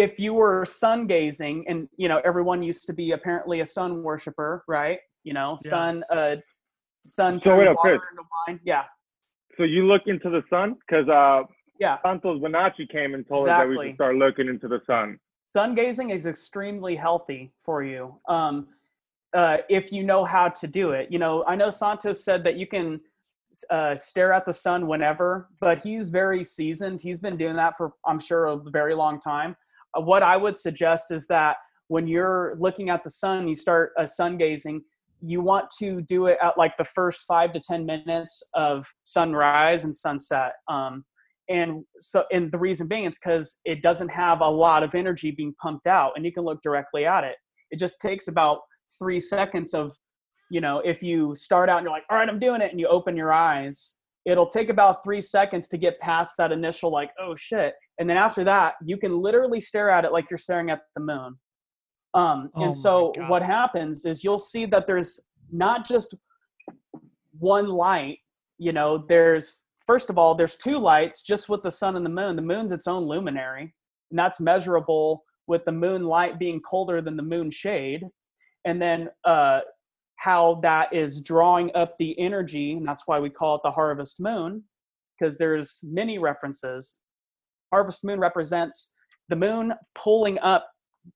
if 0.00 0.18
you 0.18 0.32
were 0.32 0.64
sun 0.64 1.06
gazing 1.06 1.64
and 1.68 1.88
you 1.96 2.08
know 2.08 2.20
everyone 2.24 2.62
used 2.62 2.86
to 2.86 2.92
be 2.92 3.12
apparently 3.12 3.60
a 3.60 3.66
sun 3.66 4.02
worshiper 4.02 4.64
right? 4.66 5.00
You 5.24 5.34
know 5.34 5.58
sun 5.60 6.02
uh 6.10 6.36
sun 7.04 7.40
So 7.42 7.56
wait 7.56 7.68
up, 7.68 7.76
Chris. 7.76 8.00
into 8.10 8.24
wine. 8.48 8.60
Yeah. 8.64 8.84
So 9.56 9.64
you 9.64 9.84
look 9.86 10.02
into 10.06 10.30
the 10.30 10.42
sun? 10.48 10.76
Because 10.80 11.08
uh, 11.08 11.42
yeah. 11.78 11.98
Santos 12.02 12.40
Bonacci 12.40 12.88
came 12.88 13.14
and 13.14 13.26
told 13.26 13.48
us 13.48 13.58
that 13.58 13.68
we 13.68 13.76
should 13.88 13.94
start 13.96 14.16
looking 14.16 14.48
into 14.48 14.68
the 14.68 14.80
sun. 14.86 15.18
sun 15.52 15.74
gazing 15.74 16.10
is 16.10 16.26
extremely 16.26 16.96
healthy 16.96 17.52
for 17.62 17.82
you. 17.82 18.16
Um, 18.28 18.68
uh, 19.34 19.58
if 19.68 19.92
you 19.92 20.02
know 20.02 20.24
how 20.24 20.48
to 20.48 20.66
do 20.66 20.92
it. 20.92 21.12
You 21.12 21.18
know 21.18 21.44
i 21.46 21.54
know 21.54 21.70
santos 21.70 22.24
said 22.24 22.42
that 22.44 22.56
you 22.56 22.66
can 22.66 23.00
uh, 23.68 23.96
stare 23.96 24.32
at 24.32 24.44
the 24.46 24.54
sun 24.54 24.86
whenever 24.86 25.48
but 25.60 25.76
he's 25.82 26.08
very 26.08 26.42
seasoned. 26.44 27.00
He's 27.02 27.20
been 27.20 27.36
doing 27.36 27.56
that 27.56 27.76
for 27.76 27.86
i'm 28.06 28.20
sure 28.20 28.46
a 28.46 28.56
very 28.80 28.94
long 28.94 29.20
time 29.20 29.56
what 29.96 30.22
i 30.22 30.36
would 30.36 30.56
suggest 30.56 31.10
is 31.10 31.26
that 31.26 31.56
when 31.88 32.06
you're 32.06 32.56
looking 32.58 32.90
at 32.90 33.02
the 33.04 33.10
sun 33.10 33.48
you 33.48 33.54
start 33.54 33.92
uh, 33.98 34.06
sun 34.06 34.36
gazing 34.36 34.82
you 35.22 35.40
want 35.40 35.66
to 35.78 36.00
do 36.02 36.26
it 36.26 36.38
at 36.42 36.56
like 36.56 36.76
the 36.76 36.84
first 36.84 37.22
five 37.22 37.52
to 37.52 37.60
ten 37.60 37.84
minutes 37.84 38.42
of 38.54 38.86
sunrise 39.04 39.84
and 39.84 39.94
sunset. 39.94 40.52
Um, 40.68 41.04
and 41.48 41.84
so 41.98 42.24
and 42.32 42.50
the 42.52 42.58
reason 42.58 42.86
being 42.86 43.04
it's 43.04 43.18
because 43.18 43.60
it 43.64 43.82
doesn't 43.82 44.10
have 44.10 44.40
a 44.40 44.48
lot 44.48 44.82
of 44.82 44.94
energy 44.94 45.30
being 45.30 45.54
pumped 45.60 45.86
out 45.86 46.12
and 46.16 46.24
you 46.24 46.32
can 46.32 46.44
look 46.44 46.62
directly 46.62 47.06
at 47.06 47.24
it. 47.24 47.36
It 47.70 47.78
just 47.78 48.00
takes 48.00 48.28
about 48.28 48.60
three 48.98 49.20
seconds 49.20 49.74
of 49.74 49.92
you 50.50 50.60
know 50.60 50.80
if 50.84 51.02
you 51.02 51.34
start 51.34 51.68
out 51.68 51.78
and 51.78 51.84
you're 51.84 51.92
like 51.92 52.02
all 52.10 52.16
right 52.16 52.28
i'm 52.28 52.40
doing 52.40 52.60
it 52.60 52.72
and 52.72 52.80
you 52.80 52.88
open 52.88 53.16
your 53.16 53.32
eyes 53.32 53.94
it'll 54.26 54.48
take 54.48 54.68
about 54.68 55.04
three 55.04 55.20
seconds 55.20 55.68
to 55.68 55.78
get 55.78 55.98
past 56.00 56.34
that 56.36 56.50
initial 56.50 56.90
like 56.90 57.10
oh 57.20 57.36
shit 57.36 57.74
and 58.00 58.10
then 58.10 58.16
after 58.16 58.42
that 58.42 58.74
you 58.84 58.96
can 58.96 59.20
literally 59.20 59.60
stare 59.60 59.90
at 59.90 60.04
it 60.04 60.12
like 60.12 60.28
you're 60.28 60.38
staring 60.38 60.70
at 60.70 60.80
the 60.96 61.02
moon. 61.02 61.38
Um, 62.12 62.50
Oh 62.56 62.64
and 62.64 62.74
so 62.74 63.12
what 63.28 63.42
happens 63.42 64.04
is 64.04 64.24
you'll 64.24 64.38
see 64.38 64.66
that 64.66 64.88
there's 64.88 65.20
not 65.52 65.86
just 65.86 66.14
one 67.38 67.68
light 67.68 68.18
you 68.58 68.72
know 68.72 69.04
there's 69.08 69.60
first 69.86 70.10
of 70.10 70.18
all 70.18 70.34
there's 70.34 70.56
two 70.56 70.78
lights 70.78 71.22
just 71.22 71.48
with 71.48 71.62
the 71.62 71.70
sun 71.70 71.96
and 71.96 72.04
the 72.04 72.10
moon. 72.10 72.34
The 72.34 72.42
moon's 72.42 72.72
its 72.72 72.88
own 72.88 73.04
luminary 73.04 73.74
and 74.10 74.18
that's 74.18 74.40
measurable 74.40 75.24
with 75.46 75.64
the 75.64 75.72
moon 75.72 76.04
light 76.04 76.38
being 76.38 76.60
colder 76.60 77.00
than 77.00 77.16
the 77.16 77.22
moon 77.22 77.50
shade. 77.50 78.04
And 78.64 78.80
then 78.80 79.08
uh, 79.24 79.60
how 80.16 80.60
that 80.62 80.92
is 80.92 81.22
drawing 81.22 81.70
up 81.74 81.96
the 81.98 82.18
energy 82.18 82.72
and 82.72 82.86
that's 82.86 83.04
why 83.06 83.18
we 83.18 83.30
call 83.30 83.56
it 83.56 83.62
the 83.64 83.70
harvest 83.70 84.20
moon 84.20 84.64
because 85.18 85.38
there's 85.38 85.80
many 85.82 86.18
references 86.18 86.98
harvest 87.70 88.04
moon 88.04 88.20
represents 88.20 88.94
the 89.28 89.36
moon 89.36 89.72
pulling 89.94 90.38
up 90.40 90.68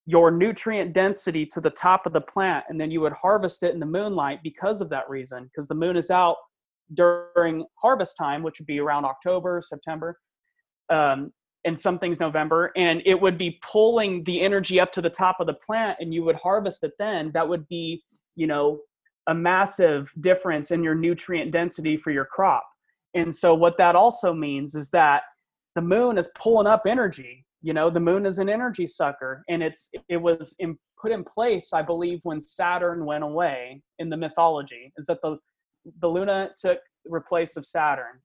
your 0.06 0.30
nutrient 0.30 0.92
density 0.92 1.44
to 1.44 1.60
the 1.60 1.70
top 1.70 2.06
of 2.06 2.12
the 2.12 2.20
plant 2.20 2.64
and 2.68 2.80
then 2.80 2.90
you 2.90 3.00
would 3.00 3.12
harvest 3.12 3.62
it 3.62 3.74
in 3.74 3.80
the 3.80 3.86
moonlight 3.86 4.40
because 4.42 4.80
of 4.80 4.88
that 4.88 5.08
reason 5.08 5.44
because 5.44 5.68
the 5.68 5.74
moon 5.74 5.96
is 5.96 6.10
out 6.10 6.36
during 6.94 7.64
harvest 7.80 8.16
time 8.16 8.42
which 8.42 8.58
would 8.58 8.66
be 8.66 8.80
around 8.80 9.04
october 9.04 9.60
september 9.62 10.18
um, 10.90 11.32
and 11.64 11.78
some 11.78 11.98
things 11.98 12.18
november 12.20 12.72
and 12.76 13.02
it 13.04 13.20
would 13.20 13.38
be 13.38 13.58
pulling 13.62 14.24
the 14.24 14.40
energy 14.40 14.80
up 14.80 14.92
to 14.92 15.00
the 15.00 15.10
top 15.10 15.36
of 15.40 15.46
the 15.46 15.54
plant 15.54 15.96
and 16.00 16.12
you 16.12 16.22
would 16.22 16.36
harvest 16.36 16.84
it 16.84 16.92
then. 16.98 17.30
That 17.32 17.48
would 17.48 17.66
be 17.68 18.02
you 18.36 18.46
know 18.46 18.80
a 19.26 19.34
massive 19.34 20.12
difference 20.20 20.70
in 20.70 20.82
your 20.82 20.94
nutrient 20.94 21.50
density 21.50 21.96
for 21.96 22.10
your 22.10 22.26
crop. 22.26 22.64
And 23.14 23.34
so 23.34 23.54
what 23.54 23.78
that 23.78 23.96
also 23.96 24.34
means 24.34 24.74
is 24.74 24.90
that 24.90 25.22
the 25.74 25.82
moon 25.82 26.18
is 26.18 26.30
pulling 26.34 26.66
up 26.66 26.82
energy 26.86 27.44
you 27.64 27.72
know 27.72 27.88
the 27.88 27.98
moon 27.98 28.26
is 28.26 28.38
an 28.38 28.50
energy 28.50 28.86
sucker. 28.86 29.42
And 29.48 29.62
it's 29.62 29.90
it 30.08 30.18
was 30.18 30.54
in, 30.58 30.78
put 31.00 31.10
in 31.12 31.24
place 31.24 31.72
i 31.72 31.82
believe 31.82 32.20
when 32.22 32.40
saturn 32.40 33.04
went 33.06 33.24
away 33.24 33.82
in 33.98 34.10
the 34.10 34.16
mythology 34.16 34.92
is 34.98 35.06
that 35.06 35.20
the 35.22 35.38
the 36.00 36.08
luna 36.08 36.50
took 36.58 36.78
the 37.04 37.20
place 37.20 37.56
of 37.56 37.66
saturn. 37.66 38.20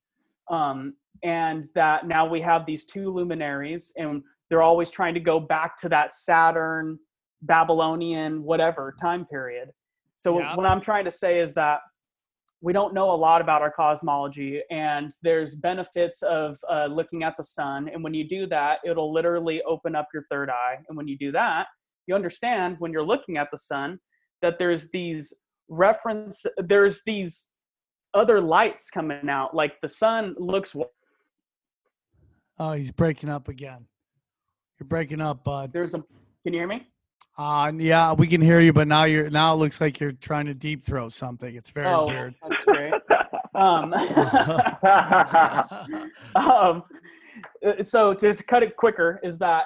Um, 0.49 0.95
and 1.23 1.67
that 1.75 2.07
now 2.07 2.25
we 2.25 2.41
have 2.41 2.65
these 2.65 2.85
two 2.85 3.11
luminaries 3.11 3.91
and 3.97 4.23
they're 4.49 4.61
always 4.61 4.89
trying 4.89 5.13
to 5.13 5.19
go 5.19 5.39
back 5.39 5.77
to 5.77 5.89
that 5.89 6.13
saturn 6.13 6.97
babylonian 7.41 8.43
whatever 8.43 8.95
time 8.99 9.25
period. 9.25 9.69
So 10.17 10.39
Yeah. 10.39 10.55
what 10.55 10.65
i'm 10.65 10.81
trying 10.81 11.05
to 11.05 11.11
say 11.11 11.39
is 11.39 11.53
that 11.53 11.79
we 12.61 12.73
don't 12.73 12.93
know 12.93 13.11
a 13.11 13.15
lot 13.15 13.41
about 13.41 13.61
our 13.61 13.71
cosmology 13.71 14.61
and 14.69 15.15
there's 15.21 15.55
benefits 15.55 16.21
of 16.23 16.57
uh, 16.69 16.87
looking 16.87 17.23
at 17.23 17.35
the 17.37 17.43
sun 17.43 17.89
and 17.93 18.03
when 18.03 18.13
you 18.13 18.27
do 18.27 18.45
that 18.45 18.79
it'll 18.85 19.13
literally 19.13 19.61
open 19.63 19.95
up 19.95 20.07
your 20.13 20.25
third 20.29 20.49
eye 20.49 20.77
and 20.87 20.97
when 20.97 21.07
you 21.07 21.17
do 21.17 21.31
that 21.31 21.67
you 22.07 22.15
understand 22.15 22.75
when 22.79 22.91
you're 22.91 23.03
looking 23.03 23.37
at 23.37 23.47
the 23.51 23.57
sun 23.57 23.97
that 24.41 24.59
there's 24.59 24.89
these 24.91 25.33
reference 25.69 26.45
there's 26.57 27.01
these 27.05 27.45
other 28.13 28.41
lights 28.41 28.89
coming 28.89 29.29
out 29.29 29.55
like 29.55 29.73
the 29.81 29.89
sun 29.89 30.35
looks 30.37 30.75
Oh, 32.61 32.73
he's 32.73 32.91
breaking 32.91 33.29
up 33.29 33.47
again. 33.47 33.85
You're 34.77 34.87
breaking 34.87 35.21
up, 35.21 35.43
bud. 35.45 35.71
there's 35.71 35.93
a 35.95 36.03
can 36.43 36.53
you 36.53 36.59
hear 36.59 36.67
me 36.67 36.87
Uh, 37.39 37.71
yeah, 37.77 38.11
we 38.11 38.27
can 38.27 38.41
hear 38.41 38.59
you, 38.59 38.73
but 38.73 38.85
now 38.85 39.05
you're 39.05 39.29
now 39.29 39.53
it 39.53 39.57
looks 39.57 39.79
like 39.79 39.99
you're 39.99 40.11
trying 40.11 40.45
to 40.45 40.53
deep 40.53 40.85
throat 40.85 41.13
something. 41.13 41.55
It's 41.55 41.69
very 41.69 41.87
oh 41.87 42.07
weird. 42.07 42.35
that's 42.43 42.65
great 42.65 42.93
um, 43.59 43.93
um, 46.35 46.83
uh, 47.65 47.81
so 47.81 48.13
to 48.13 48.27
just 48.27 48.47
cut 48.47 48.63
it 48.63 48.75
quicker 48.77 49.19
is 49.23 49.37
that 49.39 49.65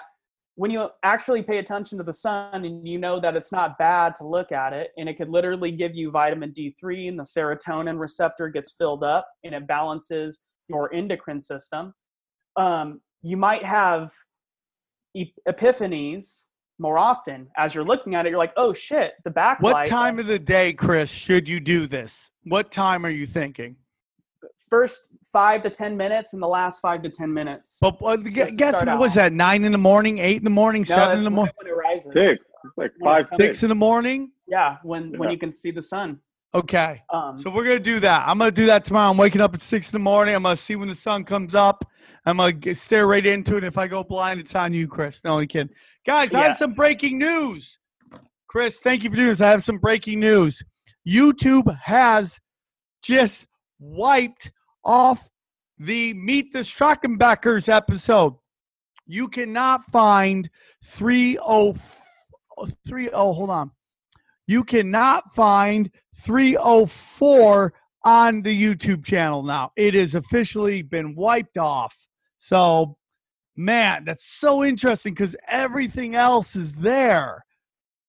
when 0.56 0.72
you 0.72 0.88
actually 1.04 1.42
pay 1.42 1.58
attention 1.58 1.98
to 1.98 2.04
the 2.04 2.14
sun 2.14 2.66
and 2.66 2.88
you 2.88 2.98
know 2.98 3.20
that 3.20 3.36
it's 3.36 3.52
not 3.52 3.78
bad 3.78 4.16
to 4.16 4.26
look 4.26 4.52
at 4.52 4.74
it 4.74 4.92
and 4.98 5.10
it 5.10 5.18
could 5.18 5.30
literally 5.30 5.72
give 5.72 5.96
you 5.96 6.12
vitamin 6.12 6.52
d3 6.52 7.10
and 7.10 7.20
the 7.20 7.24
serotonin 7.24 8.00
receptor 8.00 8.50
gets 8.50 8.72
filled 8.72 9.04
up 9.04 9.28
and 9.44 9.54
it 9.54 9.68
balances 9.68 10.46
your 10.68 10.94
endocrine 10.94 11.40
system 11.40 11.94
um, 12.56 13.02
you 13.22 13.38
might 13.38 13.64
have 13.64 14.12
epiphanies 15.48 16.46
more 16.80 16.98
often 16.98 17.48
as 17.58 17.76
you're 17.76 17.84
looking 17.84 18.16
at 18.16 18.26
it 18.26 18.30
you're 18.30 18.38
like 18.38 18.54
oh 18.58 18.74
shit 18.74 19.14
the 19.24 19.30
backlight 19.30 19.62
what 19.62 19.88
time 19.88 20.20
of 20.20 20.26
the 20.26 20.40
day, 20.40 20.74
Chris, 20.74 21.12
should 21.12 21.48
you 21.48 21.60
do 21.60 21.88
this? 21.88 22.30
What 22.44 22.72
time 22.72 23.06
are 23.06 23.10
you 23.10 23.26
thinking? 23.26 23.76
first 24.70 25.10
five 25.32 25.62
to 25.62 25.70
ten 25.70 25.96
minutes 25.96 26.34
and 26.34 26.42
the 26.42 26.48
last 26.48 26.80
five 26.80 27.04
to 27.04 27.10
ten 27.10 27.32
minutes 27.32 27.78
But 27.80 28.02
uh, 28.02 28.16
gu- 28.18 28.32
Just 28.32 28.52
to 28.52 28.58
guess 28.58 28.84
what 28.84 29.00
was 29.00 29.14
that? 29.14 29.32
Nine 29.32 29.66
in 29.66 29.72
the 29.72 29.78
morning, 29.78 30.18
eight 30.18 30.38
in 30.38 30.44
the 30.44 30.50
morning, 30.50 30.82
No, 30.82 30.96
seven 30.96 31.20
in 31.20 31.24
the 31.24 31.30
morning, 31.30 31.54
when. 31.64 32.14
Six. 32.14 32.46
It's 32.66 32.78
like 32.78 32.92
five, 33.04 33.28
six. 33.30 33.44
six 33.44 33.64
in 33.64 33.70
the 33.70 33.76
morning. 33.76 34.32
Yeah, 34.48 34.78
when 34.84 35.18
when 35.18 35.30
you 35.30 35.38
can 35.38 35.54
see 35.54 35.72
the 35.72 35.82
sun. 35.82 36.20
Okay. 36.56 37.02
Um, 37.10 37.38
So 37.38 37.50
we're 37.50 37.64
gonna 37.64 37.80
do 37.80 38.00
that. 38.02 38.28
I'm 38.28 38.38
gonna 38.38 38.52
do 38.52 38.68
that 38.68 38.86
tomorrow. 38.86 39.10
I'm 39.10 39.18
waking 39.18 39.42
up 39.42 39.54
at 39.54 39.62
six 39.62 39.90
in 39.90 39.94
the 39.94 40.04
morning. 40.04 40.36
I'm 40.36 40.44
gonna 40.44 40.56
see 40.56 40.76
when 40.76 40.88
the 40.88 40.96
sun 40.96 41.24
comes 41.24 41.56
up. 41.56 41.84
I'm 42.26 42.38
gonna 42.38 42.52
get, 42.52 42.78
stare 42.78 43.08
right 43.08 43.26
into 43.26 43.58
it. 43.58 43.64
If 43.64 43.78
I 43.78 43.88
go 43.88 44.04
blind, 44.04 44.40
it's 44.40 44.56
on 44.56 44.74
you, 44.74 44.88
Chris. 44.88 45.24
No, 45.24 45.34
only 45.34 45.48
kidding. 45.48 45.74
Guys, 46.06 46.34
I 46.34 46.44
have 46.44 46.58
some 46.58 46.74
breaking 46.74 47.18
news. 47.18 47.80
Chris, 48.48 48.80
thank 48.80 49.04
you 49.04 49.10
for 49.10 49.16
doing 49.16 49.30
this. 49.30 49.42
I 49.42 49.50
have 49.50 49.64
some 49.64 49.80
breaking 49.80 50.20
news. 50.20 50.64
YouTube 51.08 51.76
has 51.82 52.40
just 53.02 53.48
wiped 53.80 54.52
off 54.86 55.28
the 55.80 56.14
Meet 56.14 56.54
the 56.54 56.60
Strackenbackers 56.60 57.68
episode. 57.68 58.36
You 59.08 59.28
cannot 59.28 59.84
find 59.92 60.50
303 60.86 63.10
oh 63.12 63.34
hold 63.34 63.50
on. 63.50 63.72
You 64.48 64.64
cannot 64.64 65.34
find 65.34 65.90
304 66.18 67.74
on 68.04 68.42
the 68.42 68.64
YouTube 68.64 69.06
channel 69.06 69.44
now. 69.44 69.72
It 69.76 69.94
has 69.94 70.16
officially 70.16 70.82
been 70.82 71.16
wiped 71.16 71.58
off. 71.58 71.96
So, 72.40 72.98
man, 73.56 74.04
that's 74.06 74.26
so 74.26 74.64
interesting 74.64 75.14
because 75.14 75.36
everything 75.48 76.16
else 76.16 76.56
is 76.56 76.76
there. 76.76 77.46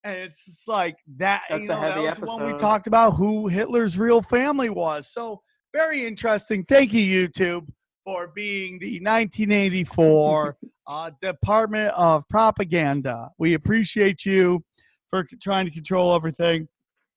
And 0.02 0.18
it's 0.18 0.44
just 0.44 0.68
like 0.68 0.96
that. 1.16 1.44
That's 1.48 1.62
you 1.62 1.70
a 1.70 1.74
know, 1.74 1.80
that 1.80 1.92
heavy 1.94 2.06
was 2.08 2.18
the 2.18 2.26
one 2.26 2.44
we 2.44 2.58
talked 2.58 2.86
about 2.86 3.12
who 3.12 3.46
Hitler's 3.46 3.96
real 3.96 4.20
family 4.20 4.68
was. 4.68 5.08
So, 5.08 5.40
very 5.72 6.06
interesting. 6.06 6.64
Thank 6.64 6.92
you, 6.92 7.28
YouTube, 7.28 7.66
for 8.04 8.28
being 8.28 8.78
the 8.78 9.00
1984 9.00 10.56
uh, 10.86 11.10
Department 11.22 11.92
of 11.96 12.28
Propaganda. 12.28 13.30
We 13.38 13.54
appreciate 13.54 14.24
you 14.24 14.62
for 15.10 15.26
trying 15.42 15.66
to 15.66 15.70
control 15.70 16.14
everything. 16.14 16.68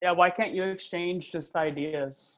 yeah, 0.01 0.11
why 0.11 0.29
can't 0.29 0.53
you 0.53 0.63
exchange 0.63 1.31
just 1.31 1.55
ideas? 1.55 2.37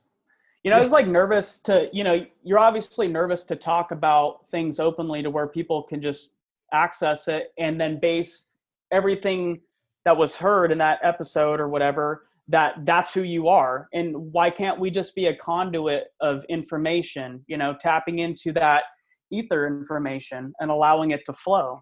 You 0.63 0.71
know, 0.71 0.77
I 0.77 0.81
was 0.81 0.91
like 0.91 1.07
nervous 1.07 1.59
to, 1.59 1.89
you 1.93 2.03
know, 2.03 2.25
you're 2.43 2.59
obviously 2.59 3.07
nervous 3.07 3.45
to 3.45 3.55
talk 3.55 3.91
about 3.91 4.49
things 4.51 4.79
openly 4.79 5.23
to 5.23 5.29
where 5.29 5.47
people 5.47 5.83
can 5.83 6.01
just 6.01 6.31
access 6.73 7.27
it 7.27 7.53
and 7.57 7.79
then 7.79 7.99
base 7.99 8.47
everything 8.91 9.61
that 10.05 10.17
was 10.17 10.35
heard 10.35 10.71
in 10.71 10.77
that 10.79 10.99
episode 11.03 11.59
or 11.59 11.69
whatever 11.69 12.25
that 12.47 12.73
that's 12.83 13.13
who 13.13 13.21
you 13.21 13.47
are 13.47 13.87
and 13.93 14.15
why 14.33 14.49
can't 14.49 14.79
we 14.79 14.89
just 14.89 15.15
be 15.15 15.27
a 15.27 15.35
conduit 15.35 16.05
of 16.19 16.43
information 16.49 17.43
you 17.47 17.57
know 17.57 17.75
tapping 17.79 18.19
into 18.19 18.51
that 18.51 18.83
ether 19.31 19.67
information 19.67 20.51
and 20.59 20.71
allowing 20.71 21.11
it 21.11 21.21
to 21.25 21.33
flow 21.33 21.79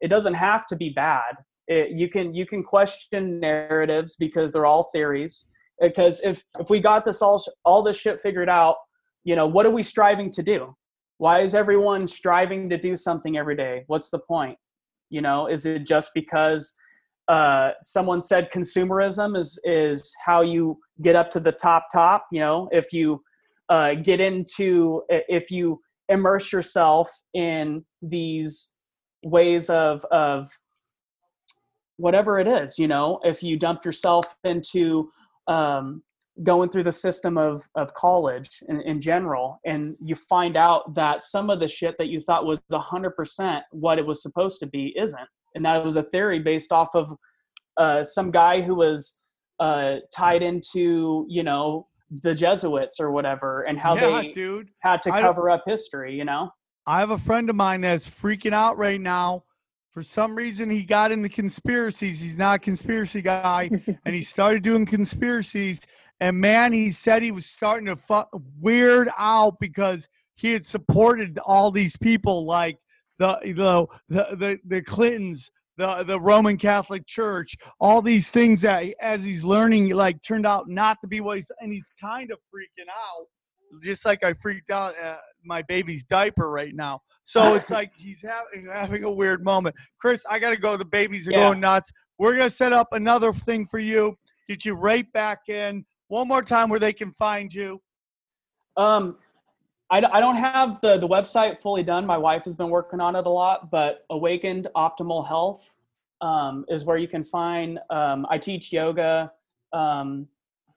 it 0.00 0.08
doesn't 0.08 0.34
have 0.34 0.66
to 0.66 0.76
be 0.76 0.88
bad 0.88 1.34
it, 1.68 1.90
you 1.90 2.08
can 2.08 2.34
you 2.34 2.46
can 2.46 2.62
question 2.64 3.38
narratives 3.38 4.16
because 4.16 4.50
they're 4.50 4.66
all 4.66 4.84
theories. 4.84 5.46
Because 5.80 6.20
if 6.24 6.42
if 6.58 6.70
we 6.70 6.80
got 6.80 7.04
this 7.04 7.22
all 7.22 7.42
all 7.64 7.82
this 7.82 7.96
shit 7.96 8.20
figured 8.20 8.48
out 8.48 8.76
you 9.24 9.36
know 9.36 9.46
what 9.46 9.66
are 9.66 9.70
we 9.70 9.82
striving 9.82 10.30
to 10.32 10.42
do? 10.42 10.74
Why 11.18 11.40
is 11.40 11.54
everyone 11.54 12.06
striving 12.08 12.68
to 12.70 12.78
do 12.78 12.96
something 12.96 13.36
every 13.36 13.56
day? 13.56 13.84
What's 13.86 14.10
the 14.10 14.18
point? 14.18 14.58
You 15.10 15.20
know 15.20 15.46
is 15.46 15.66
it 15.66 15.86
just 15.86 16.10
because 16.14 16.74
uh, 17.28 17.72
someone 17.82 18.22
said 18.22 18.50
consumerism 18.50 19.36
is 19.36 19.60
is 19.64 20.12
how 20.24 20.40
you 20.40 20.78
get 21.02 21.16
up 21.16 21.28
to 21.30 21.40
the 21.40 21.52
top 21.52 21.88
top? 21.92 22.26
You 22.32 22.40
know 22.40 22.68
if 22.72 22.92
you 22.92 23.22
uh, 23.68 23.94
get 23.94 24.20
into 24.20 25.02
if 25.08 25.50
you 25.50 25.80
immerse 26.08 26.50
yourself 26.50 27.10
in 27.34 27.84
these 28.00 28.72
ways 29.22 29.68
of 29.68 30.04
of 30.06 30.48
whatever 31.98 32.38
it 32.38 32.48
is 32.48 32.78
you 32.78 32.88
know 32.88 33.20
if 33.24 33.42
you 33.42 33.58
dump 33.58 33.84
yourself 33.84 34.34
into 34.44 35.10
um, 35.46 36.02
going 36.42 36.70
through 36.70 36.84
the 36.84 36.92
system 36.92 37.36
of 37.36 37.68
of 37.74 37.92
college 37.94 38.62
in, 38.68 38.80
in 38.82 39.00
general 39.00 39.60
and 39.66 39.96
you 40.02 40.14
find 40.14 40.56
out 40.56 40.94
that 40.94 41.22
some 41.22 41.50
of 41.50 41.60
the 41.60 41.68
shit 41.68 41.96
that 41.98 42.08
you 42.08 42.20
thought 42.20 42.46
was 42.46 42.60
100% 42.72 43.60
what 43.72 43.98
it 43.98 44.06
was 44.06 44.22
supposed 44.22 44.60
to 44.60 44.66
be 44.66 44.94
isn't 44.96 45.28
and 45.54 45.64
that 45.64 45.76
it 45.76 45.84
was 45.84 45.96
a 45.96 46.04
theory 46.04 46.38
based 46.38 46.72
off 46.72 46.88
of 46.94 47.12
uh, 47.76 48.02
some 48.02 48.30
guy 48.30 48.60
who 48.60 48.74
was 48.74 49.20
uh, 49.60 49.96
tied 50.14 50.42
into 50.42 51.26
you 51.28 51.42
know 51.42 51.86
the 52.22 52.34
jesuits 52.34 53.00
or 53.00 53.10
whatever 53.10 53.62
and 53.62 53.78
how 53.78 53.94
yeah, 53.94 54.22
they 54.22 54.32
dude. 54.32 54.70
had 54.80 55.02
to 55.02 55.12
I 55.12 55.20
cover 55.20 55.50
up 55.50 55.64
history 55.66 56.14
you 56.14 56.24
know 56.24 56.50
I 56.88 57.00
have 57.00 57.10
a 57.10 57.18
friend 57.18 57.50
of 57.50 57.56
mine 57.56 57.82
that's 57.82 58.08
freaking 58.08 58.54
out 58.54 58.78
right 58.78 58.98
now. 58.98 59.44
For 59.98 60.04
some 60.04 60.36
reason, 60.36 60.70
he 60.70 60.84
got 60.84 61.10
into 61.10 61.28
conspiracies. 61.28 62.20
He's 62.20 62.36
not 62.36 62.54
a 62.54 62.58
conspiracy 62.60 63.20
guy, 63.20 63.68
and 64.04 64.14
he 64.14 64.22
started 64.22 64.62
doing 64.62 64.86
conspiracies. 64.86 65.84
And 66.20 66.40
man, 66.40 66.72
he 66.72 66.92
said 66.92 67.20
he 67.20 67.32
was 67.32 67.46
starting 67.46 67.86
to 67.86 67.96
fu- 67.96 68.22
weird 68.60 69.08
out 69.18 69.58
because 69.58 70.06
he 70.36 70.52
had 70.52 70.64
supported 70.64 71.40
all 71.44 71.72
these 71.72 71.96
people 71.96 72.46
like 72.46 72.78
the 73.18 73.40
you 73.42 73.54
know, 73.54 73.88
the 74.08 74.28
the 74.36 74.60
the 74.64 74.82
Clintons, 74.82 75.50
the 75.76 76.04
the 76.04 76.20
Roman 76.20 76.58
Catholic 76.58 77.04
Church, 77.04 77.56
all 77.80 78.00
these 78.00 78.30
things 78.30 78.60
that 78.60 78.84
as 79.00 79.24
he's 79.24 79.42
learning, 79.42 79.88
like 79.96 80.22
turned 80.22 80.46
out 80.46 80.68
not 80.68 80.98
to 81.00 81.08
be 81.08 81.20
what 81.20 81.38
he's 81.38 81.50
and 81.58 81.72
he's 81.72 81.90
kind 82.00 82.30
of 82.30 82.38
freaking 82.54 82.88
out, 82.88 83.26
just 83.82 84.04
like 84.04 84.24
I 84.24 84.32
freaked 84.34 84.70
out 84.70 84.98
uh, 84.98 85.16
my 85.44 85.62
baby's 85.62 86.04
diaper 86.04 86.50
right 86.50 86.74
now. 86.74 87.00
So 87.24 87.54
it's 87.54 87.70
like 87.70 87.92
he's 87.96 88.22
having 88.22 88.70
having 88.72 89.04
a 89.04 89.10
weird 89.10 89.44
moment. 89.44 89.76
Chris, 90.00 90.22
I 90.28 90.38
gotta 90.38 90.56
go. 90.56 90.76
The 90.76 90.84
babies 90.84 91.28
are 91.28 91.32
Yeah. 91.32 91.48
going 91.48 91.60
nuts. 91.60 91.92
We're 92.18 92.36
gonna 92.36 92.50
set 92.50 92.72
up 92.72 92.88
another 92.92 93.32
thing 93.32 93.66
for 93.66 93.78
you. 93.78 94.16
Get 94.48 94.64
you 94.64 94.74
right 94.74 95.10
back 95.12 95.48
in 95.48 95.84
one 96.08 96.26
more 96.26 96.42
time 96.42 96.68
where 96.68 96.80
they 96.80 96.92
can 96.92 97.12
find 97.12 97.52
you. 97.52 97.80
Um, 98.76 99.16
I, 99.90 99.98
I 99.98 100.20
don't 100.20 100.36
have 100.36 100.80
the, 100.80 100.98
the 100.98 101.08
website 101.08 101.60
fully 101.60 101.82
done. 101.82 102.04
My 102.04 102.18
wife 102.18 102.44
has 102.44 102.56
been 102.56 102.70
working 102.70 103.00
on 103.00 103.16
it 103.16 103.26
a 103.26 103.30
lot, 103.30 103.70
but 103.70 104.04
Awakened 104.10 104.68
Optimal 104.76 105.26
Health 105.26 105.74
um, 106.20 106.64
is 106.68 106.84
where 106.84 106.96
you 106.96 107.08
can 107.08 107.24
find. 107.24 107.78
Um, 107.90 108.26
I 108.28 108.38
teach 108.38 108.72
yoga, 108.72 109.32
um, 109.72 110.28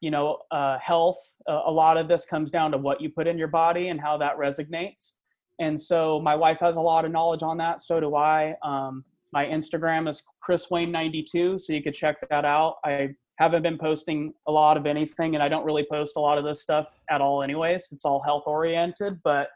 you 0.01 0.11
know, 0.11 0.39
uh, 0.51 0.77
health. 0.79 1.17
Uh, 1.47 1.61
a 1.65 1.71
lot 1.71 1.97
of 1.97 2.07
this 2.07 2.25
comes 2.25 2.51
down 2.51 2.71
to 2.71 2.77
what 2.77 2.99
you 2.99 3.09
put 3.09 3.27
in 3.27 3.37
your 3.37 3.47
body 3.47 3.87
and 3.87 4.01
how 4.01 4.17
that 4.17 4.37
resonates. 4.37 5.13
and 5.59 5.79
so 5.79 6.19
my 6.19 6.35
wife 6.35 6.59
has 6.59 6.75
a 6.75 6.81
lot 6.81 7.05
of 7.05 7.11
knowledge 7.11 7.43
on 7.43 7.57
that. 7.57 7.81
So 7.81 7.99
do 7.99 8.15
I. 8.15 8.55
Um, 8.63 9.05
my 9.31 9.45
Instagram 9.45 10.09
is 10.09 10.23
Chris 10.41 10.69
Wayne 10.69 10.91
92, 10.91 11.59
so 11.59 11.71
you 11.71 11.81
could 11.81 11.93
check 11.93 12.17
that 12.29 12.43
out. 12.43 12.75
I 12.83 13.15
haven't 13.37 13.63
been 13.63 13.77
posting 13.77 14.33
a 14.47 14.51
lot 14.51 14.75
of 14.75 14.85
anything, 14.85 15.35
and 15.35 15.43
I 15.43 15.47
don't 15.47 15.65
really 15.65 15.85
post 15.89 16.17
a 16.17 16.19
lot 16.19 16.37
of 16.37 16.43
this 16.43 16.61
stuff 16.61 16.87
at 17.09 17.21
all, 17.21 17.41
anyways. 17.41 17.89
It's 17.91 18.05
all 18.05 18.21
health 18.21 18.43
oriented, 18.45 19.19
but 19.23 19.49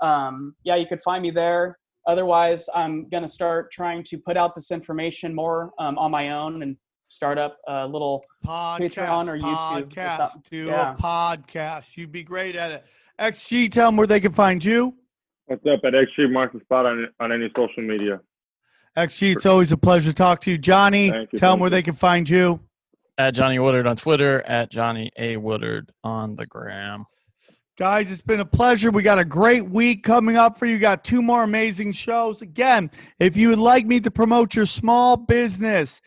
um, 0.00 0.56
yeah, 0.64 0.76
you 0.76 0.86
could 0.86 1.00
find 1.02 1.22
me 1.22 1.30
there. 1.30 1.78
Otherwise, 2.06 2.68
I'm 2.74 3.08
going 3.08 3.22
to 3.22 3.28
start 3.28 3.70
trying 3.70 4.02
to 4.04 4.18
put 4.18 4.36
out 4.36 4.54
this 4.54 4.70
information 4.70 5.34
more 5.34 5.72
um, 5.78 5.96
on 5.98 6.10
my 6.10 6.30
own 6.30 6.62
and 6.62 6.76
start 7.10 7.38
up 7.38 7.58
a 7.66 7.72
uh, 7.72 7.86
little 7.86 8.24
podcast, 8.46 8.78
Patreon 8.94 9.28
or 9.28 9.36
YouTube 9.36 9.82
or 9.82 9.86
podcast, 9.86 10.16
something. 10.16 10.42
do 10.50 10.66
Yeah. 10.66 10.94
a 10.94 10.96
podcast. 10.96 11.96
You'd 11.96 12.12
be 12.12 12.22
great 12.22 12.54
at 12.56 12.70
it. 12.70 12.84
XG, 13.18 13.70
tell 13.70 13.88
them 13.88 13.96
where 13.96 14.06
they 14.06 14.20
can 14.20 14.32
find 14.32 14.64
you. 14.64 14.94
What's 15.46 15.66
up 15.66 15.80
at 15.84 15.92
XG 15.92 16.30
Marks 16.32 16.54
the 16.54 16.60
Spot 16.60 16.86
on, 16.86 17.08
on 17.18 17.32
any 17.32 17.50
social 17.56 17.82
media? 17.82 18.20
XG, 18.96 19.34
it's 19.34 19.44
always 19.46 19.72
a 19.72 19.76
pleasure 19.76 20.10
to 20.10 20.14
talk 20.16 20.40
to 20.42 20.50
you. 20.52 20.58
Johnny, 20.58 21.06
you, 21.06 21.12
tell 21.12 21.52
them 21.52 21.58
thank 21.58 21.60
where 21.60 21.70
they 21.70 21.82
can 21.82 21.94
find 21.94 22.30
you. 22.30 22.60
At 23.18 23.34
Johnny 23.34 23.58
Woodard 23.58 23.86
on 23.86 23.96
Twitter, 23.96 24.40
at 24.42 24.70
Johnny 24.70 25.10
A. 25.18 25.36
Woodard 25.36 25.92
on 26.04 26.36
the 26.36 26.46
gram. 26.46 27.06
Guys, 27.76 28.10
it's 28.10 28.22
been 28.22 28.40
a 28.40 28.44
pleasure. 28.46 28.90
We 28.90 29.02
got 29.02 29.18
a 29.18 29.24
great 29.24 29.68
week 29.68 30.02
coming 30.04 30.36
up 30.36 30.58
for 30.58 30.66
you. 30.66 30.78
Got 30.78 31.02
two 31.02 31.22
more 31.22 31.42
amazing 31.42 31.92
shows. 31.92 32.40
Again, 32.42 32.90
if 33.18 33.36
you 33.36 33.48
would 33.48 33.58
like 33.58 33.86
me 33.86 34.00
to 34.00 34.10
promote 34.10 34.54
your 34.54 34.66
small 34.66 35.16
business, 35.16 36.00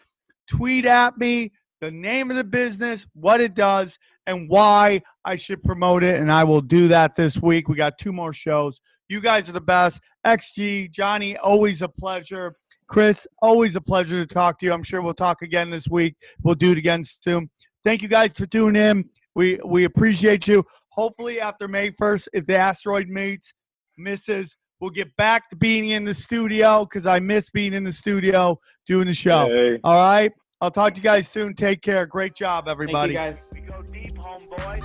tweet 0.54 0.86
at 0.86 1.18
me 1.18 1.52
the 1.82 1.92
name 1.92 2.32
of 2.32 2.38
the 2.38 2.44
business, 2.44 3.06
what 3.14 3.42
it 3.42 3.56
does, 3.56 3.98
and 4.26 4.48
why 4.50 5.02
I 5.26 5.36
should 5.36 5.62
promote 5.64 6.04
it. 6.04 6.20
And 6.20 6.32
I 6.32 6.44
will 6.44 6.62
do 6.62 6.88
that 6.90 7.16
this 7.16 7.42
week. 7.42 7.68
We 7.68 7.76
got 7.76 7.98
two 7.98 8.14
more 8.14 8.34
shows. 8.34 8.80
You 9.10 9.20
guys 9.20 9.50
are 9.50 9.54
the 9.54 9.62
best. 9.62 10.00
XG, 10.26 10.90
Johnny, 10.92 11.36
always 11.38 11.82
a 11.82 11.90
pleasure. 11.90 12.56
Chris, 12.88 13.28
always 13.42 13.76
a 13.76 13.82
pleasure 13.82 14.26
to 14.26 14.34
talk 14.34 14.60
to 14.60 14.66
you. 14.66 14.74
I'm 14.74 14.84
sure 14.84 15.02
we'll 15.02 15.14
talk 15.14 15.42
again 15.42 15.70
this 15.70 15.90
week. 15.90 16.16
We'll 16.42 16.56
do 16.56 16.72
it 16.72 16.78
again 16.78 17.04
soon. 17.04 17.50
Thank 17.84 18.02
you 18.02 18.08
guys 18.08 18.34
for 18.34 18.46
tuning 18.46 18.82
in. 18.82 19.10
We 19.36 19.60
we 19.66 19.84
appreciate 19.84 20.48
you. 20.48 20.64
Hopefully 20.90 21.42
after 21.42 21.68
May 21.68 21.92
1st, 21.92 22.28
if 22.34 22.46
the 22.46 22.56
asteroid 22.56 23.10
meets, 23.10 23.52
misses, 23.98 24.56
we'll 24.80 24.92
get 24.92 25.14
back 25.18 25.50
to 25.50 25.56
being 25.56 25.90
in 25.90 26.06
the 26.06 26.14
studio 26.14 26.86
because 26.86 27.06
I 27.06 27.20
miss 27.20 27.50
being 27.50 27.74
in 27.74 27.84
the 27.84 27.92
studio 27.92 28.60
doing 28.86 29.08
the 29.08 29.14
show. 29.14 29.48
Hey. 29.48 29.80
All 29.84 29.96
right. 29.96 30.32
I'll 30.64 30.72
talk 30.72 30.94
to 30.94 30.98
you 31.02 31.04
guys 31.04 31.28
soon. 31.28 31.56
Take 31.56 31.82
care. 31.82 32.06
Great 32.06 32.36
job, 32.36 32.64
Thank 32.64 32.78
you 32.78 32.84
everybody. 32.84 33.14
guys. 33.16 33.50
We 33.54 33.60
go 33.60 33.82
deep, 33.82 34.16
homeboy. 34.16 34.80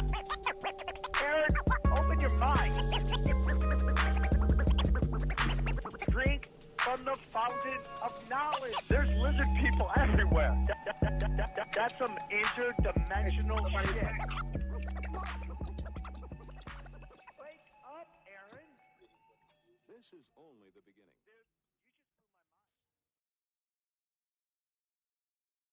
Aaron, 1.23 1.47
open 1.97 2.19
your 2.19 2.37
mind. 2.39 2.75
Drink 6.09 6.49
from 6.79 7.05
the 7.05 7.15
fountain 7.31 7.81
of 8.03 8.29
knowledge. 8.29 8.75
There's 8.89 9.09
lizard 9.21 9.47
people 9.63 9.89
everywhere. 9.97 10.59
That- 10.67 10.85
that- 10.85 11.01
that- 11.21 11.21
that- 11.37 11.57
that- 11.57 11.73
that's 11.73 11.95
some 11.97 12.19
interdimensional 12.29 13.71
shit. 13.71 14.09